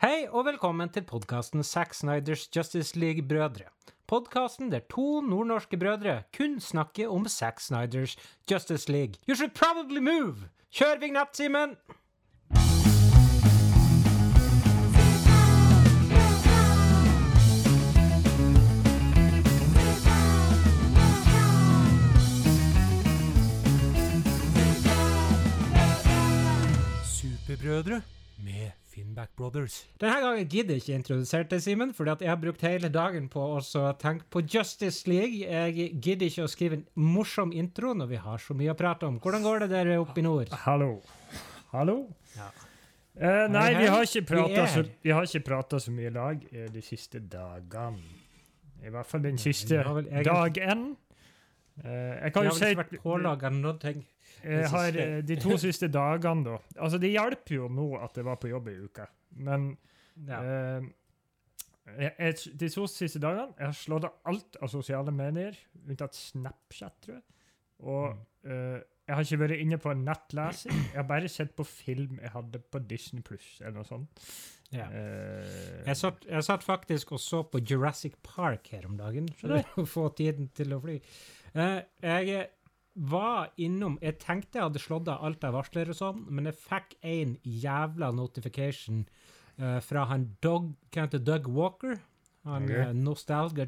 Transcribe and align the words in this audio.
Hei 0.00 0.22
og 0.32 0.46
velkommen 0.46 0.88
til 0.88 1.04
podkasten 1.04 1.60
Zack 1.60 1.92
Snyders 1.92 2.46
Justice 2.56 2.96
League-brødre. 2.96 3.66
Podkasten 4.08 4.70
der 4.72 4.80
to 4.88 5.20
nordnorske 5.20 5.76
brødre 5.76 6.22
kun 6.32 6.56
snakker 6.60 7.12
om 7.12 7.28
Zack 7.28 7.60
Snyders 7.60 8.16
Justice 8.50 8.88
League. 8.88 9.20
You 9.28 9.36
should 9.36 9.52
probably 9.52 10.00
move! 10.00 10.48
Kjør 10.72 10.96
vignett, 11.04 11.36
Simen! 11.36 11.76
Superbrødre 27.04 28.02
med 28.38 28.79
Finnback 29.00 29.30
Brothers. 29.36 29.86
Denne 30.00 30.20
gangen 30.20 30.48
gidder 30.50 30.76
jeg 30.76 30.82
ikke 30.84 30.96
introdusere 30.98 31.46
deg, 31.48 31.62
Simen, 31.64 31.92
fordi 31.96 32.26
jeg 32.26 32.30
har 32.30 32.40
brukt 32.40 32.64
hele 32.66 32.90
dagen 32.92 33.28
på 33.32 33.42
å 33.56 33.60
tenke 34.00 34.26
på 34.32 34.42
Justice 34.44 35.08
League. 35.08 35.40
Jeg 35.40 35.94
gidder 36.04 36.28
ikke 36.28 36.44
å 36.44 36.50
skrive 36.50 36.78
en 36.80 36.84
morsom 37.00 37.54
intro 37.56 37.94
når 37.96 38.10
vi 38.12 38.20
har 38.20 38.42
så 38.44 38.56
mye 38.56 38.74
å 38.74 38.76
prate 38.78 39.08
om. 39.08 39.16
Hvordan 39.22 39.46
går 39.46 39.64
det 39.64 39.70
der 39.72 39.92
oppe 39.96 40.20
i 40.20 40.26
nord? 40.26 40.52
Hallo. 40.66 40.90
Hallo? 41.72 41.96
Ja. 42.36 42.50
Eh, 43.20 43.46
nei, 43.52 43.66
vi 43.78 43.88
har 43.90 44.04
ikke 44.04 44.24
prata 44.28 44.66
så, 44.66 44.82
her. 44.82 44.90
vi 45.04 45.12
har 45.16 45.26
ikke 45.28 45.44
pratet 45.48 45.84
så 45.86 45.92
mye 45.94 46.10
i 46.10 46.14
lag 46.14 46.44
eh, 46.52 46.68
de 46.72 46.84
siste 46.84 47.20
dagene. 47.24 48.18
I 48.80 48.92
hvert 48.92 49.08
fall 49.08 49.24
den 49.24 49.40
siste 49.40 49.76
ja, 49.76 49.84
egentlig- 49.84 50.24
dagen. 50.28 50.84
Eh, 51.80 51.90
jeg 51.90 52.22
Jeg 52.24 52.32
kan 52.32 52.42
har 52.44 52.50
vel 52.50 52.58
si 52.58 52.70
ikke 52.74 52.82
vært 52.84 53.02
pålaga 53.02 53.50
noe. 53.52 53.78
Jeg 54.44 54.68
har 54.72 54.96
eh, 54.96 55.20
de 55.26 55.36
to 55.40 55.56
siste 55.60 55.88
dagene, 55.92 56.44
da. 56.44 56.58
Altså, 56.80 56.98
det 57.02 57.10
hjelper 57.12 57.54
jo 57.58 57.68
nå 57.68 57.88
at 58.02 58.16
jeg 58.16 58.24
var 58.24 58.36
på 58.42 58.48
jobb 58.52 58.68
i 58.68 58.78
uka, 58.86 59.06
men 59.36 59.76
Ja. 60.26 60.40
eh, 60.42 60.82
jeg, 61.98 62.12
jeg, 62.18 62.36
de 62.60 62.68
to 62.70 62.86
siste 62.86 63.18
dagene 63.22 63.54
jeg 63.58 63.66
har 63.66 63.74
slått 63.74 64.04
av 64.06 64.12
alt 64.30 64.56
av 64.62 64.68
sosiale 64.70 65.10
medier, 65.14 65.56
unntatt 65.88 66.14
Snapchat, 66.14 66.96
tror 67.02 67.14
jeg. 67.18 67.22
Og 67.80 68.14
Mm. 68.44 68.50
eh, 68.52 68.80
jeg 69.10 69.16
har 69.16 69.24
ikke 69.24 69.38
vært 69.40 69.60
inne 69.60 69.78
på 69.82 69.92
nettlesing. 69.98 70.76
Jeg 70.92 70.94
har 71.00 71.02
bare 71.08 71.28
sett 71.28 71.56
på 71.56 71.64
film 71.66 72.20
jeg 72.22 72.30
hadde 72.30 72.60
på 72.70 72.78
Disney 72.86 73.22
Pluss, 73.26 73.56
eller 73.60 73.72
noe 73.80 73.84
sånt. 73.88 74.20
Ja. 74.70 74.84
Eh, 74.86 75.82
Jeg 75.86 75.96
satt, 75.96 76.24
jeg 76.30 76.44
satt 76.46 76.62
faktisk 76.62 77.10
og 77.12 77.18
så 77.18 77.42
på 77.50 77.58
Jurassic 77.58 78.14
Park 78.22 78.68
her 78.70 78.86
om 78.86 78.96
dagen, 78.96 79.26
for 79.34 79.48
å 79.82 79.86
få 79.86 80.14
tiden 80.14 80.48
til 80.54 80.70
å 80.76 80.80
fly. 80.80 81.00
Eh, 81.56 81.82
jeg 82.02 82.50
var 83.00 83.50
innom 83.56 83.96
Jeg 84.02 84.18
tenkte 84.20 84.58
jeg 84.58 84.68
hadde 84.68 84.82
slått 84.82 85.08
av 85.08 85.24
alt 85.24 85.44
av 85.46 85.54
varsler 85.56 85.88
og 85.92 85.96
sånn, 85.96 86.24
men 86.28 86.50
jeg 86.50 86.58
fikk 86.60 86.96
en 87.00 87.36
jævla 87.42 88.10
notification 88.12 89.06
uh, 89.60 89.78
fra 89.84 90.04
han 90.10 90.28
Doug, 90.44 90.74
hva 90.92 91.06
heter 91.06 91.22
Doug 91.24 91.48
Walker. 91.48 92.00
Han 92.48 92.64
Ok. 92.64 92.70
okay. 92.70 92.84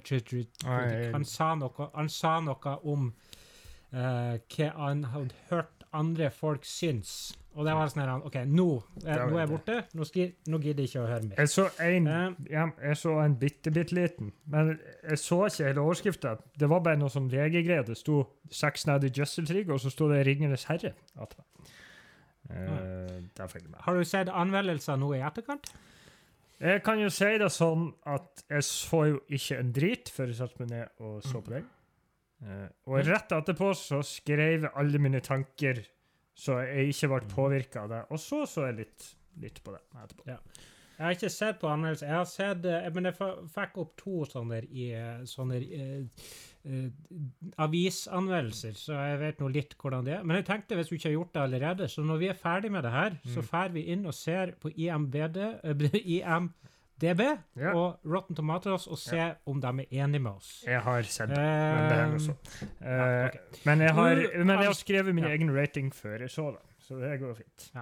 critic. 0.04 0.52
Nei. 0.64 1.12
Han 1.12 1.24
sa 1.28 1.54
noe, 1.54 1.88
han 1.94 2.08
sa 2.12 2.38
noe 2.40 2.76
om 2.88 3.10
uh, 3.92 4.36
hva 4.36 4.68
han 4.78 5.04
hadde 5.12 5.46
hørt 5.50 5.81
andre 5.96 6.30
folk 6.34 6.64
syns. 6.68 7.32
Og 7.52 7.66
det 7.66 7.74
var 7.76 7.90
sånn 7.92 8.00
her 8.00 8.24
OK, 8.24 8.38
nå, 8.48 8.66
er, 9.04 9.26
nå 9.28 9.36
er 9.36 9.42
jeg 9.42 9.50
borte. 9.50 9.74
Nå, 9.92 10.06
skri, 10.08 10.24
nå 10.48 10.60
gidder 10.62 10.86
jeg 10.86 10.92
ikke 10.92 11.02
å 11.02 11.08
høre 11.10 11.26
mer. 11.28 11.40
jeg 11.42 11.52
så 11.52 11.66
en, 11.84 12.08
Eh, 12.08 12.38
ja, 12.54 12.64
jeg 12.80 12.96
så 13.02 13.12
en 13.20 13.36
bitte, 13.36 13.72
bitte 13.74 13.96
liten, 13.96 14.32
men 14.48 14.72
jeg 14.78 15.20
så 15.20 15.42
ikke 15.50 15.68
hele 15.68 15.84
overskrifta. 15.84 16.34
Det 16.58 16.70
var 16.72 16.80
bare 16.86 17.00
noe 17.00 17.12
sånn 17.12 17.28
VG-greier. 17.32 17.84
Det 17.84 17.98
sto 18.00 18.22
'Zack 18.48 18.80
Snyder 18.80 19.12
Justice 19.12 19.64
og 19.68 19.80
så 19.80 19.92
sto 19.92 20.08
det 20.08 20.24
'Ringenes 20.26 20.64
herre'. 20.70 20.94
attmed. 21.20 21.44
uh, 22.50 23.68
med. 23.70 23.80
Har 23.80 23.94
du 23.94 24.04
sett 24.04 24.28
anmeldelser 24.28 24.96
nå 24.96 25.14
i 25.14 25.20
etterkant? 25.20 25.72
Jeg 26.60 26.82
kan 26.82 26.98
jo 27.00 27.08
si 27.10 27.24
det 27.24 27.50
sånn 27.50 27.92
at 28.06 28.44
jeg 28.50 28.62
så 28.62 29.04
jo 29.08 29.20
ikke 29.28 29.58
en 29.58 29.72
drit 29.72 30.10
før 30.14 30.26
jeg 30.26 30.36
satte 30.36 30.60
meg 30.62 30.70
ned 30.70 30.88
og 31.02 31.22
så 31.22 31.40
på 31.42 31.50
den. 31.50 31.64
Eh, 32.42 32.68
og 32.90 33.06
rett 33.06 33.34
etterpå 33.36 33.72
så 33.78 34.02
skrev 34.06 34.66
jeg 34.66 34.74
alle 34.74 35.00
mine 35.02 35.22
tanker, 35.24 35.82
så 36.34 36.60
jeg 36.66 36.92
ikke 36.94 37.12
ble 37.14 37.32
påvirka 37.32 37.86
av 37.86 37.92
det. 37.92 38.04
Og 38.10 38.20
så 38.20 38.44
så 38.50 38.68
jeg 38.70 38.80
litt, 38.82 39.10
litt 39.42 39.62
på 39.64 39.74
det 39.74 39.82
etterpå. 40.02 40.28
Ja. 40.30 40.38
Jeg 41.02 41.08
har 41.08 41.16
ikke 41.16 41.32
sett 41.34 41.56
på 41.58 41.66
anmeldelser. 41.66 42.06
Jeg 42.06 42.14
har 42.14 42.26
sett, 42.30 42.66
eh, 42.68 42.88
men 42.94 43.08
jeg 43.08 43.16
fikk 43.50 43.78
opp 43.82 43.94
to 43.98 44.24
sånne, 44.28 44.60
i, 44.70 44.90
eh, 44.94 45.24
sånne 45.26 45.58
uh, 45.58 46.26
uh, 46.68 47.16
avisanmeldelser, 47.64 48.76
så 48.78 48.98
jeg 49.00 49.20
vet 49.22 49.40
nå 49.42 49.48
litt 49.50 49.74
hvordan 49.80 50.06
det 50.06 50.14
er. 50.18 50.22
Men 50.22 50.38
jeg 50.38 50.46
tenkte, 50.50 50.78
hvis 50.78 50.92
du 50.92 50.94
ikke 50.94 51.08
har 51.08 51.16
gjort 51.16 51.32
det 51.34 51.42
allerede, 51.42 51.88
så 51.90 52.04
når 52.06 52.20
vi 52.22 52.28
er 52.30 52.38
ferdig 52.38 52.70
med 52.70 52.86
det 52.86 52.92
her, 52.94 53.18
så 53.34 53.42
drar 53.42 53.74
vi 53.74 53.86
inn 53.94 54.06
og 54.06 54.14
ser 54.14 54.54
på 54.62 54.70
IMBD, 54.70 55.40
eh, 55.42 55.86
IMDb 57.02 57.20
Ja. 57.58 57.72
og 57.74 58.00
Rotten 58.06 58.36
Tomatoes 58.36 58.86
og 58.86 58.98
ser 58.98 59.34
om 59.46 59.60
de 59.60 59.66
er 59.68 60.04
enige 60.04 60.22
med 60.22 60.30
oss. 60.30 60.64
Jeg 60.66 60.80
har 60.80 61.02
sett 61.02 61.28
det. 61.28 61.38
Men 61.38 61.88
det 61.90 61.98
er 61.98 62.06
noe 62.12 62.36
Eh, 62.82 62.98
ja, 62.98 63.26
okay. 63.26 63.40
men, 63.64 63.80
jeg 63.80 63.94
har, 63.94 64.14
men 64.38 64.48
jeg 64.58 64.66
har 64.66 64.72
skrevet 64.78 65.14
min 65.14 65.24
ja. 65.24 65.30
egen 65.34 65.50
rating 65.56 65.90
før 65.94 66.20
jeg 66.20 66.30
så 66.30 66.50
det, 66.50 66.62
så 66.86 66.94
det 67.00 67.20
går 67.20 67.34
fint. 67.34 67.72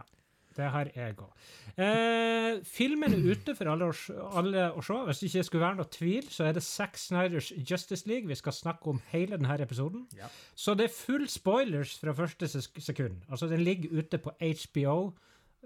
Det 0.56 0.66
har 0.70 0.88
jeg 0.96 1.14
òg. 1.16 1.30
Eh, 1.78 2.58
filmen 2.66 3.14
er 3.14 3.22
ute 3.32 3.54
for 3.54 3.70
alle 3.70 3.86
å, 3.86 3.94
alle 4.36 4.64
å 4.74 4.82
se. 4.82 4.96
Hvis 5.06 5.20
det 5.22 5.28
ikke 5.30 5.44
skulle 5.46 5.62
være 5.64 5.78
noe 5.78 5.90
tvil, 5.94 6.26
så 6.28 6.48
er 6.48 6.56
det 6.56 6.62
Zack 6.66 6.98
Snyders 6.98 7.52
Justice 7.70 8.08
League. 8.10 8.28
Vi 8.28 8.34
skal 8.34 8.52
snakke 8.52 8.90
om 8.90 9.00
hele 9.12 9.38
denne 9.38 9.56
episoden. 9.62 10.08
Ja. 10.18 10.26
Så 10.58 10.74
det 10.74 10.88
er 10.88 10.94
full 10.96 11.28
spoilers 11.30 11.94
fra 12.02 12.12
første 12.18 12.48
sekund. 12.50 13.22
Altså, 13.30 13.46
den 13.46 13.62
ligger 13.64 14.02
ute 14.02 14.18
på 14.18 14.34
HBO. 14.40 15.14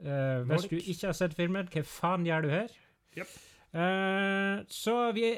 Eh, 0.04 0.44
hvis 0.50 0.68
du 0.68 0.76
ikke 0.76 1.06
har 1.06 1.16
sett 1.16 1.34
filmen, 1.34 1.68
hva 1.72 1.82
faen 1.88 2.26
gjør 2.28 2.42
du 2.42 2.48
her? 2.52 2.68
Japp. 3.18 3.34
Uh, 3.74 4.62
så 4.70 4.92
vi 5.16 5.32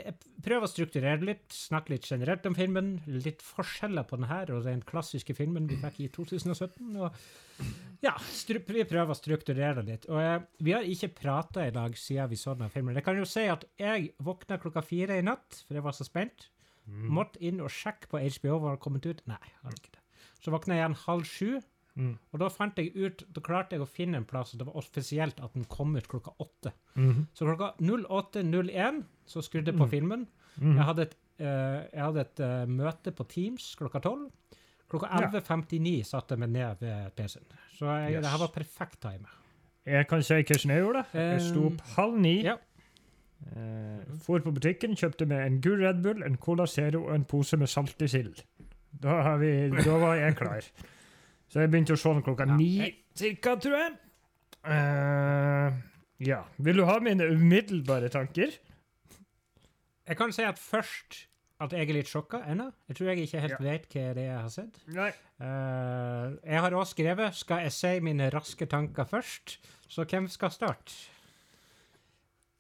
prøver 0.45 0.67
å 0.67 0.69
strukturere 0.69 1.25
litt, 1.25 1.47
snakke 1.57 1.95
litt 1.95 2.09
generelt 2.11 2.45
om 2.49 2.57
filmen. 2.57 2.91
Litt 3.09 3.41
forskjeller 3.45 4.05
på 4.05 4.19
den 4.21 4.29
her 4.29 4.53
og 4.53 4.67
den 4.67 4.83
klassiske 4.85 5.33
filmen 5.39 5.69
vi 5.71 5.79
fikk 5.81 6.03
i 6.05 6.09
2017. 6.13 6.91
Og 7.01 8.03
ja, 8.05 8.13
vi 8.13 8.85
prøver 8.85 9.15
å 9.15 9.17
strukturere 9.17 9.81
det 9.81 9.87
litt. 9.89 10.05
Og 10.13 10.21
uh, 10.21 10.45
vi 10.61 10.77
har 10.77 10.85
ikke 10.85 11.15
prata 11.17 11.65
i 11.65 11.73
dag 11.73 11.97
siden 11.97 12.29
vi 12.33 12.41
så 12.41 12.53
denne 12.53 12.69
filmen. 12.75 12.99
Jeg 12.99 13.09
kan 13.09 13.17
jo 13.17 13.29
si 13.29 13.47
at 13.49 13.65
jeg 13.81 14.13
våkna 14.21 14.61
klokka 14.61 14.85
fire 14.85 15.17
i 15.17 15.25
natt, 15.25 15.63
for 15.65 15.79
jeg 15.79 15.89
var 15.89 15.97
så 15.97 16.05
spent. 16.05 16.51
Mm. 16.85 17.09
Måtte 17.17 17.41
inn 17.43 17.65
og 17.65 17.73
sjekke 17.73 18.13
på 18.13 18.21
HBO 18.21 18.61
hva 18.61 18.75
har 18.75 18.83
kommet 18.85 19.09
ut. 19.09 19.25
Nei, 19.31 19.41
har 19.63 19.81
ikke 19.81 19.97
det. 19.97 20.05
Så 20.45 20.53
våkna 20.53 20.77
jeg 20.77 20.85
igjen 20.85 21.01
halv 21.07 21.25
sju, 21.27 21.51
Mm. 21.97 22.19
og 22.33 22.41
da 22.41 22.49
fant 22.53 22.77
jeg 22.77 22.91
ut, 22.97 23.23
da 23.33 23.41
klarte 23.41 23.73
jeg 23.73 23.81
å 23.81 23.87
finne 23.89 24.19
en 24.21 24.25
plass, 24.29 24.53
og 24.53 24.59
det 24.61 24.67
var 24.67 24.75
offisielt 24.77 25.39
at 25.41 25.55
den 25.55 25.65
kom 25.65 25.95
ut 25.97 26.07
klokka 26.09 26.35
åtte. 26.39 26.73
Mhm. 26.95 27.27
Så 27.33 27.47
klokka 27.49 27.71
08.01 27.81 29.03
så 29.27 29.41
skrudde 29.43 29.73
jeg 29.73 29.79
på 29.79 29.87
Mm. 29.87 29.91
filmen. 29.91 30.27
-hmm. 30.61 30.75
Jeg 30.77 30.85
hadde 30.85 31.03
et, 31.03 31.17
uh, 31.41 31.47
jeg 31.95 32.03
hadde 32.05 32.21
et 32.21 32.41
uh, 32.41 32.69
møte 32.69 33.11
på 33.13 33.25
Teams 33.29 33.75
klokka 33.79 33.99
12. 34.01 34.31
Klokka 34.91 35.07
Ja. 35.11 35.31
11.59 35.31 36.03
satte 36.05 36.33
jeg 36.35 36.39
meg 36.39 36.49
ned 36.51 36.77
ved 36.81 37.11
PC-en. 37.17 37.45
Så 37.79 37.87
jeg, 37.87 38.13
Yes. 38.13 38.23
det 38.23 38.31
her 38.31 38.39
var 38.39 38.47
perfekt 38.55 39.01
time. 39.01 39.27
Jeg 39.87 40.07
kan 40.09 40.23
si 40.23 40.35
hvordan 40.35 40.71
jeg 40.71 40.83
gjorde 40.83 41.05
det. 41.13 41.21
Jeg 41.21 41.41
sto 41.41 41.67
opp 41.67 41.81
halv 41.97 42.19
ni. 42.19 42.43
Ja. 42.43 42.55
Uh, 43.57 44.19
for 44.23 44.39
på 44.39 44.51
butikken, 44.53 44.95
kjøpte 44.97 45.27
meg 45.27 45.47
en 45.47 45.61
gul 45.61 45.81
Red 45.85 46.03
Bull, 46.03 46.23
en 46.23 46.37
Cola 46.37 46.67
Zero 46.67 47.05
og 47.07 47.15
en 47.15 47.25
pose 47.25 47.57
med 47.57 47.67
saltig 47.69 48.11
sild. 48.11 48.43
Da, 49.03 49.09
da 49.85 49.99
var 49.99 50.15
jeg 50.15 50.37
klar. 50.37 50.63
Så 51.49 51.61
jeg 51.63 51.71
begynte 51.71 51.95
å 51.95 52.01
se 52.01 52.09
den 52.13 52.23
klokka 52.27 52.47
Ja. 52.49 52.57
ni 52.57 52.95
cirka, 53.15 53.57
tror 53.57 53.77
jeg. 53.79 53.93
Uh, 54.67 55.73
ja. 56.27 56.43
Vil 56.59 56.77
du 56.77 56.85
ha 56.85 56.99
mine 57.01 57.29
umiddelbare 57.31 58.09
tanker? 58.11 58.51
Jeg 60.07 60.17
kan 60.17 60.33
si 60.33 60.43
at 60.43 60.59
først 60.59 61.27
at 61.61 61.73
jeg 61.73 61.89
er 61.89 61.95
litt 61.97 62.09
sjokka 62.11 62.43
ennå. 62.51 62.67
Jeg 62.89 62.97
tror 62.97 63.07
jeg 63.09 63.19
ikke 63.25 63.41
helt 63.41 63.53
Ja. 63.53 63.65
vet 63.65 63.87
hva 63.89 64.15
det 64.15 64.23
er 64.25 64.33
jeg 64.33 64.41
har 64.41 64.49
sett. 64.53 64.81
Nei. 64.89 65.09
Uh, 65.41 66.37
jeg 66.45 66.61
har 66.61 66.71
også 66.71 66.95
skrevet 66.97 67.35
'Skal 67.35 67.63
jeg 67.63 67.73
si 67.73 68.01
mine 68.01 68.31
raske 68.31 68.67
tanker 68.67 69.05
først?' 69.05 69.59
Så 69.89 70.05
hvem 70.05 70.29
skal 70.29 70.51
starte? 70.51 70.93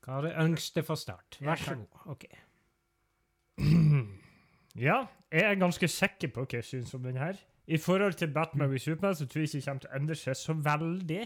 Hva 0.07 0.19
er 0.19 0.23
det 0.23 0.35
yngste 0.39 0.83
for 0.85 0.95
start? 0.95 1.39
Vær 1.41 1.57
så 1.57 1.75
god. 1.75 1.87
OK. 2.07 2.25
Ja, 4.77 5.07
jeg 5.33 5.41
er 5.43 5.55
ganske 5.55 5.89
sikker 5.89 6.29
på 6.29 6.45
hva 6.45 6.53
jeg 6.59 6.65
syns 6.65 6.95
om 6.95 7.03
den 7.03 7.17
her. 7.17 7.35
I 7.67 7.79
forhold 7.83 8.15
til 8.21 8.31
Batman 8.35 8.71
v 8.71 8.79
Superman 8.79 9.15
så 9.19 9.27
tror 9.27 9.41
jeg 9.43 9.49
ikke 9.49 9.59
det 9.59 9.65
kommer 9.67 9.81
til 9.83 9.91
å 9.91 9.97
endre 9.99 10.15
seg 10.21 10.37
så 10.39 10.55
veldig. 10.67 11.23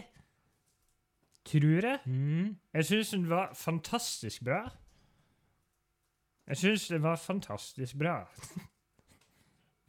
Tror 1.51 1.85
jeg. 1.87 1.99
Mm. 2.05 2.55
Jeg 2.73 2.85
syns 2.89 3.11
den 3.15 3.27
var 3.29 3.53
fantastisk 3.57 4.43
bra. 4.45 4.61
Jeg 6.49 6.57
syns 6.57 6.87
den 6.91 7.03
var 7.05 7.15
fantastisk 7.21 7.97
bra. 8.01 8.19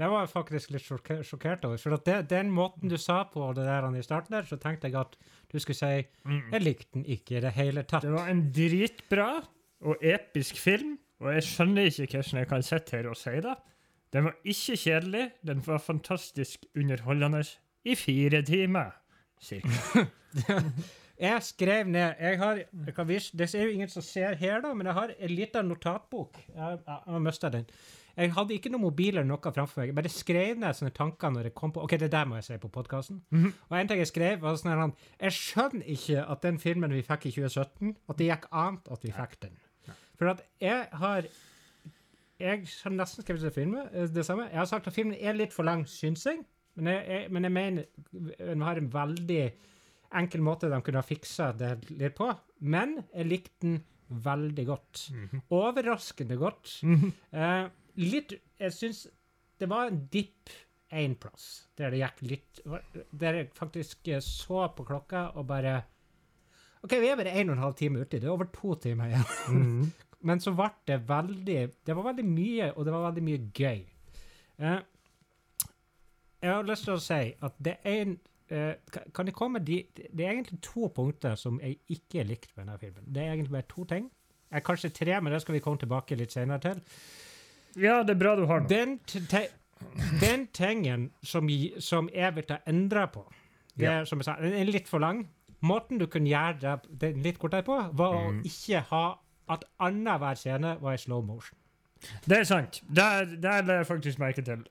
Det 0.00 0.06
var 0.10 0.22
jeg 0.25 0.31
faktisk 0.32 0.70
litt 0.72 0.82
sjokke- 0.82 1.19
sjokkert 1.22 1.66
over. 1.69 1.76
For 1.78 1.94
at 1.94 2.06
det, 2.08 2.14
den 2.31 2.49
måten 2.50 2.88
du 2.90 2.96
sa 2.99 3.20
på 3.28 3.44
det 3.54 3.66
der 3.69 3.84
i 3.94 4.02
starten 4.02 4.34
der, 4.34 4.46
så 4.49 4.56
tenkte 4.58 4.88
jeg 4.88 4.96
at 4.99 5.12
du 5.52 5.58
skulle 5.60 5.76
si 5.78 5.90
jeg 5.93 6.62
likte 6.64 6.96
den 6.96 7.04
ikke 7.12 7.37
i 7.37 7.43
det 7.44 7.52
hele 7.54 7.84
tatt. 7.84 8.02
Det 8.02 8.10
var 8.10 8.31
en 8.32 8.40
dritbra 8.56 9.28
og 9.84 10.02
episk 10.02 10.58
film, 10.58 10.96
og 11.20 11.34
jeg 11.37 11.44
skjønner 11.46 11.87
ikke 11.93 12.08
hvordan 12.22 12.40
jeg 12.40 12.49
kan 12.50 12.64
sitte 12.66 12.96
her 12.96 13.10
og 13.12 13.20
si 13.20 13.37
det. 13.44 13.54
Den 14.12 14.25
var 14.29 14.35
ikke 14.44 14.76
kjedelig, 14.76 15.31
den 15.47 15.62
var 15.67 15.79
fantastisk 15.81 16.67
underholdende 16.76 17.44
i 17.85 17.94
fire 17.97 18.43
timer, 18.43 18.91
cirka. 19.41 20.06
Jeg 21.23 21.43
skrev 21.47 21.87
ned 21.87 22.14
jeg 22.19 22.38
har, 22.41 22.59
jeg 22.87 22.94
kan 22.97 23.06
vise, 23.06 23.37
Det 23.38 23.55
er 23.55 23.62
jo 23.62 23.75
ingen 23.76 23.88
som 23.88 24.03
ser 24.03 24.35
her, 24.35 24.61
da, 24.61 24.73
men 24.75 24.87
jeg 24.87 24.94
har 24.94 25.12
en 25.19 25.31
liten 25.31 25.69
notatbok. 25.70 26.38
Jeg, 26.49 26.79
jeg, 26.87 27.26
jeg 27.43 27.53
den. 27.53 27.67
Jeg 28.17 28.32
hadde 28.32 28.55
ikke 28.55 28.73
noe 28.73 28.82
mobil 28.82 29.12
eller 29.14 29.29
noe 29.29 29.53
framfor 29.55 29.81
meg. 29.81 29.93
Jeg 29.93 29.97
bare 29.97 30.12
skrev 30.12 30.59
ned 30.59 30.76
sånne 30.76 30.93
tanker 30.97 31.31
når 31.31 31.49
jeg 31.49 31.55
kom 31.55 31.73
på 31.73 31.85
OK, 31.85 31.94
det 32.00 32.11
der 32.12 32.26
må 32.26 32.41
jeg 32.41 32.49
si 32.49 32.59
på 32.61 32.73
podkasten. 32.75 33.23
Mhm. 33.31 33.55
Og 33.69 33.79
en 33.79 33.93
ting 33.93 34.03
jeg 34.03 34.11
skrev, 34.11 34.41
var 34.43 34.59
sånn 34.59 34.73
her 34.73 34.82
Jeg 35.20 35.37
skjønner 35.38 35.94
ikke 35.94 36.26
at 36.35 36.43
den 36.43 36.59
filmen 36.59 36.97
vi 36.97 37.05
fikk 37.06 37.29
i 37.31 37.35
2017, 37.38 37.94
at 38.09 38.19
det 38.19 38.29
gikk 38.29 38.50
annet 38.50 38.93
at 38.93 39.06
vi 39.06 39.14
fikk 39.14 39.38
den. 39.47 39.56
For 40.19 40.32
at 40.32 40.43
jeg 40.61 40.88
har 40.93 41.31
Jeg 42.43 42.65
har 42.83 42.94
nesten 42.97 43.25
skrevet 43.25 43.44
det, 43.47 43.53
filmen, 43.55 43.89
eh, 43.93 44.09
det 44.11 44.25
samme. 44.27 44.49
Jeg 44.50 44.59
har 44.59 44.69
sagt 44.71 44.89
at 44.91 44.97
filmen 44.97 45.15
er 45.19 45.37
litt 45.39 45.55
for 45.55 45.67
lang, 45.69 45.85
syns 45.89 46.27
jeg. 46.27 46.43
Men 46.75 46.89
jeg, 46.91 47.05
jeg, 47.12 47.31
men 47.37 47.47
jeg 47.47 47.53
mener 47.53 47.85
den 48.41 48.65
har 48.65 48.81
en 48.81 48.91
veldig 48.93 49.43
enkel 50.19 50.43
måte 50.44 50.69
de 50.73 50.81
kunne 50.85 51.00
ha 51.00 51.06
fiksa 51.06 51.50
det 51.56 51.73
litt 51.93 52.17
på. 52.19 52.29
Men 52.65 52.99
jeg 53.12 53.29
likte 53.31 53.61
den 53.65 53.79
veldig 54.25 54.67
godt. 54.69 55.06
Mhm. 55.15 55.43
Overraskende 55.56 56.37
godt. 56.41 56.75
Mhm. 56.85 57.12
Eh, 57.33 57.71
litt 58.03 58.35
Jeg 58.61 58.73
syns 58.77 59.06
det 59.61 59.69
var 59.71 59.88
en 59.91 60.03
dipp 60.11 60.50
én 60.93 61.15
plass, 61.21 61.69
der 61.79 61.91
det 61.95 62.00
gikk 62.03 62.19
litt 62.29 62.61
Der 63.17 63.38
jeg 63.38 63.50
faktisk 63.56 64.09
eh, 64.12 64.21
så 64.21 64.67
på 64.77 64.85
klokka 64.85 65.31
og 65.37 65.47
bare 65.49 65.79
OK, 66.83 66.97
vi 66.99 67.09
er 67.12 67.17
bare 67.17 67.33
en 67.38 67.53
og 67.53 67.56
en 67.56 67.62
halv 67.62 67.75
time 67.79 68.00
uti. 68.03 68.19
Det 68.19 68.27
er 68.27 68.33
over 68.35 68.49
to 68.53 68.75
timer 68.75 69.12
igjen. 69.12 69.29
Mhm. 69.49 69.93
Men 70.23 70.41
så 70.41 70.53
ble 70.55 70.69
det 70.87 71.01
veldig 71.09 71.61
Det 71.87 71.95
var 71.97 72.05
veldig 72.13 72.25
mye, 72.29 72.73
og 72.77 72.85
det 72.87 72.93
var 72.95 73.07
veldig 73.11 73.23
mye 73.27 73.41
gøy. 73.59 73.81
Eh, 74.63 74.81
jeg 76.43 76.51
har 76.51 76.67
lyst 76.67 76.85
til 76.89 76.95
å 76.97 77.03
si 77.03 77.21
at 77.43 77.57
det 77.63 77.77
er 77.87 78.01
en 78.03 78.13
eh, 78.51 79.01
Kan 79.15 79.27
jeg 79.31 79.35
komme 79.39 79.61
de, 79.65 79.81
Det 79.97 80.25
er 80.27 80.33
egentlig 80.35 80.61
to 80.63 80.89
punkter 80.95 81.37
som 81.39 81.61
jeg 81.63 81.79
ikke 81.95 82.25
likte 82.29 82.53
med 82.57 82.67
denne 82.67 82.79
filmen. 82.83 83.05
Det 83.07 83.23
er 83.23 83.33
egentlig 83.35 83.55
bare 83.57 83.69
to 83.71 83.85
ting. 83.91 84.11
Eh, 84.53 84.61
kanskje 84.61 84.91
tre, 84.95 85.21
men 85.21 85.33
det 85.33 85.43
skal 85.43 85.55
vi 85.57 85.61
komme 85.65 85.79
tilbake 85.81 86.17
litt 86.19 86.35
senere 86.35 86.61
til. 86.61 86.83
Ja, 87.81 88.03
det 88.03 88.17
er 88.17 88.21
bra 88.21 88.35
du 88.37 88.45
har 88.47 88.61
noe. 88.61 88.69
Den, 88.69 88.99
te, 89.09 89.47
den 90.21 90.47
tingen 90.53 91.11
som, 91.25 91.49
som 91.81 92.11
jeg 92.13 92.35
vil 92.37 92.45
ta 92.51 92.59
endra 92.69 93.07
på, 93.09 93.23
det 93.81 93.89
er, 93.89 94.05
som 94.05 94.21
jeg 94.21 94.27
sa, 94.29 94.35
den 94.43 94.53
er 94.59 94.69
litt 94.69 94.91
for 94.91 95.01
lang. 95.01 95.23
Måten 95.65 95.97
du 96.03 96.05
kunne 96.11 96.29
gjøre 96.29 96.75
det, 97.01 97.15
litt 97.25 97.39
kortere 97.41 97.65
på, 97.65 97.79
var 97.97 98.19
å 98.19 98.27
Mm. 98.35 98.43
ikke 98.45 98.83
ha 98.91 99.05
at 99.52 99.64
annenhver 99.81 100.34
scene 100.38 100.76
var 100.81 100.96
i 100.96 101.00
slow 101.00 101.22
motion. 101.25 101.58
Det 102.26 102.38
er 102.38 102.44
sant. 102.44 102.82
Der, 102.96 103.25
der 103.43 103.62
la 103.62 103.78
jeg 103.81 103.87
faktisk 103.87 104.19
merke 104.19 104.43
til. 104.43 104.64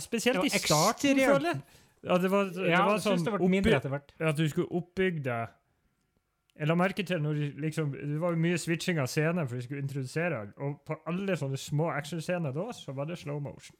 Spesielt 0.00 0.44
i 0.44 0.48
starten, 0.48 1.18
føler 1.20 1.52
jeg. 1.54 1.60
Ja, 2.04 2.16
det 2.18 2.30
var, 2.32 2.44
det 2.44 2.68
Ja, 2.70 2.84
var 2.88 3.00
sånn 3.04 3.20
det 3.24 3.34
oppbygd, 3.36 4.22
at 4.24 4.38
du 4.38 4.46
skulle 4.48 4.70
oppbygge 4.72 5.20
det 5.26 5.40
Jeg 6.60 6.68
la 6.68 6.74
merke 6.74 7.04
til 7.04 7.20
når 7.20 7.36
du 7.36 7.58
liksom, 7.60 7.90
Det 7.92 8.20
var 8.20 8.38
mye 8.40 8.56
switching 8.58 8.98
av 9.00 9.08
scener 9.12 9.44
for 9.48 9.56
de 9.60 9.66
skulle 9.66 9.82
introdusere 9.84 10.30
den, 10.46 10.54
og 10.56 10.78
på 10.88 10.96
alle 11.08 11.36
sånne 11.36 11.60
små 11.60 11.90
actionscener 11.92 12.56
da, 12.56 12.66
så 12.72 12.92
var 12.96 13.08
det 13.08 13.18
slow 13.20 13.40
motion. 13.44 13.76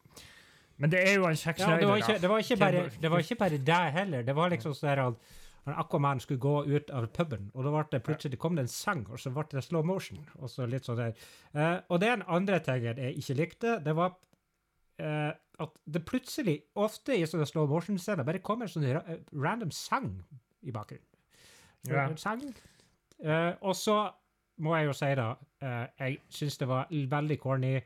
Men 0.80 0.92
det 0.92 1.00
er 1.08 1.16
jo 1.16 1.26
en 1.28 1.36
Zack 1.36 1.58
Ja, 1.60 1.76
det, 1.80 1.88
var 1.88 1.96
ikke, 1.96 2.18
det, 2.20 2.28
var 2.30 2.38
ikke 2.44 2.56
bare, 2.60 2.84
det 3.02 3.10
var 3.10 3.24
ikke 3.24 3.40
bare 3.40 3.58
deg 3.72 3.92
heller. 3.96 4.22
Det 4.28 4.36
var 4.36 4.52
liksom 4.52 4.76
sånn 4.76 5.02
at 5.06 5.32
når 5.66 5.76
Aquaman 5.82 6.20
skulle 6.20 6.40
gå 6.40 6.54
ut 6.64 6.90
av 6.90 7.06
puben, 7.12 7.50
og 7.54 7.64
da 7.66 7.72
ble 7.74 7.84
det 7.92 8.02
plutselig 8.06 8.38
kom 8.40 8.56
det 8.56 8.64
en 8.64 8.72
sang, 8.72 9.04
og 9.10 9.20
så 9.20 9.32
ble 9.34 9.44
det 9.50 9.64
slow 9.64 9.84
motion. 9.86 10.22
Og 10.40 10.50
så 10.50 10.66
litt 10.66 10.88
sånn 10.88 10.98
der. 11.00 11.28
Eh, 11.52 11.76
og 11.88 12.00
det 12.00 12.08
er 12.08 12.18
en 12.18 12.26
andre 12.38 12.60
tingen 12.64 12.98
jeg 13.04 13.20
ikke 13.20 13.36
likte. 13.42 13.76
Det 13.84 13.94
var 13.96 14.14
eh, 15.02 15.32
at 15.60 15.76
det 15.84 16.04
plutselig, 16.08 16.56
ofte 16.80 17.16
i 17.18 17.26
sånne 17.28 17.46
slow 17.48 17.68
motion-scener, 17.68 18.24
bare 18.24 18.40
kommer 18.44 18.66
en 18.68 18.72
sånn 18.72 18.88
eh, 18.88 19.20
random 19.36 19.72
sang 19.74 20.10
i 20.64 20.72
bakgrunnen. 20.72 21.06
Ja. 21.88 22.06
En 22.06 22.16
sang. 22.20 22.42
Eh, 23.20 23.52
og 23.60 23.76
så 23.76 24.02
må 24.60 24.76
jeg 24.76 24.90
jo 24.90 24.96
si, 24.96 25.14
da, 25.16 25.30
eh, 25.60 25.86
jeg 26.00 26.20
syns 26.32 26.60
det 26.60 26.68
var 26.68 26.88
veldig 26.90 27.40
corny 27.40 27.78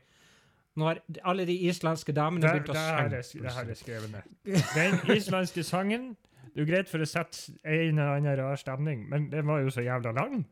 når 0.75 0.99
alle 1.23 1.45
de 1.47 1.53
islandske 1.69 2.11
damene 2.11 2.49
begynte 2.51 2.73
å 2.73 2.75
synge. 2.75 3.43
det 3.45 3.51
har 3.55 3.69
jeg 3.71 3.77
skrevet 3.79 4.11
ned. 4.11 4.63
Den 4.75 5.15
islandske 5.15 5.63
sangen 5.63 6.09
Det 6.55 6.61
er 6.61 6.63
jo 6.63 6.71
greit 6.71 6.87
for 6.87 7.03
å 7.03 7.07
sette 7.09 7.51
en 7.67 7.97
eller 7.99 8.13
annen 8.13 8.37
rar 8.39 8.55
stemning, 8.55 9.01
men 9.11 9.25
den 9.27 9.43
var 9.49 9.59
jo 9.59 9.73
så 9.75 9.83
jævla 9.83 10.13
lang. 10.15 10.45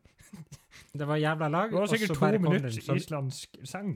Det 0.99 1.07
var 1.07 1.21
jævla 1.21 1.47
lang, 1.47 1.71
var 1.71 1.85
og 1.85 1.87
så 1.87 1.95
sikkert 1.95 2.11
to 2.11 2.19
bare 2.19 2.39
kom 2.41 2.51
det 2.51 2.57
en 2.57 2.63
minutter 2.65 2.83
sånn- 2.83 2.99
islandsk 2.99 3.59
sang. 3.69 3.93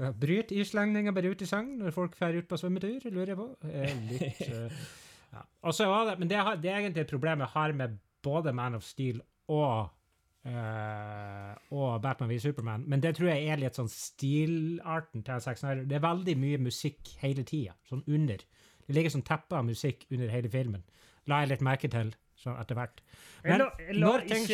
Ja, 0.00 0.12
Bryt 0.24 0.54
islendinga 0.56 1.12
bare 1.12 1.34
ut 1.34 1.42
i 1.44 1.48
sang 1.50 1.68
når 1.78 1.92
folk 1.92 2.14
drar 2.16 2.38
ut 2.38 2.48
på 2.48 2.56
svømmetur, 2.56 3.04
lurer 3.12 3.34
jeg 3.34 3.40
på. 3.42 3.48
Eh, 3.68 3.92
litt, 4.08 4.40
uh, 4.48 4.86
ja. 5.34 5.42
Og 5.68 5.76
så 5.76 5.90
var 5.90 6.08
det, 6.08 6.16
men 6.22 6.32
det, 6.32 6.38
har, 6.38 6.56
det 6.62 6.72
er 6.72 6.80
egentlig 6.80 7.04
et 7.04 7.12
problem 7.12 7.44
jeg 7.44 7.54
har 7.58 7.76
med 7.82 7.98
både 8.24 8.56
Man 8.56 8.80
of 8.80 8.88
Steel 8.88 9.20
og 9.52 9.92
Uh, 10.42 11.52
og 11.70 12.00
Batman 12.02 12.26
v 12.32 12.36
Superman, 12.42 12.82
men 12.90 12.98
det 12.98 13.12
tror 13.14 13.28
jeg 13.30 13.44
er 13.46 13.60
litt 13.62 13.76
sånn 13.78 13.86
stilarten 13.86 15.22
til 15.22 15.42
Zack 15.44 15.60
Snyder. 15.60 15.84
Det 15.86 15.94
er 15.94 16.02
veldig 16.02 16.34
mye 16.34 16.58
musikk 16.64 17.12
hele 17.20 17.44
tida, 17.46 17.76
sånn 17.86 18.02
under. 18.10 18.42
Det 18.92 18.98
ligger 19.00 19.14
sånn 19.16 19.24
teppe 19.24 19.56
av 19.56 19.64
musikk 19.64 20.04
under 20.12 20.28
hele 20.28 20.50
filmen. 20.52 20.82
La 21.30 21.40
jeg 21.40 21.48
litt 21.54 21.64
merke 21.64 21.88
til 21.88 22.10
sånn 22.42 22.58
etter 22.60 22.76
hvert. 22.76 23.00
Jeg 23.46 23.58
la, 23.58 23.68
jeg 23.80 23.96
la 23.96 24.06
når 24.06 24.24
ting- 24.28 24.46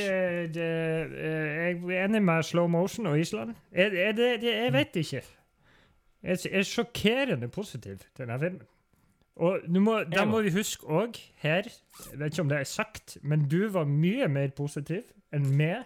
det, 0.54 0.56
eh, 0.60 1.72
Jeg 1.72 1.82
er 1.82 2.04
enig 2.06 2.22
med 2.22 2.44
slow 2.44 2.68
motion 2.68 3.06
og 3.10 3.18
Island. 3.18 3.54
Er 3.72 3.90
det, 3.90 4.16
det, 4.16 4.42
jeg 4.44 4.72
vet 4.72 4.96
ikke. 5.02 5.22
Jeg 6.22 6.38
er 6.52 6.62
sjokkerende 6.66 7.48
positiv 7.48 7.98
til 8.14 8.26
denne 8.26 8.38
filmen. 8.38 8.66
Og 9.38 9.68
må, 9.70 10.00
da 10.10 10.24
må 10.26 10.40
vi 10.42 10.50
huske 10.50 10.82
òg 10.90 11.14
her 11.38 11.62
Jeg 12.10 12.18
vet 12.18 12.32
ikke 12.32 12.40
om 12.42 12.48
det 12.48 12.58
er 12.58 12.64
sagt, 12.64 13.18
men 13.22 13.44
du 13.48 13.68
var 13.70 13.84
mye 13.86 14.26
mer 14.28 14.48
positiv 14.50 15.02
enn 15.32 15.46
meg 15.56 15.84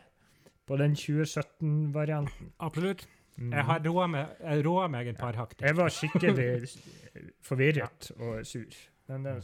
på 0.67 0.77
den 0.81 0.95
2017-varianten. 0.97 2.53
Absolutt. 2.61 3.07
Jeg 3.39 3.65
har 3.65 3.81
roa 3.87 4.07
meg, 4.11 4.37
jeg 4.43 4.65
meg 4.93 5.09
et 5.09 5.19
par 5.19 5.37
hakk. 5.39 5.57
til. 5.57 5.67
Jeg 5.67 5.77
var 5.77 5.89
skikkelig 5.89 6.69
forvirret 7.49 8.11
og 8.19 8.47
sur. 8.47 8.79
Men 9.09 9.25
det, 9.27 9.37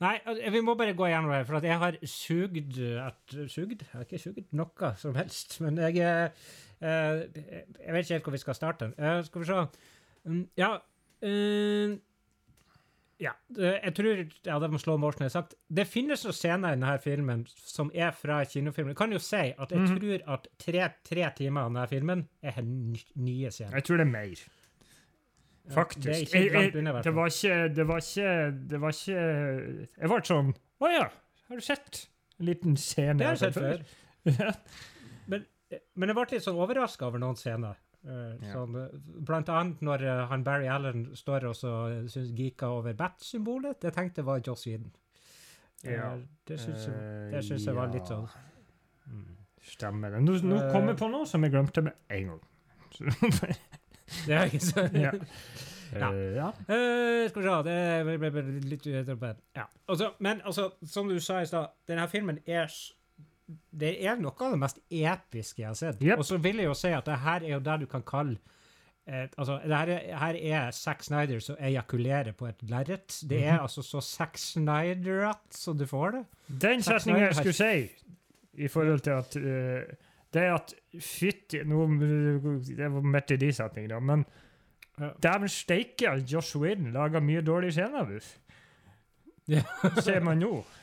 Nei, 0.00 0.14
altså, 0.24 0.50
vi 0.50 0.60
må 0.64 0.74
bare 0.78 0.94
gå 0.96 1.08
gjennom 1.10 1.32
det, 1.34 1.42
for 1.46 1.58
at 1.58 1.66
jeg 1.66 1.78
har 1.78 1.96
sugd 2.08 2.78
et, 2.80 3.34
Sugd? 3.52 3.82
Jeg 3.84 3.92
har 3.92 4.06
ikke 4.06 4.20
sugd 4.22 4.52
noe 4.56 4.92
som 4.96 5.16
helst. 5.18 5.58
Men 5.64 5.78
jeg 5.82 5.98
eh, 6.00 6.30
eh, 6.80 7.24
Jeg 7.84 7.94
vet 7.94 8.04
ikke 8.06 8.14
helt 8.14 8.28
hvor 8.28 8.36
vi 8.36 8.44
skal 8.44 8.56
starte. 8.56 8.92
Uh, 8.98 9.24
skal 9.26 9.42
vi 9.44 9.50
se 9.50 9.64
Um, 10.28 10.48
Ja 10.58 10.72
eh, 11.22 11.96
Ja. 13.18 13.32
Jeg 13.58 13.94
tror 13.96 14.20
ja, 14.46 14.58
det 14.62 14.68
må 14.70 14.78
slå 14.78 14.94
jeg 14.94 15.24
har 15.24 15.32
sagt. 15.32 15.56
Det 15.66 15.88
finnes 15.90 16.22
noen 16.22 16.36
scener 16.36 16.74
i 16.74 16.76
denne 16.78 16.92
filmen 17.02 17.42
som 17.50 17.90
er 17.94 18.12
fra 18.14 18.38
kinofilmen. 18.46 18.92
Jeg 18.94 19.00
kan 19.00 19.14
jo 19.14 19.18
si 19.22 19.42
at 19.50 19.74
jeg 19.74 19.82
mm. 19.82 19.88
tror 19.90 20.24
at 20.36 20.46
tre, 20.62 20.84
tre 21.06 21.30
timer 21.40 21.66
av 21.66 21.72
denne 21.72 21.88
filmen 21.90 22.22
er 22.42 22.60
nye 22.62 23.50
scener. 23.50 23.74
jeg 23.80 23.88
tror 23.88 23.98
det 23.98 24.06
er 24.06 24.12
mer. 24.12 24.44
Ja, 25.68 25.74
Faktisk. 25.74 26.06
Det 26.06 26.14
er 26.14 26.20
ikke 26.22 26.38
Jeg- 26.38 26.72
det 27.04 27.14
var 27.14 27.26
ikke 27.28 27.74
Det 27.74 27.86
var 27.86 27.98
ikke 27.98 28.68
Det 28.70 28.80
var 28.80 28.88
ikke 28.88 29.88
Jeg 29.98 30.08
ble 30.08 30.20
sånn 30.24 30.54
Å 30.80 30.88
ja, 30.88 31.10
har 31.48 31.56
du 31.56 31.60
sett 31.60 32.08
en 32.40 32.46
liten 32.46 32.76
scene? 32.76 33.18
Det 33.18 33.26
har 33.26 33.36
jeg 33.36 33.38
sett 33.38 33.54
før. 33.54 33.82
Men, 35.28 35.44
men 35.94 36.08
jeg 36.08 36.16
ble 36.16 36.24
litt 36.30 36.44
sånn 36.46 36.56
overraska 36.56 37.04
over 37.04 37.20
noen 37.20 37.36
scener. 37.36 37.76
Eh, 38.06 38.36
Ja. 38.46 38.52
sånn, 38.54 38.76
eh, 38.78 38.92
blant 39.26 39.48
annet 39.48 39.80
når 39.82 40.02
uh, 40.06 40.26
han 40.30 40.44
Barry 40.44 40.68
Allen 40.70 41.16
står 41.16 41.48
og 41.50 41.56
så 41.58 41.72
uh, 41.90 42.06
syns 42.08 42.30
geeka 42.36 42.68
over 42.70 42.94
bat-symbolet. 42.94 43.80
Det 43.82 43.92
tenkte 43.94 44.22
jeg 44.22 44.26
var 44.26 44.40
Joss 44.46 44.66
Whedon. 44.66 44.92
Ja. 45.84 46.14
Uh, 46.14 46.22
det 46.46 46.60
syns 46.60 46.86
jeg, 46.86 46.94
Eh, 47.34 47.42
synes 47.42 47.66
jeg 47.66 47.74
var 47.74 47.90
litt 47.92 48.06
sånn 48.06 48.28
mm. 49.06 49.24
Stemmer 49.62 50.10
det. 50.10 50.22
Nå, 50.22 50.38
nå 50.42 50.56
Eh. 50.62 50.72
kom 50.72 50.86
jeg 50.88 50.96
på 50.96 51.08
noe 51.10 51.26
som 51.26 51.42
jeg 51.44 51.52
glemte 51.52 51.82
med 51.82 51.92
en 52.10 52.26
gang. 52.32 52.40
Det 54.26 54.34
er 54.34 54.44
ikke 54.48 54.60
så 54.64 54.86
ja. 54.94 55.12
Ja. 55.92 56.08
Eh, 56.12 56.34
ja. 56.36 56.48
Eh, 56.68 57.28
skal 57.28 57.42
vi 57.42 57.48
se 57.48 57.62
Det 57.66 58.30
ble, 58.32 58.42
litt 58.68 58.86
Ja. 59.56 59.64
Altså, 59.88 60.12
men 60.20 60.40
altså, 60.44 60.70
som 60.86 61.08
du 61.08 61.18
sa 61.20 61.40
i 61.40 61.46
stad, 61.46 61.66
denne 61.88 62.08
filmen 62.08 62.38
er 62.46 62.66
Det 63.72 63.94
er 64.04 64.16
noe 64.20 64.34
av 64.44 64.52
det 64.52 64.58
mest 64.60 64.78
episke 64.90 65.62
jeg 65.62 65.68
har 65.70 65.74
sett. 65.78 66.02
Yep. 66.04 66.18
Og 66.18 66.24
så 66.28 66.36
vil 66.44 66.56
jeg 66.60 66.66
jo 66.68 66.74
si 66.76 66.88
at 66.92 67.06
det 67.08 67.18
her 67.24 67.40
er 67.46 67.52
jo 67.54 67.60
det 67.64 67.80
du 67.80 67.86
kan 67.86 68.02
kalle 68.02 68.36
et, 69.08 69.32
altså, 69.40 69.54
det 69.64 69.72
her 69.72 69.88
er, 69.94 70.16
her 70.20 70.34
er 70.36 70.70
Zack 70.76 71.02
Snyder 71.02 71.40
som 71.40 71.56
ejakulerer 71.64 72.34
på 72.36 72.44
et 72.50 72.60
lerret. 72.68 73.22
Det 73.30 73.38
er 73.44 73.54
Mhm. 73.54 73.62
altså 73.62 73.82
så 73.82 74.00
Zack 74.04 74.36
Snyder-at 74.36 75.40
så 75.56 75.72
du 75.72 75.86
får 75.86 76.10
det. 76.10 76.24
Den 76.60 76.82
setninga 76.82 77.18
jeg 77.30 77.34
skulle 77.34 77.54
si 77.56 77.88
i 78.64 78.68
forhold 78.68 79.00
til 79.00 79.10
at 79.16 79.36
uh, 79.36 79.94
Det 80.34 80.42
er 80.42 80.54
at 80.54 80.74
Fytti 81.00 81.62
nå- 81.64 82.66
Det 82.76 82.90
var 82.92 83.00
midt 83.00 83.30
i 83.30 83.36
de 83.36 83.52
setningene, 83.52 84.00
men 84.00 84.26
Ja. 85.00 85.08
Dæven 85.22 85.48
steike, 85.48 86.10
Josh 86.32 86.56
Whedon 86.58 86.92
lager 86.92 87.20
mye 87.20 87.40
dårlige 87.40 87.72
scener, 87.72 88.04
du. 88.04 88.20
Ser 90.02 90.20
man 90.20 90.38
nå. 90.38 90.64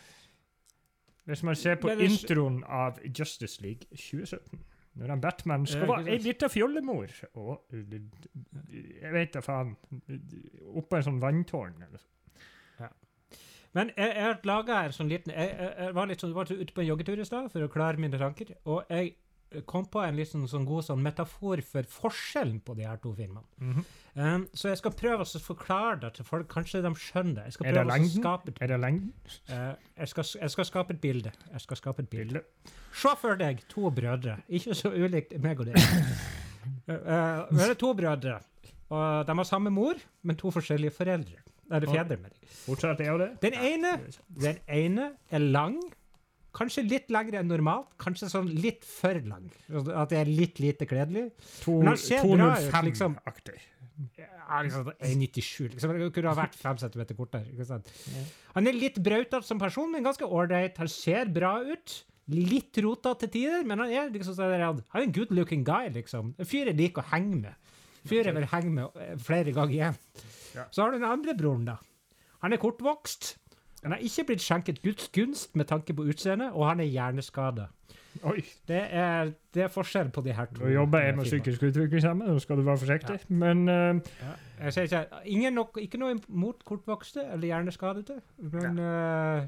Hvis 1.25 1.43
man 1.43 1.55
ser 1.57 1.75
på 1.81 1.89
introen 1.89 2.63
av 2.63 2.99
Justice 3.05 3.61
League 3.61 3.89
2017 3.91 4.59
når 4.95 5.11
han 5.11 5.21
Batman 5.21 5.65
skal 5.67 5.89
være 5.89 6.13
ei 6.13 6.21
lita 6.23 6.47
fjollemor 6.47 7.11
og 7.33 7.73
Jeg 7.73 9.11
vet 9.11 9.33
da 9.33 9.41
faen 9.43 9.73
Oppå 10.71 10.99
en 10.99 11.07
sånn 11.09 11.19
vanntårn 11.23 11.81
eller 11.83 11.99
så. 11.99 12.11
Men 13.75 13.91
jeg, 13.97 14.07
jeg 14.07 14.23
har 14.23 14.37
laga 14.47 14.77
en 14.85 14.95
sånn 14.95 15.09
liten 15.11 15.33
Jeg, 15.35 15.51
jeg, 15.51 15.71
jeg 15.83 15.95
var 15.97 16.07
litt 16.07 16.23
sånn, 16.23 16.35
var 16.35 16.51
ute 16.51 16.71
på 16.71 16.83
en 16.83 16.87
joggetur 16.87 17.19
i 17.19 17.27
stad 17.27 17.49
for 17.51 17.65
å 17.65 17.71
klare 17.71 17.99
mine 17.99 18.19
tanker, 18.21 18.53
og 18.63 18.87
jeg 18.87 19.17
kom 19.69 19.85
på 19.91 20.01
en 20.03 20.17
litt 20.17 20.31
sånn, 20.31 20.65
god 20.67 20.85
sånn 20.87 21.03
metafor 21.03 21.61
for 21.65 21.87
forskjellen 21.89 22.59
på 22.65 22.75
de 22.77 22.87
her 22.87 22.97
to 23.01 23.13
filmene. 23.17 23.45
Mhm. 23.61 23.85
Um, 24.15 24.45
så 24.55 24.69
jeg 24.71 24.79
skal 24.79 24.93
prøve 24.95 25.25
å 25.25 25.39
forklare 25.43 25.99
det 25.99 26.13
til 26.15 26.23
folk. 26.23 26.47
Kanskje 26.47 26.79
de 26.85 26.91
skjønner 26.95 27.35
det. 27.35 27.43
Jeg 27.49 27.67
Er 27.67 27.73
det 27.73 27.85
lengden? 27.89 28.21
skape 28.23 28.53
Er 28.63 28.67
det 28.71 28.77
lengden? 28.79 29.09
Uh, 29.49 29.75
jeg, 29.97 30.07
skal, 30.07 30.23
jeg 30.39 30.51
skal 30.53 30.65
skape 30.69 30.93
et 30.95 31.01
bilde. 31.01 31.31
Jeg 31.51 31.61
skal 31.61 31.77
skape 31.81 32.05
et 32.05 32.09
bilde. 32.09 32.41
Se 32.95 33.11
for 33.19 33.35
deg 33.35 33.59
to 33.67 33.91
brødre. 33.91 34.37
Ikke 34.47 34.73
så 34.73 34.93
ulikt 34.95 35.35
meg 35.43 35.59
og 35.59 35.67
deg. 35.67 35.75
Uh, 36.87 37.43
det 37.51 37.69
er 37.69 37.75
to 37.75 37.91
brødre. 37.93 38.39
Og 38.89 39.27
de 39.27 39.35
har 39.37 39.47
samme 39.49 39.69
mor, 39.73 39.99
men 40.23 40.39
to 40.39 40.51
forskjellige 40.53 40.95
foreldre. 40.95 41.41
Eller 41.71 41.89
fedre. 41.89 42.17
er 43.01 43.11
jo 43.11 43.17
det. 43.17 43.29
Den 43.41 43.53
ene, 43.53 43.93
den 44.41 44.57
ene 44.69 45.11
er 45.29 45.39
lang. 45.39 45.79
Kanskje 46.55 46.85
litt 46.87 47.09
lengre 47.11 47.41
enn 47.41 47.49
normalt. 47.51 47.89
Kanskje 47.99 48.29
sånn 48.31 48.47
litt 48.63 48.85
for 48.87 49.17
lang. 49.27 49.49
Altså 49.69 49.95
At 50.01 50.09
det 50.13 50.19
er 50.21 50.29
litt 50.31 50.61
lite 50.63 50.87
kledelig. 50.87 51.29
To- 51.65 51.79
Men 51.81 51.91
han 51.93 51.97
ser 51.99 52.23
bra 52.23 52.51
ut, 52.55 52.69
205 52.71 52.85
liksom. 52.89 53.17
Ja, 54.19 54.61
liksom 54.63 54.89
1,97. 54.99 55.69
Liksom. 55.73 55.93
Det 55.99 56.09
kunne 56.15 56.31
ha 56.31 56.35
vært 56.35 56.55
5 56.59 56.77
centimeter 56.81 57.15
kortere. 57.15 57.81
Han 58.55 58.67
er 58.67 58.75
litt 58.75 58.99
brautete 59.03 59.43
som 59.43 59.59
person, 59.59 59.91
men 59.91 60.03
ganske 60.03 60.27
ålreit. 60.27 60.77
Han 60.77 60.87
ser 60.91 61.25
bra 61.31 61.57
ut. 61.63 62.03
Litt 62.27 62.77
rotete 62.81 63.27
til 63.27 63.29
tider, 63.35 63.63
men 63.69 63.79
han 63.83 63.91
er 63.93 64.09
liksom 64.09 64.33
sånn 64.35 64.55
han 64.59 64.81
er 64.95 65.03
en 65.05 65.11
good 65.13 65.31
looking 65.31 65.63
guy, 65.63 65.89
liksom. 65.93 66.33
En 66.39 66.45
fyr 66.49 66.71
jeg 66.71 66.75
liker 66.79 67.03
å 67.03 67.09
henge 67.11 67.41
med. 67.43 67.55
Fyr 68.05 68.23
jeg 68.25 68.33
vil 68.35 68.47
henge 68.49 68.71
med 68.73 68.97
eh, 69.01 69.15
flere 69.21 69.51
ganger 69.53 69.73
igjen. 69.75 69.95
Ja. 70.55 70.65
Så 70.71 70.81
har 70.83 70.91
du 70.91 70.97
den 70.99 71.09
andre 71.09 71.35
broren, 71.37 71.65
da. 71.65 71.77
Han 72.41 72.53
er 72.53 72.57
kortvokst. 72.61 73.35
Han 73.85 73.93
har 73.93 74.01
ikke 74.01 74.23
blitt 74.31 74.41
skjenket 74.41 74.79
Guds 74.81 75.11
gunst 75.13 75.55
med 75.55 75.69
tanke 75.69 75.93
på 75.93 76.07
utseende, 76.09 76.47
og 76.53 76.65
han 76.65 76.79
er 76.81 76.87
hjerneskada. 76.89 77.67
Det 78.67 78.79
det 79.53 79.61
er 79.63 79.67
forskjell 79.69 80.09
på 80.09 80.23
de 80.25 80.33
her 80.33 80.45
to. 80.45 80.63
Du 80.65 80.71
jobber 80.71 80.99
jeg 80.99 81.09
eh, 81.09 81.17
med 81.17 81.27
psykisk 81.27 81.63
utviklingshemmede, 81.63 82.33
nå 82.33 82.39
skal 82.39 82.57
du 82.57 82.63
være 82.65 82.77
forsiktig. 82.81 83.19
Men 83.29 83.69
uh, 83.69 83.75
Ja. 83.75 84.33
Jeg 84.63 84.73
sier 84.73 84.83
ikke, 84.83 85.05
ingen 85.25 85.53
nok, 85.53 85.77
ikke 85.81 85.99
noe 86.01 86.15
imot 86.15 86.63
kortvokste 86.65 87.27
eller 87.33 87.45
hjerneskadede, 87.45 88.21
men 88.39 88.79
uh, 88.79 89.43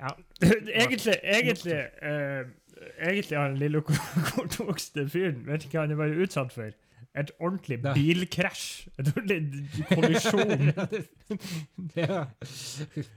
ja. 0.00 0.12
egentlig, 0.82 1.14
egentlig, 1.22 1.78
uh, 2.02 2.48
egentlig 2.98 3.38
har 3.38 3.48
den 3.48 3.58
lille 3.62 3.82
kortvokste 4.32 5.08
fyren 5.08 5.46
vet 5.46 5.68
ikke 5.68 5.78
hva 5.78 5.86
han 5.86 5.94
er 5.94 6.00
bare 6.02 6.18
utsatt 6.24 6.52
for. 6.52 6.72
Et 7.18 7.30
ordentlig 7.42 7.78
bilkrasj. 7.82 8.64
Et 9.00 9.08
ordentlig 9.10 9.86
kollisjon. 9.90 10.72
ja. 11.98 12.20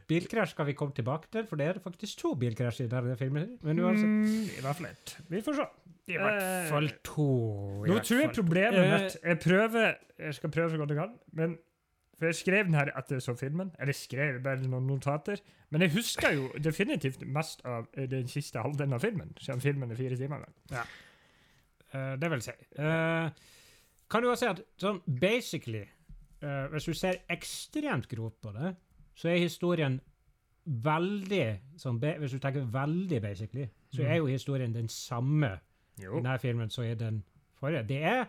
Bilkrasj 0.10 0.56
skal 0.56 0.66
vi 0.72 0.76
komme 0.78 0.96
tilbake 0.98 1.30
til, 1.34 1.46
for 1.50 1.60
det 1.62 1.68
er 1.70 1.80
faktisk 1.84 2.22
to 2.24 2.34
bilkrasjer 2.42 2.88
i 2.88 2.92
denne 2.92 3.18
filmen. 3.20 3.58
Men 3.62 3.80
uansett 3.84 4.08
Mm, 4.12 4.46
I 4.58 4.62
hvert 4.66 4.80
fall 4.80 4.90
ett. 4.90 5.16
Vi 5.30 5.42
får 5.46 5.60
se. 5.60 5.68
I 6.12 6.18
hvert 6.18 6.70
fall 6.72 6.90
to. 7.06 7.28
Nå 7.88 8.00
tror 8.04 8.24
jeg 8.24 8.32
problemet 8.36 8.80
Eh, 8.82 8.94
mitt 8.96 9.18
Jeg 9.24 9.40
prøver 9.44 9.94
Jeg 10.20 10.34
skal 10.40 10.50
prøve 10.52 10.72
så 10.74 10.78
godt 10.82 10.90
jeg 10.96 10.98
kan, 10.98 11.14
men 11.38 11.54
for 12.18 12.26
jeg 12.30 12.36
skrev 12.38 12.66
den 12.68 12.76
her 12.78 12.90
etter 12.98 13.16
jeg 13.18 13.24
så 13.26 13.34
filmen. 13.38 13.72
Eller 13.82 13.94
skrev 13.98 14.42
bare 14.46 14.62
noen 14.70 14.86
notater. 14.90 15.40
Men 15.74 15.82
jeg 15.82 15.94
husker 15.96 16.34
jo 16.36 16.50
definitivt 16.62 17.24
mest 17.26 17.64
av 17.66 17.88
eh, 17.98 18.06
den 18.12 18.28
siste 18.30 18.62
halvdelen 18.62 18.94
av 18.94 19.02
filmen, 19.02 19.32
siden 19.42 19.62
filmen 19.64 19.92
er 19.92 19.98
fire 19.98 20.18
timer 20.20 20.44
lang. 20.44 20.86
Eh, 21.94 22.14
det 22.22 22.30
vil 22.32 22.44
si. 22.46 22.54
Eh, 22.78 23.30
kan 24.12 24.24
du 24.24 24.30
også 24.30 24.46
si 24.46 24.52
at 24.52 24.62
sånn 24.82 25.02
basically, 25.22 25.84
uh, 26.44 26.68
hvis 26.74 26.90
du 26.90 26.96
ser 26.98 27.22
ekstremt 27.32 28.10
grovt 28.12 28.42
på 28.44 28.54
det, 28.56 28.74
så 29.16 29.32
er 29.32 29.44
historien 29.44 30.00
veldig 30.66 31.46
sånn, 31.82 31.98
Hvis 31.98 32.36
du 32.36 32.40
tenker 32.40 32.68
veldig 32.70 33.22
basically, 33.22 33.66
så 33.90 34.04
er 34.06 34.20
jo 34.20 34.28
historien 34.30 34.74
den 34.74 34.90
samme 34.90 35.56
i 35.98 36.06
denne 36.06 36.38
filmen 36.40 36.70
som 36.70 36.86
i 36.86 36.94
den 36.96 37.24
forrige. 37.58 37.88
Det 37.90 38.04
er 38.04 38.26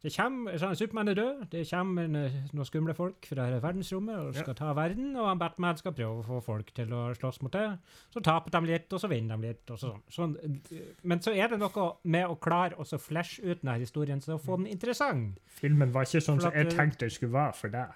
det 0.00 0.12
kommer, 0.14 0.56
sånn, 0.56 0.76
Supermann 0.80 1.10
er 1.12 1.16
død. 1.18 1.40
Det 1.52 1.62
kommer 1.68 2.06
eh, 2.22 2.36
noen 2.56 2.68
skumle 2.68 2.94
folk 2.96 3.26
fra 3.28 3.44
verdensrommet 3.60 4.16
og 4.16 4.38
skal 4.38 4.56
ta 4.56 4.70
verden. 4.76 5.10
Og 5.20 5.28
han 5.28 5.40
Batman 5.40 5.76
skal 5.76 5.92
prøve 5.92 6.22
å 6.22 6.24
få 6.24 6.38
folk 6.46 6.70
til 6.76 6.94
å 6.96 7.02
slåss 7.18 7.42
mot 7.44 7.52
det. 7.52 7.66
Så 8.14 8.22
taper 8.24 8.54
de 8.54 8.72
litt, 8.72 8.88
og 8.96 9.02
så 9.02 9.10
vinner 9.12 9.36
de 9.36 9.50
litt. 9.50 9.64
og 9.68 9.76
så 9.76 9.92
sånn. 10.08 10.36
sånn. 10.40 10.60
eh, 10.72 10.94
Men 11.02 11.20
så 11.20 11.34
er 11.36 11.52
det 11.52 11.60
noe 11.60 11.88
med 12.04 12.32
å 12.32 12.38
klare 12.40 12.80
å 12.80 12.86
så 12.88 12.96
flashe 12.96 13.44
ut 13.44 13.60
denne 13.60 13.76
historien, 13.82 14.24
så 14.24 14.38
å 14.38 14.40
få 14.40 14.56
den 14.56 14.70
interessant. 14.72 15.36
Filmen 15.60 15.92
var 15.92 16.08
ikke 16.08 16.24
sånn 16.24 16.40
som 16.40 16.56
jeg 16.56 16.72
tenkte 16.72 17.04
det 17.04 17.12
skulle 17.18 17.36
være 17.36 17.58
for 17.60 17.76
deg. 17.76 17.92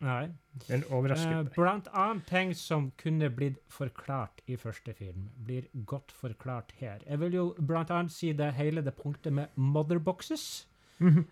Nei. 0.00 0.30
Den 0.68 0.82
overrasket 0.90 1.30
Eh, 1.32 1.42
meg. 1.44 1.52
blant 1.54 1.88
annet 1.92 2.26
ting 2.26 2.54
som 2.56 2.90
kunne 2.96 3.28
blitt 3.30 3.58
forklart 3.68 4.40
i 4.48 4.56
første 4.56 4.94
film, 4.96 5.28
blir 5.46 5.66
godt 5.86 6.12
forklart 6.12 6.72
her. 6.80 6.98
Jeg 7.06 7.20
vil 7.20 7.32
jo 7.36 7.54
blant 7.60 7.90
annet 7.90 8.10
si 8.12 8.32
det 8.32 8.54
hele 8.54 8.80
det 8.82 8.94
punktet 8.96 9.32
med 9.32 9.46
motherboxes. 9.56 10.66
Mhm. 10.98 11.26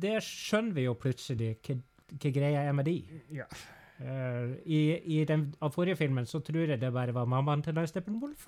Det 0.00 0.18
skjønner 0.22 0.72
vi 0.74 0.84
jo 0.84 0.94
plutselig 0.94 1.56
hva 1.64 2.32
greia 2.32 2.68
er 2.68 2.72
med 2.72 2.84
de. 2.84 2.98
Ja. 3.32 3.44
Uh, 4.00 4.54
I 4.66 5.00
i 5.20 5.24
den 5.24 5.54
av 5.60 5.72
forrige 5.74 5.96
filmen 5.96 6.24
så 6.26 6.40
tror 6.40 6.66
jeg 6.68 6.80
det 6.80 6.92
bare 6.92 7.12
var 7.12 7.26
mammaen 7.26 7.62
til 7.62 7.74
Lars 7.74 7.88
Steppenwolf. 7.90 8.46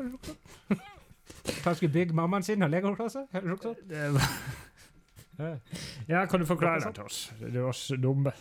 Han 1.64 1.74
skulle 1.74 1.92
bygge 1.92 2.14
mammaen 2.14 2.42
sin 2.42 2.62
av 2.62 2.70
legoklosser. 2.70 3.26
eller 3.32 3.48
noe 3.48 3.58
sånt. 3.58 3.92
Eh, 5.38 5.56
Ja, 6.08 6.26
kan 6.26 6.40
du 6.40 6.46
forklare 6.46 6.80
det 6.84 6.94
til 6.94 7.04
oss? 7.04 7.32
Det 7.40 7.54
er 7.56 7.64
oss 7.66 7.88
dumme. 7.98 8.32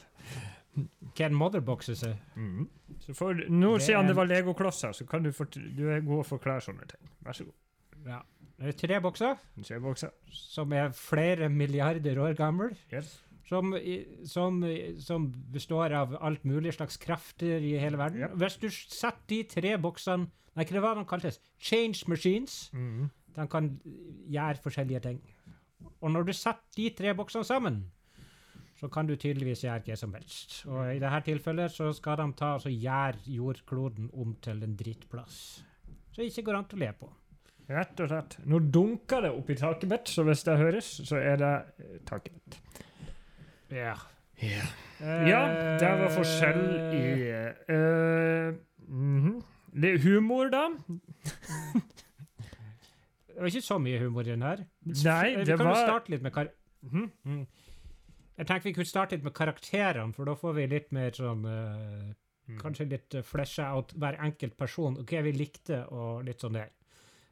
Hva 0.76 1.26
en 1.28 1.34
motherboxes 1.36 2.04
Mm. 2.36 2.44
Mhm. 2.46 2.68
Så 3.00 3.14
for, 3.16 3.34
nå, 3.34 3.74
Det 3.78 3.82
siden 3.88 4.04
er- 4.06 4.08
det 4.08 4.16
var 4.16 4.26
legoklosser, 4.26 4.94
så 4.94 5.06
kan 5.08 5.24
du, 5.24 5.32
for, 5.32 5.46
du 5.46 5.90
er 5.90 6.00
god 6.02 6.24
å 6.26 6.28
forklare 6.28 6.62
sånne 6.62 6.88
ting. 6.88 7.10
Vær 7.26 7.34
så 7.34 7.46
god. 7.46 7.54
Ja. 8.06 8.22
Det 8.60 8.68
er 8.68 8.88
tre 8.88 9.00
bokser 9.02 9.38
tre 9.64 9.80
bokser. 9.80 10.12
som 10.32 10.72
er 10.74 10.90
flere 10.92 11.50
milliarder 11.50 12.16
år 12.18 12.36
gammel. 12.38 12.76
Yes. 12.94 13.22
Som, 13.50 13.74
som, 14.24 14.62
som 15.00 15.32
består 15.52 15.92
av 15.92 16.16
alt 16.22 16.44
mulig 16.46 16.74
slags 16.74 16.96
krefter 16.98 17.60
i 17.62 17.78
hele 17.80 17.98
verden. 17.98 18.20
Yep. 18.22 18.32
Hvis 18.38 18.60
du 18.60 18.70
setter 18.70 19.18
de 19.28 19.44
tre 19.44 19.78
boksene 19.78 20.30
Nei, 20.56 20.66
hva 20.66 20.72
det 20.74 20.82
var 20.82 20.96
de 20.96 21.06
kaltes? 21.06 21.40
Change 21.60 22.04
machines. 22.08 22.70
Mhm. 22.74 23.10
De 23.36 23.48
kan 23.48 23.80
gjøre 24.30 24.60
forskjellige 24.62 25.02
ting. 25.02 25.22
Og 26.02 26.12
når 26.12 26.26
du 26.26 26.34
setter 26.34 26.76
de 26.76 26.90
tre 26.90 27.14
boksene 27.14 27.46
sammen, 27.46 27.86
så 28.82 28.90
kan 28.90 29.06
du 29.06 29.14
tydeligvis 29.14 29.62
gjøre 29.62 29.84
hva 29.86 29.96
som 30.00 30.14
helst. 30.18 30.56
Og 30.66 30.96
i 30.96 31.00
dette 31.02 31.20
tilfellet 31.28 31.70
så 31.70 31.92
skal 31.94 32.18
de 32.18 32.28
ta 32.40 32.56
og 32.58 32.72
gjøre 32.74 33.22
jordkloden 33.30 34.10
om 34.18 34.34
til 34.42 34.64
en 34.66 34.78
drittplass. 34.80 35.36
Så 36.12 36.24
det 36.24 36.32
ikke 36.32 36.48
går 36.50 36.58
an 36.58 36.72
å 36.74 36.80
le 36.82 36.90
på. 36.98 37.10
Rett 37.72 38.02
og 38.04 38.10
slett. 38.10 38.40
Nå 38.50 38.60
dunker 38.74 39.22
det 39.28 39.32
opp 39.38 39.52
i 39.54 39.58
taket 39.60 39.92
mitt, 39.92 40.10
så 40.10 40.26
hvis 40.28 40.42
det 40.48 40.58
høres, 40.60 40.90
så 41.08 41.22
er 41.22 41.38
det 41.40 41.52
eh, 41.86 42.00
taket 42.10 42.34
mitt. 42.40 42.58
Ja. 43.72 43.94
Ja, 44.42 45.42
det 45.78 45.92
var 46.02 46.10
forskjell 46.16 46.64
i 46.98 47.04
uh, 47.70 48.56
mm 48.90 49.20
-hmm. 49.22 49.42
Det 49.72 49.94
er 49.94 50.00
Humor, 50.00 50.50
da? 50.50 50.66
Det 53.28 53.40
var 53.40 53.46
ikke 53.46 53.62
så 53.62 53.78
mye 53.78 54.00
humor 54.00 54.22
i 54.22 54.32
den 54.32 54.42
her. 54.42 54.58
Nei, 54.86 55.36
vi 55.36 55.44
det 55.46 55.58
kan 55.58 55.66
jo 55.66 55.72
var 55.72 55.76
starte 55.76 56.12
litt 56.12 56.22
med 56.22 56.34
kar 56.34 56.48
Mm 56.82 57.12
mm. 57.24 57.46
Jeg 58.38 58.48
tenker 58.48 58.64
vi 58.64 58.74
kunne 58.74 58.86
starte 58.90 59.12
litt 59.16 59.24
med 59.24 59.34
karakterene, 59.34 60.14
for 60.14 60.26
da 60.26 60.34
får 60.36 60.54
vi 60.56 60.68
litt 60.68 60.92
mer 60.92 61.12
sånn 61.12 61.46
uh, 61.46 62.14
Mm. 62.50 62.58
Kanskje 62.58 62.86
litt 62.90 63.14
uh, 63.16 63.22
flasha 63.22 63.68
out 63.76 63.94
hver 63.94 64.18
enkelt 64.20 64.58
person, 64.58 64.98
og 64.98 65.06
hva 65.06 65.22
vi 65.24 65.32
likte, 65.32 65.84
og 65.94 66.24
litt 66.26 66.42
sånn 66.42 66.54
der. 66.58 66.72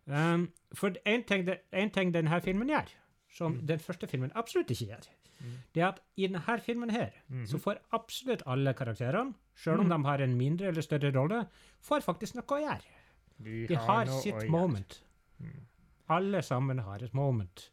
Um, 0.05 0.45
for 0.77 0.91
én 1.05 1.25
ting, 1.27 1.49
en 1.73 1.89
ting 1.89 2.11
denne 2.13 2.39
filmen 2.45 2.69
gjør, 2.69 2.87
som 3.33 3.53
Mm. 3.57 3.65
den 3.65 3.79
første 3.79 4.07
filmen 4.07 4.31
absolutt 4.35 4.69
ikke 4.71 4.87
gjør, 4.87 5.07
Mm. 5.41 5.57
det 5.73 5.81
er 5.81 5.87
at 5.87 5.99
i 6.15 6.27
denne 6.27 6.59
filmen 6.61 6.89
her, 6.89 7.11
-hmm. 7.31 7.45
så 7.47 7.57
får 7.57 7.79
absolutt 7.91 8.43
alle 8.45 8.73
karakterene, 8.73 9.33
selv 9.55 9.79
om 9.79 9.87
Mhm. 9.87 9.97
de 10.03 10.07
har 10.07 10.21
en 10.21 10.37
mindre 10.37 10.67
eller 10.67 10.81
større 10.81 11.11
rolle, 11.11 11.47
får 11.81 12.01
faktisk 12.01 12.35
noe 12.35 12.45
å 12.45 12.61
gjøre. 12.69 13.67
De 13.67 13.75
har 13.75 14.05
noe 14.05 14.15
å 14.15 14.21
sitt 14.21 14.47
moment. 14.49 15.01
Mm. 15.39 15.65
Alle 16.09 16.41
sammen 16.41 16.79
har 16.79 17.03
et 17.03 17.13
moment. 17.13 17.69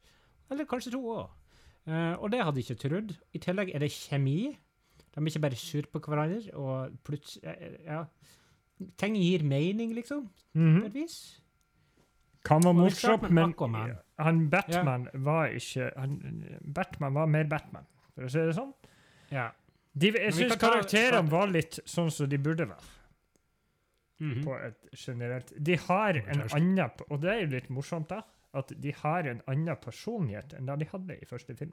Eller 0.51 0.65
kanskje 0.65 0.91
to 0.93 0.99
òg. 0.99 1.31
Og 2.21 2.31
det 2.33 2.43
hadde 2.45 2.57
jeg 2.61 2.71
ikke 2.71 2.89
trodd. 2.89 3.17
I 3.35 3.39
tillegg 3.39 3.75
er 3.75 3.79
det 3.79 3.91
kjemi. 3.95 4.57
De 5.15 5.21
er 5.23 5.27
ikke 5.31 5.41
bare 5.41 5.57
sur 5.57 5.83
på 5.93 6.01
hverandre. 6.01 6.55
Og 6.55 6.91
plutselig 7.05 7.79
Ja. 7.87 8.05
Ting 8.99 9.15
gir 9.17 9.43
mening, 9.43 9.95
liksom, 9.95 10.27
på 10.55 10.59
Mhm. 10.59 10.85
et 10.85 10.93
vis. 10.95 11.41
Kan 12.45 12.63
være 12.63 12.75
morsomt, 12.75 13.31
men 13.31 13.53
Aquaman. 13.55 13.97
han 14.19 14.51
Batman 14.51 15.09
var 15.15 15.47
ikke 15.49 15.91
han, 15.97 16.45
Batman 16.75 17.15
var 17.15 17.27
mer 17.27 17.45
Batman, 17.45 17.87
for 18.15 18.23
å 18.23 18.31
si 18.31 18.39
det 18.39 18.55
sånn. 18.55 18.75
Ja. 19.31 19.49
De, 19.99 20.13
jeg 20.13 20.33
syns 20.35 20.57
karakterene 20.61 21.31
var 21.31 21.47
litt 21.47 21.81
sånn 21.87 22.11
som 22.13 22.29
de 22.29 22.37
burde 22.39 22.67
være. 22.69 22.93
Mhm. 24.21 24.45
på 24.45 24.55
et 24.65 24.89
generelt 24.97 25.53
De 25.63 25.77
har 25.77 26.15
en 26.17 26.41
annen 26.55 26.91
Og 27.11 27.21
det 27.21 27.31
er 27.31 27.41
jo 27.43 27.47
litt 27.47 27.69
morsomt, 27.69 28.09
da. 28.09 28.23
At 28.55 28.73
de 28.83 28.93
har 29.03 29.27
en 29.27 29.43
annen 29.47 29.77
personlighet 29.83 30.55
enn 30.57 30.67
det 30.67 30.79
de 30.81 30.89
hadde 30.93 31.19
i 31.19 31.27
første 31.29 31.57
film. 31.59 31.73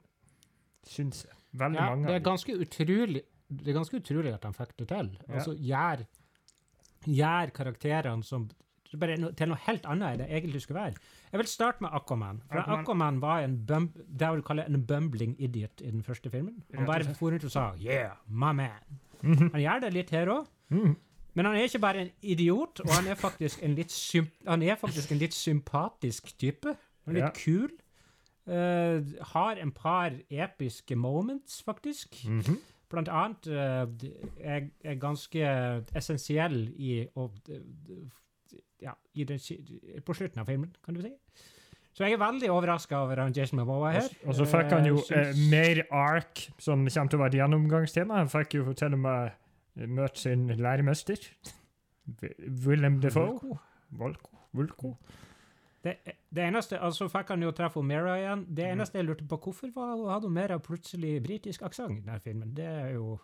Syns 0.84 1.24
jeg. 1.24 1.36
Veldig 1.52 1.80
ja, 1.80 1.86
mange 1.90 2.10
det 2.10 2.18
er 2.18 2.26
ganske 2.26 2.58
utrolig 2.60 3.22
det 3.54 3.70
er 3.70 3.76
ganske 3.76 3.98
utrolig 4.00 4.32
at 4.32 4.42
de 4.42 4.52
fikk 4.56 4.76
det 4.80 4.88
til. 4.90 5.10
Ja. 5.28 5.34
Altså 5.38 5.54
gjør 5.54 6.04
gjør 7.04 7.52
karakterene 7.54 8.24
som 8.24 8.48
bare 9.00 9.16
no, 9.18 9.30
til 9.34 9.50
noe 9.50 9.58
helt 9.64 9.86
annet 9.90 10.14
enn 10.14 10.20
det 10.22 10.26
egentlig 10.30 10.60
skulle 10.62 10.80
være. 10.80 11.00
Jeg 11.32 11.40
vil 11.40 11.48
starte 11.50 11.82
med 11.82 11.94
Aquaman. 11.98 12.42
For 12.46 12.60
Aquaman. 12.60 12.84
Aquaman, 12.84 13.16
var 13.22 13.40
en 13.42 13.56
bum, 13.66 13.88
det 13.94 14.28
jeg 14.28 14.36
vil 14.36 14.44
kalle 14.46 14.66
en 14.70 14.84
bumbling 14.86 15.34
idiot 15.42 15.82
i 15.82 15.90
den 15.90 16.04
første 16.06 16.30
filmen. 16.30 16.62
Han 16.76 16.86
bare 16.86 17.16
for 17.18 17.34
rundt 17.34 17.44
og 17.44 17.50
sa 17.50 17.72
'yeah, 17.74 18.14
my 18.28 18.52
man'. 18.52 19.00
Mhm. 19.22 19.50
Han 19.52 19.60
gjør 19.60 19.80
det 19.80 19.92
litt 19.92 20.10
her 20.10 20.26
òg. 20.26 20.46
Men 21.34 21.48
han 21.48 21.56
er 21.58 21.68
ikke 21.68 21.82
bare 21.82 22.04
en 22.04 22.10
idiot, 22.22 22.80
og 22.84 22.92
han 22.94 23.08
er 23.10 23.18
faktisk 23.18 23.62
en 23.66 23.74
litt, 23.74 23.92
symp 23.92 24.30
han 24.46 24.62
faktisk 24.78 25.12
en 25.12 25.18
litt 25.18 25.34
sympatisk 25.34 26.30
type. 26.38 26.76
Han 27.06 27.16
er 27.16 27.26
litt 27.26 27.40
kul. 27.40 27.72
Uh, 28.44 29.00
har 29.32 29.58
en 29.58 29.72
par 29.72 30.12
episke 30.30 30.96
moments, 30.96 31.62
faktisk. 31.64 32.20
Mhm. 32.28 32.60
Blant 32.92 33.08
annet 33.08 33.46
uh, 33.48 34.10
er, 34.38 34.68
er 34.84 35.00
ganske 35.00 35.46
essensiell 35.96 36.68
i 36.76 37.00
å 37.16 37.30
ja, 38.84 38.92
i 39.14 39.24
den, 39.24 39.40
på 40.04 40.14
slutten 40.14 40.42
av 40.42 40.46
filmen, 40.50 40.70
kan 40.84 40.94
du 40.94 41.02
si. 41.02 41.12
Så 41.94 42.04
jeg 42.04 42.16
er 42.16 42.20
veldig 42.20 42.50
overraska 42.50 43.04
over 43.04 43.22
han 43.22 43.34
Jason 43.36 43.60
Momoa 43.60 43.92
her. 43.94 44.08
Og 44.26 44.34
så 44.34 44.46
fikk 44.50 44.72
han 44.74 44.88
jo 44.88 44.98
uh, 44.98 45.12
eh, 45.14 45.40
mer 45.50 45.84
ark, 45.94 46.48
som 46.58 46.82
kommer 46.82 47.10
til 47.10 47.18
å 47.18 47.22
være 47.22 47.32
et 47.32 47.38
gjennomgangstema. 47.38 48.18
Han 48.18 48.32
fikk 48.32 48.58
jo 48.58 48.74
til 48.74 48.96
og 48.96 49.02
med 49.04 49.36
møte 49.76 50.18
sin 50.20 50.46
læremester, 50.48 51.16
Wi- 52.22 52.50
Willem 52.66 53.00
Defoe. 53.00 53.58
Volko. 53.90 54.36
Volko. 54.52 54.96
Det, 55.84 55.96
det 56.32 56.44
eneste, 56.46 56.78
altså 56.80 57.08
fikk 57.12 57.28
han 57.28 57.42
jo 57.42 57.50
treffe 57.52 57.82
Mera 57.84 58.14
igjen. 58.16 58.44
Det 58.56 58.64
Mhm. 58.64 58.72
eneste 58.72 58.98
jeg 58.98 59.04
lurte 59.04 59.24
på, 59.28 59.36
hvorfor 59.36 59.70
var, 59.74 60.12
hadde 60.14 60.30
Mera 60.30 60.58
plutselig 60.58 61.22
britisk 61.22 61.62
aksent 61.62 61.98
i 61.98 62.00
denne 62.00 62.20
filmen? 62.20 62.54
Det 62.56 62.64
er 62.64 62.88
jo 62.94 63.18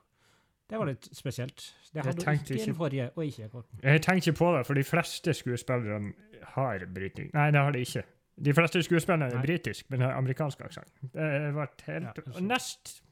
Det 0.70 0.78
var 0.78 0.86
litt 0.86 1.08
spesielt. 1.16 1.74
Det 1.92 2.04
hadde 2.04 2.14
hun 2.14 2.24
tenkte 2.24 2.54
ikke 2.54 2.62
i 2.62 2.66
den 2.66 2.74
forrige, 2.74 3.10
og 3.16 3.24
ikke 3.24 3.44
i. 3.44 3.48
Jeg 3.82 4.02
tenker 4.02 4.28
ikke 4.30 4.38
på 4.38 4.56
det, 4.56 4.66
for 4.66 4.74
de 4.74 4.84
fleste 4.84 5.34
skuespillerne 5.34 6.12
har 6.42 6.78
britisk 6.94 7.34
Nei, 7.34 7.50
det 7.50 7.60
har 7.60 7.70
de 7.72 7.78
ikke. 7.80 8.02
De 8.44 8.54
fleste 8.54 8.82
skuespillerne 8.82 9.32
er 9.34 9.42
britisk, 9.42 9.90
men 9.90 10.00
har 10.00 10.12
amerikansk 10.12 10.60
aksent. 10.60 10.92
Det 11.12 11.54
vært 11.54 11.80
helt 11.86 12.04
Ja, 12.34 12.40
Nest 12.40 13.02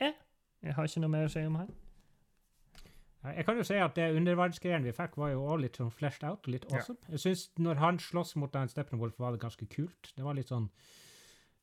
eh. 0.00 0.12
Jeg 0.62 0.74
har 0.74 0.84
ikke 0.84 1.00
noe 1.00 1.10
mer 1.10 1.24
å 1.26 1.30
si 1.30 1.40
om 1.44 1.54
han. 1.54 1.68
Nei, 3.22 3.34
Jeg 3.36 3.44
kan 3.46 3.56
jo 3.56 3.62
si 3.66 3.74
at 3.78 3.94
det 3.94 4.08
undervannsgreiene 4.16 4.84
vi 4.88 4.92
fikk, 4.96 5.16
var 5.20 5.30
jo 5.30 5.44
også 5.46 5.60
litt 5.62 5.76
sånn 5.78 5.92
fleshed 5.94 6.24
out 6.28 6.46
og 6.48 6.52
litt 6.54 6.64
Ja. 6.70 6.76
awesome. 6.80 6.98
Jeg 7.10 7.18
syns 7.22 7.44
når 7.58 7.78
han 7.82 7.98
sloss 8.02 8.34
mot 8.36 8.52
den 8.52 8.68
Steppenwolf, 8.68 9.18
var 9.18 9.30
det 9.36 9.40
ganske 9.44 9.66
kult. 9.70 10.12
Det 10.16 10.24
var 10.24 10.34
litt 10.34 10.48
sånn 10.50 10.70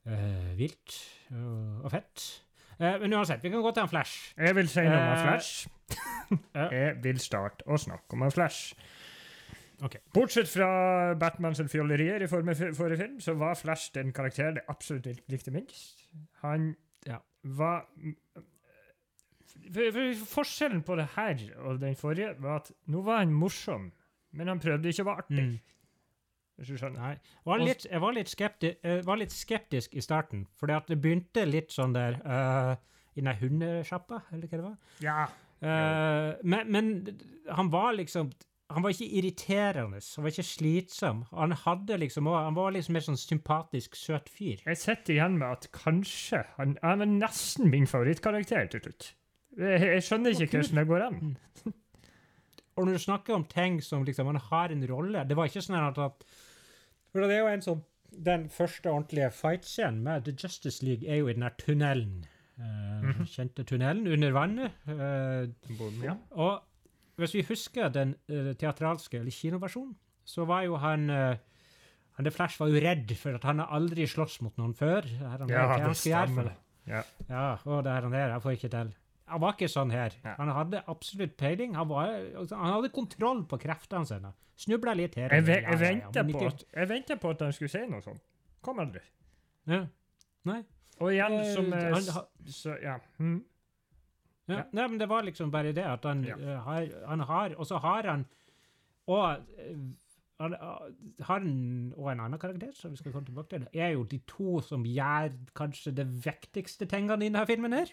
eh, 0.05 0.53
vilt 0.59 0.95
og, 1.31 1.83
og 1.85 1.91
fett. 1.91 2.27
Uh, 2.79 2.95
men 3.01 3.11
uansett, 3.13 3.43
vi 3.43 3.49
kan 3.51 3.61
gå 3.61 3.73
til 3.75 3.83
en 3.83 3.89
Flash. 3.91 4.33
Jeg 4.39 4.55
vil 4.55 4.69
si 4.71 4.85
noe 4.87 5.01
om 5.03 5.11
uh, 5.11 5.23
Flash. 5.25 5.67
Jeg 6.79 6.93
vil 7.03 7.19
starte 7.19 7.65
å 7.67 7.75
snakke 7.81 8.15
om 8.15 8.23
en 8.23 8.31
Flash. 8.31 8.71
Okay. 9.83 9.99
Bortsett 10.15 10.47
fra 10.51 10.69
Batmans 11.19 11.59
fjollerier 11.71 12.23
i 12.23 12.27
forrige 12.31 12.97
film, 12.99 13.19
så 13.23 13.33
var 13.39 13.55
Flash 13.59 13.91
den 13.95 14.11
karakteren 14.15 14.59
jeg 14.59 14.65
absolutt 14.71 15.07
likte 15.31 15.51
minst. 15.55 16.05
Han 16.43 16.73
Ja. 17.07 17.19
var 17.43 17.85
for, 19.73 19.91
for 19.95 20.25
Forskjellen 20.39 20.83
på 20.87 20.95
det 20.99 21.07
her 21.15 21.41
og 21.63 21.81
den 21.81 21.97
forrige 21.99 22.35
var 22.41 22.61
at 22.61 22.71
nå 22.91 23.01
var 23.05 23.23
han 23.23 23.33
morsom, 23.33 23.89
men 24.31 24.51
han 24.51 24.61
prøvde 24.61 24.91
ikke 24.91 25.05
å 25.05 25.09
være 25.09 25.25
artig. 25.25 25.49
Hvis 26.59 26.73
du 26.73 26.79
skjønner. 26.81 26.99
Nei. 26.99 27.13
Jeg 27.15 27.47
var 27.47 27.61
litt, 27.63 27.85
jeg 27.87 28.03
var 28.03 28.15
litt, 28.17 28.31
skepti 28.33 28.69
jeg 28.83 29.03
var 29.07 29.19
litt 29.21 29.31
skeptisk 29.31 29.95
i 29.95 30.03
starten, 30.03 30.43
for 30.59 30.67
det 30.67 30.97
begynte 30.99 31.45
litt 31.47 31.71
sånn 31.71 31.95
der 31.95 32.19
uh, 32.25 32.73
I 33.15 33.23
den 33.23 33.39
hundesjappa, 33.39 34.25
eller 34.33 34.51
hva 34.51 34.59
det 34.59 34.65
var. 34.65 34.75
Ja. 35.03 35.23
Uh, 35.63 36.35
men, 36.43 36.69
men 36.71 36.91
han 37.51 37.67
var 37.71 37.91
liksom 37.97 38.29
Han 38.71 38.83
var 38.85 38.93
ikke 38.93 39.17
irriterende, 39.17 39.99
han 39.99 40.23
var 40.23 40.29
ikke 40.29 40.45
slitsom. 40.45 41.23
Han 41.31 41.55
hadde 41.63 41.97
liksom 42.03 42.27
Han 42.27 42.55
var 42.55 42.75
liksom 42.75 42.93
mer 42.93 43.07
sånn 43.07 43.17
sympatisk, 43.17 43.95
søt 43.97 44.29
fyr. 44.29 44.59
Jeg 44.65 44.77
sitter 44.77 45.15
igjen 45.15 45.39
med 45.39 45.47
at 45.47 45.71
kanskje 45.73 46.43
han, 46.59 46.75
han 46.83 47.01
er 47.01 47.09
nesten 47.09 47.71
min 47.71 47.87
favorittkarakter 47.89 48.69
til 48.69 48.83
slutt. 48.83 49.13
Jeg, 49.59 49.81
jeg 49.93 50.03
skjønner 50.07 50.35
ikke 50.35 50.59
hvordan 50.61 50.79
det 50.79 50.87
går 50.87 51.05
an. 51.05 51.35
Og 52.79 52.85
når 52.87 52.95
du 52.95 53.03
snakker 53.03 53.35
om 53.35 53.43
ting 53.51 53.81
som 53.83 54.05
liksom 54.07 54.29
man 54.29 54.39
har 54.39 54.71
en 54.71 54.85
rolle 54.87 55.25
Det 55.27 55.35
var 55.35 55.49
ikke 55.49 55.63
sånn 55.65 55.75
at 55.81 55.97
at- 55.99 56.23
For 57.11 57.25
det 57.25 57.35
er 57.35 57.41
jo 57.41 57.47
en 57.51 57.65
sånn 57.65 57.81
Den 58.25 58.45
første 58.49 58.89
ordentlige 58.89 59.31
fight-scenen 59.35 59.99
med 60.05 60.23
The 60.25 60.31
Justice 60.31 60.85
League 60.85 61.07
er 61.07 61.19
jo 61.19 61.27
i 61.27 61.33
den 61.33 61.43
der 61.45 61.53
tunnelen. 61.59 62.25
Uh, 62.57 62.63
mm 62.63 63.11
-hmm. 63.11 63.27
Kjente 63.27 63.63
tunnelen 63.63 64.07
under 64.07 64.31
vannet. 64.31 64.71
eh, 64.87 66.03
Ja. 66.03 66.15
Og 66.31 66.63
hvis 67.17 67.33
vi 67.33 67.41
husker 67.43 67.89
den 67.89 68.15
uh, 68.29 68.53
teatralske, 68.53 69.17
eller 69.19 69.31
kinoversjonen, 69.31 69.95
så 70.25 70.45
var 70.45 70.61
jo 70.63 70.75
han 70.77 71.09
uh, 71.09 71.35
han 72.19 72.25
The 72.25 72.31
Flash 72.31 72.59
var 72.59 72.67
jo 72.67 72.79
redd, 72.83 73.11
for 73.17 73.35
at 73.35 73.43
han 73.43 73.59
har 73.59 73.67
aldri 73.67 74.03
slåss 74.07 74.41
mot 74.41 74.57
noen 74.57 74.73
før. 74.75 75.01
Det 75.01 75.19
her, 75.19 75.37
han 75.37 75.49
Ja, 75.49 75.87
det 75.87 75.95
stemmer. 75.97 76.43
for. 76.43 76.51
Ja. 76.87 77.01
Ja, 77.29 77.57
og 77.65 77.83
det 77.83 77.91
her 77.93 78.01
han 78.01 78.11
der, 78.11 78.27
jeg 78.33 78.41
får 78.41 78.51
ikke 78.51 78.69
til. 78.69 78.93
Han 79.29 79.41
var 79.43 79.53
ikke 79.55 79.69
sånn 79.71 79.91
her. 79.93 80.15
Ja. 80.23 80.33
Han 80.39 80.49
hadde 80.55 80.83
absolutt 80.91 81.35
peiling. 81.37 81.75
Han, 81.77 81.87
var, 81.89 82.11
altså, 82.41 82.55
han 82.57 82.73
hadde 82.77 82.89
kontroll 82.95 83.43
på 83.49 83.59
kreftene 83.61 84.05
sine. 84.09 84.33
Snubla 84.59 84.93
litt 84.97 85.15
her. 85.15 85.29
Jeg, 85.31 85.45
jeg, 85.47 85.63
ja, 85.63 85.71
ja, 85.71 86.23
på 86.23 86.49
ikke- 86.99 87.19
på 87.21 87.29
at 87.31 87.41
han 87.45 87.53
skulle 87.55 87.69
si 87.71 87.85
noe 87.87 88.01
sånt. 88.03 88.21
Kom 88.61 88.79
aldri. 88.79 89.01
ja. 89.67 89.85
Nei. 90.45 90.63
Og 90.99 91.11
igjen, 91.13 91.33
Eh, 91.39 91.53
som 91.55 91.73
eh, 91.73 91.83
han 91.93 92.03
ha- 92.15 92.27
Så, 92.47 92.75
ja. 92.81 92.97
Mm. 93.19 93.43
Ja. 94.47 94.55
Ja. 94.55 94.63
Nei, 94.73 94.87
men 94.87 94.97
det 94.99 95.07
var 95.07 95.21
liksom 95.23 95.51
bare 95.51 95.71
det 95.73 95.85
at 95.85 96.03
han 96.03 96.25
eh, 96.25 96.59
har, 96.65 96.87
han 97.07 97.19
har 97.19 97.53
Og 97.57 97.67
så 97.67 97.77
har 97.79 98.03
han 98.03 98.25
Og 99.07 99.37
uh, 99.37 100.55
han 101.27 101.93
og 101.97 102.11
en 102.11 102.19
annen 102.23 102.39
karakter, 102.39 102.71
som 102.73 102.91
vi 102.91 102.97
skal 102.97 103.11
komme 103.11 103.25
tilbake 103.27 103.49
til, 103.49 103.67
er 103.73 103.89
jo 103.95 104.03
de 104.07 104.19
to 104.27 104.61
som 104.61 104.85
gjør 104.87 105.33
kanskje 105.57 105.91
det 105.97 106.05
viktigste 106.25 106.87
tingene 106.87 107.25
i 107.25 107.29
denne 107.29 107.45
filmen 107.49 107.73
her. 107.75 107.91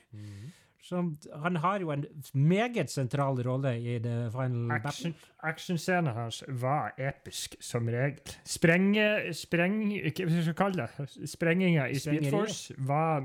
Som, 0.86 1.08
han 1.42 1.56
har 1.64 1.80
jo 1.82 1.88
en 1.90 2.04
meget 2.38 2.90
sentral 2.92 3.40
rolle 3.42 3.72
i 3.80 3.96
The 3.98 4.28
Final 4.30 4.70
Action, 4.76 5.12
Battle. 5.12 5.30
actionscenen 5.50 6.12
hans 6.14 6.44
var 6.62 6.92
episk, 6.98 7.56
som 7.60 7.88
regel. 7.90 8.20
Sprenge... 8.46 9.06
Spreng... 9.34 9.80
Hva 9.90 10.12
skal 10.14 10.44
vi 10.46 10.54
kalle 10.60 10.86
det? 10.86 11.08
Sprenginga 11.32 11.88
i 11.90 11.98
Speed 11.98 12.28
Force 12.30 12.74
var, 12.78 13.24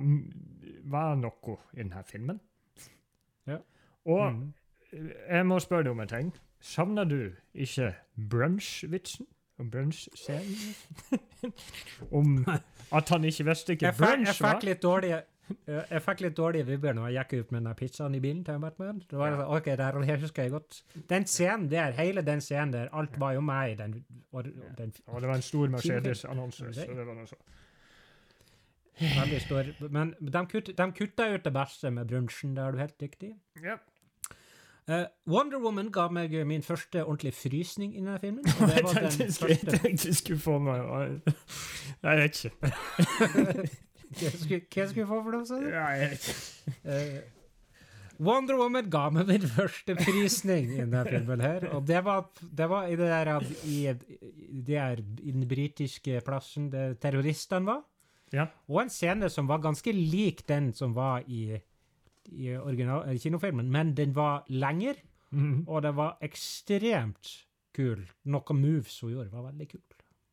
var 0.89 1.15
noe 1.21 1.57
i 1.75 1.83
denne 1.83 2.01
filmen. 2.09 2.39
Ja. 3.47 3.59
Og 4.05 4.31
Mm. 4.33 4.47
jeg 5.29 5.45
må 5.47 5.59
spørre 5.63 5.83
deg 5.85 5.91
om 5.93 5.99
en 6.03 6.07
ting. 6.11 6.33
Savner 6.59 7.05
du 7.07 7.31
ikke 7.53 7.93
brunch-vitsen? 8.29 9.27
Om 9.61 9.69
brunsj-scenen? 9.71 10.73
om 12.11 12.45
at 12.91 13.09
han 13.13 13.23
ikke 13.29 13.45
visste 13.47 13.75
hva 13.77 13.91
brunsj 13.93 14.41
var. 14.41 14.55
jeg 14.55 14.55
fikk 14.57 14.65
litt 14.67 14.81
dårlige 14.83 15.19
eh, 15.21 15.27
jeg 15.67 16.01
fikk 16.05 16.21
litt 16.25 16.35
dårlige 16.37 16.65
vibber 16.67 16.93
når 16.97 17.09
jeg 17.11 17.25
gikk 17.25 17.45
ut 17.45 17.51
med 17.55 17.63
den 17.67 17.75
pizzaen 17.79 18.15
i 18.15 18.19
bilen 18.23 18.43
til 18.47 18.59
Batman. 18.63 19.01
Det 19.09 19.17
var 19.19 19.31
Ja. 19.31 19.37
sånn, 19.37 19.55
ok, 19.57 19.65
det 19.65 19.87
her, 19.87 20.17
husker 20.25 20.43
jeg 20.43 20.51
godt. 20.51 20.81
Den 21.09 21.25
scenen 21.25 21.69
der, 21.71 21.91
hele 21.97 22.21
den 22.21 22.41
scenen 22.41 22.73
der, 22.73 22.89
alt 22.93 23.19
var 23.19 23.33
jo 23.33 23.41
meg 23.41 23.71
i 23.73 23.75
den. 23.83 24.05
Og, 24.31 24.43
den 24.77 24.93
Og 25.07 25.21
det 25.21 25.29
var 25.29 25.35
en 25.35 25.41
stor 25.41 25.67
Mercedes-annonse. 25.75 26.73
så 26.73 26.87
det 26.87 27.07
var 27.07 27.15
noe 27.15 27.27
sånt. 27.27 27.41
veldig 29.21 29.41
stor. 29.41 29.71
Men 29.89 30.15
de, 30.19 30.45
kutt, 30.47 30.77
de 30.77 30.91
kutta 30.91 31.29
ut 31.33 31.43
det 31.45 31.53
beste 31.53 31.91
med 31.91 32.07
brunsjen, 32.07 32.55
det 32.55 32.63
har 32.63 32.71
du 32.71 32.77
helt 32.77 33.01
riktig. 33.01 33.35
Ja. 33.63 33.77
Uh, 34.89 35.05
Wonder 35.29 35.59
Woman 35.61 35.91
ga 35.93 36.07
meg 36.09 36.33
eh, 36.33 36.43
min 36.43 36.63
første 36.65 37.03
ordentlige 37.05 37.35
frysning 37.37 37.93
i 37.95 37.99
denne 38.01 38.17
filmen. 38.19 38.43
Og 38.61 38.67
det 38.67 38.81
var 38.83 38.97
den 38.97 39.29
jeg 39.29 39.59
tenkte 39.79 40.07
jeg 40.09 40.15
skulle 40.17 40.39
få 40.41 40.57
meg 40.59 41.21
Jeg 42.01 42.17
vet 42.17 42.45
ikke. 42.45 43.69
Hva 44.11 44.31
skulle 44.35 44.87
vi 44.95 45.05
få 45.07 45.19
for 45.23 45.31
noe, 45.31 45.45
sa 45.47 45.59
du? 45.61 45.67
Ja, 45.71 45.85
jeg 45.95 46.09
vet 46.11 46.25
ikke. 46.31 46.73
Eh, 46.83 47.21
Wonder 48.21 48.57
Woman 48.59 48.89
ga 48.93 49.05
meg 49.09 49.29
min 49.31 49.45
første 49.49 49.95
prisning 49.97 50.67
i 50.75 50.81
denne 50.83 50.99
filmen 51.07 51.41
her, 51.41 51.63
og 51.73 51.87
det 51.89 52.03
var, 52.05 52.27
det 52.43 52.67
var 52.69 52.85
i 52.91 52.97
det 52.99 53.07
der 53.09 53.31
i, 53.65 53.77
i, 53.89 53.93
det 54.61 54.75
der, 54.75 55.01
i 55.25 55.31
den 55.33 55.47
britiske 55.49 56.19
plassen 56.27 56.67
der 56.73 56.93
terroristene 57.01 57.65
var. 57.71 57.79
Ja. 58.31 58.45
Og 58.69 58.83
en 58.83 58.91
scene 58.93 59.29
som 59.33 59.49
var 59.49 59.63
ganske 59.63 59.91
lik 59.95 60.43
den 60.47 60.69
som 60.77 60.93
var 60.95 61.23
i, 61.27 61.57
i 62.31 62.51
original, 62.55 63.07
eh, 63.09 63.17
kinofilmen, 63.19 63.71
men 63.73 63.95
den 63.97 64.13
var 64.17 64.43
lengre, 64.49 64.95
Mhm. 65.31 65.61
og 65.71 65.81
det 65.85 65.93
var 65.95 66.17
ekstremt 66.27 67.29
kul. 67.73 68.01
Noen 68.27 68.57
moves 68.59 68.97
hun 68.99 69.13
gjorde, 69.13 69.31
var 69.31 69.45
veldig 69.47 69.67
kul. 69.71 69.81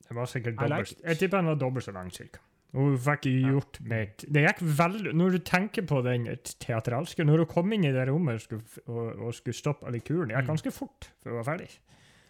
Det 0.08 0.16
var 0.16 0.26
sikkert 0.26 0.56
like 0.58 0.68
dobbelt. 0.72 1.02
Jeg 1.06 1.18
tipper 1.20 1.38
den 1.38 1.46
var 1.52 1.54
dobbelt 1.60 1.84
så 1.86 1.92
lang, 1.94 2.10
cirka. 2.10 2.40
Og 2.74 2.80
hun 2.84 2.98
fikk 3.00 3.24
Ja. 3.24 3.48
gjort 3.52 3.80
med 3.80 4.24
Det 4.28 4.42
gikk 4.44 4.58
veldig 4.60 5.14
Når 5.16 5.30
du 5.30 5.38
tenker 5.38 5.86
på 5.88 6.02
den 6.04 6.26
teatralske 6.60 7.24
Når 7.24 7.38
hun 7.38 7.46
kom 7.46 7.72
inn 7.72 7.84
i 7.88 7.92
det 7.92 8.08
rommet 8.10 8.34
og 8.34 8.40
skulle, 8.40 8.62
og, 8.86 9.18
og 9.24 9.34
skulle 9.34 9.54
stoppe 9.56 9.86
alle 9.86 10.00
kulene, 10.00 10.28
det 10.28 10.36
gikk 10.36 10.42
Mm. 10.44 10.52
ganske 10.52 10.72
fort 10.72 11.08
før 11.22 11.30
hun 11.30 11.38
var 11.44 11.48
ferdig. 11.56 11.70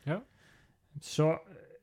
Ja. 0.06 0.20
Så 1.00 1.38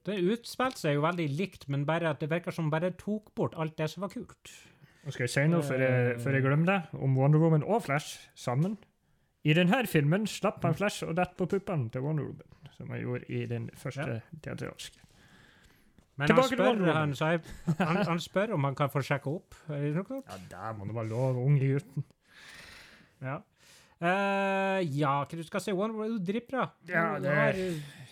Det 0.06 0.20
utspilte 0.24 0.78
seg 0.78 0.94
jo 0.96 1.02
veldig 1.02 1.28
likt, 1.38 1.68
men 1.68 1.84
bare 1.86 2.10
at 2.12 2.20
det 2.20 2.30
virker 2.30 2.54
som 2.54 2.70
bare 2.70 2.92
tok 2.92 3.34
bort 3.36 3.56
alt 3.58 3.76
det 3.76 3.90
som 3.90 4.02
var 4.02 4.10
kult. 4.10 4.52
nå 5.06 5.12
skal 5.12 5.24
jeg 5.24 5.30
si 5.30 5.48
noe 5.48 5.62
før 5.64 5.80
jeg, 5.82 6.20
før 6.22 6.32
jeg 6.34 6.44
glemmer 6.44 6.66
det, 6.66 7.02
om 7.02 7.18
Wonder 7.18 7.40
Woman 7.40 7.64
og 7.64 7.84
Flash 7.84 8.30
sammen. 8.36 8.78
I 9.44 9.54
denne 9.54 9.86
filmen 9.88 10.28
slapp 10.28 10.62
han 10.64 10.74
Flash 10.76 11.04
og 11.04 11.16
datt 11.16 11.36
på 11.38 11.46
puppene 11.48 11.90
til 11.92 12.02
Wonder 12.02 12.24
Woman. 12.24 12.46
som 12.78 12.90
han 12.90 13.02
gjorde 13.02 13.26
i 13.30 13.46
den 13.46 13.70
første 13.74 14.22
teatralske. 14.44 14.98
Men 16.16 16.32
han 16.32 16.44
spør, 16.48 16.78
han, 16.96 17.14
han, 17.80 17.98
han 18.08 18.20
spør 18.24 18.54
om 18.56 18.64
han 18.64 18.76
kan 18.78 18.92
få 18.94 19.02
sjekke 19.04 19.28
opp. 19.34 19.58
Er 19.68 19.82
det 19.90 19.96
noe? 19.98 20.22
Ja, 20.30 20.38
der 20.52 20.78
må 20.78 20.86
det 20.88 20.96
være 20.96 21.10
lov, 21.12 21.42
unge 21.44 21.74
gutten. 21.74 22.06
Ja. 23.26 23.42
Uh, 23.96 24.80
ja, 24.92 25.12
hva 25.24 25.38
du 25.40 25.44
skal 25.48 25.62
si? 25.64 25.72
Wonder 25.72 25.96
Woman 25.96 26.10
er 26.10 26.16
jo 26.18 26.24
dritbra. 26.28 26.64
Ja, 26.88 27.04
det- 27.20 27.32
er, 27.32 27.60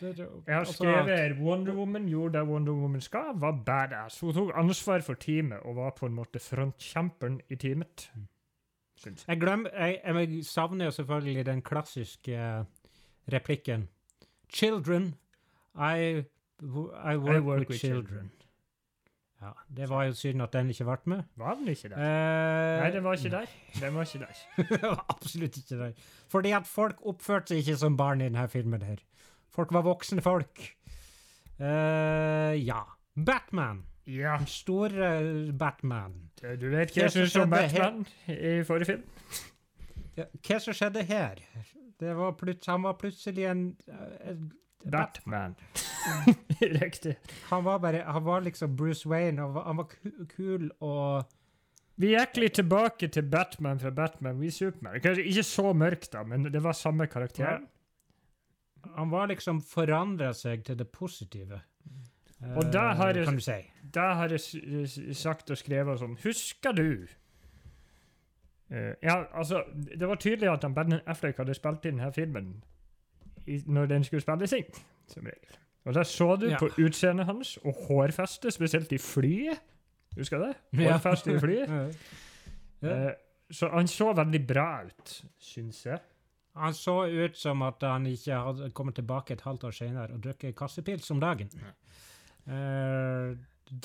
Jeg 0.02 0.56
har 0.56 0.64
skrevet 0.68 1.06
skrevet 1.08 1.40
Wonder 1.40 1.74
Woman 1.76 2.06
gjorde 2.08 2.40
det 2.40 2.48
Wonder 2.48 2.74
Woman 2.74 3.02
skal, 3.02 3.34
var 3.40 3.52
badass. 3.66 4.20
Hun 4.20 4.34
tok 4.34 4.52
ansvar 4.56 5.04
for 5.04 5.14
teamet 5.16 5.60
og 5.64 5.76
var 5.76 5.92
på 5.92 6.06
en 6.06 6.16
måte 6.16 6.40
frontkjemperen 6.40 7.40
i 7.50 7.56
teamet. 7.56 8.10
Syns 9.00 9.26
jeg. 9.28 9.40
glem, 9.40 9.68
jeg, 9.74 10.00
jeg 10.06 10.46
savner 10.46 10.86
jo 10.86 10.92
selvfølgelig 10.92 11.46
den 11.46 11.62
klassiske 11.62 12.36
eh, 12.36 12.64
replikken. 13.32 13.88
Children. 14.50 15.14
I, 15.76 16.24
I 16.64 17.16
work, 17.18 17.44
work 17.44 17.60
with, 17.60 17.70
with 17.70 17.80
children. 17.80 18.06
children. 18.08 18.32
Ja, 19.44 19.52
Det 19.76 19.90
var 19.90 20.04
jo 20.04 20.14
synd 20.14 20.42
at 20.42 20.54
den 20.54 20.70
ikke 20.70 20.86
ble 20.88 20.98
med. 21.06 21.24
Var 21.36 21.56
den 21.60 21.68
ikke 21.68 21.90
der? 21.90 21.98
Eh, 21.98 22.82
Nei, 22.82 22.92
den 22.92 23.04
var 23.04 23.14
ikke 23.14 23.30
der. 23.30 23.46
Den 23.80 23.96
var 23.96 24.02
ikke 24.08 24.20
der. 24.26 25.04
absolutt 25.16 25.58
ikke 25.58 25.78
der. 25.80 25.92
Fordi 26.32 26.52
at 26.52 26.68
folk 26.68 27.02
oppførte 27.06 27.48
seg 27.52 27.58
ikke 27.64 27.78
som 27.78 27.98
barn 27.98 28.22
i 28.22 28.30
denne 28.30 28.48
filmen 28.48 28.82
her. 28.82 29.02
Folk 29.52 29.74
var 29.74 29.84
voksne 29.84 30.22
folk. 30.24 30.64
Eh, 31.60 32.56
ja. 32.66 32.80
Batman. 33.26 33.84
Ja, 34.08 34.38
Den 34.38 34.48
store 34.48 35.52
Batman. 35.60 36.16
du 36.42 36.70
vet 36.70 36.92
hva 36.92 37.06
jeg 37.06 37.12
syns 37.12 37.36
om 37.40 37.52
her? 37.54 37.70
Batman 37.70 38.08
i 38.28 38.64
forrige 38.68 38.86
film? 38.86 39.04
Ja, 40.18 40.26
hva 40.48 40.60
som 40.60 40.76
skjedde 40.76 41.04
her? 41.08 41.40
Det 42.00 42.16
var 42.18 42.36
han 42.68 42.84
var 42.84 42.98
plutselig 43.00 43.46
en, 43.48 43.78
en 43.88 44.52
en 44.86 44.92
Batman. 44.92 45.56
Riktig. 46.84 47.16
Han 47.50 47.64
var 47.66 47.80
bare 47.80 48.04
Han 48.08 48.24
var 48.26 48.42
liksom 48.42 48.76
Bruce 48.76 49.10
Wayne. 49.10 49.42
Han 49.42 49.54
var, 49.54 49.64
han 49.64 49.78
var 49.78 49.90
kul 50.36 50.70
og 50.80 51.24
Vi 51.98 52.10
gikk 52.16 52.38
litt 52.42 52.56
tilbake 52.58 53.08
til 53.14 53.24
Batman 53.30 53.80
fra 53.80 53.92
Batman 53.94 54.40
v 54.42 54.50
Superman. 54.52 55.00
Kanskje 55.04 55.26
ikke 55.30 55.44
så 55.46 55.74
mørkt, 55.78 56.12
da, 56.16 56.24
men 56.24 56.44
det 56.52 56.62
var 56.64 56.74
samme 56.74 57.06
karakter. 57.08 57.60
Han 58.96 59.12
var 59.14 59.28
liksom 59.30 59.62
forandra 59.62 60.34
seg 60.34 60.64
til 60.66 60.76
det 60.80 60.90
positive. 60.92 61.62
Og 62.58 62.66
der 62.74 62.94
har 63.00 63.10
Eh, 63.14 63.16
jeg- 63.18 63.26
Kan 63.26 63.36
du 63.36 63.40
si. 63.40 63.72
Da 63.94 64.14
har 64.16 64.28
jeg 64.30 65.16
sagt 65.16 65.52
og 65.52 65.58
skrevet 65.58 66.00
sånn 66.00 66.18
Husker 66.24 66.72
du 66.76 67.08
Eh, 68.72 68.94
Ja, 69.04 69.26
altså 69.34 69.64
Det 70.00 70.08
var 70.08 70.16
tydelig 70.16 70.50
at 70.52 70.64
han 70.64 70.74
Ben 70.74 71.00
Affleck 71.08 71.38
hadde 71.38 71.54
spilt 71.54 71.86
inn 71.86 71.98
denne 71.98 72.12
filmen 72.14 72.64
når 73.68 73.86
den 73.88 74.04
skulle 74.04 74.22
spilles 74.22 74.54
inn, 74.54 74.70
som 75.08 75.26
regel. 75.26 75.58
Og 75.86 75.94
der 75.94 76.04
så 76.08 76.36
du 76.40 76.48
Ja. 76.50 76.58
på 76.60 76.70
utseendet 76.80 77.26
hans 77.26 77.58
og 77.58 77.76
hårfestet, 77.88 78.54
spesielt 78.54 78.92
i 78.92 78.98
flyet. 78.98 79.60
Husker 80.18 80.38
du 80.38 80.44
det? 80.46 80.56
Hårfeste 80.80 80.92
Hårfestet 80.92 81.36
i 81.36 81.40
flyet. 81.40 81.70
Ja. 82.84 82.90
Eh, 83.08 83.12
så 83.52 83.70
han 83.72 83.88
så 83.88 84.10
veldig 84.14 84.48
bra 84.48 84.82
ut, 84.84 85.12
syns 85.40 85.86
jeg. 85.86 86.00
Han 86.56 86.74
så 86.74 87.06
ut 87.08 87.38
som 87.38 87.62
at 87.62 87.82
han 87.82 88.06
ikke 88.06 88.36
hadde 88.36 88.70
kommet 88.76 88.96
tilbake 88.96 89.34
et 89.34 89.42
halvt 89.42 89.64
år 89.64 89.72
senere 89.72 90.14
og 90.14 90.24
drukket 90.24 90.56
kassepils 90.56 91.12
om 91.12 91.22
dagen. 91.24 91.50
Eh, 92.48 93.38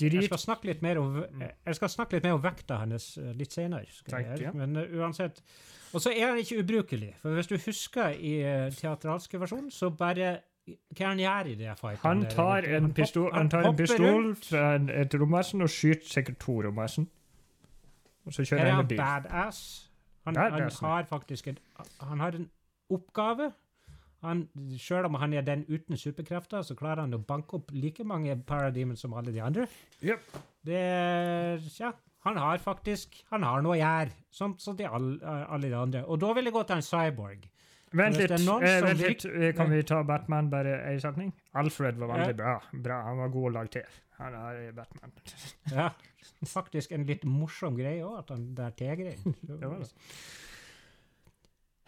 jeg 0.02 0.24
skal 0.26 0.40
snakke 0.42 0.66
litt 0.68 0.82
mer 0.82 0.98
om 1.00 1.20
jeg 1.22 1.76
skal 1.78 1.88
snakke 1.88 2.18
litt 2.18 2.26
mer 2.26 2.34
om 2.36 2.42
vekta 2.42 2.80
hennes 2.82 3.06
eh, 3.22 3.30
litt 3.38 3.54
senere. 3.54 3.86
Takk, 4.10 4.34
gjøre. 4.34 4.52
Men 4.58 4.76
uh, 4.76 4.98
uansett 4.98 5.40
Og 5.94 6.02
så 6.02 6.10
er 6.12 6.32
han 6.32 6.40
ikke 6.42 6.58
ubrukelig. 6.60 7.14
For 7.22 7.38
hvis 7.38 7.48
du 7.48 7.56
husker 7.62 8.18
i 8.18 8.34
uh, 8.42 8.66
teatralske 8.74 9.40
versjon, 9.40 9.70
så 9.72 9.88
bare 9.94 10.40
Hva 10.94 11.04
er 11.04 11.08
han 11.08 11.20
gjør 11.22 11.50
i 11.52 11.54
det 11.60 11.74
fighten? 11.78 12.02
Han 12.04 12.24
tar 12.32 12.66
en 12.78 12.90
pistol, 12.94 13.28
han 13.34 13.50
tar 13.52 13.68
en 13.70 13.76
pistol 13.78 14.34
fra 14.42 14.64
en, 14.76 14.88
et 14.90 15.14
romvesen 15.20 15.62
og 15.64 15.70
skyter 15.72 16.08
sikkert 16.08 16.38
to 16.44 16.58
romvesen. 16.66 17.08
Og 18.26 18.34
så 18.36 18.44
kjører 18.44 18.60
Er 18.60 18.70
han 18.70 18.74
han 18.76 18.84
en 18.84 18.88
bil. 18.88 18.98
badass? 18.98 19.62
Han, 20.26 20.36
han 20.36 20.52
Badass, 20.52 20.82
ja. 20.82 20.88
har 20.88 21.06
faktisk 21.08 21.46
en, 21.48 21.58
han 22.00 22.20
har 22.20 22.36
en 22.36 22.50
oppgave. 22.90 23.52
Han, 24.22 24.48
selv 24.78 25.06
om 25.06 25.14
han 25.14 25.32
er 25.32 25.40
den 25.46 25.64
uten 25.68 25.96
superkrefter, 25.96 26.62
så 26.66 26.74
klarer 26.74 27.04
han 27.06 27.14
å 27.14 27.20
banke 27.22 27.54
opp 27.60 27.70
like 27.72 28.04
mange 28.04 28.34
parademons 28.46 29.00
som 29.00 29.14
alle 29.14 29.32
de 29.32 29.40
andre. 29.40 29.66
Yep. 30.02 30.24
Det 30.66 30.80
ja, 31.78 31.92
han 32.26 32.36
har 32.36 32.58
faktisk 32.58 33.14
Han 33.30 33.42
har 33.46 33.62
noe 33.62 33.76
å 33.76 33.78
gjøre, 33.78 34.10
som, 34.30 34.56
som 34.58 34.76
de 34.76 34.88
alle, 34.88 35.20
alle 35.24 35.70
de 35.70 35.76
andre. 35.78 36.02
Og 36.04 36.18
da 36.20 36.32
vil 36.34 36.50
jeg 36.50 36.52
gå 36.56 36.62
til 36.66 36.76
en 36.76 36.82
cyborg. 36.82 37.46
Vent 37.96 38.18
litt, 38.20 38.30
eh, 38.30 38.80
vent 38.84 39.00
litt. 39.00 39.24
Eh, 39.24 39.54
kan 39.56 39.70
vi 39.70 39.82
ta 39.86 40.02
Batman 40.04 40.50
bare 40.50 40.74
en 40.90 41.00
setning? 41.00 41.32
Alfred 41.54 41.96
var 41.96 42.12
veldig 42.12 42.36
bra. 42.36 42.58
bra. 42.72 43.02
Han 43.08 43.22
var 43.22 43.28
god 43.32 43.48
å 43.48 43.54
lage 43.54 43.72
til. 43.78 43.96
Han 44.18 44.34
er 44.34 44.72
Batman. 44.76 45.12
Ja, 45.72 45.90
faktisk 46.46 46.92
en 46.92 47.06
litt 47.08 47.24
morsom 47.24 47.76
greie 47.78 48.02
òg, 48.04 48.18
at 48.24 48.34
han 48.34 48.54
der 48.58 48.70
tegreien. 48.76 49.34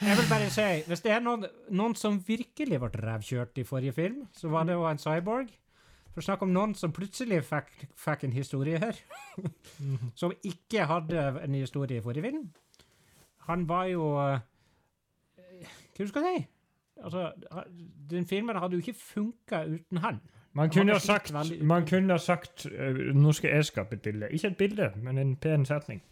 Jeg 0.01 0.17
vil 0.17 0.29
bare 0.31 0.47
si, 0.49 0.69
hvis 0.89 1.03
det 1.05 1.11
er 1.13 1.21
noen, 1.21 1.45
noen 1.77 1.95
som 1.99 2.15
virkelig 2.25 2.79
ble 2.81 2.89
revkjørt 3.03 3.59
i 3.61 3.67
forrige 3.69 3.93
film, 3.93 4.23
så 4.33 4.49
var 4.49 4.65
det 4.65 4.79
jo 4.79 4.87
en 4.89 5.01
cyborg. 5.01 5.51
For 6.15 6.23
å 6.23 6.25
snakke 6.25 6.47
om 6.47 6.55
noen 6.55 6.73
som 6.75 6.95
plutselig 6.95 7.43
fikk, 7.47 7.69
fikk 8.01 8.25
en 8.25 8.33
historie 8.33 8.81
her, 8.81 8.97
som 10.21 10.33
ikke 10.41 10.89
hadde 10.89 11.27
en 11.45 11.59
historie 11.59 12.01
i 12.01 12.05
forrige 12.05 12.31
film. 12.31 12.49
Han 13.51 13.67
var 13.69 13.91
jo 13.93 14.09
Hva 16.01 16.09
skal 16.09 16.25
du 16.25 16.29
si? 16.33 16.47
Altså, 17.01 17.33
den 18.11 18.27
filmen 18.29 18.57
hadde 18.57 18.77
jo 18.77 18.83
ikke 18.85 18.99
funka 18.99 19.65
uten 19.69 20.01
han. 20.01 20.21
Man 20.53 20.71
kunne 20.71 20.93
ha 20.93 20.99
sagt, 20.99 21.33
veldig- 21.33 21.65
man 21.65 21.87
kunne 21.87 22.13
ha 22.13 22.19
sagt 22.19 22.67
Nå 23.15 23.33
skal 23.33 23.51
jeg 23.51 23.65
skape 23.65 23.95
et 23.95 24.03
bilde. 24.03 24.29
Ikke 24.33 24.49
et 24.49 24.57
bilde, 24.57 24.93
men 24.97 25.19
en 25.19 25.37
pen 25.37 25.65
setning. 25.65 26.03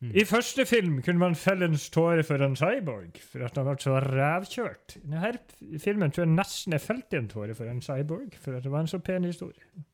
Mm. 0.00 0.10
I 0.14 0.24
første 0.24 0.66
film 0.66 1.02
kunne 1.02 1.18
man 1.18 1.34
felle 1.34 1.64
en 1.64 1.76
tåre 1.92 2.22
for 2.22 2.42
en 2.44 2.56
cyborg, 2.56 3.16
for 3.20 3.44
at 3.44 3.56
han 3.56 3.64
ble 3.64 3.76
så 3.80 4.00
rævkjørt. 4.00 4.96
I 4.96 5.00
denne 5.00 5.78
filmen 5.80 6.10
tror 6.10 6.24
jeg 6.24 6.34
nesten 6.34 6.72
jeg 6.72 6.80
felte 6.80 7.16
en 7.16 7.28
tåre 7.28 7.54
for 7.54 7.64
en 7.64 7.82
cyborg, 7.82 8.34
for 8.40 8.56
at 8.56 8.64
det 8.64 8.72
var 8.72 8.80
en 8.80 8.86
så 8.92 8.98
pen 8.98 9.24
historie. 9.24 9.84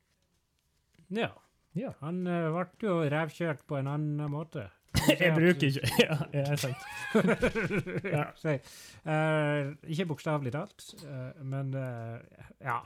Ja. 1.11 1.29
Ja. 1.75 1.93
Han 2.01 2.27
uh, 2.27 2.51
ble 2.53 2.89
jo 2.89 2.99
revkjørt 3.15 3.63
på 3.67 3.79
en 3.79 3.87
annen 3.87 4.31
måte. 4.31 4.67
Jeg 4.93 5.33
bruker 5.35 5.67
ikke 5.67 5.89
Ja, 6.07 6.17
det 6.33 6.43
er 6.49 6.57
sant. 6.61 6.83
ja. 8.17 8.25
Eh, 9.13 9.71
ikke 9.93 10.09
bokstavelig 10.13 10.53
talt, 10.55 10.89
uh, 11.05 11.45
men 11.45 11.75
uh, 11.75 12.19
ja. 12.61 12.79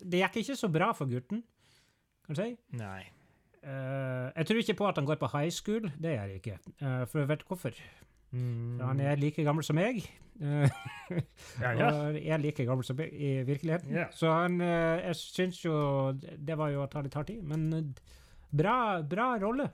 Det 0.00 0.22
gikk 0.22 0.42
ikke 0.42 0.58
så 0.58 0.70
bra 0.72 0.92
for 0.96 1.10
gutten, 1.10 1.42
kan 2.26 2.36
du 2.36 2.42
si. 2.42 2.50
Nei. 2.78 3.06
Jeg 3.68 4.46
tror 4.46 4.60
ikke 4.62 4.76
på 4.78 4.86
at 4.86 4.96
han 4.96 5.04
går 5.04 5.18
på 5.20 5.28
high 5.32 5.50
school. 5.52 5.88
Det 5.98 6.14
gjør 6.14 6.30
jeg 6.30 6.38
ikke. 6.40 6.58
For 7.10 7.18
jeg 7.18 7.28
vet 7.28 7.42
hvorfor. 7.44 7.80
Mm. 8.30 8.78
Han 8.80 9.00
er 9.02 9.18
like 9.20 9.44
gammel 9.44 9.66
som 9.66 9.76
meg. 9.76 9.98
ja, 10.38 11.72
ja. 11.74 11.88
Og 11.90 12.16
er 12.22 12.40
like 12.40 12.64
gammel 12.64 12.86
som 12.86 12.96
meg 12.96 13.12
i 13.12 13.42
virkeligheten. 13.44 13.90
Yeah. 13.92 14.14
Så 14.14 14.30
han, 14.30 14.60
jeg 14.62 15.18
syns 15.18 15.58
jo 15.64 15.74
Det 16.14 16.56
var 16.56 16.70
jo 16.72 16.84
å 16.84 16.88
ta 16.88 17.02
litt 17.04 17.18
hard 17.18 17.28
tid, 17.28 17.42
men 17.42 17.92
bra, 18.48 19.02
bra 19.02 19.32
rolle. 19.42 19.68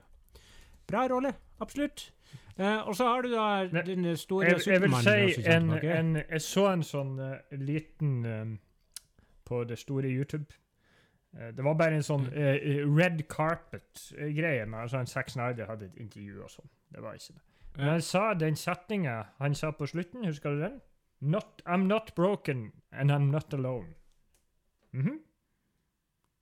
Bra 0.87 1.07
rolle, 1.07 1.33
absolutt. 1.59 2.11
Uh, 2.59 2.87
og 2.87 2.95
så 2.95 3.03
har 3.07 3.21
du 3.21 3.31
da 3.33 3.67
den 3.85 4.17
store 4.17 4.45
Jeg, 4.45 4.61
jeg 4.67 4.81
vil 4.81 4.93
si 5.03 5.47
en, 5.51 5.69
en 5.71 6.15
Jeg 6.15 6.41
så 6.41 6.67
en 6.71 6.83
sånn 6.83 7.19
uh, 7.19 7.33
liten 7.51 8.25
um, 8.25 8.53
på 9.45 9.63
det 9.67 9.77
store 9.79 10.07
YouTube. 10.09 10.45
Uh, 11.35 11.49
det 11.51 11.63
var 11.65 11.73
bare 11.75 11.95
en 11.99 12.03
sånn 12.05 12.29
eh, 12.31 12.85
red 12.87 13.25
carpet-greie. 13.29 14.65
med 14.65 14.79
altså 14.79 14.97
en 15.03 15.07
Sex 15.11 15.31
Snyder 15.35 15.65
hadde 15.67 15.85
et 15.85 15.97
intervju 15.99 16.43
og 16.43 16.49
sånn. 16.49 16.69
Det 16.95 17.03
var 17.03 17.13
ikke 17.19 17.33
det. 17.35 17.41
Men 17.75 17.89
han 17.89 18.01
sa 18.01 18.33
den 18.33 18.55
setninga 18.55 19.17
han 19.37 19.55
sa 19.55 19.71
på 19.75 19.85
slutten, 19.91 20.23
husker 20.25 20.49
du 20.55 20.61
den? 20.61 20.81
Not, 21.21 21.61
I'm 21.67 21.87
not 21.91 22.13
broken, 22.15 22.71
and 22.91 23.11
I'm 23.11 23.31
not 23.31 23.53
alone. 23.53 23.93
Mhm. 24.93 25.19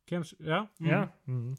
Hvem 0.09 0.21
s- 0.21 0.35
ja. 0.39 0.65
mm. 0.79 0.87
Ja. 0.89 1.05
Mhm. 1.25 1.55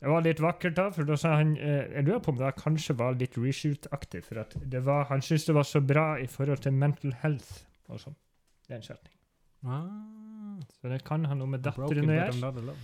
Det 0.00 0.08
var 0.12 0.20
litt 0.26 0.40
vakkert, 0.44 0.74
da, 0.76 0.90
for 0.92 1.04
da 1.08 1.16
sa 1.16 1.36
han 1.38 1.54
eh, 1.56 1.86
Jeg 1.96 2.04
lurer 2.04 2.20
på 2.20 2.32
om 2.34 2.36
det 2.36 2.50
kanskje 2.60 2.96
var 2.98 3.14
litt 3.16 3.36
reshoot-aktig. 3.40 4.22
For 4.26 4.42
at 4.42 4.52
det 4.70 4.82
var, 4.84 5.04
han 5.08 5.22
syntes 5.24 5.46
det 5.48 5.54
var 5.56 5.64
så 5.64 5.80
bra 5.80 6.18
i 6.20 6.26
forhold 6.28 6.60
til 6.66 6.72
mental 6.76 7.14
health 7.22 7.62
og 7.88 8.00
sånn. 8.02 8.16
Det 8.66 8.74
er 8.74 8.80
en 8.82 8.82
setningen. 8.82 9.12
Ah, 9.66 10.60
Så 10.80 10.88
det 10.92 11.00
kan 11.04 11.24
ha 11.24 11.34
noe 11.34 11.48
med 11.48 11.62
datteren 11.64 12.10
å 12.12 12.18
gjøre. 12.18 12.74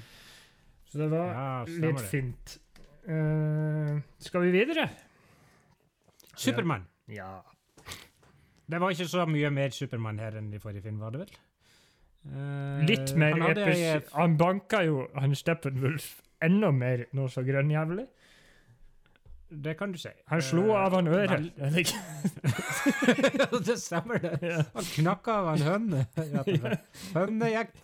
Så 0.88 0.98
det 0.98 1.11
var 1.12 1.29
Ja, 1.33 1.64
litt 1.68 1.98
det. 2.01 2.09
fint. 2.09 2.59
Uh, 3.09 4.01
skal 4.22 4.40
vi 4.46 4.51
videre? 4.55 4.88
Supermann. 6.37 6.87
Ja. 7.09 7.42
Det 8.70 8.81
var 8.81 8.90
ikke 8.94 9.09
så 9.11 9.27
mye 9.29 9.51
mer 9.53 9.70
Supermann 9.75 10.18
her 10.22 10.37
enn 10.38 10.53
i 10.55 10.59
forrige 10.62 10.83
film, 10.87 10.98
var 11.03 11.11
det 11.12 11.25
vel? 11.27 11.33
Uh, 12.22 12.85
Litt 12.87 13.14
mer 13.18 13.33
han 13.37 13.51
episk. 13.51 13.81
ei- 13.83 14.16
Han 14.16 14.37
banka 14.38 14.85
jo 14.87 15.09
han 15.18 15.35
Steppenwolf 15.35 16.21
enda 16.44 16.70
mer 16.74 17.07
noe 17.12 17.28
så 17.31 17.42
grønnjævlig. 17.46 18.07
det 19.64 19.76
kan 19.76 19.92
du 19.92 19.98
si. 20.00 20.09
Han 20.33 20.42
slo 20.42 20.62
Eh, 20.70 20.85
av 20.85 20.94
han 20.96 21.09
øret. 21.09 21.52
det 23.66 23.78
stemmer, 23.78 24.18
det. 24.18 24.66
Han 24.74 24.85
knakka 24.96 25.33
av 25.33 25.46
han 25.52 25.62
høne. 25.68 26.07
Hønejakt. 27.14 27.76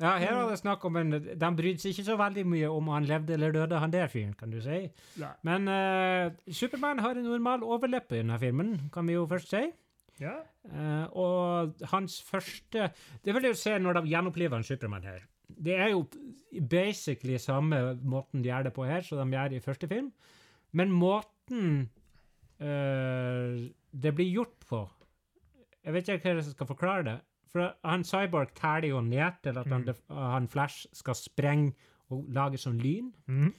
Ja, 0.00 0.14
her 0.16 0.32
var 0.34 0.50
det 0.50 0.58
snakk 0.58 0.84
om 0.88 0.96
en 0.96 1.10
De 1.12 1.48
brydde 1.56 1.80
seg 1.82 1.92
ikke 1.92 2.04
så 2.06 2.14
veldig 2.16 2.44
mye 2.48 2.68
om 2.72 2.86
han 2.94 3.04
levde 3.08 3.34
eller 3.36 3.52
døde, 3.52 3.76
han 3.80 3.92
der 3.92 4.08
fyren, 4.08 4.32
kan 4.38 4.50
du 4.52 4.60
si. 4.64 4.86
Men 5.44 5.68
uh, 5.68 6.32
Supermann 6.48 7.02
har 7.04 7.16
en 7.18 7.26
normal 7.28 7.64
overleppe 7.64 8.16
i 8.16 8.22
denne 8.22 8.38
filmen, 8.40 8.76
kan 8.94 9.06
vi 9.06 9.18
jo 9.18 9.26
først 9.28 9.52
si. 9.52 9.64
Ja. 10.20 10.38
Uh, 10.70 11.04
og 11.18 11.74
hans 11.90 12.20
første 12.22 12.90
Det 13.24 13.34
vil 13.34 13.42
jeg 13.48 13.56
jo 13.56 13.58
se 13.58 13.72
når 13.78 13.98
de 13.98 14.12
gjenoppliver 14.14 14.56
en 14.56 14.64
Supermann 14.66 15.04
her. 15.04 15.24
Det 15.48 15.74
er 15.76 15.90
jo 15.92 16.06
basically 16.70 17.36
samme 17.38 17.98
måten 18.02 18.42
de 18.42 18.48
gjør 18.48 18.64
det 18.68 18.72
på 18.76 18.86
her 18.88 19.00
som 19.04 19.18
de 19.30 19.36
gjør 19.36 19.52
i 19.56 19.60
første 19.64 19.88
film, 19.90 20.12
men 20.72 20.90
måten 20.90 21.90
eh, 22.60 23.68
det 23.92 24.14
blir 24.14 24.32
gjort 24.32 24.66
på 24.68 24.82
Jeg 25.84 25.92
vet 25.92 26.08
ikke 26.08 26.32
hva 26.32 26.40
jeg 26.40 26.44
skal 26.54 26.66
forklare 26.66 27.04
det. 27.04 27.18
For 27.52 27.74
han 27.84 28.02
Cyborg 28.08 28.54
teller 28.56 28.88
jo 28.88 29.00
ned 29.04 29.36
til 29.44 29.58
at 29.58 29.66
han, 29.68 29.84
Mm. 29.84 30.16
han 30.16 30.48
Flash 30.48 30.86
skal 30.92 31.14
sprenge 31.14 31.74
og 32.10 32.24
lage 32.32 32.56
sånn 32.58 32.80
lyn. 32.80 33.12
Mm. 33.28 33.52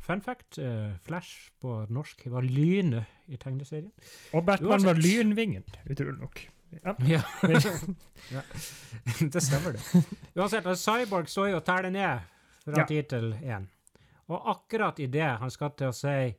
Fun 0.00 0.20
fact, 0.22 0.58
uh, 0.58 0.94
Flash 1.04 1.50
på 1.60 1.86
norsk 1.90 2.22
var 2.30 2.42
lynet 2.46 3.04
i 3.28 3.36
tegneserien. 3.36 3.90
Og 4.32 4.46
Batman 4.46 4.84
var 4.86 4.94
lynvingen, 4.94 5.64
utrolig 5.90 6.20
nok. 6.20 6.40
Ja. 6.84 6.94
Ja. 6.98 7.20
ja. 8.30 8.42
det 9.32 9.42
stemmer, 9.42 9.72
det. 9.72 10.02
Uansett, 10.34 10.66
altså, 10.66 10.92
Cyborg 10.92 11.28
står 11.28 11.48
jo 11.50 11.56
og 11.60 11.64
teller 11.66 11.90
ned 11.90 12.26
fra 12.64 12.78
Ja. 12.82 12.86
ti 12.86 13.02
til 13.02 13.32
én. 13.42 13.66
Og 14.30 14.50
akkurat 14.52 14.98
idet 15.02 15.38
han 15.40 15.50
skal 15.50 15.72
til 15.76 15.90
å 15.90 15.94
si 15.96 16.34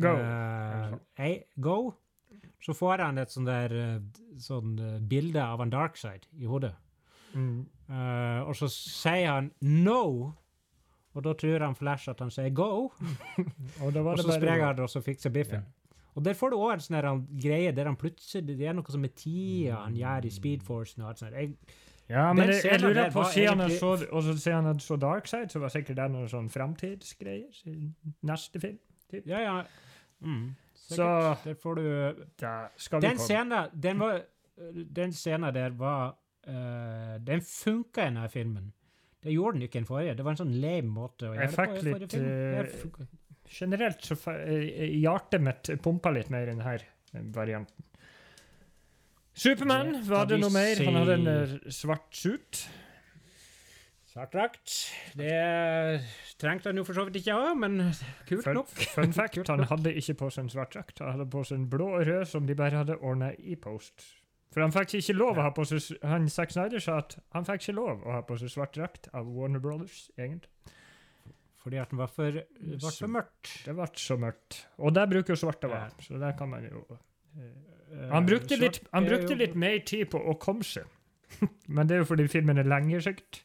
Go. 0.00 0.12
uh, 0.14 0.94
ei, 1.18 1.42
go, 1.60 1.92
så 2.62 2.72
får 2.76 3.02
han 3.04 3.18
et 3.18 3.32
sånn 3.34 3.44
der 3.48 3.74
sånn 4.40 4.76
bilde 5.08 5.42
av 5.42 5.60
en 5.60 5.70
dark 5.72 5.96
side 6.00 6.28
i 6.38 6.46
hodet. 6.48 6.72
Mm. 7.34 7.66
Uh, 7.90 8.46
og 8.48 8.54
så 8.56 8.68
sier 8.70 9.26
han 9.32 9.50
no, 9.60 10.32
og 11.12 11.24
da 11.26 11.34
tror 11.34 11.64
han 11.66 11.74
Flash 11.74 12.08
at 12.08 12.20
han 12.22 12.30
sier 12.30 12.50
go. 12.54 12.92
Og 13.82 13.96
Og 13.96 14.18
så 14.22 14.36
sprenger 14.36 14.66
han, 14.70 14.80
og 14.80 14.90
så 14.90 15.02
fikser 15.02 15.30
biffen. 15.34 15.64
Og 16.20 16.24
der 16.24 16.36
får 16.36 16.52
du 16.52 16.56
òg 16.58 16.72
en 16.74 16.82
sånn 16.84 17.20
greie 17.40 17.72
der 17.72 17.88
han 17.88 17.96
plutselig 17.96 18.58
Det 18.58 18.66
er 18.68 18.74
noe 18.76 18.92
som 18.92 19.00
med 19.00 19.14
tida 19.16 19.78
han 19.86 19.96
gjør 19.96 20.26
i 20.28 20.32
Speed 20.34 20.64
Force 20.66 21.00
og 21.00 21.08
alt 21.08 21.22
sånt. 21.22 21.36
Jeg, 21.38 21.54
Ja, 22.10 22.32
men 22.36 22.50
jeg, 22.50 22.64
jeg 22.66 22.82
lurer 22.82 23.12
på 23.14 23.24
siden 23.32 23.62
han 23.64 23.72
så, 23.72 23.94
Og 24.10 24.24
så 24.26 24.34
siden 24.36 24.68
han 24.68 24.80
så 24.82 24.98
var 25.00 25.72
sikkert 25.72 25.96
det 25.96 26.08
noen 26.12 26.28
sånn 26.28 26.50
framtidsgreier 26.52 27.62
i 27.70 27.76
neste 28.28 28.60
film. 28.60 28.76
Typ. 29.10 29.24
ja, 29.26 29.40
ja. 29.42 29.54
Mm, 30.20 30.50
Så. 30.74 31.06
Der 31.44 31.54
får 31.62 31.74
du 31.80 31.80
Den 33.00 33.18
scenen 33.18 33.70
den, 33.72 33.98
var, 33.98 34.20
den 34.96 35.12
scenen 35.16 35.54
der 35.54 35.70
var 35.70 36.18
uh, 36.46 37.16
Den 37.24 37.40
funka 37.40 38.04
i 38.04 38.10
denne 38.10 38.28
filmen. 38.28 38.72
Det 39.22 39.32
gjorde 39.32 39.56
den 39.56 39.62
ikke 39.62 39.78
den 39.78 39.88
forrige. 39.88 40.14
Det 40.16 40.24
var 40.24 40.36
en 40.36 40.42
sånn 40.44 40.54
lame 40.60 40.92
måte 40.92 41.30
å 41.30 41.34
Jeg 41.34 41.50
gjøre 41.50 41.50
det 41.50 41.56
på. 41.56 41.64
fikk 41.64 41.72
i 41.72 41.90
forrige 41.90 42.04
litt, 42.04 42.76
film. 42.84 43.08
Eh. 43.50 43.56
Generelt 43.58 44.06
så 44.06 44.16
eh, 44.32 44.86
hjertet 45.02 45.42
mitt 45.42 45.70
pumpa 45.82 46.12
litt 46.14 46.30
mer 46.30 46.46
i 46.46 46.52
denne 46.54 46.78
varianten. 47.34 47.86
Supermann, 49.34 49.94
var 50.04 50.26
det 50.28 50.40
noe 50.40 50.52
mer? 50.52 50.80
Han 50.84 50.98
hadde 51.00 51.18
en 51.18 51.28
eh, 51.30 51.52
svart 51.72 52.08
suit. 52.16 52.64
Svart 54.10 54.32
drakt. 54.34 54.72
Det 55.14 55.34
trengte 56.42 56.68
han 56.72 56.80
jo 56.80 56.84
for 56.84 56.98
så 56.98 57.04
vidt 57.06 57.20
ikke 57.20 57.36
ha, 57.36 57.52
men 57.54 57.78
kult 58.26 58.42
Fun, 58.44 58.58
nok. 58.58 58.72
fun 58.96 59.12
fact, 59.20 59.38
han 59.48 59.62
hadde 59.70 59.92
ikke 60.00 60.16
på 60.24 60.30
seg 60.34 60.44
en 60.44 60.50
svart 60.56 60.74
drakt. 60.74 60.98
Han 60.98 61.14
hadde 61.14 61.28
på 61.30 61.44
seg 61.46 61.60
en 61.60 61.68
blå 61.70 61.92
og 62.00 62.08
rød 62.08 62.26
som 62.32 62.48
de 62.48 62.56
bare 62.58 62.82
hadde 62.82 62.98
ordna 62.98 63.30
i 63.38 63.54
post. 63.54 64.02
For 64.50 64.64
han 64.64 64.74
fikk 64.74 64.96
ikke 64.98 65.14
lov 65.14 65.38
å 65.38 65.44
ha 65.46 65.52
på 65.54 65.62
seg 65.68 66.00
Han 66.10 66.26
Zack 66.26 66.50
Snyder 66.50 66.82
sa 66.82 66.96
at 67.04 67.14
han 67.36 67.46
fikk 67.46 67.68
ikke 67.68 67.76
lov 67.78 68.02
å 68.02 68.16
ha 68.16 68.24
på 68.26 68.34
seg 68.40 68.50
svart 68.50 68.74
drakt 68.74 69.06
av 69.14 69.30
Warner 69.30 69.62
Brothers, 69.62 70.08
egentlig. 70.18 70.50
Fordi 71.60 71.76
at 71.76 71.90
den 71.92 71.98
var 72.00 72.06
for, 72.08 72.30
det 72.32 72.78
var 72.82 72.94
for 72.96 73.06
mørkt. 73.12 73.50
Det 73.66 73.74
ble 73.76 73.86
så 74.00 74.16
mørkt. 74.16 74.62
Og 74.80 74.94
der 74.96 75.06
bruker 75.10 75.34
jo 75.34 75.36
svarte 75.36 75.68
Ja. 75.68 75.74
være, 75.74 76.02
så 76.06 76.18
der 76.18 76.32
kan 76.38 76.48
man 76.48 76.64
jo 76.70 76.84
Eh, 77.90 78.08
Han 78.10 78.26
brukte 78.26 78.56
litt, 78.58 78.80
han 78.92 79.04
brukte 79.06 79.34
litt 79.38 79.54
mer 79.54 79.78
tid 79.86 80.08
på 80.10 80.18
å 80.18 80.34
komme 80.38 80.62
seg. 80.66 80.84
Men 81.68 81.86
det 81.86 81.94
er 81.96 81.98
jo 82.02 82.04
fordi 82.08 82.26
filmen 82.30 82.58
er 82.58 82.64
lenger, 82.66 83.00
sikkert. 83.00 83.42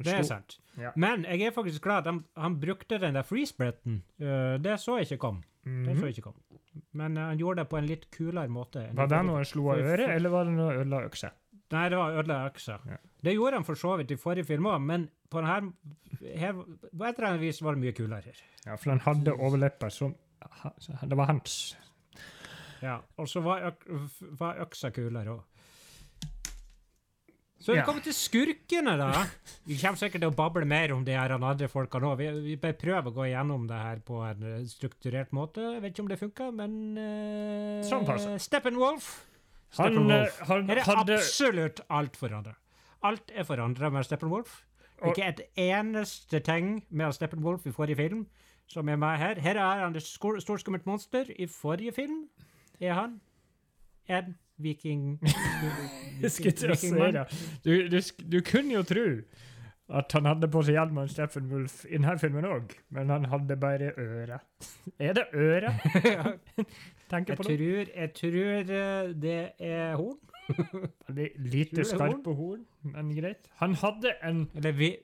Det 0.00 0.12
er 0.14 0.22
sant. 0.26 0.58
Ja. 0.78 0.90
Men 0.96 1.24
jeg 1.28 1.42
er 1.46 1.50
faktisk 1.54 1.82
glad 1.84 1.98
at 2.06 2.06
han, 2.06 2.20
han 2.38 2.56
brukte 2.62 2.98
den 3.02 3.14
der 3.18 3.22
freeze-bretten. 3.26 4.00
Uh, 4.22 4.56
det 4.62 4.78
så 4.80 4.96
jeg 4.98 5.10
ikke 5.10 5.18
kom. 5.26 5.42
Det 5.64 5.70
så 5.70 6.00
Mhm. 6.00 6.04
jeg 6.06 6.16
ikke 6.16 6.22
kom. 6.30 6.38
Men 6.92 7.16
uh, 7.18 7.24
han 7.28 7.38
gjorde 7.38 7.62
det 7.62 7.68
på 7.68 7.78
en 7.78 7.86
litt 7.90 8.06
kulere 8.14 8.48
måte. 8.48 8.86
Var 8.94 9.06
det 9.10 9.22
noe 9.26 9.36
han 9.42 9.44
slo 9.44 9.68
av 9.74 9.78
øret, 9.82 10.08
eller 10.16 10.30
var 10.30 10.44
det 10.48 10.54
noe 10.54 10.72
ødela 10.80 11.02
økse? 11.10 11.30
Nei, 11.70 11.84
det 11.92 11.98
var 12.00 12.16
ødela 12.18 12.40
øksa. 12.48 12.78
Ja. 12.88 12.96
Det 13.22 13.34
gjorde 13.36 13.60
han 13.60 13.66
for 13.66 13.78
så 13.78 13.94
vidt 14.00 14.14
i 14.14 14.18
forrige 14.18 14.48
film 14.48 14.66
òg, 14.70 14.80
men 14.82 15.06
på 15.30 15.42
denne, 15.42 15.72
her, 16.40 16.56
På 16.56 17.06
et 17.06 17.18
eller 17.18 17.28
annet 17.28 17.44
vis 17.44 17.60
var 17.62 17.76
det 17.76 17.84
mye 17.84 17.94
kulere 17.94 18.32
her. 18.32 18.40
Ja, 18.64 18.74
for 18.74 18.90
han 18.90 19.04
hadde 19.04 19.36
overlepper 19.36 19.92
som 19.94 20.16
Det 20.40 21.16
var 21.16 21.30
hans. 21.30 21.76
Ja, 22.82 22.98
Og 23.20 23.28
så 23.28 23.42
var, 23.44 23.62
øk, 23.70 23.86
var 24.40 24.60
øksa 24.64 24.90
kulere 24.90 25.36
òg. 25.36 25.46
Så 27.60 27.74
vi 27.76 27.82
kommer 27.84 28.00
til 28.00 28.14
skurkene, 28.16 28.94
da. 28.96 29.26
Vi 29.68 29.76
kommer 29.76 30.00
sikkert 30.00 30.22
til 30.22 30.30
å 30.30 30.36
bable 30.36 30.64
mer 30.64 30.94
om 30.94 31.02
det 31.04 31.18
her 31.18 31.34
andre 31.36 31.68
folka 31.68 32.00
nå. 32.00 32.14
Vi, 32.16 32.30
vi 32.46 32.56
prøver 32.56 33.10
å 33.10 33.12
gå 33.12 33.26
igjennom 33.28 33.66
det 33.68 33.80
her 33.84 34.00
på 34.00 34.22
en 34.24 34.46
eh, 34.48 34.62
strukturert 34.64 35.34
måte. 35.36 35.66
Jeg 35.74 35.82
vet 35.84 35.92
ikke 35.92 36.04
om 36.06 36.08
det 36.08 36.18
funka, 36.22 36.48
men 36.56 36.78
uh. 36.96 38.38
Steppenwolf. 38.40 39.10
Han, 39.78 40.10
eh, 40.10 40.26
han 40.48 40.70
er 40.70 40.80
hadde 40.82 41.14
absolutt 41.20 41.80
alt 41.90 42.16
forandra. 42.18 42.56
Alt 43.06 43.30
er 43.34 43.44
forandra 43.44 43.90
med 43.90 44.04
Steppenwolf. 44.04 44.64
Og- 45.00 45.14
Ikke 45.16 45.28
et 45.28 45.40
eneste 45.56 46.40
ting 46.44 46.84
med 46.90 47.12
Steppenwolf 47.14 47.66
i 47.66 47.72
forrige 47.72 47.96
film 47.96 48.26
som 48.68 48.88
er 48.88 48.96
med 48.96 49.16
her. 49.18 49.40
Her 49.40 49.56
er 49.56 49.84
han 49.84 49.96
et 49.96 50.02
storskummelt 50.02 50.86
monster. 50.86 51.24
I 51.38 51.46
forrige 51.46 51.92
film 51.92 52.28
er 52.80 52.92
han 52.94 53.20
en 54.08 54.34
viking... 54.58 55.18
Vikingmann. 56.20 57.14
det. 57.14 57.24
Du, 57.64 57.88
du, 57.88 58.00
du 58.32 58.40
kunne 58.44 58.74
jo 58.74 58.82
tro 58.82 59.06
at 59.90 60.12
han 60.12 60.24
hadde 60.28 60.46
på 60.52 60.62
seg 60.62 60.76
hjelm 60.76 60.98
av 61.00 61.08
en 61.08 61.10
Steppenwolf 61.10 61.80
i 61.88 61.96
denne 61.96 62.12
filmen 62.20 62.44
òg, 62.46 62.76
men 62.94 63.08
han 63.10 63.24
hadde 63.32 63.56
bare 63.58 63.88
øre. 63.98 64.38
Er 65.00 65.16
det 65.18 65.24
øre? 65.34 65.72
Tenker 67.10 67.32
Jeg 67.34 67.38
på 67.40 67.46
tror, 67.48 67.56
det. 67.58 67.92
jeg 67.96 68.12
tror 68.14 68.74
eh, 68.78 69.12
det 69.22 69.38
er 69.58 69.96
horn. 69.98 70.18
Veldig 71.08 71.30
lite 71.54 71.84
skarpe 71.86 72.34
horn, 72.38 72.64
men 72.82 73.10
greit. 73.16 73.48
Han 73.62 73.74
hadde 73.74 74.14
en 74.26 74.44
Eller 74.54 74.72
vi 74.72 74.96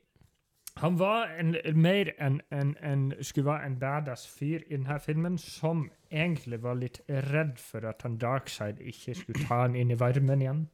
Han 0.76 0.98
var 1.00 1.30
en, 1.40 1.54
mer 1.74 2.10
enn 2.20 2.40
en, 2.52 2.74
en 2.84 3.04
skulle 3.24 3.46
være 3.46 3.66
en 3.66 3.78
badass 3.80 4.26
fyr 4.28 4.60
i 4.68 4.74
denne 4.76 4.98
filmen, 5.00 5.38
som 5.40 5.86
egentlig 6.12 6.58
var 6.62 6.74
litt 6.76 7.00
redd 7.08 7.54
for 7.58 7.86
at 7.88 8.02
han 8.04 8.18
Darkside 8.20 8.84
ikke 8.84 9.14
skulle 9.16 9.46
ta 9.48 9.62
han 9.62 9.74
inn 9.74 9.90
i 9.90 9.96
varmen 9.98 10.42
igjen. 10.44 10.66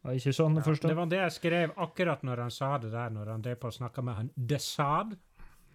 Var 0.00 0.16
ikke 0.16 0.32
sånn 0.32 0.56
å 0.56 0.62
forstå? 0.64 0.88
Det 0.88 0.96
var 0.96 1.10
det 1.12 1.18
jeg 1.20 1.34
skrev 1.36 1.74
akkurat 1.76 2.22
når 2.24 2.40
han 2.46 2.54
sa 2.56 2.70
det 2.80 2.88
der, 2.94 3.12
når 3.12 3.34
han 3.34 3.42
drev 3.44 3.58
på 3.60 3.68
å 3.68 3.76
snakke 3.76 4.02
med 4.06 4.16
han 4.16 4.30
Desad 4.34 5.12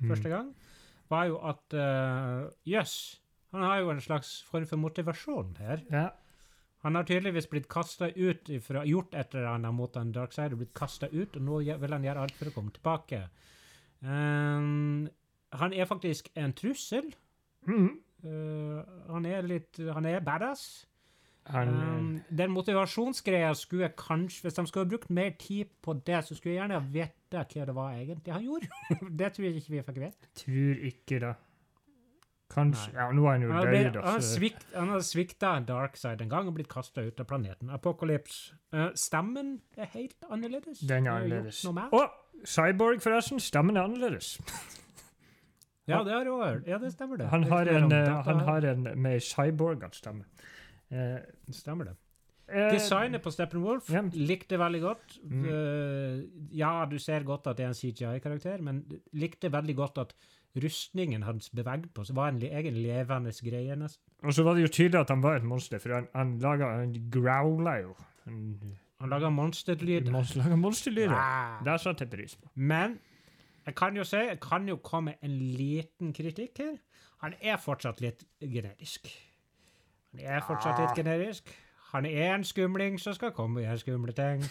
første 0.02 0.32
gang, 0.34 0.50
var 1.14 1.28
jo 1.30 1.38
at 1.46 1.78
eh, 1.78 2.48
Jøss, 2.74 2.96
han 3.54 3.64
har 3.64 3.82
jo 3.82 3.92
en 3.94 4.02
slags 4.02 4.38
form 4.50 4.66
for 4.68 4.82
motivasjon 4.82 5.58
her. 5.60 5.84
Ja. 5.92 6.08
Han 6.86 6.96
har 6.96 7.06
tydeligvis 7.08 7.48
blitt 7.50 7.68
kasta 7.72 8.12
ut 8.14 8.50
ifra 8.54 8.84
Gjort 8.86 9.16
et 9.18 9.34
eller 9.34 9.56
annet 9.56 9.74
mot 9.74 9.96
en 9.98 10.12
darkside 10.14 10.54
og 10.54 10.62
blitt 10.62 10.74
kasta 10.78 11.10
ut, 11.10 11.38
og 11.38 11.42
nå 11.42 11.62
vil 11.82 11.96
han 11.96 12.06
gjøre 12.06 12.26
alt 12.26 12.36
for 12.38 12.52
å 12.52 12.54
komme 12.54 12.74
tilbake. 12.76 13.24
Um, 14.06 15.08
han 15.56 15.74
er 15.74 15.88
faktisk 15.90 16.30
en 16.38 16.54
trussel. 16.54 17.08
Mm. 17.66 17.94
Uh, 18.26 18.84
han 19.10 19.26
er 19.26 19.46
litt 19.46 19.80
Han 19.94 20.06
er 20.06 20.22
badass. 20.26 20.86
Han, 21.50 21.70
Um, 21.70 22.06
den 22.34 22.50
motivasjonsgreia 22.50 23.52
skulle 23.54 23.84
jeg 23.84 23.94
kanskje 24.00 24.48
Hvis 24.48 24.56
de 24.58 24.64
skulle 24.66 24.90
brukt 24.90 25.12
mer 25.14 25.30
tid 25.38 25.70
på 25.82 25.94
det, 25.94 26.24
så 26.26 26.36
skulle 26.36 26.56
jeg 26.56 26.62
gjerne 26.64 26.80
ha 26.80 26.86
vite 26.90 27.44
hva 27.54 27.66
det 27.70 27.76
var 27.76 27.92
egentlig 27.94 28.34
han 28.34 28.46
gjorde. 28.48 28.70
det 29.20 29.34
tror 29.34 29.46
jeg 29.46 29.60
ikke 29.60 29.74
vi 29.76 29.84
fikk 29.90 30.00
vite. 30.02 30.32
tror 30.42 30.82
ikke 30.90 31.20
det. 31.22 31.34
Kanskje 32.56 32.94
Nei. 32.94 33.02
Ja, 33.02 33.08
nå 33.12 33.26
er 33.28 33.32
han 33.36 33.42
jo 33.44 33.52
Han 33.52 33.68
død, 33.74 33.98
han 34.06 34.22
svikt, 34.24 34.66
han 34.76 34.92
har 34.94 35.04
svikta 35.04 35.56
en 35.60 35.66
darkside 35.68 36.24
en 36.24 36.32
gang 36.32 36.48
og 36.48 36.56
blitt 36.56 36.70
kasta 36.72 37.04
ut 37.04 37.20
av 37.20 37.28
planeten. 37.28 37.70
Apocalypse. 37.76 38.56
Eh, 38.74 38.88
stemmen 38.96 39.58
er 39.78 39.92
helt 39.94 40.24
annerledes. 40.30 40.80
Den 40.88 41.08
er 41.08 41.20
annerledes. 41.20 41.64
med. 41.76 41.92
Cyborg, 42.46 43.02
forresten. 43.04 43.40
Stemmen 43.44 43.78
er 43.78 43.84
annerledes. 43.90 44.38
Ja, 45.86 46.00
det 46.04 46.14
har 46.16 46.26
også 46.26 46.46
hørt. 46.50 46.64
Ja, 46.68 46.78
det 46.82 46.92
stemmer 46.96 47.20
det. 47.22 47.28
Han 47.30 47.44
har 47.44 47.70
en, 47.70 47.92
eh, 47.92 48.24
han 48.26 48.40
har 48.48 48.66
en 48.72 48.88
mer 49.02 49.20
cyborgete 49.22 50.00
stemme. 50.00 50.24
Eh, 50.90 51.20
Stemmer 51.52 51.84
det. 51.92 51.96
Eh, 52.48 52.72
Designet 52.74 53.22
på 53.22 53.32
Steppenwolf 53.34 53.90
Ja. 53.90 54.02
likte 54.14 54.58
veldig 54.58 54.82
godt. 54.82 55.20
Mm. 55.24 55.46
Uh, 55.46 56.24
ja, 56.54 56.86
du 56.86 56.98
ser 57.00 57.24
godt 57.24 57.48
at 57.48 57.58
det 57.58 57.66
er 57.66 57.68
en 57.68 57.74
CGI-karakter, 57.74 58.62
men 58.62 58.84
likte 59.14 59.50
veldig 59.52 59.76
godt 59.76 59.98
at 59.98 60.14
rustningen 60.64 61.24
hans 61.24 61.50
beveget 61.50 61.90
på 61.94 62.04
seg 62.08 62.16
var 62.16 62.32
le- 62.32 62.50
egen 62.52 62.74
levende 62.80 63.32
greie. 63.44 63.76
nesten. 63.76 64.02
Og 64.24 64.34
så 64.34 64.44
var 64.44 64.54
det 64.56 64.62
jo 64.62 64.68
tydelig 64.68 65.00
at 65.00 65.10
han 65.10 65.22
var 65.24 65.36
et 65.36 65.44
monster, 65.44 65.80
for 65.80 65.94
han, 65.94 66.08
han 66.16 66.40
laga 66.40 66.66
Han 66.78 66.94
growla 67.12 67.74
jo. 67.82 67.96
Han, 68.26 68.60
Han 69.00 69.10
laga 69.10 69.30
monsterlyder. 69.30 70.12
han 70.12 70.26
laga 70.36 70.56
monsterlyder. 70.56 71.16
Ah. 71.16 71.64
Det 71.66 71.82
satte 71.82 72.02
jeg 72.06 72.10
pris 72.10 72.36
på. 72.36 72.50
Men 72.56 73.00
jeg 73.66 73.76
kan 73.76 73.96
jo 73.98 74.04
si, 74.04 74.18
jeg 74.18 74.40
kan 74.40 74.68
jo 74.68 74.76
komme 74.78 75.06
med 75.06 75.14
en 75.30 75.38
liten 75.40 76.14
kritikk 76.14 76.58
her. 76.58 76.78
Han 77.22 77.34
er 77.42 77.58
fortsatt 77.58 78.02
litt 78.02 78.24
generisk. 78.42 79.08
Han 80.12 80.20
er 80.26 80.40
fortsatt 80.48 80.80
litt 80.80 80.96
generisk. 81.06 81.44
Han 81.92 82.06
er 82.06 82.36
en 82.36 82.44
skumling 82.44 83.00
som 83.00 83.14
skal 83.14 83.32
komme 83.32 83.60
og 83.60 83.66
gjøre 83.66 83.78
skumle 83.80 84.12
ting. 84.12 84.44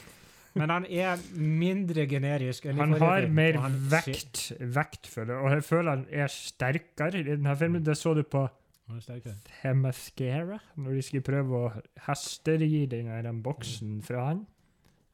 Men 0.54 0.70
han 0.70 0.84
er 0.86 1.18
mindre 1.34 2.04
generisk 2.06 2.66
enn 2.70 2.76
i 2.76 2.80
Han 2.80 2.92
forrige 2.94 3.08
har 3.10 3.20
film, 3.24 3.34
mer 3.34 3.56
og 3.58 3.62
han 3.64 3.78
vekt, 3.90 4.42
vekt 4.60 5.06
for 5.10 5.24
det, 5.26 5.34
og 5.34 5.50
jeg 5.50 5.64
føler 5.66 5.90
han 5.96 6.06
er 6.10 6.26
sterkere 6.30 7.18
i 7.18 7.22
denne 7.26 7.56
filmen. 7.58 7.82
Det 7.84 7.96
så 7.98 8.14
du 8.14 8.22
på 8.22 8.44
Han 8.86 8.96
er 8.96 9.00
sterkere. 9.00 9.34
Themyscira, 9.62 10.58
når 10.76 10.94
de 10.94 11.02
skulle 11.02 11.22
prøve 11.26 11.60
å 11.66 11.72
hesteri 12.06 12.86
den 12.86 13.06
her 13.10 13.32
boksen 13.42 14.02
fra 14.06 14.26
han. 14.28 14.46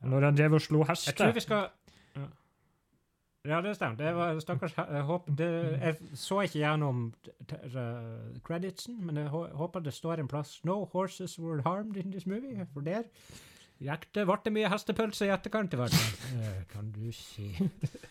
Når 0.03 0.25
han 0.29 0.37
drev 0.37 0.55
og 0.59 0.61
slo 0.65 0.79
Jeg 0.81 0.87
tror 0.87 0.95
hester. 0.95 1.33
vi 1.33 1.41
skal 1.41 1.69
Ja, 3.49 3.61
det 3.65 3.71
stemmer. 3.77 3.97
Det 3.97 4.11
var 4.15 4.39
stakkars 4.41 4.75
jeg 4.77 5.03
håper, 5.09 5.33
det, 5.39 5.47
Jeg 5.81 5.97
så 6.15 6.43
ikke 6.45 6.59
gjennom 6.61 7.15
t- 7.49 7.57
t- 7.73 8.41
creditsen, 8.45 8.99
men 9.07 9.17
jeg 9.17 9.29
hå- 9.33 9.49
håper 9.57 9.81
det 9.81 9.95
står 9.95 10.19
en 10.21 10.29
plass 10.29 10.61
'No 10.65 10.85
horses 10.93 11.39
were 11.39 11.63
harmed 11.63 11.97
in 11.97 12.11
this 12.13 12.27
movie', 12.27 12.67
for 12.75 12.81
der 12.83 13.03
det, 13.81 14.25
ble 14.29 14.37
det 14.45 14.53
mye 14.53 14.69
hestepølse 14.69 15.25
i 15.27 15.31
etterkant, 15.33 15.73
i 15.73 15.79
hvert 15.81 15.95
fall. 15.95 16.41
Eh, 16.41 16.65
Kan 16.69 16.91
du 16.93 17.07
si. 17.17 17.47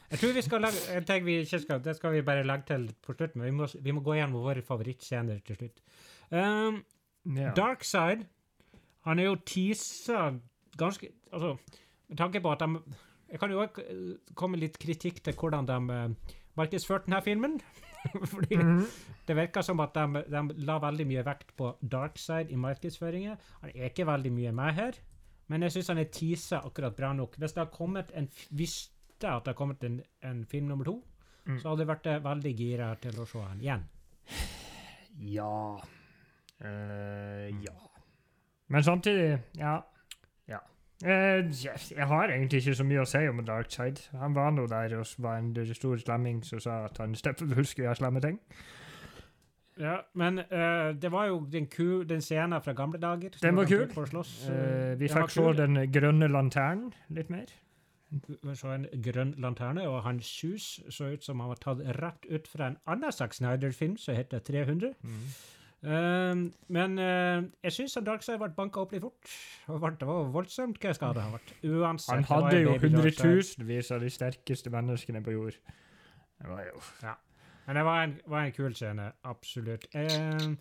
Jeg 0.09 0.19
tror 0.19 0.33
vi 0.33 0.41
skal 0.41 0.61
legge 0.65 0.95
en 0.97 1.05
ting 1.05 1.25
vi 1.25 1.35
ikke 1.43 1.59
skal 1.61 1.83
Det 1.85 1.93
skal 1.95 2.13
vi 2.15 2.21
bare 2.25 2.43
legge 2.43 2.65
til 2.71 2.87
på 3.05 3.13
slutt, 3.13 3.35
men 3.35 3.45
vi 3.45 3.51
må, 3.59 3.67
vi 3.85 3.91
må 3.93 4.01
gå 4.01 4.15
gjennom 4.17 4.41
våre 4.41 4.63
favorittscener 4.65 5.39
til 5.45 5.59
slutt. 5.59 5.81
Um, 6.31 6.81
yeah. 7.29 7.53
Darkside 7.57 8.25
han 9.05 9.19
er 9.19 9.29
jo 9.29 9.35
teasa 9.47 10.31
ganske 10.77 11.07
Altså, 11.31 11.55
med 12.09 12.17
tanke 12.17 12.41
på 12.41 12.51
at 12.51 12.59
de 12.59 12.81
Jeg 13.31 13.39
kan 13.39 13.51
jo 13.51 13.61
også 13.61 13.83
komme 14.35 14.57
litt 14.57 14.77
kritikk 14.81 15.21
til 15.23 15.33
hvordan 15.37 15.67
de 15.69 15.77
uh, 15.93 16.33
markedsførte 16.57 17.05
denne 17.05 17.21
filmen. 17.21 17.59
Fordi 18.33 18.55
Mhm. 18.57 18.85
det 19.27 19.35
virker 19.35 19.61
som 19.61 19.79
at 19.83 19.93
de, 19.93 20.23
de 20.31 20.65
la 20.65 20.77
veldig 20.79 21.05
mye 21.07 21.23
vekt 21.25 21.53
på 21.57 21.75
Darkside 21.91 22.49
i 22.49 22.55
markedsføringen. 22.55 23.37
Han 23.61 23.69
er 23.75 23.89
ikke 23.91 24.05
veldig 24.07 24.31
mye 24.33 24.51
med 24.51 24.73
her, 24.73 24.91
men 25.49 25.61
jeg 25.65 25.71
syns 25.75 25.87
han 25.91 25.97
er 26.01 26.09
teasa 26.13 26.61
akkurat 26.65 26.95
bra 26.95 27.11
nok. 27.13 27.35
Hvis 27.41 27.53
det 27.53 27.63
har 27.65 27.71
kommet 27.73 28.11
en 28.15 28.29
visste 28.51 29.27
at 29.27 29.43
det 29.43 29.51
har 29.53 29.57
kommet 29.59 29.83
en, 29.83 30.01
en 30.23 30.45
film 30.45 30.67
nummer 30.71 30.85
to, 30.85 31.03
Mm. 31.49 31.55
så 31.59 31.69
hadde 31.71 31.81
jeg 31.81 31.87
vært 31.87 32.05
eh, 32.11 32.19
veldig 32.23 32.51
gira 32.59 32.87
til 33.01 33.15
å 33.19 33.25
se 33.25 33.39
han 33.41 33.61
igjen. 33.63 33.83
Ja 35.19 35.79
uh, 36.61 37.47
Ja. 37.63 37.73
Men 38.67 38.83
samtidig, 38.83 39.39
ja. 39.57 39.79
ja. 40.47 40.59
Uh, 41.03 41.09
jeg- 41.63 41.97
jeg 41.97 42.07
har 42.07 42.27
egentlig 42.29 42.59
ikke 42.61 42.75
så 42.75 42.83
mye 42.85 43.01
å 43.01 43.07
si 43.07 43.27
om 43.27 43.45
Dark 43.45 43.71
Side. 43.71 44.09
Han 44.19 44.35
var 44.35 44.51
nå 44.51 44.67
der 44.67 44.93
og 44.99 45.07
var 45.17 45.37
en 45.37 45.55
stor 45.73 45.95
slemming 45.97 46.43
som 46.45 46.59
sa 46.59 46.83
at 46.85 46.97
han 46.97 47.15
Steppenwolf 47.15 47.67
skulle 47.67 47.87
gjøre 47.87 47.95
slemme 47.95 48.21
ting. 48.21 48.39
Ja, 49.79 49.95
men 50.13 50.39
uh, 50.39 50.91
det 51.01 51.11
var 51.11 51.29
jo 51.29 51.39
den, 51.51 51.69
ku, 51.71 52.03
den 52.03 52.21
scenen 52.21 52.61
fra 52.61 52.73
gamle 52.75 52.99
dager. 52.99 53.29
Den 53.41 53.55
var 53.55 53.65
kul. 53.65 53.85
Eh, 53.87 54.99
vi 54.99 55.07
fikk 55.07 55.31
se 55.31 55.45
den 55.55 55.79
grønne 55.91 56.27
lanternen 56.27 56.91
litt 57.15 57.29
mer. 57.31 57.53
Vi 58.09 58.55
så 58.57 58.73
en 58.73 58.87
grønn 59.05 59.35
lanterne, 59.37 59.85
og 59.87 60.01
hans 60.03 60.31
hus 60.41 60.79
så 60.89 61.11
ut 61.13 61.23
som 61.23 61.39
han 61.39 61.51
var 61.51 61.61
tatt 61.61 61.83
rett 62.01 62.25
ut 62.25 62.49
fra 62.49 62.71
en 62.71 62.77
annen 62.89 63.13
Zack 63.13 63.37
Snyder-film 63.37 63.95
som 64.01 64.17
heter 64.17 64.41
300. 64.43 64.95
Um, 65.79 66.41
men 66.67 66.99
uh, 66.99 67.45
jeg 67.63 67.71
syns 67.71 67.95
Darkside 68.03 68.39
ble 68.41 68.49
banka 68.57 68.81
opp 68.81 68.91
litt 68.91 69.05
fort. 69.05 69.31
Det 70.01 70.09
var 70.09 70.27
voldsomt 70.33 70.81
hva 70.83 70.95
skada 70.97 71.23
han 71.23 71.37
ble. 71.37 71.55
Uansett. 71.69 72.17
Han 72.17 72.27
hadde 72.33 72.65
jo 72.65 72.75
hundretusenvis 72.81 73.93
av 73.95 74.03
de 74.03 74.11
sterkeste 74.11 74.73
menneskene 74.73 75.23
på 75.23 75.37
jord. 75.37 75.61
Det 76.39 76.49
var 76.49 76.65
jo 76.67 76.83
Men 77.69 77.77
det 77.77 77.83
var 77.85 77.99
en, 78.01 78.13
var 78.25 78.47
en 78.47 78.53
kul 78.55 78.73
scene, 78.73 79.11
absolutt. 79.29 79.83
Eh, 79.93 80.55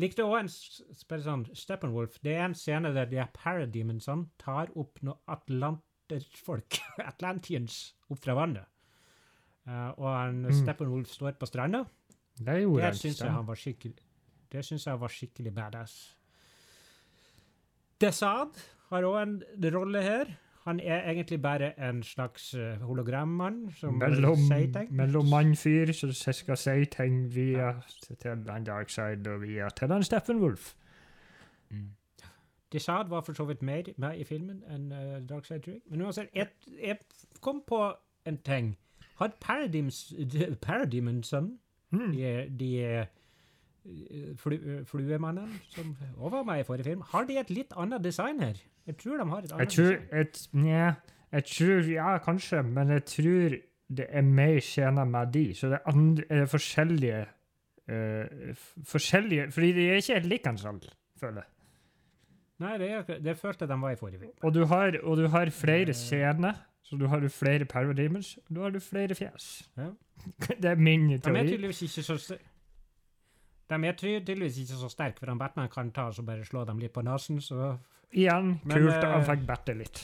likte 0.00 0.24
òg 0.24 0.38
en 0.38 0.48
sånn 0.48 1.42
Steppenwolf. 1.52 2.14
Det 2.24 2.32
er 2.38 2.46
en 2.46 2.54
scene 2.56 2.88
der 2.96 3.10
de 3.10 3.20
parademonsene 3.36 4.30
tar 4.40 4.72
opp 4.80 5.02
noe 5.04 5.18
atlanterfolk, 5.28 6.78
atlantians, 7.04 7.90
opp 8.08 8.22
fra 8.24 8.38
vannet. 8.38 8.64
Eh, 9.68 9.90
og 9.98 10.08
en 10.08 10.40
Mm. 10.46 10.56
Steppenwolf 10.62 11.12
står 11.12 11.36
på 11.36 11.50
stranda. 11.50 11.82
Det 12.40 12.56
gjorde 12.62 12.88
Det 12.88 12.96
syns 13.02 13.20
jeg 13.20 13.30
han 13.30 13.46
var 13.46 13.60
skikkelig 13.60 14.00
Det 14.50 14.64
syns 14.64 14.86
jeg 14.88 15.00
var 15.04 15.12
skikkelig 15.12 15.52
badass. 15.54 15.98
Desad 18.00 18.56
har 18.88 19.02
òg 19.06 19.20
en 19.20 19.36
rolle 19.76 20.02
her. 20.02 20.32
Han 20.64 20.80
er 20.80 21.02
egentlig 21.10 21.42
bare 21.42 21.72
en 21.88 22.02
slags 22.02 22.54
eh, 22.54 22.78
hologrammann 22.80 23.70
som 23.76 23.94
Mellom, 24.00 24.36
sier 24.48 24.70
ting. 24.72 24.92
mellom 24.96 25.26
mannfyr 25.28 25.92
som 25.92 26.12
skal 26.32 26.56
si 26.56 26.84
ting 26.84 27.18
via 27.34 27.74
til 28.22 28.46
han 28.48 28.64
Darkside 28.64 29.28
og 29.34 29.42
via 29.42 29.68
til 29.76 29.92
han 29.92 30.02
Steppenwolf. 30.02 30.70
Mm. 31.70 31.90
Desad 32.72 33.08
var 33.08 33.20
for 33.20 33.32
så 33.36 33.44
vidt 33.44 33.62
mer 33.62 33.82
med 33.96 34.16
i 34.18 34.24
filmen 34.24 34.62
enn 34.72 34.88
uh, 34.92 35.20
Darkside 35.28 35.60
Tree. 35.62 35.80
Men 35.90 36.02
uansett, 36.02 36.28
jeg, 36.34 36.48
jeg 36.82 36.96
kom 37.40 37.60
på 37.66 37.82
en 38.26 38.38
ting. 38.38 38.72
Hadde 39.20 39.36
Paradigms, 39.40 40.12
Paradigmenson, 40.62 41.58
Mm. 41.94 42.10
de, 42.12 42.48
de 42.58 42.68
eh, 42.82 43.06
flu, 44.36 44.56
fluemannene 44.84 45.60
som 45.70 45.92
også 46.16 46.30
var 46.36 46.42
med 46.42 46.60
i 46.60 46.64
forrige 46.66 46.84
film, 46.88 47.02
har 47.12 47.24
de 47.28 47.36
et 47.38 47.50
litt 47.50 47.72
annet 47.78 48.02
design 48.04 48.40
her? 48.42 48.58
Jeg 48.86 48.96
tror 49.00 49.16
de 49.16 49.28
har 49.30 49.38
et 49.38 49.50
Jeg 49.50 49.58
annet 49.58 49.70
tror 49.76 50.18
et, 50.20 50.48
Nja, 50.52 50.92
jeg 51.32 51.44
tror 51.44 51.88
Ja, 51.92 52.18
kanskje, 52.18 52.62
men 52.62 52.88
jeg 52.88 53.04
tror 53.04 53.56
det 53.94 54.06
er 54.08 54.22
mer 54.22 54.60
tjener 54.60 55.04
med 55.04 55.32
de. 55.32 55.54
Så 55.54 55.68
det 55.68 55.78
er, 55.78 55.88
andre, 55.92 56.24
er 56.30 56.46
forskjellige 56.46 57.24
uh, 57.88 58.54
Forskjellige 58.84 59.50
Fordi 59.52 59.72
de 59.72 59.88
er 59.88 60.00
ikke 60.00 60.14
helt 60.14 60.26
likens 60.26 60.64
alle, 60.64 60.94
føler 61.20 61.42
jeg. 61.42 61.50
Nei, 62.64 62.78
det, 62.78 62.90
er, 62.90 63.18
det 63.20 63.34
følte 63.38 63.66
jeg 63.66 63.68
de 63.68 63.80
var 63.82 63.90
i 63.90 63.96
forrige 63.98 64.18
film. 64.18 64.32
Og 64.42 64.54
du 64.54 64.64
har, 64.70 64.96
og 65.02 65.16
du 65.16 65.26
har 65.28 65.50
flere 65.50 65.88
Eh. 65.90 65.94
scener. 65.94 66.54
Så 66.84 66.96
du 67.00 67.06
har 67.08 67.20
du 67.20 67.28
flere 67.28 67.64
parademons, 67.64 68.38
og 68.48 68.56
da 68.56 68.60
har 68.60 68.70
du 68.70 68.80
flere 68.80 69.14
fjes. 69.14 69.70
Ja. 69.76 69.86
det 70.62 70.64
er 70.70 70.74
min 70.76 71.08
De 71.08 71.14
er 71.16 71.46
tydeligvis 71.46 71.82
ikke 71.82 72.02
så 72.02 72.36
de 73.70 73.86
er 73.86 73.92
tydeligvis 73.92 74.58
ikke 74.58 74.76
så 74.76 74.88
sterke, 74.88 75.18
for 75.18 75.34
Batman 75.34 75.68
kan 75.68 75.90
ta 75.92 76.02
og 76.02 76.26
bare 76.26 76.44
slå 76.44 76.64
dem 76.64 76.78
litt 76.78 76.92
på 76.92 77.02
nesen, 77.02 77.40
så 77.40 77.76
Igjen, 78.14 78.58
Men, 78.62 78.76
kult 78.76 78.92
at 78.94 79.08
han 79.10 79.20
eh, 79.20 79.28
fikk 79.32 79.46
bette 79.48 79.74
litt. 79.74 80.02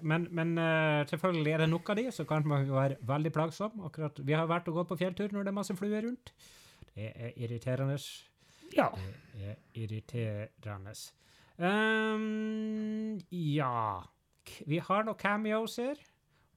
Men, 0.00 0.28
men 0.32 0.58
eh, 0.58 1.06
selvfølgelig 1.10 1.52
er 1.52 1.64
det 1.64 1.68
nok 1.70 1.90
av 1.92 1.98
de, 2.00 2.06
så 2.16 2.24
kan 2.28 2.46
man 2.48 2.64
jo 2.66 2.78
være 2.78 2.96
veldig 3.04 3.32
plagsom. 3.32 3.82
Akkurat, 3.84 4.20
Vi 4.24 4.32
har 4.32 4.48
vært 4.48 4.70
og 4.72 4.80
gått 4.80 4.88
på 4.94 4.98
fjelltur 5.02 5.34
når 5.34 5.44
det 5.44 5.52
er 5.52 5.58
masse 5.58 5.76
fluer 5.76 6.06
rundt. 6.06 6.32
Det 6.94 7.10
er 7.12 7.36
irriterende. 7.36 7.98
Ja. 8.74 8.88
Det 9.34 9.52
er 9.52 9.60
irriterende. 9.74 10.94
Um, 11.54 13.20
ja 13.30 14.00
Vi 14.66 14.80
har 14.82 15.04
noen 15.06 15.18
cameos 15.18 15.76
her. 15.78 16.00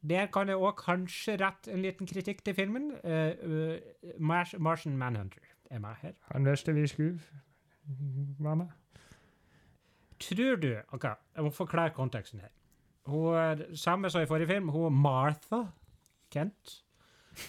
Der 0.07 0.29
kan 0.33 0.49
jeg 0.49 0.57
òg 0.57 0.79
kanskje 0.79 1.35
rette 1.41 1.73
en 1.73 1.83
liten 1.83 2.07
kritikk 2.07 2.43
til 2.45 2.55
filmen. 2.57 2.91
Uh, 3.03 3.75
eh, 3.75 4.15
Martian 4.19 4.97
Manhunter 4.97 5.43
er 5.69 5.79
med 5.79 5.99
her. 6.01 6.15
Han 6.31 6.45
visste 6.45 6.73
vi 6.73 6.87
skulle 6.87 7.19
være 8.39 8.55
med. 8.55 8.67
Tror 10.19 10.55
du 10.61 10.71
ok, 10.91 11.03
Jeg 11.35 11.43
må 11.43 11.49
forklare 11.53 11.93
konteksten 11.93 12.39
her. 12.39 12.49
Hun 13.07 13.35
er 13.35 13.75
samme 13.75 14.09
som 14.09 14.21
i 14.21 14.27
forrige 14.27 14.47
film. 14.47 14.69
Hun 14.69 14.93
Martha 14.93 15.63
Kent 16.31 16.83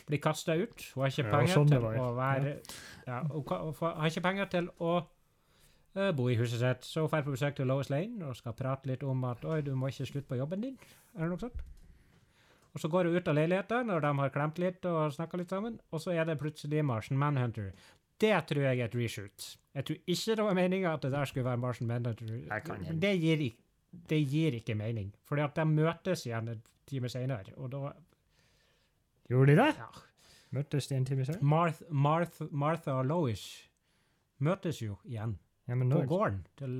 blir 0.06 0.20
kasta 0.22 0.54
ut. 0.54 0.84
Hun 0.94 1.02
har 1.02 1.10
ikke 1.10 1.24
Ja, 1.24 1.30
penger 1.32 1.54
sånn 1.54 1.70
til 1.70 1.86
å 1.86 2.10
være 2.16 2.58
ja, 3.06 3.22
Hun 3.22 3.74
har 3.80 4.10
ikke 4.10 4.20
penger 4.28 4.50
til 4.52 4.68
å 4.78 4.92
eh, 5.96 6.12
bo 6.12 6.28
i 6.28 6.36
huset 6.38 6.60
sitt, 6.60 6.84
så 6.86 7.06
hun 7.06 7.10
drar 7.10 7.24
på 7.26 7.34
besøk 7.34 7.56
til 7.56 7.66
Lois 7.66 7.90
Lane 7.90 8.28
og 8.28 8.36
skal 8.36 8.54
prate 8.58 8.86
litt 8.90 9.02
om 9.02 9.24
at 9.24 9.44
oi, 9.44 9.60
du 9.66 9.74
må 9.74 9.90
ikke 9.90 10.06
slutte 10.06 10.28
på 10.28 10.38
jobben 10.38 10.60
din. 10.62 10.78
eller 11.16 11.32
noe 11.34 11.42
sånt. 11.42 11.64
Og 12.74 12.80
så 12.82 12.88
går 12.92 13.08
hun 13.08 13.16
ut 13.16 13.28
av 13.28 13.34
leiligheten 13.34 13.88
når 13.88 14.04
de 14.04 14.10
har 14.20 14.34
klemt 14.34 14.58
litt 14.62 14.84
og 14.86 15.12
snakka 15.16 15.40
litt 15.40 15.50
sammen, 15.50 15.80
og 15.90 16.02
så 16.04 16.12
er 16.14 16.28
det 16.28 16.38
plutselig 16.38 16.84
Martian 16.84 17.18
Manhunter. 17.18 17.72
Det 18.20 18.32
tror 18.50 18.62
jeg 18.66 18.80
er 18.80 18.84
et 18.88 18.94
reshoot. 18.98 19.58
Jeg 19.74 19.84
tror 19.84 19.96
ikke 20.06 20.36
det 20.36 20.44
var 20.44 20.54
meninga 20.58 20.92
at 20.94 21.02
det 21.02 21.12
der 21.12 21.24
skulle 21.30 21.44
være 21.46 21.56
Martian 21.56 21.88
Manhunter. 21.88 22.26
Det 23.00 23.12
gir, 23.20 23.44
det 24.10 24.18
gir 24.28 24.56
ikke 24.58 24.74
mening, 24.74 25.12
fordi 25.24 25.42
at 25.42 25.54
de 25.56 25.64
møtes 25.64 26.26
igjen 26.26 26.48
en 26.48 26.62
time 26.86 27.08
senere, 27.08 27.54
og 27.56 27.72
da 27.72 27.92
Gjorde 29.28 29.52
de 29.52 29.56
det? 29.60 29.74
ja. 29.76 29.88
Møttes 30.50 30.86
de 30.88 30.96
en 30.96 31.04
time 31.04 31.24
senere? 31.28 31.44
Marth, 31.44 31.82
Marth, 31.90 32.42
Martha 32.50 32.90
og 32.96 33.04
Lois 33.06 33.42
møtes 34.38 34.80
jo 34.82 34.96
igjen 35.04 35.36
Ja, 35.68 35.74
men 35.74 35.90
på 35.92 36.00
gården 36.08 36.46
til 36.56 36.74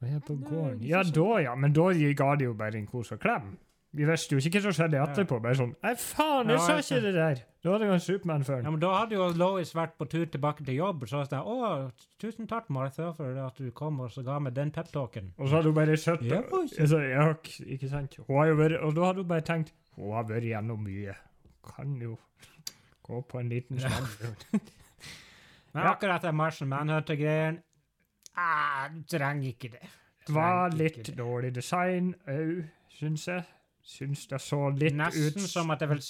Ja, 0.00 0.18
på 0.18 0.34
gården. 0.36 0.80
Ja, 0.84 1.02
da, 1.02 1.26
ja. 1.40 1.54
Men 1.54 1.72
da 1.72 1.90
ga 2.16 2.34
de 2.36 2.44
jo 2.44 2.54
bare 2.54 2.78
en 2.78 2.86
kos 2.86 3.12
og 3.12 3.20
klem. 3.20 3.54
Vi 3.94 4.06
visste 4.08 4.34
jo 4.34 4.40
ikke 4.42 4.58
hva 4.58 4.62
som 4.64 4.74
skjedde 4.74 4.98
etterpå. 4.98 5.36
Bare 5.42 5.54
sånn 5.58 5.74
Nei, 5.84 5.92
faen, 6.00 6.50
jeg 6.50 6.62
sa 6.64 6.78
ikke 6.82 7.00
det 7.04 7.12
der! 7.14 7.42
Da 7.64 7.72
hadde 7.72 7.86
jeg 7.86 7.94
en 7.94 8.02
Supermann 8.02 8.44
før. 8.44 8.58
Ja, 8.64 8.72
men 8.74 8.80
Da 8.82 8.90
hadde 8.92 9.14
jo 9.16 9.28
Lois 9.38 9.70
vært 9.76 9.94
på 10.00 10.08
tur 10.10 10.24
tilbake 10.28 10.66
til 10.66 10.80
jobb, 10.80 11.04
og 11.06 11.12
så 11.12 11.22
sa 11.24 11.38
jeg 11.38 11.54
å, 11.54 11.76
tusen 12.20 12.50
takk, 12.50 12.66
Martha, 12.74 13.12
for 13.16 13.38
at 13.44 13.60
du 13.62 13.70
kom 13.76 14.02
og 14.04 14.10
så 14.12 14.24
ga 14.26 14.40
meg 14.42 14.56
den 14.58 14.74
peptalken. 14.74 15.30
Og 15.38 15.48
så 15.48 15.60
hadde 15.60 15.70
hun 15.70 15.78
bare 15.78 15.96
sett 16.00 16.26
Ja, 16.26 16.42
altså, 16.42 17.00
ja, 17.06 17.28
Ikke 17.76 17.92
sant? 17.92 18.18
Hun 18.26 18.36
har 18.40 18.50
jo 18.50 18.58
vært, 18.60 18.76
og 18.82 18.98
da 18.98 19.08
hadde 19.08 19.24
hun 19.24 19.30
bare 19.30 19.46
tenkt 19.46 19.72
Hun 19.94 20.12
har 20.18 20.28
vært 20.28 20.50
gjennom 20.50 20.82
mye. 20.84 21.16
Kan 21.64 21.96
jo 22.02 22.18
gå 23.04 23.22
på 23.30 23.40
en 23.40 23.52
liten 23.52 23.80
smell. 23.80 24.60
Men 25.74 25.90
akkurat 25.90 26.22
den 26.22 26.36
Martian 26.38 26.70
Manhunter-greien 26.70 27.62
ah, 28.36 28.88
Du 28.90 29.02
trenger 29.10 29.54
ikke 29.54 29.72
det. 29.78 29.86
Det 30.26 30.34
var 30.34 30.72
litt 30.74 31.10
dårlig 31.16 31.54
design 31.54 32.14
òg, 32.26 32.64
syns 32.98 33.28
jeg. 33.28 33.44
Syns 33.84 34.24
det 34.30 34.40
så 34.40 34.70
litt 34.72 34.96
Nesten 34.96 35.44
ut 35.44 35.50
som 35.50 35.72
at 35.74 35.82
jeg 35.84 35.90
vil, 35.90 36.00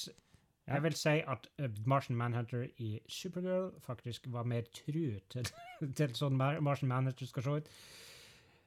jeg 0.71 0.83
vil 0.85 0.99
si 0.99 1.15
at 1.35 1.49
uh, 1.59 1.81
Martian 1.91 2.19
Manhunter 2.19 2.69
i 2.79 3.01
Supergirl 3.11 3.73
faktisk 3.83 4.29
var 4.33 4.47
mer 4.47 4.69
tru 4.75 5.19
til, 5.33 5.51
til 5.99 6.15
sånn 6.15 6.39
Martian 6.39 6.93
Manhunter 6.93 7.27
skal 7.27 7.47
se 7.47 7.57
ut. 7.59 7.75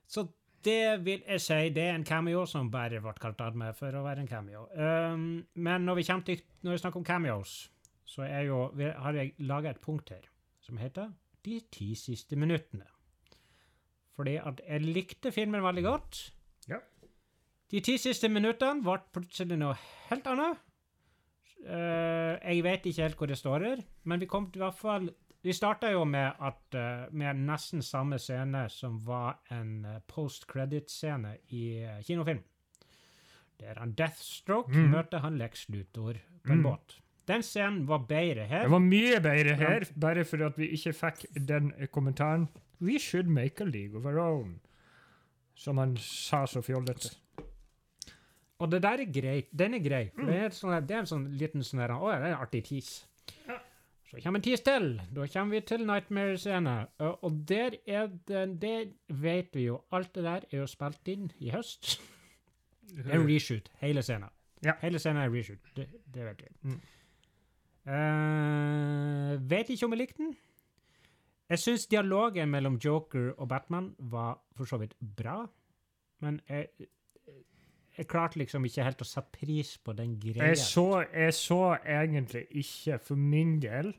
Så 0.07 0.27
det 0.67 1.05
vil 1.05 1.23
jeg 1.23 1.41
si, 1.41 1.69
det 1.75 1.83
er 1.85 1.95
en 1.95 2.05
cameo 2.07 2.43
som 2.49 2.71
bare 2.71 2.99
ble 3.03 3.13
kalt 3.21 3.41
av 3.43 3.55
meg 3.55 3.75
for 3.77 3.95
å 3.95 4.03
være 4.03 4.25
en 4.25 4.29
cameo. 4.29 4.65
Um, 4.75 5.45
men 5.55 5.87
når 5.87 5.99
vi, 5.99 6.05
til, 6.27 6.43
når 6.65 6.75
vi 6.75 6.81
snakker 6.83 6.99
om 6.99 7.07
cameos, 7.07 7.55
så 8.07 8.27
jo, 8.43 8.61
har 8.75 9.15
jeg 9.19 9.35
laga 9.43 9.71
et 9.71 9.83
punkt 9.83 10.11
her 10.15 10.27
som 10.63 10.79
heter 10.79 11.11
De 11.45 11.59
ti 11.71 11.93
siste 11.95 12.35
minuttene. 12.35 12.87
Fordi 14.17 14.35
at 14.41 14.59
jeg 14.65 14.83
likte 14.83 15.31
filmen 15.31 15.63
veldig 15.63 15.83
godt. 15.85 16.21
Ja. 17.68 17.76
De 17.76 17.84
ti 17.84 17.97
siste 17.99 18.30
minuttene 18.32 18.80
ble 18.84 18.95
plutselig 19.11 19.57
noe 19.59 19.76
helt 20.07 20.28
annet. 20.32 20.59
Eh, 21.68 22.36
jeg 22.39 22.63
vet 22.63 22.86
ikke 22.88 23.03
helt 23.03 23.18
hvor 23.20 23.28
det 23.28 23.38
står 23.39 23.65
her, 23.65 23.80
men 24.07 24.22
vi 24.22 24.30
kom 24.30 24.51
til 24.51 24.61
hvert 24.61 24.78
fall 24.78 25.09
Vi 25.43 25.53
starta 25.53 25.89
jo 25.91 26.03
med 26.03 26.39
at 26.43 26.76
eh, 26.76 27.07
med 27.11 27.41
nesten 27.47 27.84
samme 27.86 28.18
scene 28.20 28.65
som 28.74 28.97
var 29.05 29.38
en 29.53 29.86
uh, 29.86 29.99
post-credit-scene 30.09 31.36
i 31.55 31.61
eh, 31.86 31.99
kinofilm. 32.03 32.41
Der 33.61 33.80
han 33.80 33.93
Deathstroke 33.95 34.74
mm. 34.74 34.89
møter 34.91 35.22
han 35.24 35.38
Lex 35.38 35.68
Luthor 35.70 36.18
på 36.43 36.51
en 36.51 36.63
mm. 36.63 36.65
båt. 36.65 36.97
Den 37.28 37.43
scenen 37.43 37.88
var 37.88 38.05
bedre 38.09 38.47
her. 38.49 38.63
Det 38.63 38.72
var 38.72 38.84
mye 38.84 39.20
bedre 39.24 39.55
her, 39.55 39.86
bare 39.99 40.26
for 40.26 40.45
at 40.47 40.57
vi 40.57 40.72
ikke 40.76 40.93
fikk 40.95 41.26
den 41.36 41.74
eh, 41.78 41.88
kommentaren 41.88 42.47
We 42.80 42.99
should 42.99 43.28
make 43.28 43.63
a 43.63 43.65
league 43.65 43.97
of 43.97 44.05
our 44.05 44.20
own. 44.20 44.59
Som 45.55 45.78
han 45.78 45.97
sa 45.97 46.45
så 46.45 46.61
fjollete. 46.61 47.15
Og 48.57 48.71
det 48.71 48.81
der 48.81 49.03
er 49.03 49.11
greit. 49.13 49.49
Den 49.53 49.77
er 49.77 49.83
grei. 49.83 50.03
Mm. 50.09 50.19
For 50.19 50.31
Det, 50.31 50.37
er 50.41 50.55
sånn, 50.57 50.75
det 50.87 50.95
er 50.95 51.03
en 51.03 51.09
sånn 51.11 51.25
liten 51.37 51.63
sånn 51.65 51.83
her, 51.83 51.93
Å 51.93 52.09
det 52.09 52.17
er 52.17 52.27
en 52.31 52.41
artig 52.41 52.63
tis. 52.69 52.91
Ja. 53.47 53.59
Så 54.07 54.21
kommer 54.23 54.39
en 54.39 54.45
tis 54.47 54.63
til. 54.63 54.89
Da 55.13 55.27
kommer 55.33 55.57
vi 55.57 55.61
til 55.67 55.83
Nightmare-scene. 55.85 56.75
Og, 57.03 57.23
og 57.27 57.41
der 57.49 57.75
er 57.85 58.07
det 58.07 58.55
Det 58.61 58.77
vet 59.07 59.55
vi 59.55 59.67
jo. 59.67 59.81
Alt 59.91 60.15
det 60.15 60.23
der 60.23 60.47
er 60.49 60.61
jo 60.63 60.67
spilt 60.69 61.11
inn 61.11 61.31
i 61.39 61.51
høst. 61.51 61.97
Det 62.87 63.05
er 63.05 63.19
en 63.19 63.27
reshoot, 63.27 63.67
hele 63.81 64.01
scenen. 64.01 64.31
Ja. 64.63 64.77
Hele 64.81 64.99
scenen 64.99 65.21
er 65.21 65.33
reshoot. 65.33 65.59
Det, 65.75 65.89
det 66.13 66.25
vet 66.25 66.45
vi. 66.45 66.53
Mm. 66.71 66.79
Uh, 67.87 69.49
vet 69.49 69.69
ikke 69.69 69.85
om 69.85 69.93
jeg 69.95 70.01
likte 70.01 70.23
den. 70.23 70.35
Jeg 71.47 71.59
syns 71.59 71.85
dialogen 71.87 72.49
mellom 72.51 72.75
Joker 72.83 73.29
og 73.37 73.47
Batman 73.47 73.93
var 73.99 74.41
for 74.55 74.67
så 74.67 74.79
vidt 74.81 74.95
bra, 74.99 75.45
men 76.19 76.41
jeg, 76.49 76.67
jeg 77.97 78.07
klarte 78.07 78.37
liksom 78.39 78.65
ikke 78.67 78.83
helt 78.85 79.01
å 79.01 79.07
sette 79.07 79.31
pris 79.39 79.75
på 79.81 79.93
den 79.97 80.17
greia. 80.21 80.51
Jeg 80.51 80.57
så, 80.61 81.03
jeg 81.13 81.33
så 81.33 81.61
egentlig 81.81 82.43
ikke, 82.61 82.99
for 83.03 83.15
min 83.17 83.55
del, 83.63 83.93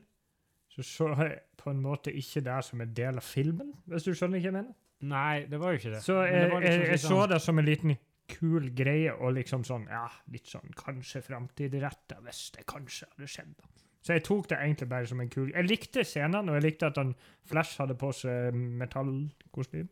så 0.71 0.85
så 0.87 1.09
jeg 1.19 1.39
på 1.59 1.73
en 1.73 1.81
måte 1.83 2.13
ikke 2.15 2.43
det 2.45 2.59
som 2.63 2.81
en 2.81 2.93
del 2.95 3.19
av 3.19 3.25
filmen, 3.27 3.73
hvis 3.91 4.05
du 4.07 4.13
skjønner 4.13 4.39
hva 4.39 4.47
jeg 4.47 4.55
mener. 4.55 4.77
Nei, 5.09 5.45
det 5.51 5.59
var 5.59 5.73
jo 5.73 5.79
ikke 5.81 5.91
det. 5.95 6.03
Så 6.03 6.15
jeg, 6.23 6.33
det 6.33 6.39
jeg, 6.39 6.51
jeg, 6.51 6.61
liksom 6.61 6.85
jeg 6.85 6.91
litt 6.95 7.01
så 7.03 7.11
sånn- 7.15 7.29
det 7.33 7.41
som 7.43 7.59
en 7.59 7.65
liten 7.67 7.97
kul 8.29 8.69
greie, 8.77 9.13
og 9.17 9.33
liksom 9.35 9.63
sånn, 9.65 9.87
ja, 9.89 10.05
litt 10.31 10.47
sånn 10.47 10.71
kanskje 10.77 11.21
framtidsretta, 11.25 12.19
hvis 12.23 12.41
det 12.55 12.65
kanskje 12.69 13.07
hadde 13.11 13.27
skjedd. 13.31 13.53
da. 13.57 13.69
Så 14.05 14.15
jeg 14.15 14.23
tok 14.23 14.47
det 14.47 14.57
egentlig 14.63 14.87
bare 14.89 15.07
som 15.09 15.19
en 15.19 15.27
kul 15.29 15.49
Jeg 15.51 15.67
likte 15.67 16.05
scenen, 16.07 16.47
og 16.47 16.55
jeg 16.55 16.63
likte 16.63 16.87
at 16.87 16.95
han 17.01 17.09
Flash 17.49 17.81
hadde 17.81 17.97
på 17.99 18.13
seg 18.15 18.55
metallkostyme. 18.55 19.89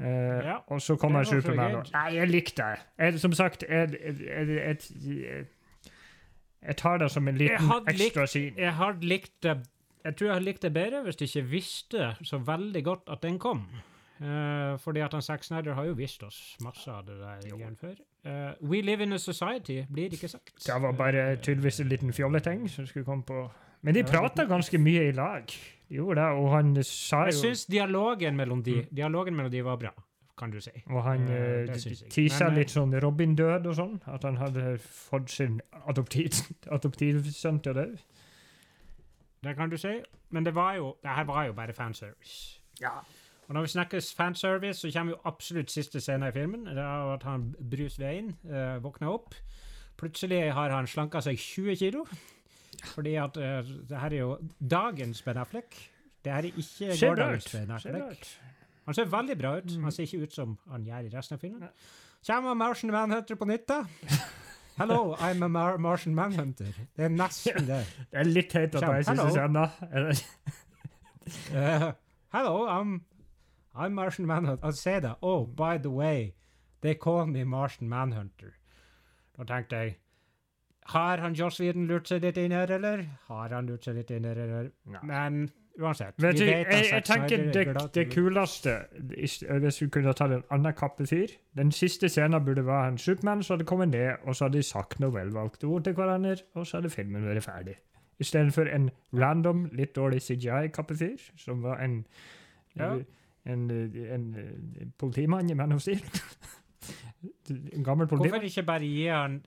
Eh, 0.00 0.06
Ja, 0.44 0.56
og 0.66 0.82
så 0.82 0.96
kommer 0.96 1.24
Supermann. 1.24 1.86
Nei, 1.92 2.14
jeg 2.16 2.28
likte 2.28 2.62
det. 2.62 2.78
Jeg, 2.98 3.20
som 3.20 3.32
sagt, 3.32 3.64
jeg, 3.70 3.86
tar 6.76 6.98
det 6.98 7.10
som 7.10 7.28
en 7.28 7.36
liten 7.36 7.72
ekstra 7.88 8.26
scene. 8.26 8.60
Jeg 8.60 8.74
hadde 8.74 9.06
likt 9.06 9.32
det 9.42 9.56
Jeg 10.04 10.16
tror 10.16 10.26
jeg 10.26 10.34
hadde 10.34 10.44
likt 10.46 10.62
det 10.62 10.72
bedre 10.72 11.02
hvis 11.02 11.16
jeg 11.20 11.28
ikke 11.28 11.48
visste 11.50 12.14
så 12.22 12.38
veldig 12.38 12.84
godt 12.84 13.08
at 13.10 13.22
den 13.22 13.38
kom. 13.38 13.66
Uh, 14.20 14.78
fordi 14.78 15.00
at 15.00 15.12
han 15.12 15.22
Zack 15.22 15.44
Snyder 15.44 15.74
har 15.74 15.84
jo 15.84 15.92
visst 15.92 16.22
oss 16.22 16.56
masse 16.64 16.90
av 16.90 17.04
det 17.04 17.18
der 17.20 17.56
igjen 17.56 17.76
før. 17.76 17.96
Uh, 18.24 18.70
We 18.70 18.80
live 18.80 19.02
in 19.02 19.12
a 19.12 19.18
society 19.18 19.82
blir 19.92 20.08
det 20.08 20.12
ikke 20.12 20.28
sagt. 20.28 20.54
Det 20.66 20.82
var 20.82 20.92
bare 20.92 21.36
tydeligvis 21.36 21.80
en 21.80 21.88
liten 21.88 22.12
fjolleteng 22.12 22.70
som 22.70 22.86
skulle 22.86 23.04
komme 23.04 23.22
på 23.22 23.50
Men 23.82 23.94
de 23.94 24.04
prata 24.04 24.44
ganske 24.44 24.78
mye 24.78 25.08
i 25.08 25.12
lag. 25.12 25.52
De 25.88 26.14
da, 26.14 26.30
og 26.34 26.50
han 26.52 26.74
sa 26.84 27.24
Jeg 27.26 27.34
jo 27.34 27.40
syns 27.44 27.66
dialogen 27.66 28.36
mellom 28.36 28.62
de, 28.62 28.74
Mm. 28.82 28.88
dialogen 28.96 29.34
mellom 29.36 29.50
de 29.52 29.60
var 29.64 29.76
bra, 29.76 29.90
kan 30.38 30.50
du 30.50 30.60
si. 30.60 30.70
Og 30.90 31.02
han 31.04 31.28
Eh, 31.28 31.62
eh, 31.62 31.66
jeg. 31.66 32.10
tisa 32.10 32.46
eh, 32.48 32.54
litt 32.54 32.68
sånn 32.70 32.92
Robin-død 33.00 33.66
og 33.66 33.74
sånn. 33.76 34.00
At 34.06 34.22
han 34.24 34.36
hadde 34.36 34.78
fått 34.78 35.30
sin 35.30 35.60
adoptiv- 35.88 36.42
adoptivsønn 36.76 37.62
til 37.62 37.72
å 37.72 37.74
dø. 37.74 37.96
Det 39.42 39.56
kan 39.56 39.70
du 39.70 39.76
si. 39.76 40.00
Men 40.30 40.44
det 40.44 40.54
var 40.54 40.74
jo, 40.74 40.96
det 41.02 41.10
her 41.10 41.24
var 41.24 41.44
jo 41.46 41.52
bare 41.52 41.72
fanservice. 41.72 42.58
Ja. 42.80 42.90
Og 43.48 43.54
når 43.54 43.60
vi 43.62 43.68
snakker 43.68 44.00
fanservice, 44.16 44.80
så 44.80 44.90
kommer 44.92 45.12
jo 45.12 45.18
absolutt 45.24 45.70
siste 45.70 46.00
scene 46.00 46.28
i 46.28 46.32
filmen. 46.32 46.64
Det 46.66 46.78
er 46.82 47.02
jo 47.04 47.12
at 47.12 47.22
han 47.22 47.54
Bruce 47.70 47.98
Wayne 48.02 48.34
uh, 48.50 48.82
våkner 48.82 49.06
opp. 49.12 49.34
Plutselig 49.96 50.52
har 50.52 50.70
han 50.70 50.86
slanka 50.86 51.20
seg 51.22 51.38
20 51.38 51.76
kilo. 51.76 52.04
Fordi 52.84 53.14
at 53.14 53.36
uh, 53.36 53.42
det 53.88 54.00
her 54.00 54.10
er 54.10 54.18
jo 54.18 54.38
dagens 54.70 55.22
Ben 55.22 55.36
Affleck. 55.36 55.90
Det 56.24 56.32
her 56.32 56.38
er 56.38 56.42
ikke 56.44 56.62
Ser 56.62 57.14
gårsdagens. 57.14 57.52
Ben 57.52 57.70
Affleck. 57.70 58.40
Han 58.86 58.94
ser 58.94 59.04
veldig 59.04 59.38
bra 59.38 59.56
ut. 59.58 59.76
Mm. 59.76 59.82
Han 59.82 59.92
ser 59.92 60.02
ikke 60.02 60.22
ut 60.22 60.34
som 60.34 60.58
han 60.70 60.84
gjør 60.84 60.98
i 61.08 61.16
resten 61.16 61.34
av 61.34 61.40
filmen. 61.40 61.68
Kommer 62.26 62.54
Martian 62.54 62.92
Manhunter 62.92 63.34
på 63.34 63.44
nytt, 63.44 63.68
da? 63.68 63.84
Hello, 64.78 65.14
I'm 65.14 65.42
a 65.42 65.48
Mar 65.48 65.78
Martian 65.78 66.14
Manhunter. 66.14 66.66
Det 66.96 67.04
er 67.04 67.08
nesten 67.08 67.66
det. 67.66 67.86
Det 68.10 68.18
er 68.20 68.28
litt 68.28 68.50
teit 68.50 68.74
at 68.74 68.82
jeg 68.82 68.90
er 68.90 69.02
siste 69.02 69.44
ennå. 69.44 69.62
Uh, 71.26 71.92
hello, 72.32 72.66
I'm 72.68 73.00
I'm 73.74 73.94
Martian 73.94 74.26
Manhunter. 74.26 74.64
I'll 74.66 74.72
say 74.72 75.00
that. 75.00 75.16
Oh, 75.22 75.46
by 75.46 75.78
the 75.78 75.90
way, 75.90 76.34
they 76.82 76.94
call 76.94 77.26
me 77.26 77.44
Martian 77.44 77.88
Manhunter. 77.88 78.52
Da 79.38 79.44
tenkte 79.44 79.76
jeg 79.76 79.96
Har 80.92 81.18
han 81.18 81.34
Joss 81.34 81.60
Whedon 81.60 81.86
lurt 81.90 82.08
seg 82.08 82.22
litt 82.22 82.36
inn 82.38 82.52
her, 82.54 82.70
eller? 82.70 83.00
Har 83.28 83.48
han 83.54 83.66
lurt 83.66 83.84
seg 83.88 83.96
litt 83.98 84.10
inn 84.14 84.24
her, 84.28 84.38
eller? 84.38 84.68
Nei. 84.94 85.00
Men 85.08 85.38
uansett. 85.80 86.14
Vet 86.22 86.38
vi 86.38 86.44
du, 86.46 86.50
vet 86.52 86.66
at 86.66 86.76
jeg, 86.78 86.90
jeg 86.92 87.04
tenker 87.08 87.42
er 87.42 87.72
det, 87.74 87.82
det 87.96 88.04
kuleste 88.14 88.76
Hvis 89.10 89.80
vi 89.82 89.88
kunne 89.92 90.14
tatt 90.16 90.32
en 90.32 90.44
annen 90.54 90.72
kappefyr 90.78 91.34
Den 91.58 91.72
siste 91.74 92.08
scenen 92.08 92.44
burde 92.46 92.64
være 92.64 92.92
en 92.94 92.98
Supermann 93.02 93.42
som 93.44 93.56
hadde 93.58 93.66
kommet 93.68 93.90
ned, 93.92 94.14
og 94.24 94.36
så 94.38 94.46
hadde 94.46 94.62
de 94.62 94.68
sagt 94.68 95.00
noe 95.02 95.12
velvalgte 95.12 95.66
ord 95.68 95.84
til 95.84 95.92
hverandre, 95.98 96.36
og 96.54 96.66
så 96.66 96.78
hadde 96.78 96.90
filmen 96.94 97.26
vært 97.28 97.44
ferdig. 97.44 97.74
Istedenfor 98.22 98.70
en 98.72 98.86
random, 99.12 99.66
litt 99.76 99.92
dårlig 99.96 100.22
CGI-kappefyr, 100.24 101.26
som 101.36 101.60
var 101.66 101.82
en 101.84 101.98
Ja. 102.76 102.94
en, 103.44 103.70
en, 103.70 104.24
en 104.80 104.92
politimann 104.98 105.50
i 105.50 105.54
Man 105.54 105.72
of 105.72 105.80
Steel. 105.84 106.00
en 107.74 107.84
gammel 107.84 108.06
politimann. 108.06 108.30
Hvorfor 108.40 108.48
ikke 108.48 108.62
bare 108.66 108.80
gi 108.88 109.06
han 109.06 109.42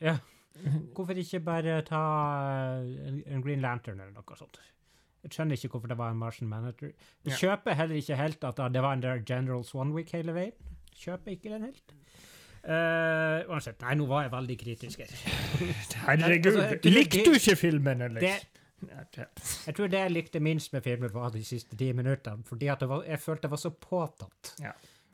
Ja. 0.00 0.16
Hvorfor 0.96 1.16
ikke 1.20 1.40
bare 1.46 1.80
ta 1.86 2.00
uh, 2.80 3.08
en, 3.08 3.22
en 3.26 3.42
Green 3.44 3.60
Lantern 3.64 4.00
eller 4.00 4.12
noe 4.16 4.36
sånt? 4.38 4.60
Jeg 5.20 5.34
skjønner 5.34 5.56
ikke 5.58 5.68
hvorfor 5.74 5.90
det 5.92 5.98
var 6.00 6.10
en 6.14 6.20
Martian 6.20 6.48
Manager. 6.48 6.92
Jeg 7.24 7.32
Ja. 7.34 7.36
kjøper 7.36 7.76
heller 7.76 7.96
ikke 8.00 8.16
helt 8.16 8.44
at 8.44 8.60
det 8.72 8.82
var 8.82 8.92
en 8.96 9.02
der 9.04 9.20
General 9.28 9.64
Swanwick 9.64 10.12
hele 10.16 10.32
veien. 10.34 10.52
Kjøper 10.96 11.34
ikke 11.36 11.52
den 11.52 11.66
helt. 11.68 11.94
Uh, 12.60 13.40
uansett, 13.48 13.80
nei, 13.80 13.94
nå 13.96 14.04
var 14.08 14.26
jeg 14.26 14.32
veldig 14.34 14.56
kritisk 14.60 15.00
her. 15.00 15.12
Herregud, 16.08 16.56
Altså, 16.60 16.90
likte 16.92 17.22
du 17.24 17.36
ikke 17.38 17.56
filmen, 17.56 18.02
eller? 18.04 18.20
Det, 18.20 18.60
jeg 19.66 19.74
tror 19.76 19.88
det 19.92 20.00
jeg 20.00 20.12
likte 20.12 20.40
minst 20.44 20.72
med 20.72 20.84
filmen, 20.84 21.12
var 21.14 21.32
de 21.32 21.44
siste 21.44 21.76
ti 21.76 21.90
minuttene. 21.96 22.44
Fordi 22.48 22.68
var, 22.68 23.04
jeg 23.08 23.20
følte 23.20 23.42
det 23.48 23.50
var 23.50 23.60
så 23.60 23.70
påtatt. 23.70 24.54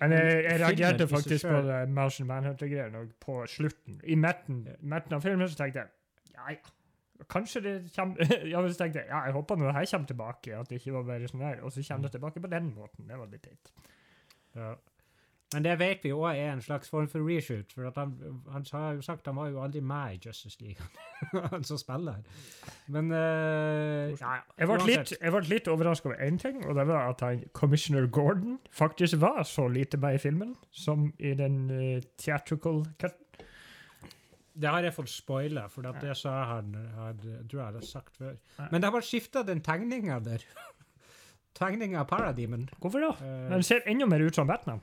Men 0.01 0.13
jeg, 0.13 0.45
jeg 0.45 0.61
reagerte 0.61 1.09
faktisk 1.09 1.47
på 1.49 1.61
det 1.65 1.77
Martian 1.89 2.27
Manhunter-greiene 2.29 3.05
på 3.23 3.39
slutten. 3.49 4.01
I 4.05 4.17
midten, 4.21 4.67
av 4.93 5.23
filmen 5.25 5.49
så 5.49 5.57
tenkte 5.57 5.85
jeg 5.85 5.89
ja, 6.37 6.51
ja, 6.53 7.25
kanskje 7.33 7.63
det 7.65 7.75
kommer 7.95 8.35
Ja, 8.53 8.61
men 8.61 8.73
så 8.73 8.83
tenkte 8.83 9.01
jeg 9.01 9.09
ja, 9.09 9.23
jeg 9.25 9.33
håper 9.33 9.63
det 9.63 9.73
her 9.73 9.89
kommer 9.91 10.11
tilbake, 10.13 10.59
at 10.59 10.69
det 10.69 10.81
ikke 10.83 10.99
var 10.99 11.09
bare 11.09 11.31
sånn 11.33 11.47
her. 11.47 11.63
Og 11.65 11.73
så 11.73 11.85
kommer 11.89 12.09
det 12.09 12.19
tilbake 12.19 12.45
på 12.45 12.53
den 12.53 12.69
måten. 12.77 13.09
Det 13.09 13.19
var 13.23 13.33
litt 13.33 13.49
teit. 13.49 13.73
Ja. 14.57 14.75
Men 15.55 15.63
det 15.63 15.77
vet 15.79 16.03
vi 16.03 16.11
òg 16.11 16.33
er 16.35 16.49
en 16.51 16.63
slags 16.63 16.89
form 16.91 17.07
for 17.11 17.23
reshoot. 17.23 17.71
For 17.75 17.87
at 17.87 17.99
han, 18.01 18.15
han 18.51 18.65
har 18.73 18.97
jo 18.97 19.05
sagt 19.07 19.29
han 19.31 19.37
var 19.39 19.53
jo 19.53 19.61
aldri 19.63 19.81
med 19.81 20.17
i 20.17 20.21
Justice 20.27 20.59
League, 20.61 20.83
han 21.53 21.65
som 21.65 21.79
spiller. 21.79 22.19
Men 22.91 23.13
uh, 23.15 24.11
ja, 24.11 24.41
Jeg 24.59 24.71
ble 24.73 24.79
litt, 24.89 25.13
jeg 25.21 25.35
ble 25.37 25.43
litt 25.47 25.71
overraska 25.71 26.11
over 26.11 26.25
én 26.27 26.41
ting, 26.43 26.59
og 26.67 26.75
det 26.79 26.87
var 26.91 27.13
at 27.13 27.23
han, 27.23 27.45
Commissioner 27.55 28.09
Gordon 28.11 28.59
faktisk 28.75 29.21
var 29.23 29.45
så 29.47 29.69
lite 29.71 30.01
med 30.03 30.19
i 30.19 30.25
filmen 30.25 30.57
som 30.75 31.13
i 31.19 31.37
den 31.39 31.63
uh, 31.71 32.03
theatrical 32.19 32.83
cut. 32.99 33.23
Det 34.57 34.73
har 34.73 34.83
jeg 34.83 34.97
fått 34.97 35.13
spoila, 35.13 35.69
for 35.71 35.87
at 35.87 36.01
det 36.03 36.17
sa 36.17 36.33
han 36.57 36.75
hadde, 36.97 37.39
tror 37.47 37.61
jeg 37.61 37.67
hadde 37.69 37.87
sagt 37.87 38.17
før. 38.19 38.35
Men 38.73 38.83
det 38.83 38.91
har 38.91 39.05
skifta 39.05 39.45
den 39.47 39.61
tegninga 39.63 40.19
der. 40.27 40.43
Tegninga 41.57 42.03
av 42.03 42.11
Parademon. 42.11 42.67
Hvorfor 42.83 43.05
da? 43.05 43.15
Uh, 43.21 43.51
Den 43.55 43.63
ser 43.65 43.87
enda 43.87 44.09
mer 44.11 44.27
ut 44.27 44.35
som 44.35 44.49
Batman. 44.49 44.83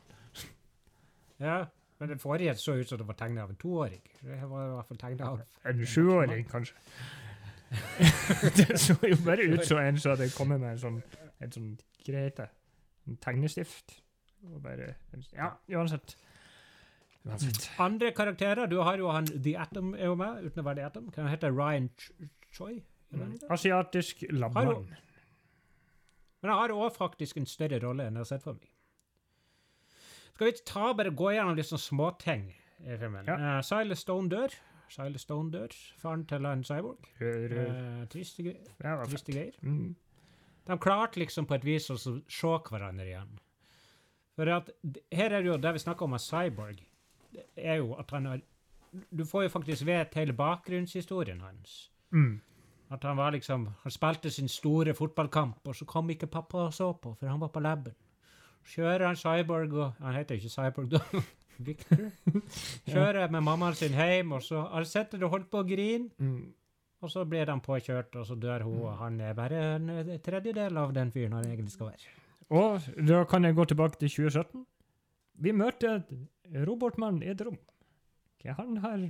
Ja, 1.39 1.65
men 1.99 2.09
den 2.09 2.19
forrige 2.19 2.55
så 2.59 2.75
ut 2.75 2.89
som 2.89 2.97
det 2.97 3.07
var 3.07 3.17
tegna 3.19 3.43
av 3.43 3.49
en 3.49 3.55
toåring. 3.55 4.01
Det 4.21 4.39
var 4.49 4.65
i 4.65 4.71
hvert 4.75 4.88
fall 4.88 4.97
tegna 4.97 5.29
av 5.29 5.41
En 5.69 5.86
sjuåring, 5.88 6.45
kanskje. 6.49 6.75
det 8.57 8.79
så 8.79 8.95
jo 9.01 9.17
bare 9.25 9.47
ut 9.53 9.65
som 9.65 9.77
en 9.77 9.97
som 9.97 10.13
hadde 10.13 10.29
kommet 10.38 10.61
med 10.61 10.75
en 10.75 10.81
sånn, 10.81 10.99
en 11.41 11.53
sånn 11.55 11.71
grete. 12.05 12.49
En 13.07 13.17
tegnestift. 13.23 13.97
Og 14.43 14.59
bare, 14.61 14.93
ja, 15.31 15.53
uansett. 15.71 16.15
Uansett. 17.23 17.69
Andre 17.79 18.11
karakterer 18.11 18.67
Du 18.67 18.81
har 18.84 18.99
jo 18.99 19.07
han 19.15 19.27
The 19.31 19.55
Atom 19.57 19.93
er 19.95 20.11
jo 20.11 20.17
med, 20.19 20.43
uten 20.43 20.59
å 20.59 20.67
være 20.67 20.81
The 20.81 20.88
Atom. 20.89 21.07
Kan 21.15 21.27
han 21.27 21.34
hete 21.34 21.51
Ryan 21.53 21.89
Ch 21.95 22.11
Choi? 22.53 22.73
Det 23.13 23.23
heter? 23.23 23.53
Asiatisk 23.53 24.25
labmann. 24.29 24.89
Men 26.41 26.51
han 26.51 26.59
har 26.59 26.73
òg 26.75 26.91
faktisk 26.97 27.39
en 27.39 27.47
større 27.47 27.79
rolle 27.79 28.09
enn 28.09 28.19
jeg 28.19 28.25
har 28.25 28.31
sett 28.34 28.43
for 28.43 28.59
meg. 28.59 28.72
Skal 30.34 30.49
vi 30.49 30.53
ta 30.65 30.91
bare 30.97 31.11
gå 31.13 31.31
gjennom 31.36 31.57
litt 31.57 31.69
sånn 31.69 31.81
småting 31.81 32.47
i 32.84 32.95
filmen? 32.97 33.27
Ja. 33.29 33.36
Uh, 33.38 33.59
Silas 33.65 34.01
Stone 34.01 34.31
dør. 34.31 34.55
Silas 34.89 35.25
Stone 35.27 35.53
dør. 35.53 35.75
Faren 36.01 36.25
til 36.29 36.45
en 36.49 36.63
cyborg. 36.65 37.05
Uh, 37.21 38.05
triste, 38.09 38.45
gre- 38.45 38.57
ja, 38.81 38.95
triste 39.05 39.36
greier. 39.36 39.57
Mm. 39.61 39.93
De 40.67 40.77
klarte 40.79 41.19
liksom 41.21 41.45
på 41.45 41.57
et 41.57 41.65
vis 41.67 41.89
å 41.91 41.97
se 41.99 42.15
hverandre 42.69 43.05
igjen. 43.05 43.36
For 44.34 44.49
at 44.49 44.71
her 45.13 45.29
er 45.29 45.43
det 45.43 45.51
jo 45.51 45.59
det 45.61 45.75
vi 45.75 45.84
snakker 45.84 46.07
om 46.07 46.15
med 46.15 46.23
cyborg, 46.23 46.79
det 47.34 47.45
er 47.57 47.81
jo 47.81 47.93
at 48.01 48.09
han 48.13 48.25
har 48.31 48.41
Du 49.09 49.23
får 49.25 49.43
jo 49.47 49.49
faktisk 49.49 49.86
vet 49.86 50.13
hele 50.15 50.34
bakgrunnshistorien 50.38 51.41
hans. 51.41 51.89
Mm. 52.13 52.41
At 52.93 53.03
han 53.03 53.17
var 53.17 53.31
liksom 53.34 53.67
Han 53.84 53.91
spilte 53.91 54.29
sin 54.31 54.47
store 54.47 54.93
fotballkamp, 54.93 55.67
og 55.67 55.75
så 55.75 55.86
kom 55.86 56.09
ikke 56.09 56.27
pappa 56.27 56.67
og 56.67 56.73
så 56.73 56.91
på, 56.93 57.13
for 57.19 57.27
han 57.27 57.39
var 57.41 57.49
på 57.49 57.59
laben. 57.59 57.93
Kjører 58.72 59.07
han 59.09 59.20
Cyborg 59.20 59.74
og 59.76 60.03
Han 60.03 60.16
heter 60.16 60.39
ikke 60.39 60.51
Cyborg, 60.51 60.91
da. 60.91 61.24
Victor. 61.68 62.07
Kjører 62.89 63.30
med 63.32 63.43
mammaen 63.45 63.76
sin 63.78 63.93
hjem, 63.93 64.32
og 64.38 64.43
så 64.43 64.64
har 64.72 64.88
sitter 64.89 65.22
og 65.28 65.36
holdt 65.36 65.49
på 65.51 65.61
å 65.61 65.68
grine. 65.68 66.09
Mm. 66.18 66.53
Og 67.03 67.11
så 67.11 67.26
blir 67.28 67.45
de 67.45 67.55
påkjørt, 67.61 68.16
og 68.16 68.26
så 68.26 68.36
dør 68.39 68.64
hun, 68.66 68.80
og 68.88 68.95
han 69.01 69.20
er 69.22 69.36
bare 69.38 69.59
en 69.76 69.89
eh, 69.91 70.14
tredjedel 70.24 70.78
av 70.80 70.93
den 70.95 71.11
fyren 71.11 71.36
han 71.36 71.49
egentlig 71.49 71.74
skal 71.76 71.91
være. 71.91 72.14
Og 72.53 72.88
da 73.07 73.24
kan 73.28 73.43
jeg 73.43 73.57
gå 73.57 73.66
tilbake 73.70 73.99
til 73.99 74.11
2017. 74.14 74.64
Vi 75.43 75.51
møter 75.51 75.99
en 75.99 76.66
robotmann 76.68 77.22
i 77.24 77.32
et 77.34 77.43
rom. 77.43 77.59
Hva 78.43 78.55
han 78.59 78.80
har 78.84 79.05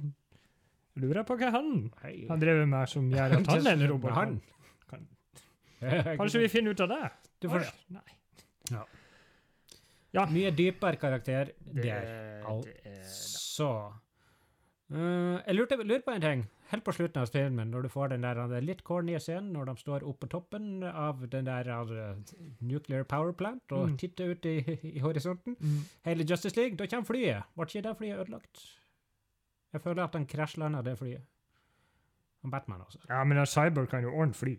Lurer 1.01 1.25
på 1.25 1.35
hva 1.39 1.47
han 1.55 1.69
Hei. 2.03 2.27
har 2.27 2.37
drevet 2.37 2.67
med 2.69 2.89
som 2.89 3.07
gjør 3.09 3.39
at 3.39 3.47
han 3.53 3.69
er 3.69 3.79
en 3.79 3.87
robotmann. 3.89 4.35
Kanskje 6.19 6.43
vi 6.43 6.51
finner 6.53 6.75
ut 6.75 6.83
av 6.85 6.91
det? 6.91 7.07
Du 7.41 7.49
får... 7.49 7.63
får 7.63 7.65
ja. 7.65 8.03
Nei. 8.77 8.83
Mye 10.13 10.51
dypere 10.53 10.95
karakter 11.01 11.49
Det, 11.65 11.83
der. 11.83 12.43
altså. 12.45 12.69
det 12.83 13.05
Så 13.05 13.69
eh, 14.91 15.39
Jeg 15.47 15.55
lurte, 15.55 15.77
lurer 15.83 16.03
på 16.05 16.11
en 16.15 16.21
ting. 16.21 16.43
Helt 16.73 16.83
på 16.85 16.91
slutten 16.95 17.21
av 17.21 17.27
filmen, 17.29 17.69
når 17.69 17.81
du 17.85 17.89
får 17.89 18.07
den 18.13 18.21
der 18.25 18.39
den 18.47 18.65
litt 18.65 18.83
corny 18.83 19.17
scenen 19.19 19.51
når 19.53 19.65
de 19.65 19.75
står 19.77 20.03
oppe 20.09 20.25
på 20.25 20.29
toppen 20.31 20.83
av 20.83 21.19
den 21.29 21.45
der 21.45 21.67
uh, 21.69 22.15
nuclear 22.61 23.03
power 23.03 23.31
plant 23.33 23.71
og 23.71 23.89
Mm. 23.89 23.97
titter 23.97 24.31
ut 24.31 24.45
i, 24.45 24.55
i 24.97 24.99
horisonten. 24.99 25.55
mm. 25.59 25.83
Hele 26.05 26.23
Justice 26.29 26.55
League, 26.57 26.75
da 26.77 26.87
kommer 26.87 27.05
flyet. 27.05 27.43
Ble 27.55 27.65
ikke 27.67 27.81
det 27.89 27.97
flyet 27.97 28.19
ødelagt? 28.23 28.63
Jeg 29.73 29.81
føler 29.81 30.03
at 30.03 30.13
han 30.15 30.25
krasjlanda 30.25 30.81
det 30.81 30.97
flyet. 30.97 31.21
Og 32.43 32.51
Batman 32.51 32.81
også. 32.81 32.99
Ja, 33.09 33.23
men 33.23 33.37
en 33.37 33.45
cyber 33.45 33.85
kan 33.85 34.03
jo 34.03 34.09
ordne 34.13 34.33
fly. 34.33 34.57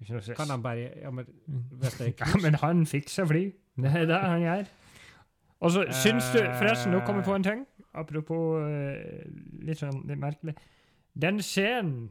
Ikke 0.00 0.12
noe 0.12 0.20
stress. 0.22 0.36
Kan 0.36 0.50
han 0.50 0.62
bare 0.62 0.90
ja, 1.02 1.10
men, 1.10 1.26
Mm. 1.46 1.62
Hvis 1.80 1.94
det 1.98 2.08
er 2.08 2.26
Ja, 2.26 2.40
men 2.42 2.54
han 2.54 2.86
fikser 2.86 3.26
fly. 3.26 3.52
Det 3.76 3.92
er 3.92 4.24
han 4.24 4.40
gjør. 4.44 4.66
Og 5.64 5.72
så 5.72 5.84
syns 6.02 6.26
du 6.34 6.38
Forresten, 6.58 6.92
nå 6.92 7.00
kommer 7.06 7.22
jeg 7.22 7.28
på 7.30 7.34
en 7.36 7.46
ting. 7.46 7.62
Apropos 7.96 8.58
eh, 8.68 9.22
litt 9.64 9.80
sånn 9.80 10.02
litt 10.08 10.20
merkelig. 10.20 10.52
Den 11.16 11.38
scenen 11.40 12.10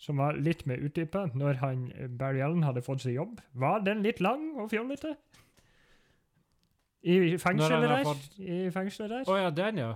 som 0.00 0.20
var 0.22 0.38
litt 0.38 0.62
mer 0.70 0.78
utdypa, 0.86 1.26
når 1.36 1.58
han 1.64 1.80
eh, 1.96 2.06
Barry 2.08 2.40
Allen 2.46 2.62
hadde 2.64 2.82
fått 2.86 3.02
seg 3.04 3.16
jobb, 3.18 3.40
var 3.58 3.82
den 3.86 4.02
litt 4.06 4.20
lang 4.22 4.52
og 4.62 4.70
fjollete? 4.70 5.16
I 7.02 7.36
fengselet 7.40 7.88
der? 7.90 8.04
fått- 8.06 8.38
I 8.38 8.60
fengselet 8.74 9.10
der? 9.10 9.24
Å 9.32 9.36
ja, 9.40 9.50
den, 9.56 9.78
ja. 9.82 9.90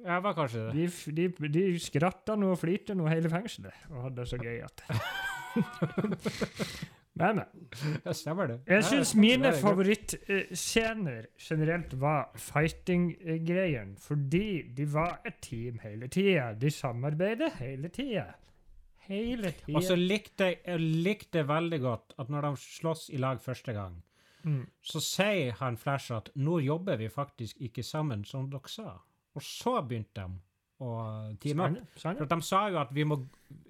Jeg 0.00 0.22
var 0.24 0.32
kanskje 0.36 0.66
det. 0.70 0.72
De, 1.16 1.28
de, 1.28 1.48
de 1.52 1.64
skratta 1.80 2.36
nå 2.40 2.52
og 2.54 2.58
flirte 2.62 2.94
nå 2.96 3.04
hele 3.10 3.28
fengselet 3.32 3.74
og 3.90 4.06
hadde 4.06 4.22
det 4.22 4.28
så 4.30 4.38
gøy 4.40 4.62
at 4.64 4.84
Men, 7.18 7.36
men. 7.36 8.00
Ja, 8.04 8.12
stemmer 8.14 8.46
det. 8.46 8.58
Jeg 8.70 8.84
syns 8.86 9.14
mine 9.18 9.50
er 9.50 9.56
favorittscener 9.58 11.26
generelt 11.42 11.96
var 12.00 12.30
fighting-greien, 12.38 13.96
fordi 14.00 14.62
de 14.76 14.86
var 14.92 15.18
et 15.26 15.40
team 15.42 15.80
hele 15.82 16.08
tida. 16.08 16.52
De 16.54 16.70
samarbeidet 16.70 17.52
hele 17.58 17.90
tida. 17.92 18.28
Hele 19.08 19.52
tida. 19.58 19.76
Og 19.76 19.84
så 19.84 19.96
likte 19.98 20.52
jeg, 20.52 20.60
jeg 20.66 20.80
likte 20.80 21.44
veldig 21.48 21.80
godt 21.82 22.14
at 22.22 22.30
når 22.30 22.46
de 22.46 22.62
slåss 22.62 23.08
i 23.10 23.18
lag 23.18 23.40
første 23.42 23.74
gang, 23.74 23.98
mm. 24.44 24.62
så 24.82 25.02
sier 25.02 25.58
han 25.60 25.78
Flash 25.80 26.14
at 26.14 26.30
nå 26.38 26.60
jobber 26.62 27.00
vi 27.00 27.10
faktisk 27.10 27.58
ikke 27.60 27.82
sammen, 27.82 28.24
som 28.24 28.46
dere 28.50 28.70
sa. 28.70 28.94
Og 29.34 29.42
så 29.42 29.80
begynte 29.82 30.22
de 30.22 30.38
å 30.80 30.90
teame 31.42 31.68
opp. 31.68 31.78
For 32.00 32.26
de 32.32 32.40
sa 32.46 32.64
jo 32.72 32.80
at 32.80 32.92
vi 32.96 33.04
må, 33.04 33.20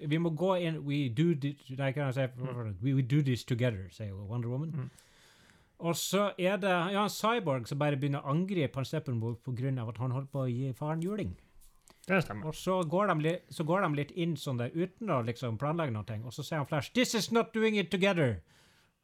vi 0.06 0.18
må 0.22 0.32
gå 0.38 0.54
inn 0.62 0.80
We 0.86 1.08
do 1.08 1.34
this, 1.34 1.58
nei, 1.76 1.92
kan 1.96 2.10
jeg 2.10 2.16
si? 2.16 2.74
we, 2.82 2.94
we 2.94 3.02
do 3.02 3.22
this 3.26 3.44
together, 3.44 3.88
sier 3.94 4.12
jo 4.12 4.24
Wonder 4.30 4.52
Woman. 4.52 4.70
Mm. 4.74 4.90
Og 5.80 5.96
så 5.96 6.30
er 6.38 6.58
det 6.60 6.70
ja, 6.92 7.02
en 7.02 7.12
cyborg 7.12 7.68
som 7.68 7.78
bare 7.80 7.96
begynner 7.96 8.20
å 8.20 8.34
angripe 8.34 8.76
han 8.76 8.84
Steppenwolf 8.88 9.48
av 9.48 9.88
at 9.88 10.00
han 10.02 10.12
holdt 10.12 10.30
på 10.32 10.44
å 10.44 10.50
gi 10.50 10.72
faren 10.76 11.02
juling. 11.02 11.32
Det 12.06 12.22
stemmer. 12.24 12.46
Og 12.50 12.54
så 12.56 12.82
går, 12.82 13.12
de 13.22 13.34
så 13.52 13.64
går 13.64 13.84
de 13.84 13.96
litt 13.96 14.12
inn 14.12 14.36
sånn 14.36 14.60
der 14.60 14.74
uten 14.74 15.10
å 15.10 15.20
liksom 15.24 15.58
planlegge 15.60 15.94
noe, 15.94 16.18
og 16.24 16.34
så 16.34 16.44
sier 16.44 16.60
han 16.60 16.68
Flash 16.68 16.92
'This 16.92 17.14
is 17.14 17.30
not 17.32 17.54
doing 17.54 17.76
it 17.78 17.90
together'. 17.90 18.40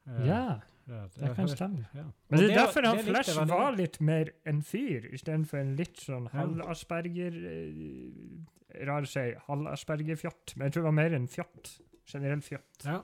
Uh, 0.07 0.27
Ja, 0.27 0.61
ja, 0.87 1.07
det 1.17 1.33
kan 1.35 1.49
stemme. 1.51 1.87
Ja. 1.95 2.05
Men 2.29 2.41
det 2.41 2.51
er 2.51 2.61
derfor 2.61 2.87
han 2.87 3.01
det 3.01 3.07
Flash 3.09 3.41
var 3.51 3.75
litt 3.75 3.99
mer 4.01 4.31
en 4.47 4.63
fyr, 4.63 5.09
istedenfor 5.17 5.59
en 5.59 5.75
litt 5.79 5.99
sånn 6.05 6.29
halv-asperger 6.35 7.41
eh, 7.51 8.85
Rar 8.87 9.07
å 9.07 9.09
si 9.09 9.23
halv-asperger-fjott, 9.47 10.53
men 10.57 10.67
jeg 10.67 10.75
tror 10.75 10.83
det 10.85 10.89
var 10.91 10.97
mer 10.99 11.15
en 11.17 11.29
fjott. 11.33 11.71
Generell 12.07 12.43
fjott. 12.45 12.85
Ja. 12.85 12.99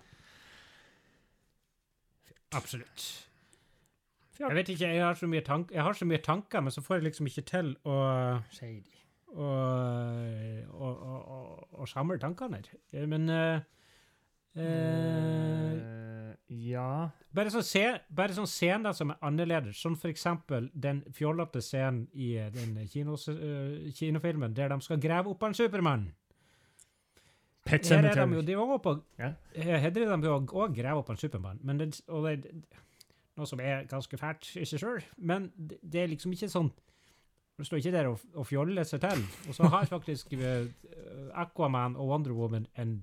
Absolutt. 2.52 3.06
Fjott, 4.36 4.50
Jeg 4.50 4.58
vet 4.58 4.72
ikke, 4.74 4.90
jeg 4.92 5.02
har, 5.06 5.16
så 5.16 5.30
mye 5.32 5.44
tank 5.46 5.72
jeg 5.72 5.86
har 5.86 5.96
så 5.96 6.08
mye 6.08 6.20
tanker, 6.22 6.60
men 6.60 6.74
så 6.74 6.84
får 6.84 7.00
jeg 7.00 7.06
liksom 7.08 7.30
ikke 7.30 7.46
til 7.48 7.72
å, 7.88 7.96
å, 9.32 9.48
å, 9.48 10.92
å, 10.92 11.16
å, 11.38 11.40
å 11.82 11.88
samle 11.88 12.20
tankene 12.20 12.60
her. 12.60 12.70
Eh, 12.92 13.08
Men 13.08 13.30
uh, 13.32 13.64
uh, 14.60 16.02
Eh, 16.31 16.31
ja 16.48 17.10
bare, 17.32 17.50
sånn 17.54 17.64
se, 17.64 17.84
bare 18.12 18.34
sånn 18.36 18.48
scener 18.50 18.92
som 18.96 19.12
er 19.14 19.20
annerledes, 19.24 19.78
som 19.80 19.94
for 19.96 20.10
eksempel 20.12 20.70
den 20.74 21.02
fjollete 21.16 21.62
scenen 21.64 22.06
i 22.12 22.34
eh, 22.36 22.50
den 22.52 22.74
kinos, 22.92 23.28
eh, 23.32 23.88
kinofilmen 23.96 24.54
der 24.56 24.68
de 24.74 24.80
skal 24.84 25.00
grave 25.00 25.32
opp 25.32 25.42
en 25.48 25.56
Supermann. 25.56 26.10
Pet 27.64 27.86
Her 27.86 28.08
er 28.10 28.16
de 28.26 28.34
jo, 28.34 28.42
de 28.42 28.56
var 28.58 28.78
på, 28.82 28.96
Ja. 29.22 29.32
her 29.54 29.86
er 29.86 29.90
de 29.94 30.00
jo 30.02 30.38
òg 30.40 30.74
grave 30.74 30.98
opp 30.98 31.10
en 31.10 31.16
Supermann, 31.20 31.60
men 31.62 31.78
det, 31.78 32.00
og 32.08 32.26
det, 32.26 32.50
noe 33.36 33.46
som 33.48 33.60
er 33.62 33.86
ganske 33.88 34.18
fælt 34.18 34.48
i 34.60 34.66
seg 34.68 34.82
sjøl. 34.82 35.04
Men 35.16 35.50
det, 35.56 35.78
det 35.82 36.02
er 36.02 36.10
liksom 36.12 36.34
ikke 36.34 36.50
sånn 36.52 36.72
Det 37.60 37.66
står 37.68 37.78
ikke 37.82 37.92
der 37.92 38.06
og, 38.08 38.22
og 38.34 38.46
fjoller 38.48 38.86
seg 38.88 39.02
til. 39.04 39.20
Og 39.46 39.54
så 39.54 39.68
har 39.70 39.84
faktisk 39.86 40.32
eh, 40.34 40.64
Aquaman 41.38 41.94
og 42.00 42.08
Wonder 42.08 42.32
Woman 42.34 42.64
en 42.80 42.94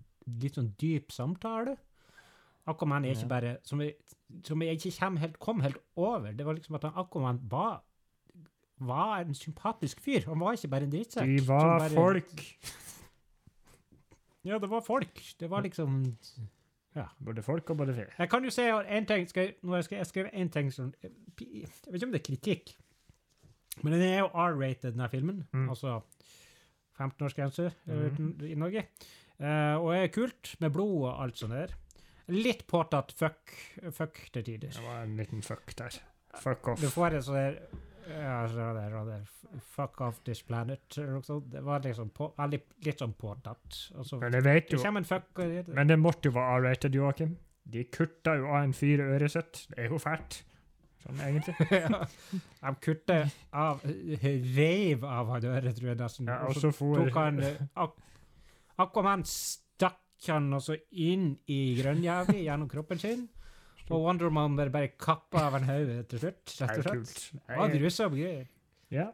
litt 0.41 0.57
sånn 0.57 0.73
dyp 0.81 1.13
samtale. 1.15 1.77
Aquaman 2.69 3.05
er 3.05 3.15
ikke 3.15 3.29
bare 3.29 3.57
Som 3.67 3.81
jeg, 3.81 3.95
som 4.45 4.61
jeg 4.61 4.77
ikke 4.77 4.91
kom 4.99 5.17
helt, 5.17 5.39
kom 5.39 5.61
helt 5.65 5.77
over. 5.95 6.31
Det 6.31 6.45
var 6.45 6.57
liksom 6.57 6.75
at 6.79 6.87
han 6.87 6.97
Aquaman 7.03 7.39
var 7.51 7.79
var 8.79 9.19
en 9.19 9.35
sympatisk 9.35 9.99
fyr. 10.01 10.23
Han 10.29 10.39
var 10.39 10.55
ikke 10.55 10.71
bare 10.71 10.87
en 10.87 10.91
drittsekk. 10.93 11.27
De 11.27 11.47
var 11.47 11.79
bare- 11.79 11.89
folk. 11.89 12.35
Ja, 14.47 14.57
det 14.57 14.69
var 14.69 14.79
folk. 14.81 15.19
Det 15.39 15.49
var 15.49 15.61
liksom 15.61 16.17
Ja. 16.95 17.05
Både 17.25 17.43
folk 17.43 17.69
og 17.69 17.77
både 17.77 17.93
fyr. 17.93 18.09
Jeg 18.17 18.29
kan 18.29 18.43
jo 18.43 18.49
si 18.49 18.61
en 18.61 19.05
ting 19.05 19.27
skal, 19.29 19.43
jeg- 19.43 19.55
Nå 19.63 19.81
skal 19.81 19.97
jeg 19.97 20.05
skrive 20.05 20.33
en 20.33 20.49
ting 20.49 20.73
som 20.73 20.93
Jeg 21.01 21.11
vet 21.85 21.93
ikke 21.93 22.05
om 22.05 22.11
det 22.11 22.21
er 22.21 22.35
kritikk, 22.35 22.75
men 23.83 23.93
den 23.93 24.01
er 24.01 24.19
jo 24.19 24.27
R-rated, 24.27 24.91
denne 24.91 25.09
filmen. 25.09 25.47
Mm. 25.53 25.69
Altså 25.69 26.01
15-årsgrense 26.99 27.71
mm. 27.85 28.41
i 28.43 28.55
Norge. 28.55 28.83
Uh, 29.39 29.79
og 29.79 29.95
er 29.95 30.07
kult 30.07 30.55
med 30.59 30.73
blod 30.75 31.05
og 31.07 31.23
alt 31.23 31.37
sånt 31.37 31.55
der. 31.55 31.75
Litt 32.29 32.65
påtatt 32.69 33.13
fuck, 33.17 33.53
fuck 33.95 34.19
til 34.33 34.45
tider. 34.45 34.73
Det 34.75 34.85
var 34.85 35.03
en 35.03 35.15
liten 35.17 35.45
fuck 35.45 35.75
der. 35.77 35.99
Fuck 36.39 36.73
off. 36.73 36.81
Du 36.81 36.89
får 36.93 37.17
en 37.17 37.23
sånn 37.25 37.39
der 37.39 37.61
ja, 38.09 38.47
der, 38.47 38.89
der 39.05 39.25
Fuck 39.61 40.01
off 40.01 40.19
this 40.25 40.41
planet. 40.45 40.81
Det 41.51 41.61
var 41.61 41.79
liksom 41.83 42.09
på, 42.09 42.31
litt, 42.49 42.67
litt 42.85 43.01
sånn 43.01 43.13
påtatt. 43.17 43.79
Altså, 43.97 44.19
Men 44.21 44.37
vet 44.45 44.69
det 44.69 44.77
jo 44.79 44.91
en 44.91 45.05
fuck 45.05 45.41
det, 45.41 45.67
Men 45.67 45.89
det 45.89 45.97
måtte 45.99 46.29
jo 46.29 46.37
være 46.37 46.59
R-rated, 46.59 46.95
Joakim. 46.95 47.35
De 47.69 47.83
kutta 47.93 48.35
jo 48.39 48.49
av 48.49 48.63
en 48.63 48.73
fyr 48.73 49.03
øret 49.05 49.33
sitt. 49.33 49.65
Det 49.69 49.83
er 49.85 49.93
jo 49.93 49.99
fælt. 50.01 50.43
Sånn 51.03 51.21
egentlig. 51.23 51.55
ja. 51.83 52.01
De 52.59 52.73
kutter 52.83 53.33
av 53.55 53.83
Reiv 53.85 55.05
av 55.05 55.33
han 55.35 55.49
øret, 55.53 55.75
tror 55.77 55.91
jeg 55.91 55.99
nesten. 56.01 56.29
Ja, 56.31 56.41
og 56.49 56.57
så 56.57 56.73
for 56.75 57.03
tok 57.03 57.19
han 57.19 57.41
akkurat 58.79 59.05
ak 59.19 59.27
Stakk 60.19 60.33
han 60.35 60.53
altså 60.53 60.75
inn 60.91 61.37
i 61.47 61.75
grønnjævlig 61.79 62.41
gjennom 62.43 62.69
kroppen 62.69 62.99
sin. 62.99 63.27
Og 63.89 64.03
Wonder 64.03 64.27
Woman 64.27 64.57
bare, 64.57 64.69
bare 64.69 64.89
kappa 64.99 65.45
av 65.47 65.55
en 65.57 65.63
hode 65.65 66.01
til 66.11 66.19
slutt. 66.19 66.55
Rett 66.59 66.81
og 66.81 66.83
slett. 66.83 67.21
Det 67.47 67.57
var 67.57 67.71
grusomme 67.73 68.19
greier. 68.19 68.49
Ja. 68.91 69.05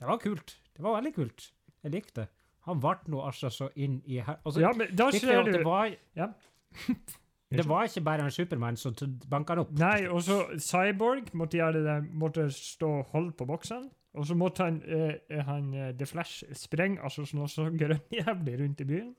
Det 0.00 0.08
var 0.08 0.18
kult. 0.22 0.56
Det 0.74 0.82
var 0.82 0.96
veldig 0.96 1.12
kult. 1.14 1.50
Jeg 1.84 1.92
likte 1.92 2.24
det. 2.24 2.30
Han 2.64 2.80
ble 2.80 2.94
nå 3.12 3.20
altså 3.20 3.50
så 3.52 3.68
inn 3.76 4.00
i. 4.08 4.22
Og 4.24 4.56
ja, 4.58 4.72
men 4.72 4.96
da 4.96 5.10
ser 5.12 5.44
det 5.44 5.60
var, 5.66 5.92
Ja. 6.16 6.30
det 7.54 7.68
var 7.68 7.84
ikke 7.84 8.00
bare 8.02 8.24
en 8.24 8.32
Supermann 8.34 8.80
som 8.80 8.96
banka 9.30 9.54
han 9.54 9.66
opp. 9.66 9.76
Nei, 9.78 10.08
og 10.08 10.24
så 10.24 10.40
Cyborg 10.58 11.28
måtte 11.36 11.60
gjøre 11.60 11.84
det 11.84 11.98
måtte 12.10 12.48
stå 12.50 12.88
og 13.02 13.12
holde 13.12 13.36
på 13.36 13.46
boksene. 13.52 13.92
Og 14.14 14.26
så 14.26 14.34
måtte 14.38 14.64
han, 14.64 14.80
eh, 14.86 15.40
han 15.44 15.72
eh, 15.74 15.92
The 15.98 16.06
Flash 16.06 16.46
sprenge 16.56 17.02
altså 17.02 17.26
sånn 17.26 17.50
så 17.50 17.68
grønnjævlig 17.74 18.60
rundt 18.62 18.80
i 18.80 18.86
byen. 18.88 19.10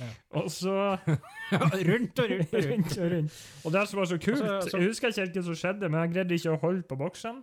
Ja. 0.00 0.08
og 0.40 0.50
så 0.50 0.74
rundt 1.02 2.18
og 2.22 2.30
rundt 2.30 2.54
og 2.54 2.66
rundt. 2.70 2.98
og 2.98 3.12
rundt. 3.12 3.38
Og 3.64 3.72
det 3.74 3.82
som 3.88 3.98
var 4.00 4.08
så 4.10 4.18
kult 4.18 4.40
Altså, 4.42 4.70
så- 4.70 4.78
Jeg 4.78 4.86
husker 4.88 5.08
ikke 5.12 5.20
helt 5.26 5.36
hva 5.36 5.42
som 5.48 5.58
skjedde, 5.62 5.88
men 5.90 6.00
han 6.00 6.12
greide 6.14 6.34
ikke 6.38 6.54
å 6.54 6.60
holde 6.62 6.82
på 6.88 6.96
boksen 7.00 7.42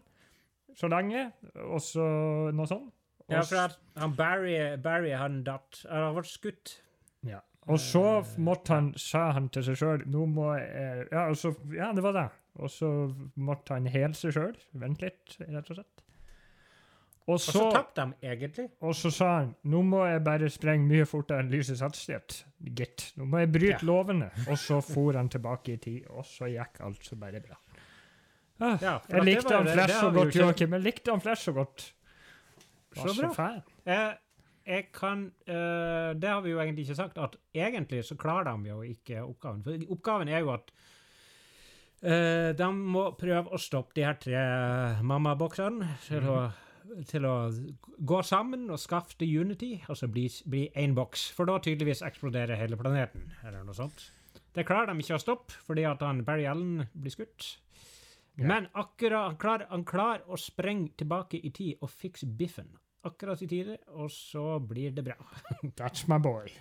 så 0.78 0.90
lenge. 0.92 1.32
Og 1.68 1.82
så 1.82 2.08
noe 2.54 2.68
sånt. 2.70 2.90
Og 3.28 3.36
Ja, 3.36 3.42
for 3.42 3.58
at 3.66 3.78
han 3.98 4.16
Barry, 4.16 4.58
Barry 4.82 5.12
han 5.18 5.44
datt. 5.44 5.84
Han 5.90 6.14
ble 6.16 6.24
skutt. 6.24 6.78
Ja. 7.28 7.40
Og 7.68 7.80
så 7.84 8.24
måtte 8.40 8.74
han, 8.78 8.94
sa 8.96 9.32
han 9.36 9.50
til 9.52 9.66
seg 9.68 9.76
sjøl 9.76 10.06
Nå 10.08 10.22
må 10.32 10.54
jeg 10.56 11.08
ja, 11.12 11.26
så, 11.36 11.52
ja, 11.76 11.90
det 11.92 12.04
var 12.06 12.16
det. 12.16 12.30
Og 12.64 12.72
så 12.72 12.90
måtte 13.36 13.76
han 13.76 13.90
hele 13.92 14.16
seg 14.18 14.32
sjøl. 14.38 14.56
Vente 14.74 15.10
litt, 15.10 15.36
rett 15.44 15.70
og 15.74 15.76
slett. 15.82 16.04
Og 17.28 17.34
Og 17.36 17.40
så 17.44 17.52
så, 17.52 17.72
tapte 17.74 18.02
de 18.06 18.28
egentlig. 18.30 18.70
og 18.82 18.94
så 18.96 19.10
sa 19.12 19.26
han 19.40 19.56
nå 19.68 19.82
må 19.84 20.06
jeg 20.08 20.24
bare 20.24 20.48
sprenge 20.50 20.88
mye 20.88 21.06
fortere 21.06 21.40
enn 21.44 21.50
lysets 21.52 21.82
hastighet. 21.84 22.38
Gitt. 22.64 23.12
Nå 23.18 23.26
må 23.28 23.40
jeg 23.42 23.52
bryte 23.52 23.82
Ja. 23.82 23.86
lovene. 23.86 24.30
Og 24.48 24.58
så 24.58 24.82
for 24.82 25.12
han 25.14 25.28
tilbake 25.30 25.74
i 25.74 25.78
tid, 25.78 26.06
og 26.10 26.24
så 26.26 26.48
gikk 26.48 26.80
alt 26.82 27.04
så 27.04 27.16
bare 27.20 27.42
bra. 27.44 27.58
Ah, 28.60 28.78
Ja, 28.82 29.00
jeg 29.10 29.24
likte 29.24 29.54
han 29.54 29.68
Flash 29.68 30.00
så 30.00 30.12
godt, 30.14 30.34
Joakim. 30.36 30.72
Jeg 30.72 30.82
likte 30.82 31.12
han 31.12 31.20
Flash 31.22 31.44
så 31.44 31.54
godt. 31.54 31.94
Så 32.96 33.14
bra. 33.36 33.62
Eh, 33.86 34.14
jeg 34.66 34.88
kan 34.92 35.32
eh, 35.48 36.14
Det 36.16 36.30
har 36.30 36.42
vi 36.42 36.50
jo 36.50 36.60
egentlig 36.60 36.86
ikke 36.88 36.96
sagt, 36.96 37.18
at 37.18 37.36
egentlig 37.54 38.04
så 38.06 38.16
klarer 38.16 38.56
de 38.58 38.70
jo 38.70 38.82
ikke 38.82 39.22
oppgaven. 39.22 39.64
For 39.64 39.72
oppgaven 39.94 40.30
er 40.30 40.40
jo 40.40 40.54
at 40.54 40.72
eh, 42.04 42.54
de 42.58 42.72
må 42.74 43.12
prøve 43.20 43.52
å 43.54 43.58
stoppe 43.62 43.94
de 43.96 44.04
her 44.08 44.18
tre 44.22 44.42
mammaboksene 45.04 45.88
til, 46.08 46.24
å, 46.30 46.50
til 47.10 47.26
å 47.28 47.36
gå 48.08 48.22
sammen 48.26 48.68
og 48.74 48.80
skaffe 48.82 49.18
til 49.20 49.44
Unity, 49.44 49.74
og 49.88 50.00
så 50.00 50.10
bli, 50.12 50.28
bli 50.50 50.68
én 50.78 50.96
boks. 50.98 51.30
For 51.36 51.50
da 51.50 51.58
tydeligvis 51.64 52.04
eksploderer 52.08 52.60
hele 52.60 52.80
planeten, 52.80 53.30
eller 53.44 53.66
noe 53.68 53.78
sånt. 53.78 54.10
Det 54.58 54.66
klarer 54.66 54.92
de 54.92 55.04
ikke 55.04 55.18
å 55.18 55.22
stoppe, 55.22 55.58
fordi 55.68 55.86
at 55.86 56.02
han 56.06 56.24
Barry 56.26 56.48
Allen 56.50 56.88
blir 56.94 57.14
skutt. 57.14 57.58
Ja. 58.38 58.48
Men 58.50 58.68
akkurat, 58.78 59.32
han 59.32 59.38
klarer, 59.42 59.70
han 59.72 59.86
klarer 59.86 60.26
å 60.30 60.38
sprenge 60.38 60.94
tilbake 60.98 61.40
i 61.42 61.52
tid 61.54 61.82
og 61.82 61.90
fikse 61.94 62.30
biffen. 62.40 62.70
Akkurat 63.06 63.42
i 63.42 63.50
tide, 63.50 63.78
og 63.94 64.12
så 64.14 64.58
blir 64.60 64.94
det 64.94 65.06
bra. 65.06 65.18
That's 65.80 66.08
my 66.10 66.20
boy. 66.22 66.52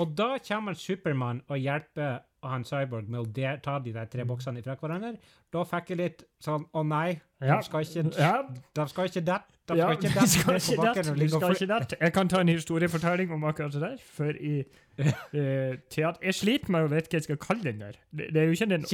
Og 0.00 0.12
da 0.16 0.36
kommer 0.40 0.76
Supermann 0.78 1.42
og 1.48 1.60
hjelper 1.60 2.22
han 2.42 2.64
Cyborg 2.66 3.08
med 3.08 3.20
å 3.22 3.56
ta 3.62 3.78
de 3.78 3.92
der 3.94 4.08
tre 4.10 4.24
boksene 4.26 4.62
fra 4.64 4.74
hverandre. 4.80 5.16
Da 5.52 5.62
fikk 5.68 5.92
jeg 5.92 5.98
litt 5.98 6.22
sånn 6.42 6.64
Å 6.74 6.82
nei, 6.86 7.20
Ja. 7.40 7.56
de 7.56 7.64
skal 7.66 7.84
ikke 7.84 8.18
Ja, 8.18 8.42
De 8.74 8.88
skal 8.88 9.06
ikke 9.06 9.24
dette. 9.24 9.52
De 9.68 9.76
Ja, 9.76 9.92
skal 9.92 9.96
ikke 9.96 10.14
det. 10.14 10.20
De 10.22 10.28
skal 10.28 10.54
ikke 10.56 10.82
dette, 10.82 11.10
og 11.10 11.14
vi 11.14 11.20
ligge 11.20 11.36
og 11.36 11.42
skal 11.42 11.54
ikke 11.54 11.78
dette. 11.78 11.96
Jeg 12.00 12.12
kan 12.12 12.28
ta 12.28 12.40
en 12.40 12.48
historiefortelling 12.48 13.32
om 13.32 13.44
akkurat 13.44 13.72
det 13.72 13.80
der. 13.80 13.96
For 14.02 14.32
i 14.40 14.64
uh, 14.98 15.76
teater 15.90 16.18
Jeg 16.22 16.34
sliter 16.34 16.70
med 16.70 16.84
å 16.84 16.90
vite 16.92 17.08
hva 17.08 17.18
jeg 17.20 17.22
skal 17.22 17.36
kalle 17.36 17.62
den 17.62 17.78
der. 17.80 17.98
Det, 18.10 18.28
det 18.34 18.42
er 18.42 18.44
jo 18.44 18.56
ikke 18.56 18.70
den 18.70 18.84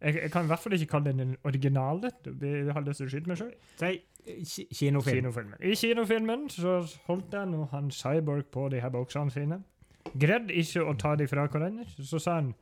jeg, 0.00 0.14
jeg 0.14 0.30
kan 0.30 0.44
i 0.44 0.46
hvert 0.46 0.58
fall 0.58 0.72
ikke 0.72 0.86
kalle 0.86 1.04
den 1.04 1.18
den 1.18 1.36
originale. 1.44 2.10
Det 2.24 2.72
har 2.72 2.80
lyst 2.80 3.00
til 3.00 3.06
å 3.06 3.10
skyte 3.10 3.28
meg 3.28 3.38
sjøl. 3.38 3.54
Si 3.78 4.64
eh, 4.64 4.74
kinofilm. 4.74 5.24
Kinofilmen. 5.24 5.56
I 5.60 5.74
kinofilmen 5.74 6.48
så 6.50 6.78
holdt 7.06 7.32
jeg 7.32 7.48
nå 7.48 7.68
han 7.72 7.90
Cyborg 7.90 8.50
på 8.52 8.68
de 8.68 8.80
her 8.80 8.92
boksene 8.92 9.30
sine. 9.30 9.62
Greide 10.12 10.52
ikke 10.52 10.84
å 10.84 10.94
ta 11.00 11.14
de 11.16 11.26
fra 11.28 11.46
hverandre. 11.48 11.86
Så 11.98 12.20
sa 12.22 12.38
han 12.40 12.54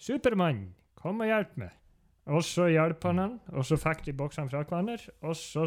'Supermann, 0.00 0.74
kom 0.96 1.20
og 1.20 1.26
hjelp 1.28 1.56
meg'. 1.60 1.76
Og 2.30 2.44
så 2.44 2.66
hjalp 2.70 3.04
han 3.04 3.18
han, 3.18 3.40
og 3.52 3.64
så 3.64 3.76
fikk 3.76 4.04
de 4.06 4.12
boksene 4.12 4.50
fra 4.50 4.62
hverandre, 4.62 4.98
og 5.22 5.36
så 5.36 5.66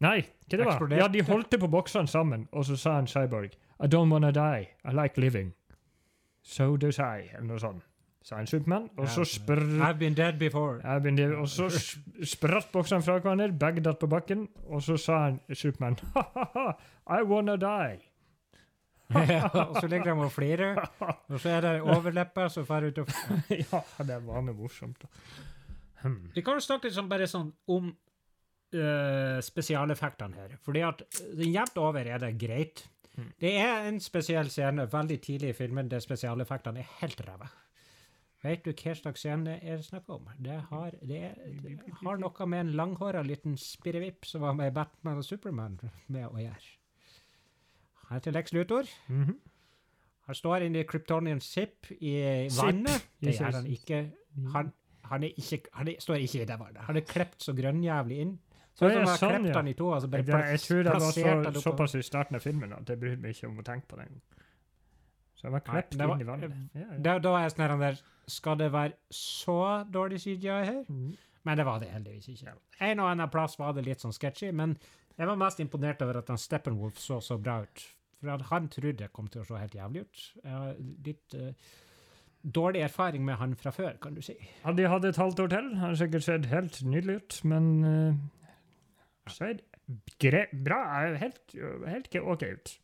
Nei, 0.00 0.22
hva 0.48 0.56
det 0.56 0.64
var? 0.64 0.92
Ja, 0.96 1.08
de 1.12 1.20
holdt 1.22 1.56
på 1.60 1.68
boksene 1.68 2.08
sammen, 2.08 2.48
og 2.52 2.64
så 2.64 2.76
sa 2.76 2.94
han 2.94 3.06
Cyborg 3.06 3.52
'I 3.80 3.86
don't 3.86 4.12
wanna 4.12 4.30
die. 4.30 4.68
I 4.84 4.92
like 4.92 5.20
living'. 5.20 5.52
So 6.42 6.76
does 6.76 6.98
I, 6.98 7.28
eller 7.34 7.46
noe 7.46 7.58
sånt. 7.58 7.82
Sa 8.22 8.36
en 8.36 8.46
Supermann, 8.46 8.88
og 8.96 9.08
så 9.08 9.24
spr... 9.24 9.52
I've 9.80 9.98
been 9.98 10.14
dead 10.14 10.38
before. 10.38 10.80
I've 10.84 11.00
been 11.02 11.16
dead. 11.16 11.32
og 11.34 11.48
så 11.48 11.68
spratt 12.34 12.68
boksene 12.72 13.02
fra 13.02 13.18
hverandre, 13.18 13.52
begge 13.52 13.80
datt 13.80 13.98
på 13.98 14.06
bakken, 14.06 14.48
og 14.66 14.82
så 14.82 14.96
sa 14.96 15.18
han 15.24 15.40
Supermann 15.54 15.96
ha-ha-ha, 16.14 16.72
I 17.20 17.22
wanna 17.24 17.56
die. 17.56 18.09
Ja, 19.10 19.48
og 19.50 19.80
så 19.80 19.88
ligger 19.90 20.12
de 20.12 20.26
og 20.26 20.32
flirer, 20.32 20.78
og 21.02 21.40
så 21.40 21.56
er 21.56 21.64
det 21.66 21.72
overlepper 21.82 22.52
som 22.52 22.66
drar 22.68 22.86
ut 22.86 23.00
og 23.02 23.10
ja, 23.64 23.82
det 24.06 24.14
er 24.16 24.26
vanlig 24.26 24.54
morsomt. 24.58 25.06
Hmm. 26.00 26.30
Vi 26.34 26.44
kan 26.44 26.56
jo 26.56 26.64
snakke 26.64 26.88
litt 26.88 26.96
sånn 26.96 27.10
bare 27.10 27.26
sånn 27.28 27.50
om 27.74 27.90
uh, 27.90 29.38
spesialeffektene 29.44 30.40
her. 30.40 30.56
Fordi 30.64 30.84
at 30.86 31.04
eh, 31.20 31.44
jevnt 31.50 31.80
over 31.82 32.06
er 32.06 32.22
det 32.22 32.36
greit. 32.40 32.84
Hmm. 33.16 33.32
Det 33.42 33.52
er 33.60 33.88
en 33.90 34.00
spesiell 34.02 34.50
scene 34.52 34.86
veldig 34.90 35.18
tidlig 35.24 35.52
i 35.52 35.58
filmen 35.58 35.90
der 35.90 36.02
spesialeffektene 36.04 36.84
er 36.84 36.94
helt 37.02 37.20
ræva. 37.26 37.50
Vet 38.40 38.64
du 38.64 38.72
hva 38.72 38.94
slags 38.96 39.20
scene 39.20 39.44
det 39.50 39.58
er 39.68 39.82
snakk 39.84 40.08
om? 40.14 40.28
Det 40.40 40.56
har, 40.70 40.94
det, 41.04 41.20
det 41.60 41.74
har 42.00 42.20
noe 42.22 42.46
med 42.48 42.62
en 42.64 42.76
langhåra 42.78 43.20
liten 43.26 43.58
spirrevipp 43.60 44.24
som 44.24 44.46
var 44.46 44.56
med 44.56 44.72
i 44.72 44.76
Batman 44.78 45.20
og 45.20 45.26
Supermann 45.26 45.76
med 46.08 46.24
å 46.24 46.40
gjøre. 46.40 46.79
Han 48.10 48.20
til 48.20 48.32
Lex 48.34 48.52
Luthor. 48.52 48.82
-hmm. 49.08 49.38
Han 50.30 50.34
står 50.34 50.56
inne 50.56 50.80
i 50.80 50.86
Kryptonian 50.86 51.40
Ship 51.40 51.86
i 51.90 52.14
vannet. 52.60 53.08
Det 53.20 53.34
gjør 53.34 53.56
han 53.56 53.66
ikke. 53.66 54.10
Han, 54.52 54.72
han, 55.04 55.24
er 55.24 55.30
ikke, 55.36 55.60
han 55.72 55.88
er, 55.88 55.94
står 55.98 56.14
ikke 56.14 56.42
i 56.42 56.44
det 56.44 56.58
vannet. 56.58 56.82
Han 56.86 56.96
er 56.96 57.00
klept 57.00 57.42
så 57.42 57.52
grønnjævlig 57.52 58.18
inn. 58.18 58.38
Så 58.74 58.88
det 58.88 58.96
er 58.96 59.00
han 59.00 59.18
sånn, 59.18 59.32
klept 59.34 59.48
ja. 59.48 59.54
han 59.62 59.74
to. 59.74 59.88
Altså 59.94 60.08
bare 60.08 60.46
Jeg, 60.50 60.60
tror 60.60 60.82
det 60.82 60.92
var 60.92 61.52
så, 61.52 61.60
såpass 61.60 61.94
i 61.94 62.02
starten 62.02 62.38
av 62.38 62.40
filmen 62.40 62.72
at 62.72 62.88
jeg 62.88 63.00
brydde 63.00 63.22
meg 63.24 63.34
ikke 63.34 63.50
om 63.50 63.58
å 63.58 63.66
tenke 63.66 63.90
på 63.90 63.98
den. 63.98 64.22
Så 65.34 65.48
jeg 65.48 65.52
var 65.56 65.64
klept 65.66 65.96
Nei, 65.96 66.06
var- 66.06 66.14
inn 66.14 66.22
i 66.22 66.30
vannet. 66.30 66.56
Ja, 66.74 66.80
ja. 66.80 67.02
Da, 67.08 67.18
da 67.18 67.36
er 67.36 67.46
jeg 67.48 67.56
sånn 67.56 67.82
her, 67.82 68.00
Skal 68.30 68.58
det 68.58 68.72
være 68.72 68.92
så 69.10 69.60
dårlig 69.90 70.20
CGI 70.22 70.64
her? 70.70 70.84
Mm. 70.88 71.16
Men 71.42 71.56
det 71.56 71.66
var 71.66 71.80
det 71.80 71.88
heldigvis 71.90 72.28
ikke. 72.28 72.54
En 72.80 73.00
og 73.00 73.10
annen 73.10 73.30
plass 73.32 73.58
var 73.58 73.72
det 73.72 73.84
litt 73.86 74.00
sånn 74.04 74.12
sketchy, 74.12 74.52
men 74.52 74.76
jeg 75.16 75.26
var 75.26 75.36
mest 75.40 75.60
imponert 75.60 76.02
over 76.04 76.20
at 76.20 76.28
han 76.28 76.38
Steppenwolf 76.38 77.00
så 77.00 77.18
så 77.20 77.38
bra 77.40 77.62
ut. 77.64 77.86
For 78.20 78.50
han 78.50 78.68
trodde 78.68 78.98
det 79.00 79.12
kom 79.16 79.30
til 79.32 79.42
å 79.42 79.46
se 79.48 79.60
helt 79.60 79.76
jævlig 79.76 80.04
ut. 80.04 80.26
Jeg 80.42 80.52
har 80.52 80.82
litt 81.06 81.36
uh, 81.40 81.70
dårlig 82.42 82.84
erfaring 82.84 83.24
med 83.24 83.40
han 83.40 83.56
fra 83.56 83.72
før, 83.72 83.96
kan 84.02 84.16
du 84.16 84.20
si. 84.24 84.36
Hadde 84.64 84.84
jeg 84.84 84.92
hatt 84.92 85.08
et 85.08 85.20
halvt 85.20 85.40
år 85.44 85.54
til, 85.54 85.72
hadde 85.80 85.96
det 85.96 86.02
sikkert 86.02 86.26
sett 86.26 86.50
helt 86.52 86.82
nydelig 86.84 87.16
ut, 87.22 87.40
men 87.48 87.72
uh, 87.84 89.32
så 89.32 89.48
er 89.48 89.58
det 89.58 89.98
gre 90.20 90.44
bra. 90.52 90.82
Helt, 91.20 91.42
helt 91.88 92.20
OK 92.20 92.46
ut. 92.46 92.76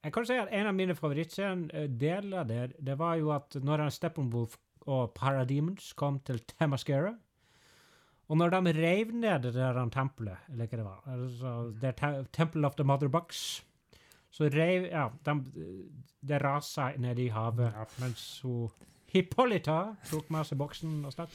Jeg 0.00 0.12
kan 0.16 0.24
si 0.24 0.36
at 0.40 0.48
En 0.56 0.66
av 0.66 0.74
mine 0.74 0.96
favorittscener, 0.96 1.86
der, 2.00 2.72
det 2.80 2.98
var 2.98 3.18
jo 3.20 3.34
at 3.36 3.56
når 3.60 3.84
han 3.84 3.92
Steppenwolf 3.92 4.56
og 4.88 5.12
Parademons 5.14 5.92
kom 5.92 6.22
til 6.24 6.40
Tamaskera 6.40 7.12
Og 8.30 8.38
når 8.38 8.52
de 8.54 8.72
reiv 8.76 9.10
ned 9.10 9.42
det 9.42 9.56
der 9.56 9.80
tempelet, 9.90 10.38
eller 10.52 10.68
hva 10.70 10.78
det 10.78 10.86
var, 10.86 11.00
altså, 11.10 11.54
det 11.82 11.96
te 11.98 12.10
Temple 12.36 12.66
of 12.68 12.76
the 12.78 12.86
Mother 12.86 13.10
Box, 13.10 13.62
så 14.30 14.46
reiv 14.54 14.86
Ja, 14.86 15.08
de, 15.26 15.34
det 16.22 16.38
rasa 16.42 16.92
ned 16.96 17.18
i 17.18 17.26
havet 17.34 17.74
mens 17.98 18.22
hun 18.44 18.70
Hippolyta 19.10 19.96
tok 20.06 20.28
med 20.30 20.46
seg 20.46 20.60
boksen 20.60 21.00
og 21.08 21.10
stakk. 21.16 21.34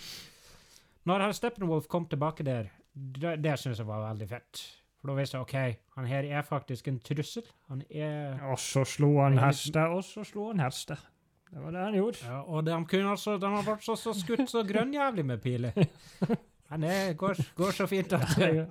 Når 1.06 1.26
herr 1.26 1.36
Steppenwolf 1.36 1.90
kom 1.92 2.08
tilbake 2.08 2.46
der, 2.48 2.70
det, 2.96 3.36
det 3.44 3.58
syns 3.60 3.82
jeg 3.82 3.90
var 3.90 4.06
veldig 4.06 4.30
fett. 4.30 4.62
For 5.02 5.12
da 5.12 5.18
visste 5.20 5.36
jeg 5.36 5.44
OK, 5.44 5.82
han 5.98 6.08
her 6.08 6.30
er 6.32 6.48
faktisk 6.48 6.88
en 6.88 7.02
trussel. 7.04 7.44
Han 7.68 7.84
er 7.92 8.40
Og 8.48 8.56
så 8.64 8.86
slo 8.88 9.12
han 9.20 9.36
hester, 9.44 9.92
og 9.92 10.08
så 10.08 10.24
slo 10.24 10.48
han 10.54 10.64
hester. 10.64 11.04
Det 11.52 11.62
var 11.62 11.76
det 11.76 11.84
han 11.84 12.00
gjorde. 12.00 12.24
ja, 12.24 12.40
Og 12.42 12.66
de 12.66 12.80
kunne 12.90 13.12
altså 13.12 13.36
De 13.38 13.52
har 13.52 13.68
vært 13.68 13.84
så, 13.86 14.00
så 14.00 14.16
skutt 14.16 14.48
så 14.50 14.64
grønnjævlig 14.64 15.26
med 15.28 15.44
piler. 15.44 15.76
Han 16.74 16.84
er, 16.84 17.14
går, 17.14 17.38
går 17.56 17.72
så 17.78 17.86
fint 17.88 18.14
at 18.18 18.24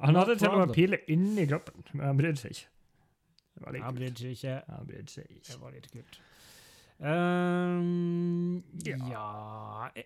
Han 0.02 0.16
hadde 0.18 0.34
til 0.40 0.48
og 0.50 0.58
med 0.66 0.74
piler 0.74 0.98
inni 1.08 1.44
kroppen, 1.46 1.84
men 1.92 2.06
han 2.08 2.16
brydde 2.18 2.40
seg 2.40 2.50
ikke. 2.56 2.70
Det 3.72 3.82
Han 3.84 3.94
brydde 3.94 4.18
seg 4.18 4.30
ikke. 4.34 4.54
Han 4.68 4.86
brydde 4.88 5.10
seg 5.12 5.28
Det 5.46 5.60
var 5.60 5.70
litt 5.76 5.90
kult. 5.92 6.20
Um, 6.98 8.62
Ja. 8.86 8.96
ja. 9.10 9.88
eh. 9.96 10.02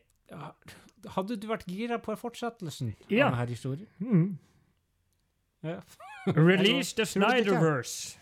Hadde 1.15 1.37
du 1.41 1.47
vært 1.49 1.65
gira 1.71 1.97
på 2.03 2.15
fortsettelsen 2.19 2.95
Ja. 3.11 3.27
av 3.31 3.37
denne 3.39 3.47
historien? 3.55 3.87
Mm. 3.99 4.39
Ja. 5.63 5.81
Release 6.27 6.95
the 6.97 7.03
ikke? 7.07 7.13
Snyderverse. 7.15 8.19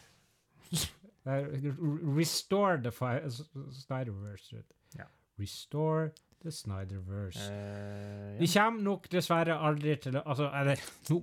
Eh, 1.27 1.47
Restore 2.17 2.79
the 2.83 2.93
Snyderverse. 3.81 4.62
Ja. 4.99 5.09
Restore 5.41 6.11
the 6.47 6.53
Snyderverse. 6.55 7.47
Eh, 7.51 8.38
Vi 8.40 8.47
kommer 8.53 8.82
nok 8.86 9.09
dessverre 9.12 9.57
aldri 9.59 9.97
til 10.01 10.16
å 10.18 10.22
Altså, 10.26 10.49
eller 10.55 10.80
no, 11.11 11.22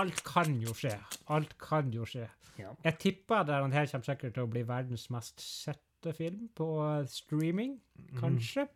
Alt 0.00 0.22
kan 0.26 0.56
jo 0.62 0.74
skje. 0.76 0.94
Alt 1.30 1.56
kan 1.62 1.92
jo 1.94 2.06
skje. 2.08 2.26
ja. 2.58 2.72
Jeg 2.84 2.98
tipper 2.98 3.44
den 3.48 3.72
her 3.72 3.86
kommer 3.90 4.04
sikkert 4.10 4.34
til 4.34 4.42
å 4.46 4.50
bli 4.50 4.62
verdens 4.66 5.08
mest 5.14 5.40
sette 5.44 6.12
film 6.16 6.48
på 6.54 6.66
streaming. 7.10 7.78
kanskje. 7.96 8.20
kanskje. 8.20 8.66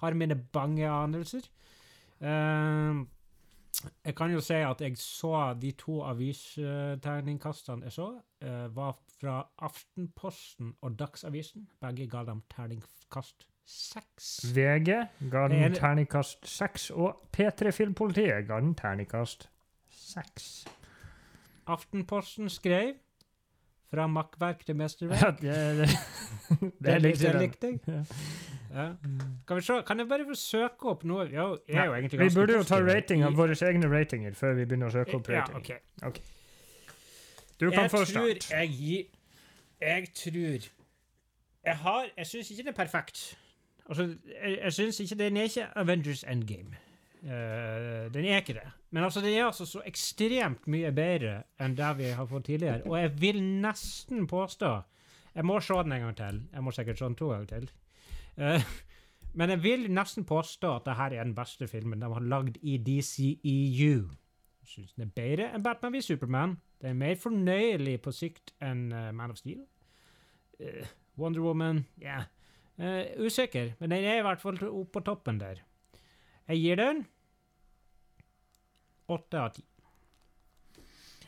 Har 0.00 0.14
mine 0.14 0.34
bange 0.52 0.88
anelser. 0.88 1.48
Uh, 2.20 3.04
jeg 4.04 4.14
kan 4.16 4.32
jo 4.32 4.40
si 4.44 4.54
at 4.54 4.80
jeg 4.80 4.96
så 4.98 5.54
de 5.60 5.70
to 5.72 6.00
avistegningkastene 6.04 7.84
jeg 7.88 7.92
så, 7.92 8.08
uh, 8.44 8.66
var 8.76 8.96
fra 9.20 9.42
Aftenposten 9.58 10.74
og 10.82 10.98
Dagsavisen. 10.98 11.68
Begge 11.80 12.06
ga 12.08 12.24
dem 12.24 12.42
terningkast 12.50 13.46
seks. 13.66 14.30
VG 14.54 14.96
ga 15.30 15.44
den 15.48 15.74
terningkast 15.74 16.46
seks, 16.48 16.90
og 16.90 17.28
P3 17.36 17.70
Filmpolitiet 17.72 18.46
ga 18.48 18.60
den 18.60 18.74
terningkast 18.74 19.48
seks. 19.90 20.66
Aftenposten 21.70 22.50
skrev 22.50 22.94
fra 23.90 24.06
makkverk 24.06 24.64
til 24.66 24.76
mesterverk. 24.78 25.42
Ja, 25.42 25.54
det, 25.74 25.88
det, 25.88 26.72
det 26.84 27.02
likte 27.02 27.66
jeg. 27.66 27.80
Ja. 27.86 28.02
Ja. 28.70 28.86
Kan 29.48 29.56
vi 29.56 29.62
se, 29.66 29.82
kan 29.86 29.98
jeg 29.98 30.08
bare 30.08 30.24
få 30.28 30.34
søke 30.38 30.92
opp 30.92 31.00
noe? 31.04 31.24
Jo 31.34 31.46
Vi 31.66 32.28
burde 32.34 32.54
jo 32.60 32.62
ta 32.62 32.78
rating 32.78 33.24
av 33.26 33.34
våre 33.34 33.56
egne 33.66 33.88
ratinger 33.90 34.36
før 34.38 34.54
vi 34.60 34.66
begynner 34.70 34.92
å 34.92 34.94
søke 34.94 35.16
opp 35.18 35.30
Ja, 35.32 35.40
rating. 35.40 35.80
okay. 36.06 36.22
Du 37.58 37.66
kan 37.70 37.82
jeg 37.82 37.90
få 37.90 38.04
tror 38.04 38.12
start. 38.12 38.50
jeg 38.50 39.08
Jeg 39.80 40.12
tror 40.14 40.68
Jeg 41.64 41.76
har 41.82 42.06
Jeg 42.16 42.26
syns 42.26 42.50
ikke 42.50 42.62
det 42.62 42.72
er 42.72 42.78
perfekt. 42.78 43.24
Altså, 43.90 44.06
jeg, 44.30 44.58
jeg 44.62 44.72
syns 44.72 45.00
ikke 45.02 45.18
Den 45.18 45.36
er 45.36 45.48
ikke 45.50 45.66
Avengers 45.78 46.22
Endgame. 46.22 46.78
Uh, 47.22 48.06
den 48.14 48.24
er 48.24 48.36
ikke 48.40 48.54
det. 48.56 48.68
Men 48.90 49.04
altså, 49.04 49.20
den 49.20 49.34
er 49.34 49.44
altså 49.44 49.66
så 49.66 49.82
ekstremt 49.86 50.68
mye 50.70 50.92
bedre 50.94 51.42
enn 51.60 51.74
det 51.76 51.90
vi 51.98 52.12
har 52.16 52.28
fått 52.30 52.46
tidligere. 52.48 52.86
Og 52.86 52.96
jeg 53.00 53.12
vil 53.20 53.42
nesten 53.42 54.26
påstå 54.30 54.70
Jeg 55.34 55.44
må 55.46 55.60
se 55.60 55.74
den 55.74 55.92
en 55.92 56.00
gang 56.00 56.16
til. 56.16 56.40
Jeg 56.52 56.62
må 56.62 56.70
sikkert 56.70 56.98
se 56.98 57.04
den 57.04 57.18
to 57.18 57.28
ganger 57.28 57.46
til. 57.46 57.70
Uh, 58.38 58.62
men 59.38 59.50
jeg 59.50 59.62
vil 59.62 59.86
nesten 59.92 60.24
påstå 60.24 60.72
at 60.76 60.86
dette 60.86 61.10
er 61.18 61.24
den 61.24 61.34
beste 61.34 61.68
filmen 61.68 62.00
de 62.00 62.14
har 62.14 62.20
lagd 62.20 62.56
i 62.62 62.78
DCEU. 62.78 64.08
Jeg 64.60 64.66
syns 64.72 64.92
den 64.94 65.08
er 65.08 65.14
bedre 65.14 65.52
enn 65.54 65.62
Batman 65.62 65.92
v 65.92 66.02
Superman. 66.02 66.58
Den 66.80 66.94
er 66.94 66.98
mer 67.04 67.14
fornøyelig 67.18 68.00
på 68.02 68.12
sikt 68.14 68.54
enn 68.62 68.92
eh, 68.92 69.12
Man 69.12 69.30
of 69.30 69.38
Steel. 69.38 69.62
Uh, 70.60 70.86
Wonder 71.18 71.42
Woman 71.42 71.84
ja. 72.00 72.22
Eh, 72.80 73.12
usikker, 73.20 73.74
men 73.78 73.92
den 73.92 74.06
er 74.08 74.20
i 74.20 74.24
hvert 74.24 74.40
fall 74.40 74.56
oppe 74.64 74.94
på 74.96 75.02
toppen 75.04 75.40
der. 75.40 75.58
Jeg 76.48 76.62
gir 76.62 76.80
den 76.80 77.02
åtte 79.10 79.42
av 79.42 79.50
ti. 79.52 79.66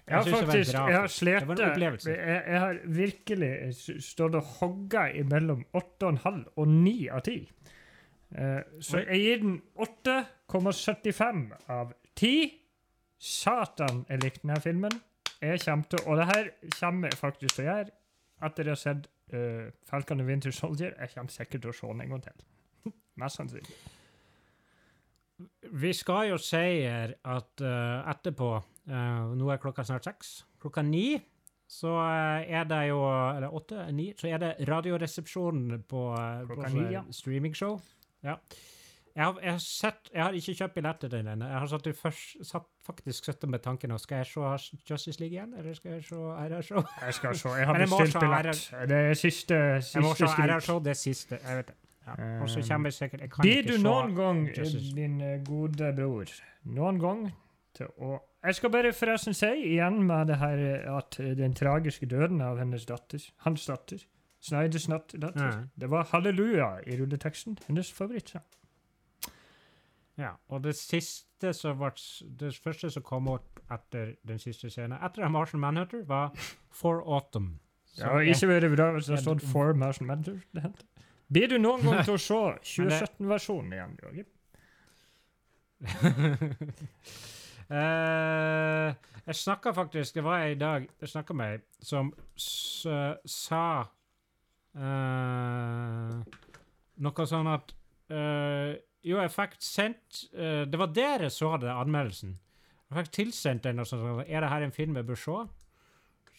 Jeg 0.03 0.17
har 0.17 0.25
det 0.25 0.33
var 0.33 0.47
faktisk 0.49 0.73
jeg 0.75 0.97
har 0.97 1.13
slet 1.13 1.51
Det. 1.53 2.15
Jeg, 2.17 2.39
jeg 2.47 2.61
har 2.61 2.79
virkelig 2.85 3.51
stått 4.03 4.35
og 4.35 4.49
hogga 4.59 5.05
imellom 5.15 5.63
8,5 5.79 6.41
og 6.57 6.69
9 6.69 6.95
av 7.13 7.21
10. 7.21 7.37
Uh, 8.33 8.61
så 8.81 8.99
Oi. 8.99 9.05
jeg 9.05 9.21
gir 9.23 9.45
den 9.45 9.57
8,75 9.87 11.45
av 11.71 11.93
10. 12.17 12.51
Satan, 13.23 14.05
jeg 14.09 14.25
likte 14.25 14.43
denne 14.43 14.61
filmen. 14.65 15.01
Jeg 15.43 15.61
kommer 15.63 15.91
til, 15.91 16.01
og 16.07 16.19
det 16.19 16.27
her 16.33 16.49
kommer 16.81 17.13
jeg 17.13 17.21
faktisk 17.21 17.55
til 17.55 17.67
å 17.67 17.69
gjøre 17.69 17.93
etter 18.43 18.67
jeg 18.67 18.75
har 18.75 18.81
sett 18.81 19.07
uh, 19.37 19.73
Falcon 19.89 20.21
and 20.21 20.29
Winter 20.29 20.55
Soldier. 20.55 20.95
Jeg 20.99 21.15
kommer 21.15 21.33
sikkert 21.33 21.65
til 21.65 21.73
å 21.73 21.77
se 21.77 21.91
den 21.91 22.05
en 22.05 22.15
gang 22.17 22.25
til. 22.29 22.47
Mest 23.23 23.41
sannsynlig. 23.41 23.77
Vi 25.73 25.91
skal 25.97 26.29
jo 26.31 26.39
si 26.39 26.85
at 26.87 27.65
uh, 27.65 28.11
etterpå 28.13 28.55
Uh, 28.83 29.31
Nå 29.39 29.47
er 29.53 29.61
klokka 29.63 29.85
snart 29.87 30.07
seks. 30.09 30.41
Klokka 30.63 30.83
ni 30.83 31.15
så 31.73 31.95
er 32.03 32.67
det 32.69 32.81
jo 32.91 32.99
Eller 33.07 33.55
åtte? 33.55 33.87
Ni? 33.95 34.11
Så 34.19 34.29
er 34.29 34.43
det 34.43 34.69
Radioresepsjonen 34.69 35.85
på, 35.89 36.03
på 36.49 36.69
ni, 36.75 36.89
ja. 36.93 37.05
streamingshow. 37.11 37.79
Ja. 38.27 38.37
Jeg 39.17 39.25
har, 39.25 39.39
jeg, 39.43 39.53
har 39.53 39.59
sett, 39.59 40.09
jeg 40.15 40.23
har 40.25 40.33
ikke 40.33 40.55
kjøpt 40.55 40.75
billett 40.75 41.01
til 41.01 41.11
den. 41.13 41.27
Jeg 41.27 41.59
har 41.59 41.67
satt, 41.69 41.89
først, 41.97 42.37
satt, 42.49 42.67
faktisk 42.87 43.25
sittet 43.29 43.51
med 43.51 43.61
tanken. 43.61 43.93
Skal 43.99 44.23
jeg 44.23 44.27
se 44.27 44.81
Justice 44.91 45.21
League 45.21 45.37
igjen, 45.37 45.53
eller 45.59 45.75
skal 45.75 45.93
jeg 45.99 46.05
se 46.05 46.17
RR-show? 46.17 46.83
Jeg 47.03 47.15
skal 47.15 47.37
se. 47.37 47.49
Jeg 47.49 47.67
har 47.71 47.79
bestilt 47.85 48.19
billett. 48.21 48.63
Det 48.89 49.01
er 49.11 49.15
siste, 49.15 49.55
Jeg 49.55 50.03
må 50.03 50.15
se. 50.15 50.25
RR-show, 50.25 50.81
det 50.85 50.97
siste. 50.97 51.39
Jeg 51.49 51.57
vet 51.57 51.69
det. 51.69 51.77
Ja. 52.07 52.41
Og 52.43 52.49
så 52.51 52.63
kommer 52.69 52.89
jeg 52.91 52.95
sikkert 52.97 53.21
jeg 53.21 53.31
kan 53.31 53.43
Blir 53.47 53.63
du 53.63 53.77
noen 53.79 54.15
gang, 54.17 54.41
Justice. 54.57 54.95
din 54.97 55.21
eh, 55.23 55.37
gode 55.47 55.93
bror, 55.95 56.33
noen 56.65 56.99
gang 56.99 57.21
til 57.79 57.87
å 58.03 58.17
Jeg 58.43 58.57
skal 58.59 58.73
bare 58.75 58.91
forresten 58.93 59.37
si 59.39 59.51
igjen 59.69 60.01
med 60.09 60.27
det 60.33 60.41
her 60.41 60.59
eh, 60.65 60.89
at 60.97 61.21
eh, 61.23 61.37
den 61.39 61.55
tragiske 61.55 62.09
døden 62.11 62.43
av 62.43 62.59
hennes 62.59 62.89
datter, 62.91 63.23
hans 63.47 63.69
datter, 63.71 64.03
Snyders 64.43 64.89
datter, 64.91 65.31
Ja. 65.39 65.53
det 65.79 65.91
var 65.93 66.09
halleluja 66.11 66.81
i 66.91 66.97
rulleteksten. 66.99 67.61
Hennes 67.69 67.93
favorittsang. 67.95 68.43
Ja, 70.21 70.35
og 70.49 70.65
det 70.65 70.75
siste 70.77 71.53
som 71.57 71.79
ble, 71.81 71.93
det 72.41 72.53
første 72.61 72.91
som 72.93 73.05
kom 73.07 73.31
opp 73.33 73.63
etter 73.73 74.15
den 74.29 74.41
siste 74.43 74.71
scenen, 74.71 74.99
etter 75.01 75.29
Martian 75.33 75.63
Manhunter, 75.63 76.03
var 76.09 76.35
For 76.71 77.01
Autumn. 77.01 77.59
Det 77.97 78.05
har 78.09 78.21
ikke 78.21 78.49
vært 78.49 78.69
bra 78.77 78.91
hvis 78.93 79.09
det 79.09 79.17
har 79.17 79.25
stod 79.25 79.45
For 79.53 79.73
Martian 79.77 80.07
Manhunter. 80.11 80.41
det. 80.53 80.73
Blir 81.33 81.49
du 81.49 81.57
noen 81.59 81.81
gang 81.85 82.05
til 82.05 82.19
å 82.19 82.21
se 82.21 82.41
2017-versjonen 82.75 83.73
igjen, 83.73 83.97
Jørgen? 84.03 84.29
uh, 87.73 88.93
jeg 89.27 89.35
snakka 89.35 89.73
faktisk 89.75 90.15
Det 90.15 90.23
var 90.23 90.45
jeg 90.45 90.53
i 90.53 90.59
dag 90.61 90.85
jeg 91.01 91.11
snakka 91.11 91.35
med 91.35 91.57
ei 91.57 91.59
som 91.83 92.13
sa 92.39 93.65
uh, 94.79 96.23
noe 97.03 97.27
sånn 97.27 97.51
at 97.51 97.73
eh, 98.13 98.77
Jo, 99.03 99.19
jeg 99.19 99.33
fikk 99.35 99.57
sendt 99.59 100.23
uh, 100.37 100.63
Det 100.69 100.79
var 100.79 100.93
der 100.95 101.27
jeg 101.27 101.35
så 101.35 101.57
det, 101.59 101.71
anmeldelsen. 101.71 102.37
Jeg 102.91 102.99
fikk 103.01 103.13
tilsendt 103.17 103.65
den 103.67 103.83
og 103.83 103.89
sånn 103.89 104.23
Er 104.27 104.45
det 104.45 104.51
her 104.53 104.67
en 104.67 104.75
film 104.75 104.97
jeg 104.99 105.09
bør 105.09 105.19
se? 105.19 105.39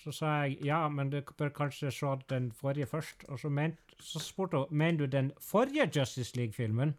Så 0.04 0.12
sa 0.12 0.32
jeg 0.44 0.58
ja, 0.68 0.82
men 0.92 1.12
du 1.12 1.22
bør 1.38 1.52
kanskje 1.56 1.92
se 1.92 2.16
den 2.30 2.52
forrige 2.52 2.90
først. 2.92 3.24
Og 3.32 3.40
så, 3.40 3.50
ment, 3.50 3.80
så 4.04 4.20
spurte 4.20 4.60
hun 4.60 4.78
mener 4.78 5.06
du 5.06 5.06
den 5.08 5.32
forrige 5.40 5.88
Justice 5.96 6.36
League-filmen. 6.36 6.96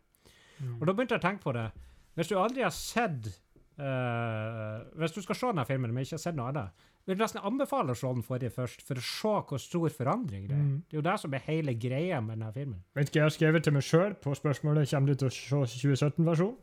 Og 0.80 0.86
da 0.86 0.94
begynte 0.94 1.16
jeg 1.16 1.20
å 1.20 1.26
tenke 1.26 1.44
på 1.44 1.52
det. 1.52 1.66
Hvis 2.14 2.30
du 2.30 2.38
aldri 2.38 2.62
har 2.62 2.72
sett 2.72 3.28
uh, 3.76 4.86
Hvis 4.96 5.16
du 5.16 5.20
skal 5.22 5.36
se 5.36 5.50
denne 5.50 5.66
filmen, 5.68 5.92
men 5.92 6.06
ikke 6.06 6.16
har 6.16 6.22
sett 6.22 6.38
noe 6.38 6.52
annet, 6.52 6.86
vil 7.06 7.18
nesten 7.20 7.40
anbefale 7.44 7.92
å 7.92 7.98
se 7.98 8.06
den 8.06 8.22
forrige 8.24 8.50
først, 8.54 8.82
for 8.86 8.96
å 9.00 9.04
se 9.04 9.32
hvor 9.48 9.60
stor 9.60 9.88
forandring 9.92 10.46
det 10.48 10.56
er. 10.56 10.62
Mm. 10.62 10.76
Det 10.88 10.96
er 10.96 11.00
jo 11.00 11.06
det 11.10 11.16
som 11.20 11.34
er 11.36 11.42
hele 11.46 11.74
greia 11.74 12.20
med 12.24 12.38
denne 12.38 12.52
filmen. 12.54 12.78
Vet 12.96 13.08
ikke, 13.10 13.18
jeg 13.20 13.26
har 13.28 13.34
skrevet 13.36 13.64
til 13.66 13.74
meg 13.76 13.84
sjøl 13.84 14.14
på 14.24 14.34
spørsmålet 14.38 14.90
kommer 14.90 15.12
du 15.12 15.14
til 15.24 15.28
å 15.28 15.34
se 15.34 15.60
2017-versjonen. 15.74 16.56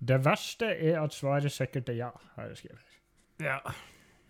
Det 0.00 0.20
verste 0.24 0.68
er 0.80 1.00
at 1.02 1.12
svaret 1.12 1.52
sikkert 1.52 1.88
er 1.92 1.98
ja, 1.98 2.10
har 2.36 2.46
jeg 2.52 2.56
skrevet. 2.62 2.94
Ja. 3.44 3.58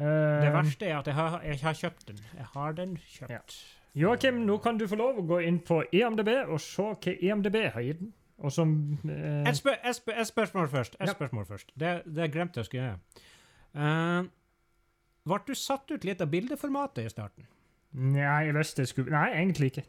Eh, 0.01 0.41
Det 0.43 0.53
verste 0.55 0.87
er 0.89 0.97
at 0.99 1.07
jeg 1.07 1.15
har, 1.15 1.37
jeg 1.45 1.61
har 1.63 1.77
kjøpt 1.83 2.09
den. 2.09 2.23
Jeg 2.37 2.47
har 2.55 2.73
den 2.73 2.97
kjøpt. 2.97 3.59
Joakim, 3.95 4.35
nå 4.47 4.57
kan 4.63 4.79
du 4.79 4.87
få 4.89 4.97
lov 4.99 5.19
å 5.19 5.27
gå 5.27 5.41
inn 5.47 5.61
på 5.67 5.83
EMDb 5.93 6.29
og 6.49 6.61
se 6.63 6.83
hva 6.83 7.15
EMDB 7.21 7.57
har 7.75 7.83
gitt 7.87 8.01
den. 8.01 8.13
Og 8.41 8.53
som 8.55 8.71
eh, 9.05 9.45
Et, 9.51 9.57
spør, 9.59 9.77
et, 9.85 9.95
spør, 9.99 10.15
et 10.23 10.27
spørsmål 10.31 10.69
først. 10.73 10.95
Et 11.01 11.07
Ja. 11.07 11.13
spørsmål 11.13 11.45
først. 11.47 11.73
Det, 11.77 11.91
det 12.07 12.31
glemte 12.33 12.57
jeg 12.63 12.65
å 12.65 12.71
skrive. 12.71 12.93
Uh, 13.77 14.25
ble 15.27 15.39
du 15.47 15.55
satt 15.55 15.91
ut 15.91 16.05
litt 16.05 16.21
av 16.25 16.31
bildeformatet 16.33 17.05
i 17.07 17.13
starten? 17.13 17.47
Nei, 17.93 18.47
jeg 18.47 18.55
visste 18.55 18.83
det 18.85 18.89
skulle 18.93 19.11
Nei, 19.11 19.31
egentlig 19.41 19.73
ikke. 19.73 19.85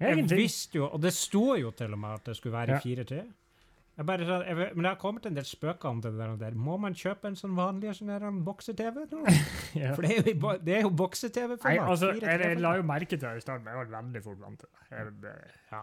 Jeg 0.00 0.24
visste 0.30 0.78
jo, 0.78 0.86
og 0.94 1.00
det 1.02 1.10
sto 1.12 1.56
jo 1.58 1.70
til 1.76 1.92
og 1.92 1.98
med 1.98 2.14
at 2.20 2.24
det 2.30 2.36
skulle 2.38 2.54
være 2.54 2.78
Ja. 2.78 2.80
4-3. 2.80 3.20
Jeg 3.98 4.06
bare, 4.06 4.24
sa- 4.28 4.44
jeg, 4.46 4.56
vet- 4.56 4.74
men 4.76 4.84
det 4.84 4.90
har 4.92 4.96
kommet 5.02 5.26
en 5.26 5.34
del 5.34 5.44
spøker 5.44 5.88
om 5.90 6.00
det 6.00 6.12
der, 6.16 6.28
og 6.30 6.38
der. 6.38 6.54
Må 6.54 6.76
man 6.78 6.94
kjøpe 6.94 7.26
en 7.26 7.34
sånn 7.34 7.56
vanlig 7.58 7.96
sånn 7.98 8.44
bokse-TV? 8.46 9.08
Ja. 9.74 9.94
For 9.94 10.02
det 10.02 10.10
er 10.12 10.30
jo, 10.32 10.52
det 10.64 10.74
er 10.76 10.82
jo 10.86 10.90
bokse-TV-format. 10.90 11.88
Altså, 11.90 12.12
jeg, 12.14 12.40
jeg 12.40 12.60
la 12.62 12.76
jo 12.78 12.82
merke 12.86 13.10
til 13.10 13.18
det 13.18 13.36
i 13.36 13.40
starten, 13.40 13.64
men 13.64 13.74
jeg 13.74 13.80
var 13.88 14.02
veldig 14.02 14.22
fort 14.24 14.38
vant 14.40 14.60
til 14.62 15.10
det. 15.26 15.34
Ja. 15.72 15.82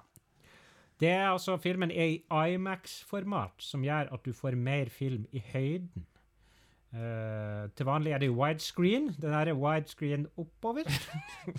Det 0.99 1.09
er 1.11 1.27
altså, 1.27 1.57
filmen 1.59 1.91
er 1.91 2.13
i 2.15 2.23
IMAX-format, 2.55 3.51
som 3.59 3.83
gjør 3.83 4.13
at 4.15 4.23
du 4.25 4.31
får 4.33 4.55
mer 4.55 4.89
film 4.89 5.25
i 5.35 5.43
høyden. 5.51 6.05
Eh, 6.95 7.69
til 7.75 7.85
vanlig 7.85 8.11
er 8.15 8.17
det 8.23 8.29
widescreen. 8.31 9.07
Den 9.21 9.33
her 9.33 9.49
er 9.51 9.53
widescreen 9.53 10.27
oppover. 10.37 10.83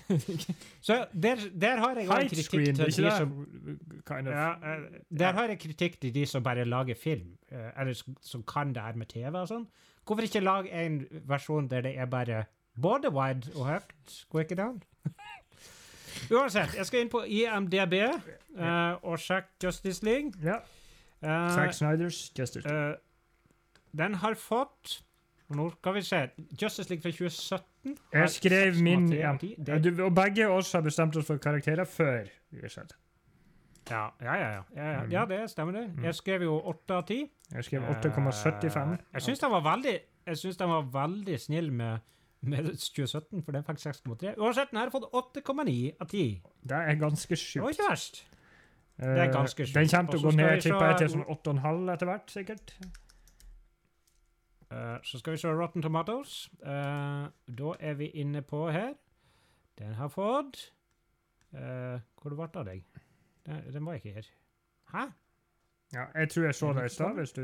Så 0.86 1.06
der, 1.22 1.36
der 1.60 1.76
har 1.76 1.94
jeg 1.98 2.08
også 2.08 2.28
kritikk 2.28 2.44
screen, 2.44 2.74
til 2.74 2.86
de 2.86 3.10
som 3.10 3.48
Kind 4.06 4.28
of. 4.28 4.34
ja, 4.34 4.50
uh, 4.50 4.84
Der 5.18 5.32
har 5.32 5.44
jeg 5.48 5.58
kritikk 5.58 6.00
til 6.00 6.14
de 6.14 6.26
som 6.26 6.42
bare 6.42 6.64
lager 6.64 6.94
film, 7.02 7.36
uh, 7.52 7.80
eller 7.80 8.02
som, 8.20 8.42
kan 8.42 8.74
det 8.74 8.82
her 8.82 8.96
med 8.96 9.06
TV 9.06 9.34
og 9.34 9.48
sånn. 9.48 9.66
Hvorfor 10.06 10.22
ikke 10.22 10.40
lage 10.40 10.72
en 10.86 11.04
versjon 11.28 11.68
der 11.68 11.80
det 11.80 11.98
er 11.98 12.06
bare 12.06 12.44
både 12.82 13.10
wide 13.12 13.52
og 13.56 13.66
høyt? 13.66 14.24
Går 14.30 14.40
ikke 14.40 14.56
det 14.56 14.64
an? 14.64 14.82
Uansett, 16.36 16.76
jeg 16.76 16.86
skal 16.86 17.00
inn 17.04 17.12
på 17.12 17.22
IMDb 17.26 17.98
og 19.02 19.18
sjekke 19.20 19.66
Justice 19.66 20.04
League. 20.04 20.32
Ja. 20.42 20.62
Eh, 21.22 21.54
Zack 21.54 21.74
Snyders 21.74 22.32
Justice 22.38 22.68
League. 22.68 22.96
den 23.98 24.14
har 24.14 24.34
fått 24.34 25.05
og 25.50 25.56
Nå 25.56 25.70
skal 25.78 25.94
vi 25.94 26.02
se. 26.02 26.20
Justice 26.62 26.88
League 26.90 27.02
fra 27.02 27.10
2017. 27.10 27.96
Jeg 28.12 28.30
skrev 28.30 28.80
min 28.82 29.08
ja. 29.12 29.32
Ja, 29.66 29.78
du, 29.78 29.90
Og 30.04 30.14
begge 30.14 30.48
oss 30.50 30.72
har 30.72 30.80
bestemt 30.82 31.16
oss 31.16 31.26
for 31.26 31.36
karakterer 31.38 31.84
før 31.86 32.26
har 32.62 32.68
sett. 32.68 32.96
ja, 33.90 34.08
ja, 34.20 34.34
ja, 34.34 34.48
ja, 34.50 34.62
ja, 34.92 35.02
Mm. 35.04 35.10
ja, 35.12 35.24
det 35.24 35.50
stemmer 35.50 35.72
det. 35.72 36.04
Jeg 36.04 36.14
skrev 36.14 36.42
jo 36.42 36.56
8 36.64 36.94
av 36.96 37.06
10. 37.06 37.30
Jeg 37.54 37.64
skrev 37.64 37.82
8,75. 37.82 38.92
Eh, 38.92 38.98
Jeg 39.14 39.22
syns 39.22 39.38
den 39.38 39.50
var 39.50 39.60
veldig 39.62 40.00
Jeg 40.26 40.36
synes 40.36 40.56
de 40.56 40.64
var 40.66 40.82
veldig 40.82 41.40
snill 41.40 41.72
med, 41.72 41.98
med 42.42 42.64
2017, 42.76 43.42
for 43.44 43.52
den 43.52 43.62
fikk 43.62 43.78
6,3. 43.78 44.34
Uansett, 44.38 44.70
den 44.72 44.78
har 44.80 44.90
fått 44.90 45.06
8,9 45.14 45.92
av 46.00 46.08
10. 46.08 46.42
Det 46.66 46.72
er 46.76 46.94
ganske 46.98 47.34
Det 47.36 47.60
var 47.62 47.70
sjukt. 47.70 47.78
ikke 47.78 47.90
verst. 47.90 48.24
Eh, 48.98 49.06
er 49.06 49.32
ganske 49.32 49.66
sjukt. 49.66 49.74
Den 49.74 49.88
kommer 49.88 50.10
til 50.10 50.18
å 50.18 50.22
gå 50.30 50.34
ned 50.36 50.62
tipper 50.62 50.88
jeg, 50.88 50.96
til 50.98 51.08
sånn 51.08 51.26
8,5 51.28 51.92
etter 51.94 52.06
hvert, 52.10 52.26
sikkert. 52.34 52.72
Eh, 54.76 54.98
så 55.02 55.18
skal 55.18 55.32
vi 55.32 55.36
se 55.36 55.48
Rotten 55.48 55.82
Tomatoes. 55.82 56.50
Uh, 56.62 56.68
da 57.58 57.74
er 57.80 57.94
vi 57.94 58.06
inne 58.06 58.42
på 58.42 58.70
her. 58.70 58.92
Den 59.78 59.94
har 59.94 60.08
fått 60.08 60.72
uh, 61.52 62.00
Hvor 62.20 62.34
ble 62.34 62.48
det 62.48 62.60
av 62.60 62.66
deg? 62.66 62.84
Den, 63.46 63.62
den 63.72 63.86
var 63.86 63.94
ikke 63.94 64.12
her. 64.12 64.28
Hæ? 64.92 65.06
Ja, 65.94 66.04
jeg 66.14 66.30
tror 66.30 66.44
jeg 66.44 66.54
så 66.54 66.72
det 66.72 66.84
i 66.84 66.88
stad, 66.88 67.14
hvis 67.14 67.32
du 67.32 67.42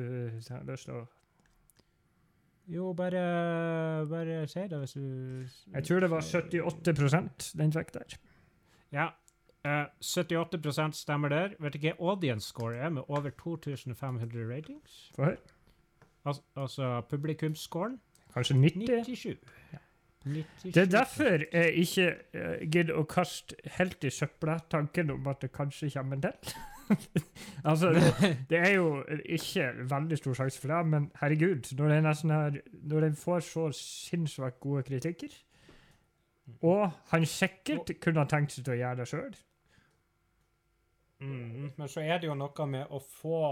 har 0.50 0.64
lyst 0.66 0.84
til 0.88 0.94
å 0.94 1.04
Jo, 2.66 2.92
bare 2.92 3.22
Bare 4.10 4.46
si 4.48 4.64
det 4.68 4.78
hvis 4.78 4.92
du 4.92 5.46
Jeg 5.74 5.84
tror 5.84 6.00
det 6.00 6.10
var 6.10 6.20
78% 6.20 7.52
den 7.58 7.72
fikk 7.72 7.94
der. 7.94 8.18
Ja. 8.92 9.08
Uh, 9.64 9.86
78 10.00 10.92
stemmer 10.98 11.28
der. 11.28 11.56
Vet 11.60 11.78
du 11.78 11.78
hva 11.86 11.96
audience 11.98 12.48
score 12.48 12.76
er, 12.76 12.88
med 12.90 13.02
over 13.08 13.30
2500 13.30 14.48
ratings? 14.56 15.12
Få 15.16 15.30
høre. 15.30 15.51
Al 16.24 16.38
altså 16.56 17.00
publikumsscoren 17.10 17.98
Kanskje 18.34 18.54
90? 18.56 19.04
97. 19.04 19.38
97. 20.24 20.74
Det 20.74 20.82
er 20.82 20.86
derfor 20.86 21.42
jeg 21.52 21.72
ikke 21.74 22.06
uh, 22.34 22.70
gidder 22.72 22.96
å 22.96 23.04
kaste 23.10 23.56
helt 23.76 24.04
i 24.06 24.10
søpla 24.10 24.58
tanken 24.70 25.10
om 25.10 25.26
at 25.28 25.42
det 25.42 25.50
kanskje 25.52 25.90
kommer 25.92 26.16
en 26.16 26.22
til. 26.22 26.54
altså, 27.68 27.90
det, 27.92 28.30
det 28.50 28.58
er 28.58 28.72
jo 28.76 29.02
ikke 29.24 29.68
veldig 29.90 30.18
stor 30.18 30.38
sjanse 30.38 30.60
for 30.62 30.72
det, 30.72 30.80
men 30.94 31.10
herregud, 31.20 31.72
når 31.76 31.94
den, 31.94 32.10
sånn 32.14 32.34
her, 32.36 33.08
får 33.18 33.44
så 33.50 33.68
sinnssvakt 33.76 34.60
gode 34.60 34.86
kritikker, 34.88 35.34
og 36.62 36.90
han 37.12 37.26
sikkert 37.26 37.92
kunne 38.00 38.24
ha 38.24 38.30
tenkt 38.30 38.54
seg 38.54 38.64
til 38.64 38.76
å 38.76 38.80
gjøre 38.80 39.02
det 39.02 39.10
sjøl 39.10 39.34
Mm, 41.22 41.70
men 41.76 41.88
så 41.88 42.00
er 42.00 42.18
det 42.18 42.26
jo 42.26 42.34
noe 42.34 42.66
med 42.66 42.90
å 42.90 42.98
få 42.98 43.42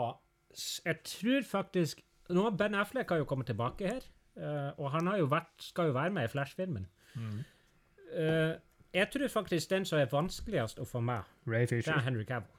Jeg 0.85 0.97
tror 1.07 1.45
faktisk 1.47 2.01
nå 2.35 2.47
har 2.47 2.57
Ben 2.59 2.75
Affleck 2.79 3.11
har 3.13 3.21
jo 3.23 3.29
kommet 3.29 3.51
tilbake 3.51 3.89
her, 3.89 4.07
eh, 4.37 4.71
og 4.79 4.91
han 4.95 5.07
har 5.11 5.21
jo 5.21 5.29
vært, 5.31 5.53
skal 5.59 5.91
jo 5.91 5.97
være 5.97 6.15
med 6.15 6.29
i 6.29 6.33
Flash-filmen. 6.33 6.87
Eh, 7.17 8.55
jeg 8.95 9.11
tror 9.13 9.29
faktisk 9.29 9.71
den 9.71 9.85
som 9.87 9.99
er 9.99 10.11
vanskeligst 10.11 10.81
å 10.83 10.87
få 10.89 11.03
med, 11.05 11.29
Ray 11.47 11.67
det 11.67 11.87
er 11.87 12.03
Henry 12.07 12.25
Cavill. 12.25 12.57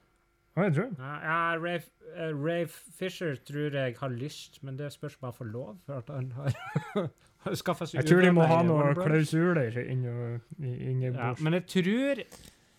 Oh, 0.55 0.63
jeg 0.63 0.73
tror. 0.75 0.89
Ja, 0.99 1.13
ja 1.23 1.57
Ray, 1.59 1.79
eh, 2.15 2.31
Ray 2.35 2.65
Fisher 2.99 3.35
tror 3.35 3.75
jeg 3.75 3.95
har 3.99 4.09
lyst, 4.09 4.63
men 4.63 4.79
det 4.79 4.91
spørs 4.91 5.15
om 5.21 5.29
han 5.29 5.33
får 5.33 5.45
lov. 5.45 5.77
For 5.85 5.93
at 5.93 6.09
han 6.11 6.31
har, 6.31 6.57
skaffa 7.61 7.87
seg 7.87 8.01
Jeg 8.01 8.09
tror 8.09 8.25
de 8.25 8.33
må 8.35 8.47
ha 8.49 8.59
noen 8.67 8.99
klausuler 8.99 9.79
inni 9.79 11.07
Ja, 11.07 11.31
men 11.39 11.55
jeg 11.57 11.65
tror 11.71 12.21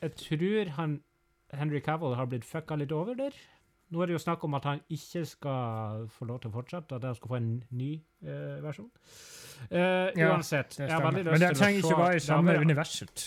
Jeg 0.03 0.13
tror 0.21 0.69
han 0.77 1.01
Henry 1.53 1.81
Cavill 1.81 2.15
har 2.17 2.29
blitt 2.29 2.45
fucka 2.45 2.77
litt 2.81 2.93
over 2.93 3.15
der. 3.15 3.37
Nå 3.93 4.01
er 4.03 4.09
det 4.09 4.15
jo 4.17 4.21
snakk 4.23 4.45
om 4.49 4.55
at 4.57 4.65
han 4.65 4.81
ikke 4.91 5.23
skal 5.29 6.07
få 6.15 6.25
lov 6.29 6.39
til 6.41 6.49
å 6.51 6.55
fortsette, 6.55 6.97
at 6.97 7.05
han 7.05 7.17
skal 7.19 7.29
få 7.35 7.37
en 7.39 7.51
ny 7.77 7.91
eh, 8.25 8.61
versjon. 8.65 8.89
Eh, 9.69 10.13
Ja, 10.17 10.31
uansett. 10.33 10.79
Jeg 10.81 10.89
har 10.91 11.03
veldig 11.05 11.25
lyst 11.27 11.33
Men 11.35 11.43
det 11.45 11.57
trenger 11.59 11.83
ikke 11.85 11.99
være 12.01 12.17
i 12.17 12.23
samme 12.25 12.53
vært- 12.55 12.65
universet. 12.65 13.25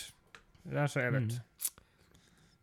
Det 0.66 0.80
er 0.82 0.86
så 0.90 1.00
jeg 1.04 1.12
vet. 1.14 1.36
Mm. 1.36 1.76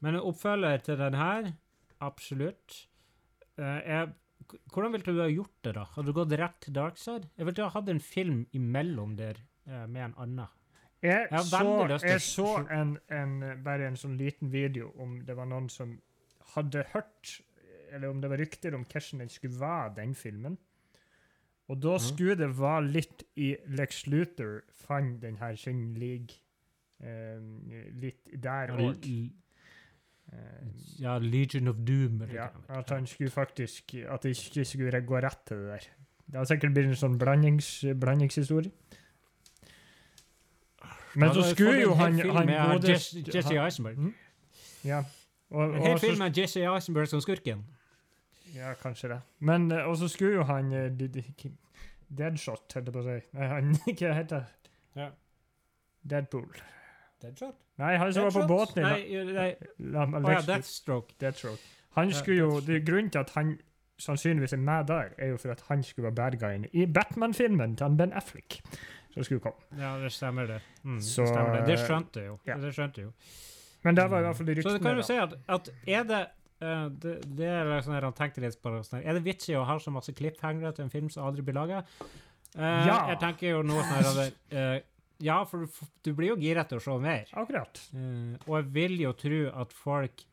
Men 0.04 0.16
en 0.16 0.26
oppfølger 0.28 0.84
til 0.84 0.97
den 0.99 1.14
her, 1.16 1.54
absolutt. 2.01 2.88
Eh, 3.58 3.80
jeg, 3.88 4.10
hvordan 4.74 4.91
ville 4.91 5.06
du 5.16 5.22
ha 5.22 5.30
gjort 5.32 5.56
det, 5.64 5.74
da? 5.78 5.86
Hadde 5.95 6.08
du 6.12 6.14
gått 6.18 6.36
rett 6.39 6.60
til 6.66 6.74
Darkside? 6.76 7.30
Jeg 7.38 7.45
ville 7.47 7.64
ha 7.64 7.70
hatt 7.78 7.89
en 7.89 7.99
film 8.04 8.45
imellom 8.54 9.16
der 9.16 9.39
eh, 9.68 9.86
med 9.88 10.01
en 10.10 10.16
annen. 10.18 10.47
Jeg, 11.04 11.28
Jeg 11.32 11.39
så, 11.47 11.99
jeg 12.04 12.22
så 12.22 12.68
en, 12.72 12.97
en, 13.12 13.64
bare 13.64 13.88
en 13.88 13.95
sånn 13.99 14.18
liten 14.20 14.51
video 14.51 14.91
om 15.04 15.18
det 15.28 15.36
var 15.36 15.45
noen 15.51 15.70
som 15.70 15.97
hadde 16.56 16.84
hørt 16.93 17.41
Eller 17.94 18.10
om 18.10 18.22
det 18.22 18.30
var 18.32 18.38
rykter 18.41 18.74
om 18.76 18.84
hvordan 18.89 19.20
den 19.24 19.30
skulle 19.30 19.60
være, 19.60 19.94
den 19.96 20.16
filmen. 20.16 20.58
Og 21.70 21.78
da 21.82 21.94
Mhm. 21.94 22.00
skulle 22.00 22.36
det 22.38 22.50
være 22.60 22.88
litt 22.88 23.24
i 23.38 23.56
Lex 23.68 24.06
Luthor 24.08 24.62
fant 24.74 25.22
den 25.22 25.38
her 25.38 25.56
sin 25.56 25.94
league 25.96 26.36
um, 27.04 27.72
litt 28.02 28.28
der 28.44 28.72
Ja, 28.74 28.78
òg. 28.78 29.32
ja, 31.00 31.18
Legion 31.20 31.68
of 31.68 31.76
Doom. 31.76 32.22
Eller 32.22 32.34
Ja, 32.34 32.48
at 32.70 32.89
han 32.89 33.08
skulle 33.08 33.30
faktisk 33.30 33.94
At 34.10 34.24
det 34.24 34.30
ikke 34.38 34.66
skulle 34.66 35.02
gå 35.02 35.20
rett 35.24 35.46
til 35.46 35.58
det 35.58 35.68
der. 35.68 35.80
Det 36.32 36.36
har 36.36 36.46
sikkert 36.46 36.74
blitt 36.74 36.86
en 36.88 36.96
sånn 36.96 37.18
blandings, 37.20 37.84
blandingshistorie. 38.00 38.72
Men 41.16 41.30
Ja, 41.30 41.34
så 41.34 41.56
skulle 41.56 41.82
jo 41.82 41.94
han, 41.94 42.20
han 42.20 42.48
både 42.48 42.89
Jesse, 42.91 43.24
Jesse 43.36 43.54
Eisenberg. 43.60 43.98
Mm. 43.98 44.14
Ja. 44.84 45.04
Og, 45.52 45.76
En 45.76 45.82
hel 45.82 46.00
film 46.00 46.18
med 46.18 46.38
Jesse 46.38 46.64
Eisenberg 46.66 47.08
som 47.08 47.22
skurken. 47.22 47.64
Ja, 48.54 48.74
kanskje 48.78 49.10
det. 49.10 49.20
Men 49.39 49.72
eh, 49.72 49.88
Og 49.89 49.97
så 49.97 50.08
skulle 50.08 50.36
jo 50.39 50.43
han 50.49 50.72
eh, 50.74 50.89
Deadshot, 52.14 52.68
heter 52.76 52.86
det 52.86 52.93
på 52.93 53.01
å 53.01 53.06
si. 53.08 53.18
Nei, 53.34 53.47
han 53.49 53.72
Hva 53.99 54.14
heter 54.20 54.43
det? 54.43 54.72
Ja. 54.99 55.08
Deadpool. 56.04 56.49
Deadshot? 57.24 57.56
Nei, 57.82 57.93
han 57.97 58.12
som 58.14 58.28
var 58.28 58.36
på 58.36 58.47
båten 58.51 58.84
i 58.84 58.86
Nei, 58.86 59.24
nei. 59.34 59.47
la- 59.95 60.06
Å 60.06 60.34
ja, 60.36 60.41
Deathstroke. 60.45 61.16
Deathstroke. 61.24 61.62
Han 61.97 62.12
skulle 62.14 62.38
jo, 62.43 62.60
det 62.66 62.76
er 62.80 62.84
Grunnen 62.86 63.10
til 63.14 63.22
at 63.24 63.32
han 63.38 63.56
sannsynligvis 64.01 64.54
er 64.54 64.62
med 64.62 64.88
der, 64.89 65.12
er 65.22 65.32
jo 65.34 65.38
for 65.41 65.54
at 65.54 65.62
han 65.70 65.82
skulle 65.86 66.10
være 66.10 66.18
bad 66.18 66.38
guyen 66.41 66.66
i 66.74 66.86
Batman-filmen 66.89 67.76
til 67.78 67.86
han 67.88 67.97
Ben 67.97 68.14
Affleck. 68.18 68.60
Som 69.14 69.24
skulle 69.28 69.39
komme. 69.45 69.62
Ja, 69.78 69.91
det 70.01 70.10
stemmer 70.12 70.47
det. 70.49 70.60
Mm, 70.84 70.99
Så, 71.01 71.22
det 71.22 71.30
stemmer 71.30 71.60
det. 71.60 71.68
Det 71.70 71.80
skjønte 71.84 72.20
jeg 72.24 72.28
jo. 72.32 72.38
ja. 72.49 72.56
Det 72.62 72.72
skjønte 72.74 73.01
jeg 73.01 73.06
jo. 73.10 73.12
Men 73.86 73.97
det 73.97 74.06
var 74.10 74.24
i 74.24 74.26
hvert 74.28 74.38
fall 74.39 74.47
de 74.49 74.56
Så 74.66 74.74
det 74.74 74.82
kan 74.82 74.97
jo 74.97 75.06
si 75.06 75.18
at, 75.22 75.34
at 75.58 75.70
er 75.88 76.04
det 76.10 76.22
det, 77.01 77.14
det 77.38 77.47
er 77.49 77.70
her 77.70 78.05
han 78.07 78.16
tenkte 78.18 78.43
litt 78.43 78.59
på 78.61 78.74
sånn 78.86 79.01
Er 79.03 79.18
det 79.18 79.24
vits 79.26 79.49
i 79.51 79.57
å 79.57 79.66
ha 79.68 79.78
så 79.82 79.93
masse 79.93 80.14
cliffhangere 80.16 80.74
til 80.76 80.86
en 80.86 80.93
film 80.93 81.09
som 81.14 81.28
aldri 81.28 81.45
blir 81.45 81.57
laga? 81.57 81.84
Ja. 82.53 82.97
Jeg 83.09 83.18
tenker 83.22 83.55
jo 83.55 83.61
noe 83.66 83.82
sånn 83.88 84.20
eh, 84.53 84.76
Ja, 85.24 85.39
for 85.49 85.66
du, 85.66 85.80
du 86.05 86.11
blir 86.14 86.34
jo 86.34 86.38
gira 86.41 86.66
til 86.70 86.78
å 86.78 86.84
se 86.84 86.97
mer. 87.01 87.32
Akkurat. 87.39 87.82
Uh, 87.95 88.36
og 88.45 88.59
jeg 88.59 88.68
vil 88.76 88.99
jo 89.01 89.14
tro 89.18 89.39
at 89.64 89.74
folk 89.74 90.26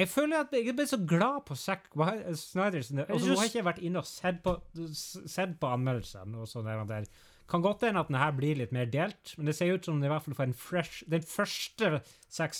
Jeg 0.00 0.08
føler 0.10 0.42
at 0.42 0.56
jeg 0.56 0.74
blir 0.74 0.88
så 0.90 0.98
glad 0.98 1.44
på 1.46 1.58
Zack 1.58 1.90
Snyder 1.92 2.80
altså, 2.80 3.04
Nå 3.06 3.36
har 3.36 3.44
jeg 3.44 3.52
ikke 3.52 3.68
vært 3.68 3.84
inne 3.84 4.02
og 4.02 4.08
sett 4.08 4.40
på, 4.42 4.56
sett 4.96 5.54
på 5.60 5.70
anmeldelsene 5.76 6.42
og 6.42 6.50
sånn 6.50 6.66
der, 6.66 6.82
der. 6.88 7.06
Kan 7.52 7.62
godt 7.62 7.84
hende 7.84 8.00
at 8.00 8.10
denne 8.10 8.32
blir 8.34 8.58
litt 8.58 8.72
mer 8.74 8.88
delt, 8.90 9.34
men 9.36 9.50
det 9.50 9.54
ser 9.58 9.74
ut 9.74 9.86
som 9.86 10.00
det 10.00 10.08
i 10.08 10.12
hvert 10.12 10.24
fall 10.24 10.38
for 10.38 10.48
en 10.48 10.56
fresh 10.56 11.02
Den 11.12 11.26
første 11.26 12.00
Zack 12.32 12.56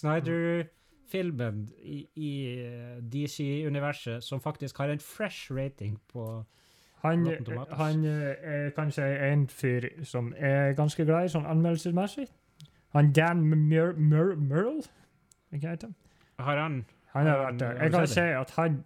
Snyder-filmen 1.12 1.68
i, 1.82 2.06
i 2.16 2.30
eh, 2.64 2.98
DC-universet 3.12 4.22
som 4.24 4.40
faktisk 4.40 4.78
har 4.78 4.88
en 4.92 4.98
fresh 4.98 5.52
rating 5.52 5.98
på 6.12 6.44
Han, 7.02 7.26
han 7.72 8.04
eh, 8.04 8.36
er 8.42 8.70
kanskje 8.76 9.02
en 9.32 9.48
fyr 9.48 9.88
som 10.04 10.32
er 10.38 10.72
ganske 10.78 11.04
glad 11.04 11.24
i 11.26 11.32
sånn 11.32 11.46
anmeldelsesmessig. 11.50 12.28
Han 12.94 13.12
Dan 13.12 13.42
Mur- 13.42 13.96
Mur- 13.98 14.36
Murrell? 14.36 14.82
Hva 15.50 15.58
heter 15.72 15.88
han? 15.90 15.94
Har 16.38 16.56
han 16.56 16.84
Han 17.12 17.26
har 17.26 17.36
Har 17.36 17.44
vært 17.50 17.58
der. 17.60 17.82
Jeg 17.82 17.90
kan 17.92 18.06
si 18.06 18.20
at 18.20 18.50
han 18.56 18.84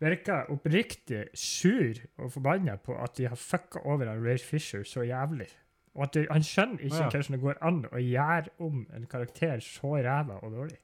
virker 0.00 0.50
oppriktig 0.50 1.24
sur 1.34 1.94
og 2.18 2.32
forbanna 2.32 2.76
på 2.76 2.96
at 3.02 3.16
de 3.18 3.28
har 3.28 3.36
fucka 3.36 3.78
over 3.84 4.06
Ray 4.24 4.38
Fisher 4.38 4.82
så 4.84 5.02
jævlig. 5.02 5.46
Og 5.94 6.02
at 6.02 6.14
de, 6.14 6.26
Han 6.30 6.42
skjønner 6.42 6.78
ikke 6.80 6.96
ja. 6.96 7.02
hvordan 7.10 7.32
det 7.32 7.40
går 7.40 7.54
an 7.62 7.84
å 7.92 7.98
gjøre 7.98 8.48
om 8.58 8.86
en 8.96 9.06
karakter 9.10 9.60
så 9.60 9.96
ræva 9.96 10.38
og 10.42 10.52
dårlig. 10.52 10.78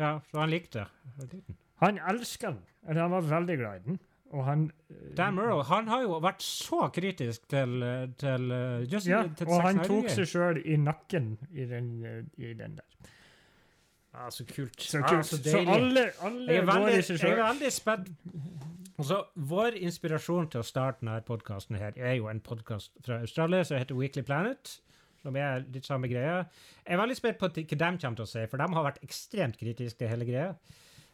Ja, 0.00 0.14
for 0.30 0.42
han 0.42 0.52
likte 0.52 0.86
det. 0.86 1.40
Han 1.84 2.00
elsker 2.10 2.54
den. 2.54 2.62
Eller 2.88 3.04
han 3.04 3.12
var 3.12 3.28
veldig 3.28 3.56
glad 3.60 3.76
i 3.76 3.84
den. 3.84 4.00
Og 4.30 4.44
han 4.46 4.70
Dan 5.16 5.34
Murrow 5.34 5.62
han 5.66 5.88
har 5.90 6.04
jo 6.04 6.18
vært 6.22 6.42
så 6.44 6.86
kritisk 6.94 7.48
til, 7.50 7.82
eh, 7.82 8.04
til 8.18 8.52
eh, 8.54 8.92
just, 8.92 9.08
Ja, 9.08 9.24
til 9.36 9.48
og 9.48 9.62
han 9.64 9.80
tok 9.84 10.10
seg 10.12 10.28
sjøl 10.30 10.60
i 10.62 10.76
nakken 10.78 11.32
i 11.50 11.66
den, 11.66 11.88
eh, 12.06 12.20
i 12.38 12.52
den 12.54 12.78
der. 12.78 13.10
Ja, 14.14 14.30
så 14.30 14.44
kult. 14.46 14.80
Så, 14.82 14.98
kult. 14.98 15.08
kult. 15.08 15.26
så 15.26 15.36
så 15.36 15.42
deilig. 15.42 15.68
alle, 15.74 16.04
alle 16.22 16.46
Jeg 16.46 16.62
er 16.62 16.66
veldig, 16.66 16.98
i 16.98 17.02
seg 17.02 17.20
jeg 17.26 17.38
er 17.38 17.42
veldig 17.42 17.72
spent. 17.72 18.08
Altså, 19.00 19.24
vår 19.34 19.78
inspirasjon 19.80 20.50
til 20.52 20.60
å 20.60 20.66
starte 20.66 21.00
denne 21.00 21.20
podkasten 21.26 21.78
er 21.80 22.14
jo 22.14 22.28
en 22.28 22.40
podkast 22.40 22.92
fra 23.06 23.20
Australia 23.24 23.64
som 23.64 23.78
heter 23.78 23.96
Weekly 23.96 24.22
Planet. 24.22 24.80
Som 25.20 25.36
er 25.36 25.64
litt 25.68 25.84
samme 25.84 26.08
greia. 26.08 26.44
Jeg 26.86 26.96
er 26.96 27.00
veldig 27.00 27.16
spent 27.18 27.40
på 27.40 27.48
hva 27.50 27.64
de 27.64 27.64
kommer 27.76 28.16
til 28.16 28.24
å 28.24 28.30
si, 28.30 28.44
for 28.48 28.60
de 28.60 28.68
har 28.72 28.86
vært 28.86 29.02
ekstremt 29.04 29.58
kritiske 29.60 30.00
til 30.00 30.08
hele 30.08 30.28
greia. 30.28 30.54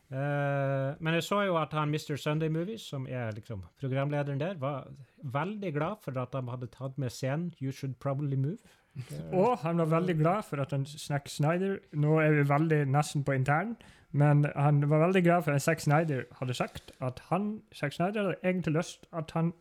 Uh, 0.07 0.95
men 1.03 1.17
jeg 1.17 1.25
så 1.27 1.41
jo 1.49 1.57
at 1.59 1.73
han 1.75 1.91
Mr. 1.91 2.15
Sunday 2.15 2.49
Movies, 2.49 2.85
som 2.87 3.09
er 3.11 3.33
liksom 3.35 3.65
programlederen 3.81 4.39
der, 4.39 4.55
var 4.63 4.87
veldig 5.23 5.73
glad 5.75 5.97
for 6.05 6.15
at 6.23 6.31
de 6.33 6.45
hadde 6.47 6.69
tatt 6.71 6.99
med 7.03 7.11
scenen 7.11 7.49
You 7.59 7.73
Should 7.73 7.99
Probably 8.01 8.37
Move. 8.37 8.59
Uh, 9.13 9.39
Og 9.39 9.59
han 9.61 9.79
var 9.79 9.91
veldig 9.91 10.15
glad 10.17 10.47
for 10.49 10.57
at 10.63 10.71
han 10.73 10.87
Snack 10.87 11.29
Snyder 11.29 11.75
Nå 11.93 12.15
er 12.23 12.31
vi 12.33 12.47
veldig 12.49 12.79
nesten 12.89 13.25
på 13.27 13.35
intern, 13.37 13.75
men 14.17 14.47
han 14.57 14.79
var 14.89 15.03
veldig 15.03 15.23
glad 15.27 15.43
for 15.45 15.53
at 15.53 15.63
Zack 15.63 15.81
Snyder 15.85 16.23
hadde 16.39 16.55
sagt 16.55 16.93
at 17.05 17.21
han 17.29 17.61
Zack 17.75 17.93
Snyder 17.93 18.23
hadde 18.23 18.39
egentlig 18.43 18.73
lyst 18.79 19.05
at 19.13 19.31
han 19.37 19.53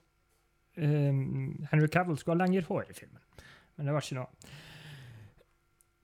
um, 0.77 1.65
Henry 1.71 1.87
Cavill 1.87 2.17
skulle 2.17 2.37
ha 2.39 2.45
lengre 2.45 2.63
hår 2.69 2.85
i 2.89 2.93
filmen. 2.93 3.19
Men 3.77 3.85
det 3.89 3.93
var 3.93 4.01
ikke 4.05 4.15
noe. 4.21 4.27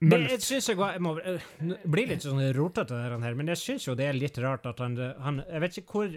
Det, 0.02 0.08
Men 0.10 0.24
jeg 0.26 0.40
synes 0.42 0.66
jeg, 0.68 0.76
var- 0.76 0.92
jeg 0.96 1.00
må 1.04 1.12
eh, 1.22 1.44
blir 1.86 2.08
litt 2.10 2.24
sånn 2.24 2.40
rotete, 2.56 2.88
det 2.98 3.20
her, 3.22 3.34
men 3.38 3.46
jeg 3.52 3.56
syns 3.60 3.84
jo 3.86 3.94
det 3.94 4.08
er 4.08 4.16
litt 4.18 4.38
rart 4.42 4.66
at 4.66 4.78
han, 4.82 4.96
han 5.22 5.44
Jeg 5.48 5.60
vet 5.60 5.78
ikke 5.78 5.92
hvor 5.92 6.16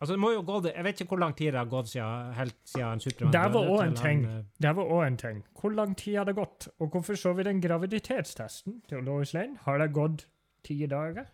Altså, 0.00 0.12
det 0.14 0.20
må 0.20 0.30
jo 0.34 0.42
gå, 0.42 0.60
Jeg 0.68 0.84
vet 0.84 1.00
ikke 1.00 1.08
hvor 1.14 1.18
lang 1.22 1.34
tid 1.34 1.52
det 1.54 1.58
har 1.58 1.66
gått 1.70 1.88
siden, 1.88 2.32
helt 2.36 2.54
siden 2.68 3.00
Supermann 3.00 3.32
Det 3.32 3.52
var 3.54 3.68
òg 3.72 3.82
en 3.86 3.94
ting. 3.98 4.24
eh, 4.24 4.42
det 4.60 4.72
var 4.76 4.84
også 4.84 5.06
en 5.06 5.16
ting. 5.16 5.42
Hvor 5.60 5.74
lang 5.74 5.94
tid 5.96 6.16
har 6.18 6.24
det 6.24 6.34
gått? 6.36 6.68
Og 6.78 6.90
hvorfor 6.92 7.16
så 7.16 7.32
vi 7.34 7.42
den 7.42 7.60
graviditetstesten 7.60 8.82
til 8.88 9.02
Lois 9.02 9.32
Lane? 9.34 9.56
Har 9.64 9.78
det 9.78 9.92
gått 9.92 10.26
ti 10.62 10.86
dager? 10.86 11.26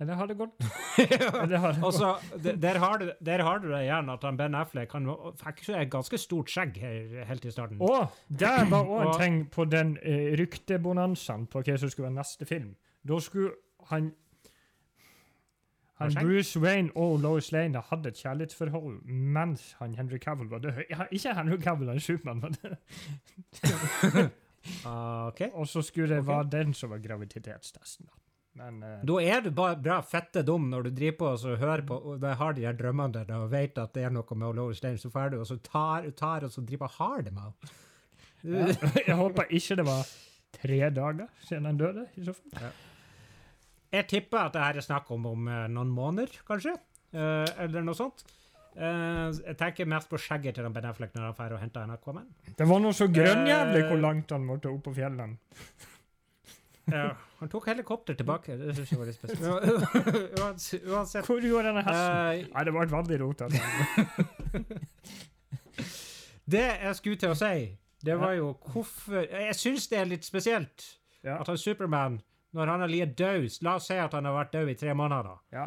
Eller 0.00 0.14
har 0.14 0.26
det 0.26 0.34
gått 0.34 0.54
gått 0.96 1.50
der, 2.60 2.78
har 2.78 2.98
du, 2.98 3.12
der 3.20 3.42
har 3.44 3.58
du 3.58 3.68
det 3.68 3.82
igjen, 3.84 4.08
at 4.08 4.22
han 4.24 4.36
Ben 4.36 4.54
Affleck 4.56 4.92
han 4.96 5.08
fikk 5.36 5.60
et 5.76 5.90
ganske 5.92 6.18
stort 6.18 6.48
skjegg 6.48 6.78
her 6.80 7.26
helt 7.28 7.44
i 7.44 7.52
starten. 7.52 7.82
Og 7.84 8.08
der 8.28 8.64
var 8.70 8.88
òg 8.88 9.02
en 9.02 9.20
ting 9.20 9.42
på 9.52 9.66
den 9.68 9.98
uh, 10.00 10.32
ryktebonanzaen 10.40 11.44
på 11.52 11.60
hva 11.66 11.76
som 11.76 11.92
skulle 11.92 12.08
være 12.08 12.16
neste 12.16 12.48
film. 12.48 12.72
Da 13.04 13.20
skulle 13.20 13.52
han 13.92 14.12
han 16.00 16.14
Bruce 16.16 16.56
Wayne 16.56 16.88
og 16.96 17.18
Lois 17.20 17.50
Lane 17.52 17.82
hadde 17.90 18.08
et 18.08 18.16
kjærlighetsforhold 18.16 19.02
mens 19.04 19.74
han 19.82 19.94
Henry 19.98 20.16
Cavill 20.16 20.48
var 20.48 20.64
død. 20.64 20.80
Ja, 20.88 21.04
ikke 21.12 21.34
Henry 21.36 21.60
Cavill, 21.60 21.92
han 21.92 22.00
Supermann 22.00 22.42
var 22.42 22.56
død. 22.56 22.76
okay. 25.28 25.50
Og 25.52 25.68
så 25.68 25.82
skulle 25.82 26.08
det 26.08 26.22
okay. 26.22 26.32
være 26.32 26.48
den 26.52 26.74
som 26.74 26.90
var 26.90 27.04
graviditetstesten. 27.04 28.08
da. 28.08 28.29
Men 28.58 28.80
uh, 28.82 28.96
Da 29.06 29.18
er 29.22 29.44
du 29.44 29.50
bare 29.54 29.78
bra 29.78 30.00
fette 30.02 30.42
dum 30.46 30.70
når 30.72 30.88
du 30.88 30.90
driver 30.96 31.18
på 31.20 31.28
og 31.34 31.38
så 31.42 31.54
hører 31.60 31.84
på 31.86 31.98
og 32.00 32.18
da 32.22 32.34
har 32.40 32.56
de 32.56 32.66
her 32.66 32.74
drømmene 32.78 33.20
der 33.20 33.30
og 33.36 33.52
vet 33.52 33.78
at 33.78 33.94
det 33.94 34.08
er 34.08 34.14
noe 34.14 34.40
med 34.42 34.58
Lois 34.58 34.80
Stein, 34.82 34.98
så 34.98 35.12
får 35.12 35.34
du 35.34 35.38
og 35.40 35.46
så 35.46 35.60
tar, 35.62 36.08
tar 36.18 36.48
og 36.48 36.52
så 36.54 36.64
driver 36.66 36.90
og 36.90 36.98
har 36.98 37.24
det 37.28 37.34
med 37.36 37.46
henne. 37.46 37.78
jeg 39.06 39.16
håper 39.16 39.54
ikke 39.54 39.76
det 39.78 39.86
var 39.86 40.12
tre 40.56 40.80
dager 40.90 41.28
siden 41.46 41.68
han 41.68 41.78
døde. 41.78 42.06
i 42.16 42.24
så 42.24 42.34
fall. 42.34 42.72
Jeg 43.90 44.06
tipper 44.06 44.38
at 44.38 44.54
det 44.54 44.62
her 44.62 44.78
er 44.78 44.86
snakk 44.86 45.08
om 45.10 45.24
om 45.26 45.48
eh, 45.50 45.64
noen 45.70 45.90
måneder, 45.90 46.36
kanskje. 46.46 46.76
Uh, 47.10 47.46
eller 47.58 47.82
noe 47.82 47.98
sånt. 47.98 48.22
Uh, 48.76 49.34
jeg 49.34 49.56
tenker 49.58 49.88
mest 49.90 50.06
på 50.06 50.18
skjegget 50.20 50.54
til 50.54 50.62
den 50.62 50.74
Ben 50.76 50.86
Affleck 50.86 51.16
når 51.16 51.24
han 51.24 51.34
drar 51.34 51.56
og 51.56 51.62
henter 51.62 51.88
NRK-menn. 51.90 52.28
Det 52.54 52.68
var 52.70 52.82
noe 52.84 52.94
så 52.94 53.08
grønnjævlig 53.10 53.80
uh, 53.82 53.88
hvor 53.90 53.98
langt 53.98 54.30
han 54.30 54.46
måtte 54.46 54.70
opp 54.70 54.84
på 54.86 54.94
fjellene. 54.94 55.34
Ja, 56.86 57.08
han 57.40 57.48
tok 57.48 57.66
helikopter 57.70 58.14
tilbake. 58.18 58.56
Det 58.60 58.74
synes 58.76 58.90
jeg 58.92 58.98
var 59.00 59.06
litt 59.08 59.16
spesielt. 59.16 59.40
Uansett, 60.40 60.82
uansett 60.86 61.24
Hvor 61.26 61.40
gjorde 61.40 61.70
denne 61.70 61.82
hesten? 61.86 62.16
eh, 62.44 62.48
Nei, 62.52 62.64
det 62.68 62.72
ble 62.76 62.86
veldig 62.92 63.20
rotete. 63.22 64.70
Det 66.50 66.64
jeg 66.82 66.96
skulle 66.98 67.16
til 67.20 67.30
å 67.32 67.38
si, 67.38 67.76
det 68.04 68.16
var 68.18 68.32
jo 68.38 68.52
hvorfor 68.72 69.22
Jeg 69.28 69.54
syns 69.58 69.86
det 69.92 69.98
er 70.00 70.08
litt 70.10 70.24
spesielt 70.26 70.86
Ja. 71.22 71.36
at 71.40 71.46
han 71.52 71.58
Superman, 71.60 72.20
når 72.56 72.66
han 72.72 72.80
har 72.80 72.88
ligget 72.88 73.16
død 73.18 73.58
La 73.62 73.74
oss 73.76 73.86
si 73.90 73.94
at 74.00 74.12
han 74.16 74.24
har 74.24 74.32
vært 74.38 74.52
død 74.56 74.70
i 74.72 74.74
tre 74.80 74.94
måneder. 74.96 75.36
Ja. 75.52 75.66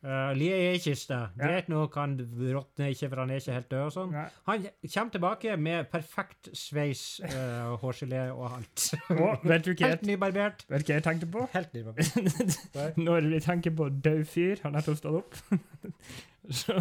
Uh, 0.00 0.32
Lie 0.32 0.78
kiste. 0.80 1.12
Ja. 1.12 1.26
Greit 1.36 1.66
nok, 1.68 1.94
han 2.00 2.14
råtner 2.16 2.88
ikke, 2.88 3.08
for 3.10 3.20
han 3.20 3.30
er 3.30 3.40
ikke 3.42 3.52
helt 3.52 3.66
død 3.68 3.82
og 3.84 3.90
sånn. 3.92 4.14
Nei. 4.14 4.22
Han 4.46 4.62
kommer 4.94 5.12
tilbake 5.12 5.56
med 5.60 5.90
perfekt 5.92 6.48
sveis, 6.56 7.02
uh, 7.26 7.74
hårgelé 7.82 8.22
og 8.32 8.46
alt. 8.48 8.86
Oh, 9.20 9.36
vet 9.44 9.66
du 9.66 9.74
Helt 9.76 10.06
nybarbert. 10.08 10.64
vet 10.70 10.86
du 10.86 10.92
hva 10.92 10.96
jeg 10.96 11.04
tenkte 11.04 11.28
på? 11.28 11.44
Helt 11.52 11.76
nybarbert. 11.76 12.96
Når 13.10 13.28
vi 13.28 13.42
tenker 13.44 13.76
på 13.76 13.90
død 13.92 14.24
fyr, 14.30 14.64
han 14.64 14.78
nettopp 14.78 15.02
stått 15.02 15.20
opp, 15.20 15.36
så 16.62 16.80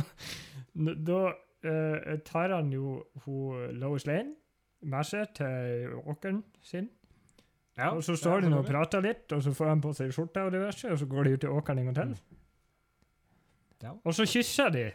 da 1.12 1.22
uh, 1.36 2.16
tar 2.24 2.56
han 2.56 2.72
jo 2.72 3.02
hun 3.26 3.76
Lois 3.84 4.08
Lane 4.08 4.38
med 4.80 5.04
seg 5.12 5.36
til 5.36 5.92
åkeren 6.06 6.40
sin. 6.64 6.88
Ja, 7.76 7.92
og 7.92 8.04
så 8.04 8.16
står 8.16 8.48
de 8.48 8.56
og 8.56 8.68
prater 8.68 9.04
litt, 9.04 9.28
og 9.36 9.44
så 9.44 9.52
får 9.56 9.74
han 9.74 9.84
på 9.84 9.92
seg 9.96 10.16
skjorte 10.16 10.48
og 10.48 10.56
diverse, 10.56 10.88
og 10.88 11.00
så 11.00 11.08
går 11.08 11.28
de 11.28 11.36
ut 11.36 11.44
til 11.44 11.60
åkeren 11.60 11.84
en 11.84 11.92
gang 11.92 12.00
til. 12.00 12.39
Ja. 13.84 13.94
Og 14.04 14.16
så 14.16 14.26
kyssa 14.28 14.70
de. 14.74 14.90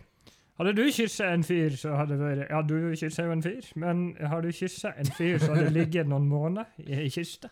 Hadde 0.58 0.72
du 0.76 0.84
kyssa 0.92 1.32
en 1.34 1.42
fyr, 1.44 1.74
så 1.76 1.96
hadde 1.98 2.14
det 2.14 2.22
vært 2.22 2.50
Ja, 2.50 2.60
du 2.62 2.94
kyssa 2.94 3.24
jo 3.26 3.34
en 3.34 3.42
fyr, 3.42 3.66
men 3.80 4.04
har 4.20 4.44
du 4.44 4.52
kyssa 4.54 4.92
en 4.98 5.10
fyr, 5.16 5.38
så 5.42 5.50
hadde 5.50 5.64
det 5.66 5.74
ligget 5.74 6.10
noen 6.10 6.28
måneder 6.30 6.70
i 6.78 7.08
kiste. 7.10 7.50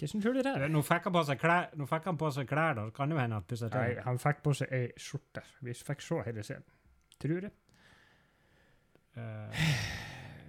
Hvordan 0.00 0.22
tror 0.22 0.32
du 0.32 0.42
det? 0.42 0.68
Nå 0.72 0.80
fikk 0.82 1.06
han 1.10 1.12
på 1.12 1.22
seg 1.28 1.40
klær, 1.40 1.66
nå 1.76 1.86
fikk 1.88 2.06
han 2.08 2.18
på 2.20 2.30
seg 2.32 2.46
klær 2.48 2.76
da. 2.78 2.86
Kan 2.96 3.10
jo 3.12 3.18
hende 3.20 3.36
han 3.36 3.44
pusset 3.44 3.74
Nei, 3.76 3.88
til. 3.94 4.02
han 4.06 4.20
fikk 4.22 4.38
på 4.46 4.54
seg 4.56 4.72
ei 4.72 4.86
skjorte. 4.96 5.42
Vi 5.60 5.74
fikk 5.76 6.04
se 6.04 6.22
hele 6.24 6.44
scenen. 6.46 6.64
Tror 7.20 7.44
jeg. 7.44 7.52
Uh, 9.18 9.66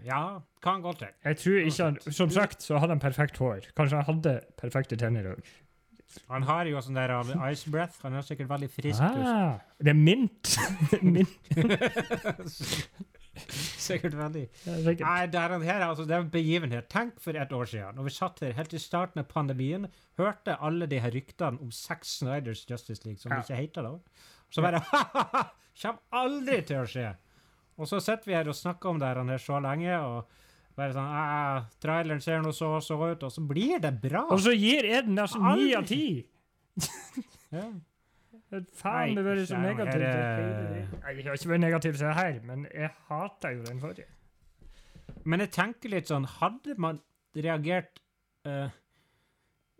ja, 0.08 0.22
kan 0.64 0.82
godt 0.82 1.04
være. 1.04 1.18
Jeg 1.26 1.38
tror 1.38 1.58
ikke 1.60 1.84
han 1.84 2.14
Som 2.14 2.30
sagt 2.32 2.64
så 2.64 2.80
hadde 2.80 2.96
han 2.96 3.04
perfekt 3.04 3.38
hår. 3.44 3.68
Kanskje 3.76 4.00
han 4.00 4.08
hadde 4.08 4.38
perfekte 4.62 4.96
tenner 4.96 5.34
òg. 5.34 5.52
Han 6.32 6.44
har 6.48 6.66
jo 6.70 6.82
sånn 6.84 6.98
der 6.98 7.14
ice 7.52 7.70
breath. 7.72 8.00
Han 8.06 8.16
er 8.18 8.22
sikkert 8.28 8.50
veldig 8.52 8.70
frisk. 8.72 9.02
Ah, 9.02 9.58
det 9.82 9.94
er 9.94 9.98
mint. 10.00 10.56
mint. 11.02 11.52
sikkert 13.82 14.16
veldig. 14.20 14.44
Sikkert. 14.64 15.04
Nei, 15.06 15.22
det 15.32 15.40
er, 15.40 15.56
her, 15.66 15.86
altså, 15.88 16.06
det 16.08 16.16
er 16.16 16.24
en 16.26 16.32
begivenhet. 16.34 16.90
Tenk 16.92 17.20
for 17.24 17.38
et 17.40 17.54
år 17.56 17.66
siden, 17.72 17.96
når 17.98 18.04
vi 18.10 18.14
satt 18.16 18.42
her 18.46 18.56
helt 18.58 18.76
i 18.76 18.82
starten 18.82 19.20
av 19.24 19.28
pandemien, 19.32 19.88
hørte 20.20 20.58
alle 20.60 20.88
de 20.92 21.00
her 21.02 21.14
ryktene 21.16 21.62
om 21.64 21.72
sex 21.76 22.18
Snyders 22.20 22.66
Justice 22.70 23.04
League, 23.06 23.20
som 23.22 23.32
Ja. 23.32 23.40
det 23.40 23.46
ikke 23.50 23.62
heter 23.62 23.82
da. 23.88 23.94
Så 24.52 24.62
bare 24.66 24.84
ha-ha-ha! 24.92 25.44
Kommer 25.82 26.02
aldri 26.12 26.60
til 26.68 26.82
å 26.84 26.88
skje! 26.90 27.10
Og 27.80 27.88
så 27.90 28.02
sitter 28.04 28.28
vi 28.30 28.36
her 28.36 28.50
og 28.52 28.56
snakker 28.58 28.92
om 28.92 29.00
det 29.00 29.08
her, 29.08 29.24
her 29.24 29.42
så 29.42 29.60
lenge, 29.64 29.96
og 29.98 30.28
bare 30.82 30.96
sånn 30.98 31.14
ah, 31.22 31.62
Traileren 31.84 32.22
ser 32.26 32.42
nå 32.44 32.52
så 32.58 32.74
og 32.80 32.84
så 32.86 32.98
ut, 33.06 33.24
og 33.28 33.32
så 33.38 33.44
blir 33.48 33.78
det 33.84 33.94
bra! 34.04 34.26
Og 34.34 34.42
så 34.44 34.54
gir 34.58 34.88
Eden 34.90 35.22
altså 35.22 35.40
ni 35.54 35.72
av 35.78 35.86
ti! 35.90 36.04
Ja. 37.52 37.66
Faen, 38.80 39.14
det 39.16 39.24
Nei, 39.24 39.44
så 39.44 39.56
det 39.56 39.58
er 39.58 39.64
negativt. 39.64 40.04
eh, 40.04 40.88
Nei, 41.04 41.12
Jeg 41.16 41.26
har 41.28 41.36
ikke 41.38 41.50
vært 41.52 41.62
negativ 41.64 41.94
til 41.98 42.06
det 42.08 42.16
her, 42.18 42.38
men 42.48 42.66
jeg 42.74 42.90
hater 43.10 43.54
jo 43.58 43.64
den 43.68 43.80
forrige. 43.84 44.08
Men 45.24 45.44
jeg 45.44 45.52
tenker 45.56 45.92
litt 45.92 46.08
sånn 46.12 46.26
Hadde 46.40 46.76
man 46.82 47.00
reagert 47.36 48.00
uh, 48.48 48.72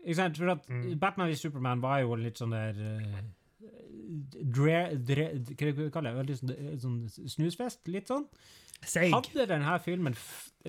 Ikke 0.04 0.18
sant? 0.20 0.36
For 0.40 0.52
at 0.54 0.68
Mm. 0.68 0.84
Batman 1.00 1.28
v 1.32 1.36
Superman 1.40 1.80
var 1.84 2.00
jo 2.04 2.14
litt 2.20 2.40
sånn 2.40 2.52
der 2.54 2.76
uh, 2.80 3.22
dre, 4.56 4.78
dre, 5.00 5.26
Hva 5.48 5.68
er 5.68 5.72
det 5.80 5.88
kaller 5.94 6.20
det? 6.20 6.26
Litt 6.30 6.40
sånn, 6.42 6.52
sånn 6.84 7.28
snusfest? 7.36 7.88
Litt 7.92 8.08
sånn? 8.12 8.28
Seig. 8.84 9.12
Hadde 9.14 9.46
denne 9.46 9.78
filmen 9.84 10.16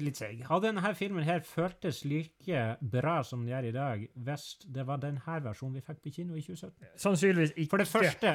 Litt 0.02 0.18
seig. 0.18 0.40
Hadde 0.48 0.72
denne 0.72 0.92
filmen 0.98 1.26
her 1.28 1.44
føltes 1.46 2.00
like 2.10 2.62
bra 2.82 3.20
som 3.26 3.44
den 3.44 3.52
gjør 3.52 3.68
i 3.70 3.74
dag, 3.76 4.08
hvis 4.26 4.46
det 4.74 4.86
var 4.88 4.98
denne 5.04 5.36
versjonen 5.46 5.76
vi 5.78 5.84
fikk 5.86 6.00
på 6.02 6.14
kino 6.16 6.34
i 6.34 6.42
2017? 6.42 6.88
Sannsynligvis 7.04 7.54
ikke. 7.54 7.70
For 7.70 7.84
det 7.84 7.88
første 7.92 8.32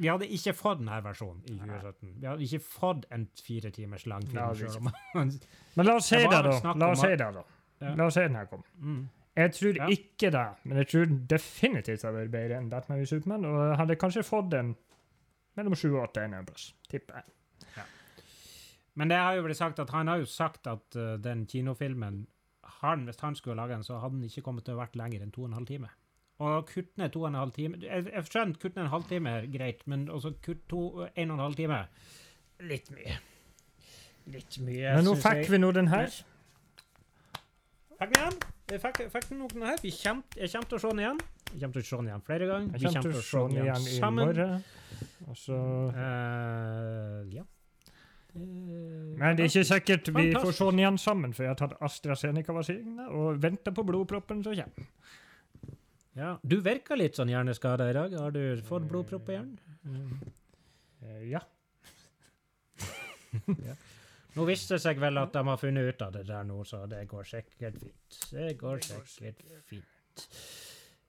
Vi 0.00 0.08
hadde 0.08 0.28
ikke 0.32 0.54
fått 0.56 0.80
denne 0.80 0.96
versjonen 1.04 1.42
i 1.44 1.58
2017. 1.58 2.14
Vi 2.22 2.26
hadde 2.30 2.46
ikke 2.48 2.62
fått 2.64 3.04
en 3.12 3.26
fire 3.44 3.70
timers 3.76 4.06
lang 4.08 4.24
film. 4.30 4.88
Nei, 4.88 5.28
Men 5.76 5.86
la 5.90 5.98
oss 6.00 6.08
si 6.08 6.16
Det 6.22 6.32
da. 6.32 6.40
La 6.72 6.90
oss 6.94 7.04
si 7.04 7.12
det, 7.12 7.28
da. 7.36 7.44
Ja. 7.84 7.92
La 8.00 8.08
oss 8.08 8.16
se 8.16 8.24
den 8.24 8.40
her 8.40 8.48
kom. 8.48 8.64
Mm. 8.80 9.02
Jeg 9.36 9.52
tror 9.52 9.76
Ja. 9.76 9.86
ikke 9.92 10.30
det, 10.32 10.46
men 10.64 10.78
jeg 10.78 10.88
tror 10.88 11.04
definitivt 11.28 12.00
det 12.00 12.08
hadde 12.08 12.22
vært 12.24 12.32
bedre 12.32 12.56
enn 12.56 12.70
Batman 12.72 13.02
v 13.02 13.06
Superman, 13.06 13.44
og 13.44 13.56
jeg 13.68 13.76
hadde 13.82 13.96
kanskje 14.00 14.24
fått 14.24 14.50
den 14.50 14.74
mellom 15.56 15.74
sju 15.76 15.90
og 15.92 16.08
åtte 16.08 16.24
en 16.24 16.46
plass, 16.46 16.70
tipper 16.88 17.20
jeg. 17.20 17.35
Men 18.96 19.12
det 19.12 19.20
har 19.20 19.36
jo 19.36 19.44
blitt 19.44 19.60
sagt 19.60 19.80
at 19.82 19.92
han 19.92 20.08
har 20.08 20.22
jo 20.22 20.28
sagt 20.30 20.66
at 20.70 20.96
uh, 20.96 21.14
den 21.20 21.44
kinofilmen 21.50 22.24
han, 22.80 23.04
Hvis 23.06 23.20
han 23.22 23.36
skulle 23.38 23.56
lage 23.56 23.76
den, 23.76 23.84
så 23.86 24.00
hadde 24.02 24.16
den 24.16 24.26
ikke 24.26 24.42
kommet 24.42 24.64
til 24.66 24.74
å 24.74 24.80
vært 24.80 24.96
lenger 24.98 25.22
enn 25.22 25.30
to 25.32 25.44
og 25.44 25.52
en 25.52 25.56
halv 25.60 25.68
time. 25.68 25.92
Og 26.42 26.66
kutte 26.68 27.00
ned 27.00 27.12
to 27.14 27.22
og 27.22 27.30
en 27.30 27.38
halv 27.38 27.52
time 27.56 27.78
Jeg, 27.80 28.08
jeg 28.10 28.28
skjønner 28.28 28.58
kutte 28.60 28.76
ned 28.76 28.84
en 28.88 28.92
halvtime 28.92 29.36
greit, 29.52 29.86
men 29.88 30.08
også 30.12 30.34
kutt 30.44 30.66
to, 30.68 30.82
en 31.06 31.30
og 31.30 31.38
en 31.38 31.44
halv 31.46 31.56
time 31.56 31.78
Litt 32.66 32.90
mye. 32.92 33.16
Litt 34.32 34.58
mye. 34.64 34.96
Men 34.96 35.04
nå 35.06 35.14
fikk 35.20 35.42
jeg. 35.44 35.50
vi 35.52 35.58
nå 35.60 35.70
den 35.76 35.90
her. 35.92 36.08
Fikk 37.96 38.12
vi 38.14 38.20
den? 38.20 38.38
Jeg 38.72 38.80
fikk, 38.82 39.02
fikk 39.12 39.28
den 39.28 39.42
noen 39.44 39.66
her. 39.68 39.76
Vi 39.82 39.92
kommer, 39.94 40.38
jeg 40.40 40.50
kommer 40.54 40.70
til 40.70 40.78
å 40.78 40.80
se 40.82 40.92
den 40.92 41.02
igjen. 41.04 41.20
Jeg 41.52 41.60
kommer 41.60 41.76
til 41.76 41.84
å 41.84 41.88
se 41.90 41.98
den 42.00 42.08
igjen 42.10 42.24
flere 42.26 42.48
ganger. 42.50 42.72
Jeg 42.72 42.80
Vi 42.80 42.86
kommer 42.88 43.04
til 43.04 43.20
å 43.20 43.26
se 43.28 43.42
den 43.44 43.60
igjen 43.60 43.86
i 43.92 43.98
sammen. 44.00 44.32
morgen. 44.32 44.64
Og 45.28 45.38
så 45.38 45.60
uh, 45.92 47.20
ja. 47.36 47.44
Eh, 48.36 49.16
Men 49.18 49.36
det 49.38 49.46
er 49.46 49.50
ikke 49.50 49.64
sikkert 49.70 50.10
vi 50.16 50.26
får 50.36 50.52
se 50.58 50.64
den 50.70 50.82
igjen 50.82 50.98
sammen, 51.00 51.32
for 51.36 51.46
jeg 51.46 51.54
har 51.54 51.60
tatt 51.62 51.76
AstraZeneca-vaksine 51.88 53.08
og 53.16 53.40
venter 53.42 53.72
på 53.72 53.84
blodproppen 53.88 54.42
som 54.44 54.54
kommer. 54.58 54.88
Ja. 56.16 56.30
Du 56.44 56.58
virker 56.64 56.96
litt 56.96 57.16
sånn 57.18 57.28
hjerneskada 57.32 57.90
i 57.90 57.96
dag. 57.96 58.14
Har 58.16 58.32
du 58.32 58.62
fått 58.64 58.86
blodpropp 58.88 59.28
i 59.32 59.36
hjernen? 59.38 59.58
Ja. 61.30 61.42
Ja. 63.66 63.74
Nå 64.36 64.44
viste 64.48 64.76
det 64.76 64.82
seg 64.84 64.98
vel 65.00 65.16
at 65.20 65.32
de 65.32 65.42
har 65.44 65.58
funnet 65.60 65.90
ut 65.92 66.02
av 66.04 66.12
det 66.14 66.22
der 66.28 66.44
nå, 66.44 66.62
så 66.68 66.82
det 66.88 67.02
går 67.08 67.24
sikkert 67.28 67.76
fint. 67.80 68.16
Det 68.32 68.50
går 68.60 68.80
sikkert 68.84 69.42
fint. 69.68 70.24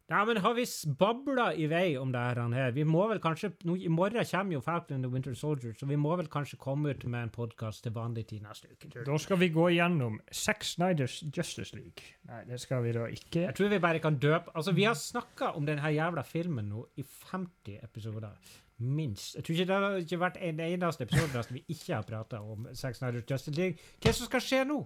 Ja, 0.08 0.22
men 0.26 0.38
har 0.38 0.54
vi 0.56 0.64
babla 1.00 1.50
i 1.54 1.66
vei 1.68 1.98
om 2.00 2.14
det 2.16 2.20
her? 2.56 2.72
Vi 2.72 2.84
må 2.88 3.02
vel 3.10 3.20
kanskje, 3.20 3.50
nå, 3.68 3.74
I 3.76 3.90
morgen 3.92 4.24
kommer 4.30 4.56
jo 4.56 4.62
Falcon 4.64 4.96
and 4.96 5.04
the 5.04 5.10
Winter 5.12 5.34
Soldier, 5.36 5.74
så 5.76 5.86
vi 5.90 5.98
må 6.00 6.14
vel 6.16 6.30
kanskje 6.32 6.56
komme 6.62 6.94
ut 6.96 7.04
med 7.12 7.26
en 7.26 7.34
podkast 7.36 7.84
til 7.84 7.92
vanlig 7.92 8.24
tid 8.30 8.46
neste 8.46 8.72
uke. 8.72 9.04
Da 9.04 9.18
skal 9.20 9.42
vi 9.42 9.50
gå 9.52 9.66
igjennom 9.74 10.16
Zack 10.32 10.64
Snyders 10.64 11.18
Justice 11.36 11.76
League. 11.76 12.08
Nei, 12.32 12.40
det 12.48 12.62
skal 12.64 12.86
vi 12.86 12.96
da 12.96 13.04
ikke. 13.12 13.44
Jeg 13.50 13.58
tror 13.60 13.74
vi 13.76 13.82
bare 13.84 14.00
kan 14.00 14.16
døpe 14.16 14.56
Altså, 14.56 14.72
vi 14.72 14.88
har 14.88 14.96
snakka 14.96 15.52
om 15.60 15.68
denne 15.68 15.92
jævla 15.92 16.24
filmen 16.24 16.72
nå 16.72 16.86
i 16.96 17.04
50 17.04 17.84
episoder. 17.84 18.32
Minst. 18.80 19.36
Jeg 19.36 19.44
tror 19.44 19.56
ikke 19.58 19.68
det 19.68 19.76
har 19.76 20.02
ikke 20.06 20.20
vært 20.24 20.40
en 20.40 20.60
eneste 20.70 21.04
episode 21.04 21.44
vi 21.52 21.66
ikke 21.68 21.96
har 21.98 22.08
prata 22.08 22.40
om 22.40 22.70
Zack 22.72 22.96
Snyder's 22.96 23.28
Justice 23.28 23.60
League. 23.60 23.76
Hva 24.00 24.16
som 24.16 24.32
skal 24.32 24.46
skje 24.46 24.64
nå? 24.72 24.86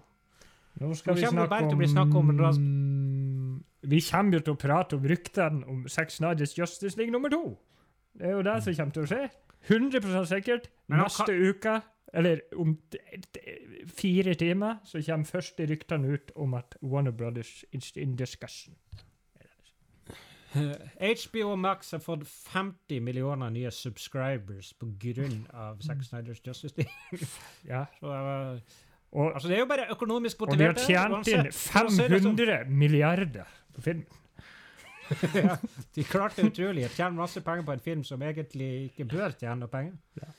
Nå 0.82 0.94
skal 0.96 1.14
Nå 1.14 1.78
vi 1.78 1.92
snakke 1.92 2.18
om 2.18 2.32
Vi 3.82 4.02
kommer 4.06 4.38
jo 4.38 4.44
til 4.46 4.54
å 4.54 4.60
prate 4.62 4.98
om 4.98 5.06
ryktene 5.10 5.66
om 5.70 5.86
Zack 5.90 6.12
Snyders 6.14 6.54
Justice 6.58 6.98
League 7.00 7.14
nummer 7.14 7.30
to. 7.34 7.58
Det 8.14 8.28
er 8.28 8.36
jo 8.36 8.44
det 8.46 8.58
som 8.64 8.76
kommer 8.78 8.98
til 8.98 9.08
å 9.08 9.10
skje. 9.10 9.24
100 9.70 10.26
sikkert. 10.30 10.68
Neste 10.92 11.34
uke, 11.38 11.80
eller 12.14 12.42
om 12.58 12.76
fire 13.88 14.34
timer, 14.34 14.82
så 14.86 15.02
kommer 15.06 15.30
første 15.30 15.66
ryktene 15.70 16.14
ut 16.14 16.34
om 16.36 16.54
at 16.58 16.76
Warner 16.82 17.12
Brothers 17.16 17.64
is 17.72 17.92
in 17.96 18.16
discussion. 18.16 18.76
HBO 20.52 21.56
Max 21.56 21.92
har 21.92 22.02
fått 22.04 22.26
50 22.28 23.00
millioner 23.00 23.50
nye 23.50 23.72
subscribers 23.72 24.74
av 25.54 25.80
Zack 25.82 26.04
Snyder's 26.04 26.42
Justice 26.44 26.76
League. 26.78 27.28
Ja. 27.70 27.86
Så, 28.00 28.08
uh, 28.08 28.60
Og, 29.12 29.34
altså, 29.34 29.48
det 29.48 29.56
er 29.56 29.60
jo 29.60 29.68
bare 29.68 29.86
økonomisk 29.92 30.42
og 30.42 30.54
de 30.58 30.64
har 30.64 30.78
tjent 30.80 31.28
inn 31.28 31.42
uansett. 31.42 31.56
For 31.56 31.88
å 31.88 31.92
si 31.92 32.06
det 32.08 32.22
sånn. 32.24 32.38
500 32.38 32.70
milliarder 32.72 33.58
på 33.76 33.86
film. 33.86 34.04
ja, 35.36 35.58
de 35.96 36.04
klarte 36.08 36.46
utrolig 36.48 36.86
å 36.88 36.94
tjene 36.94 37.20
masse 37.20 37.42
penger 37.44 37.66
på 37.68 37.74
en 37.76 37.84
film 37.84 38.04
som 38.08 38.22
egentlig 38.24 38.70
ikke 38.90 39.10
bør 39.12 39.36
tjene 39.36 39.60
noe 39.64 39.72
penger. 39.72 39.98
Ja. 40.22 40.30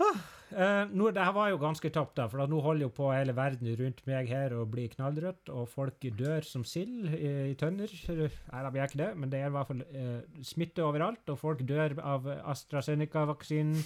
Ah, 0.00 0.20
eh, 0.54 0.92
nå, 0.96 1.10
det 1.12 1.24
her 1.26 1.34
var 1.36 1.50
jo 1.50 1.58
ganske 1.60 1.90
topp, 1.92 2.14
da, 2.16 2.28
for 2.30 2.40
da, 2.40 2.46
nå 2.48 2.60
holder 2.64 2.86
jo 2.86 2.92
på 2.96 3.10
hele 3.12 3.34
verden 3.36 3.68
rundt 3.80 4.00
meg 4.08 4.30
her 4.32 4.54
å 4.56 4.62
bli 4.70 4.86
knallrødt, 4.94 5.50
og 5.52 5.68
folk 5.72 6.06
dør 6.16 6.46
som 6.46 6.64
sild 6.64 7.10
i, 7.12 7.34
i 7.50 7.58
tønner. 7.60 7.92
Nei, 8.08 8.62
da 8.62 8.70
blir 8.70 8.84
jeg 8.84 8.92
ikke 8.92 9.02
det, 9.02 9.10
men 9.20 9.34
det 9.34 9.42
er 9.42 9.50
i 9.50 9.56
hvert 9.58 9.72
fall 9.72 9.84
eh, 9.90 10.40
smitte 10.46 10.86
overalt, 10.86 11.26
og 11.28 11.42
folk 11.42 11.66
dør 11.68 11.98
av 12.00 12.30
AstraZeneca-vaksinen. 12.54 13.84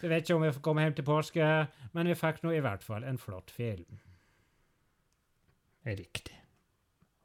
Jeg 0.00 0.10
vet 0.10 0.24
ikke 0.24 0.38
om 0.38 0.42
vi 0.46 0.54
får 0.56 0.64
komme 0.64 0.86
hjem 0.86 0.96
til 0.96 1.06
påske, 1.06 1.52
men 1.94 2.10
vi 2.10 2.16
fikk 2.18 2.42
nå 2.44 2.56
i 2.56 2.64
hvert 2.64 2.82
fall 2.84 3.06
en 3.06 3.20
flott 3.20 3.52
film. 3.54 4.00
Riktig. 5.86 6.45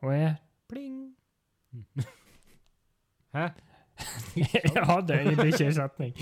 Og 0.02 0.14
jeg 0.16 0.36
Pling! 0.70 1.16
Hæ? 3.36 3.48
Jeg 4.36 4.84
hadde 4.88 5.14
er 5.14 5.66
en 5.68 5.74
setning. 5.74 6.14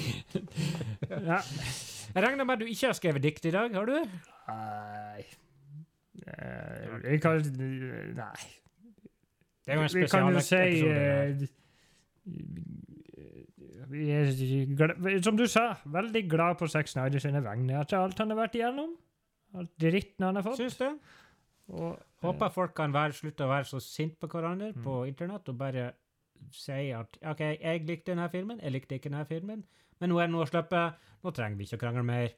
Ja. 1.09 1.37
Jeg 2.15 2.23
regner 2.23 2.43
med 2.43 2.53
at 2.53 2.59
du 2.59 2.65
ikke 2.65 2.85
har 2.89 2.93
skrevet 2.97 3.23
dikt 3.23 3.45
i 3.45 3.51
dag, 3.55 3.73
har 3.73 3.85
du? 3.85 3.95
Nei 4.49 5.23
Eh, 6.27 7.11
Jeg 7.11 7.21
kan 7.21 7.41
Nei. 7.41 8.41
Det 9.65 9.73
er 9.73 9.75
jo 9.75 9.81
en 9.81 9.89
spesialepisode. 9.89 11.47
si 14.33 14.61
eh, 14.99 15.23
Som 15.23 15.37
du 15.37 15.45
sa, 15.47 15.73
veldig 15.85 16.29
glad 16.29 16.55
på 16.59 16.67
Sex 16.67 16.91
Snyder 16.95 17.19
sine 17.21 17.43
vegne 17.45 17.79
etter 17.81 17.97
alt 18.01 18.19
han 18.21 18.29
har 18.33 18.37
vært 18.43 18.55
igjennom. 18.59 18.91
Alt 19.57 19.71
dritten 19.81 20.25
han 20.25 20.35
har 20.37 20.45
fått. 20.45 20.57
Syns 20.61 20.77
det. 20.81 20.91
Og, 21.69 21.93
eh, 21.93 22.05
Håper 22.25 22.49
folk 22.51 22.73
kan 22.75 22.91
være, 22.93 23.13
slutte 23.13 23.45
å 23.45 23.49
være 23.51 23.65
så 23.69 23.79
sinte 23.79 24.17
på 24.19 24.27
hverandre 24.27 24.73
Mm. 24.75 24.83
på 24.83 25.07
internett 25.07 25.49
og 25.49 25.57
bare 25.57 25.91
si 26.51 26.91
at 26.91 27.17
OK, 27.23 27.39
jeg 27.61 27.85
likte 27.85 28.11
denne 28.15 28.29
filmen, 28.31 28.59
jeg 28.61 28.71
likte 28.71 28.95
ikke 28.95 29.09
denne 29.09 29.25
filmen, 29.27 29.63
men 29.99 30.09
nå 30.09 30.17
er 30.19 30.27
det 30.27 30.31
noe 30.31 30.45
å 30.45 30.49
slippe. 30.49 30.93
Nå 31.23 31.31
trenger 31.35 31.57
vi 31.57 31.63
ikke 31.65 31.77
å 31.77 31.79
krangle 31.79 32.03
mer. 32.03 32.29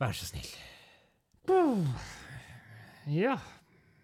Vær 0.00 0.12
så 0.14 0.24
snill. 0.26 0.46
Ja. 3.06 3.38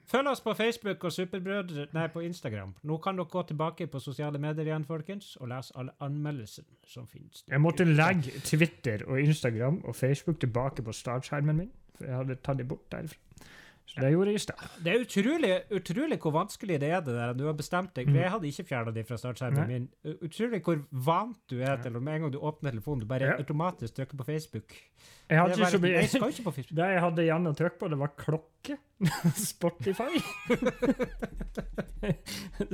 Følg 0.06 0.28
oss 0.30 0.40
på 0.44 0.52
Facebook 0.54 1.04
og 1.04 1.12
Superbrødre, 1.12 1.86
nei, 1.96 2.06
på 2.12 2.20
Instagram. 2.22 2.74
Nå 2.86 2.98
kan 3.02 3.16
dere 3.16 3.26
gå 3.32 3.42
tilbake 3.48 3.86
på 3.90 4.00
sosiale 4.02 4.38
medier 4.38 4.68
igjen, 4.68 4.84
folkens, 4.86 5.36
og 5.40 5.48
lese 5.48 5.72
alle 5.80 5.94
anmeldelsene 6.04 6.76
som 6.86 7.06
finnes. 7.10 7.42
Jeg 7.48 7.60
måtte 7.60 7.86
legge 7.88 8.34
Twitter 8.44 9.04
og 9.08 9.18
Instagram 9.20 9.80
og 9.84 9.96
Facebook 9.96 10.38
tilbake 10.44 10.84
på 10.84 10.92
startskjermen 10.94 11.56
min, 11.56 11.70
for 11.96 12.04
jeg 12.04 12.14
hadde 12.20 12.36
tatt 12.44 12.60
de 12.60 12.64
bort 12.68 12.84
derfra. 12.92 13.18
Så 13.86 14.00
det 14.00 14.10
gjorde 14.14 14.30
jeg 14.32 14.38
i 14.40 14.42
stad. 14.42 14.62
Det 14.82 14.90
er 14.94 15.02
utrolig, 15.04 15.50
utrolig 15.76 16.16
hvor 16.22 16.32
vanskelig 16.34 16.78
det 16.82 16.88
er 16.90 17.00
det 17.04 17.14
der. 17.14 17.32
Du 17.36 17.44
har 17.46 17.52
bestemt 17.54 17.92
deg. 17.94 18.08
Mm. 18.08 18.14
Jeg 18.16 18.30
hadde 18.32 18.48
ikke 18.48 18.64
fjerna 18.66 18.90
det 18.96 19.04
fra 19.06 19.16
startskjermen 19.20 19.68
min. 19.70 19.84
Utrolig 20.24 20.62
hvor 20.64 20.80
vant 21.04 21.36
du 21.52 21.58
er 21.62 21.76
til 21.84 21.96
om 21.96 22.02
med 22.02 22.14
en 22.16 22.20
gang 22.24 22.32
du 22.34 22.38
åpner 22.40 22.70
telefonen, 22.74 23.00
du 23.04 23.06
bare 23.10 23.22
Ja. 23.28 23.36
automatisk 23.38 23.94
trykker 23.94 24.16
på 24.16 24.24
Facebook. 24.26 24.72
Jeg 25.30 25.38
hadde 25.38 25.52
ikke 25.52 25.88
Jeg 25.92 26.08
skal 26.08 26.28
ikke 26.32 26.42
på 26.48 26.54
Facebook. 26.56 26.76
Det 26.80 26.88
jeg 26.94 27.00
hadde 27.04 27.22
igjen 27.28 27.46
å 27.46 27.54
trykke 27.60 27.78
på, 27.78 27.88
det 27.92 27.98
var 28.00 28.10
klokke. 28.18 28.78
Spotify. 29.52 30.12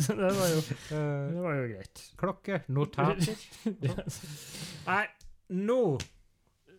så 0.05 0.13
det 0.17 0.33
var 0.39 0.49
jo, 0.55 0.61
Eh, 0.91 1.34
det 1.34 1.41
var 1.43 1.55
jo 1.55 1.67
greit. 1.75 2.13
klokke, 2.18 2.61
notater. 2.68 3.37
Nei, 4.91 5.05
nå 5.51 5.99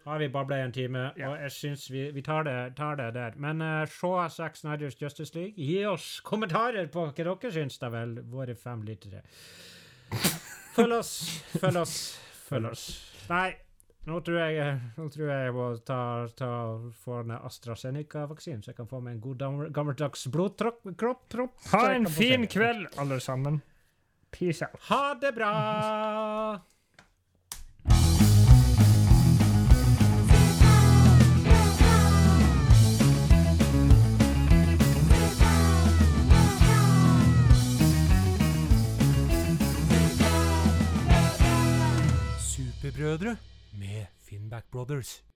har 0.05 0.19
vi 0.19 0.29
babla 0.29 0.57
i 0.57 0.61
en 0.65 0.71
time, 0.71 1.11
Ja. 1.17 1.29
og 1.31 1.41
jeg 1.41 1.51
syns 1.51 1.87
vi, 1.91 2.07
vi 2.11 2.21
tar, 2.25 2.43
det, 2.43 2.75
tar 2.75 2.95
det 2.95 3.13
der. 3.13 3.35
Men 3.37 3.61
uh, 3.61 3.85
se 3.85 4.29
Zack 4.35 4.55
Snyders 4.57 4.97
Justice 5.01 5.35
League. 5.37 5.53
Gi 5.57 5.85
oss 5.85 6.19
kommentarer 6.29 6.87
på 6.91 7.05
hva 7.09 7.13
dere 7.17 7.51
syns, 7.51 7.77
da 7.81 7.89
vel, 7.93 8.17
våre 8.31 8.55
fem 8.55 8.81
lyttere. 8.87 9.21
Følg 10.75 10.93
oss, 10.97 11.11
følg 11.59 11.77
oss, 11.83 11.97
følg 12.47 12.71
oss. 12.71 12.85
Nei, 13.29 13.51
nå 14.07 14.17
tror 14.25 14.39
jeg, 14.41 14.77
nå 14.97 15.07
tror 15.13 15.29
jeg 15.29 15.45
jeg 15.45 15.55
må 15.55 15.65
ta, 15.85 15.99
ta, 16.35 16.51
få 17.03 17.19
en 17.21 17.35
AstraZeneca-vaksine, 17.37 18.63
så 18.63 18.71
jeg 18.71 18.79
kan 18.79 18.89
få 18.89 19.01
meg 19.03 19.17
en 19.19 19.23
god 19.23 19.69
gammeldags 19.75 20.25
blodtråkk. 20.33 20.81
kropp, 20.97 21.27
tropp, 21.29 21.59
så 21.67 21.77
Ha 21.77 21.93
en 21.99 22.09
fin 22.09 22.47
kveld, 22.49 22.87
alle 22.97 23.19
sammen. 23.23 23.61
Peace 24.31 24.63
out. 24.65 24.79
Ha 24.87 25.13
det 25.21 25.35
bra! 25.35 25.51
Superbrødre 42.81 43.37
med 43.73 44.05
Finnback 44.29 44.65
Brothers. 44.71 45.30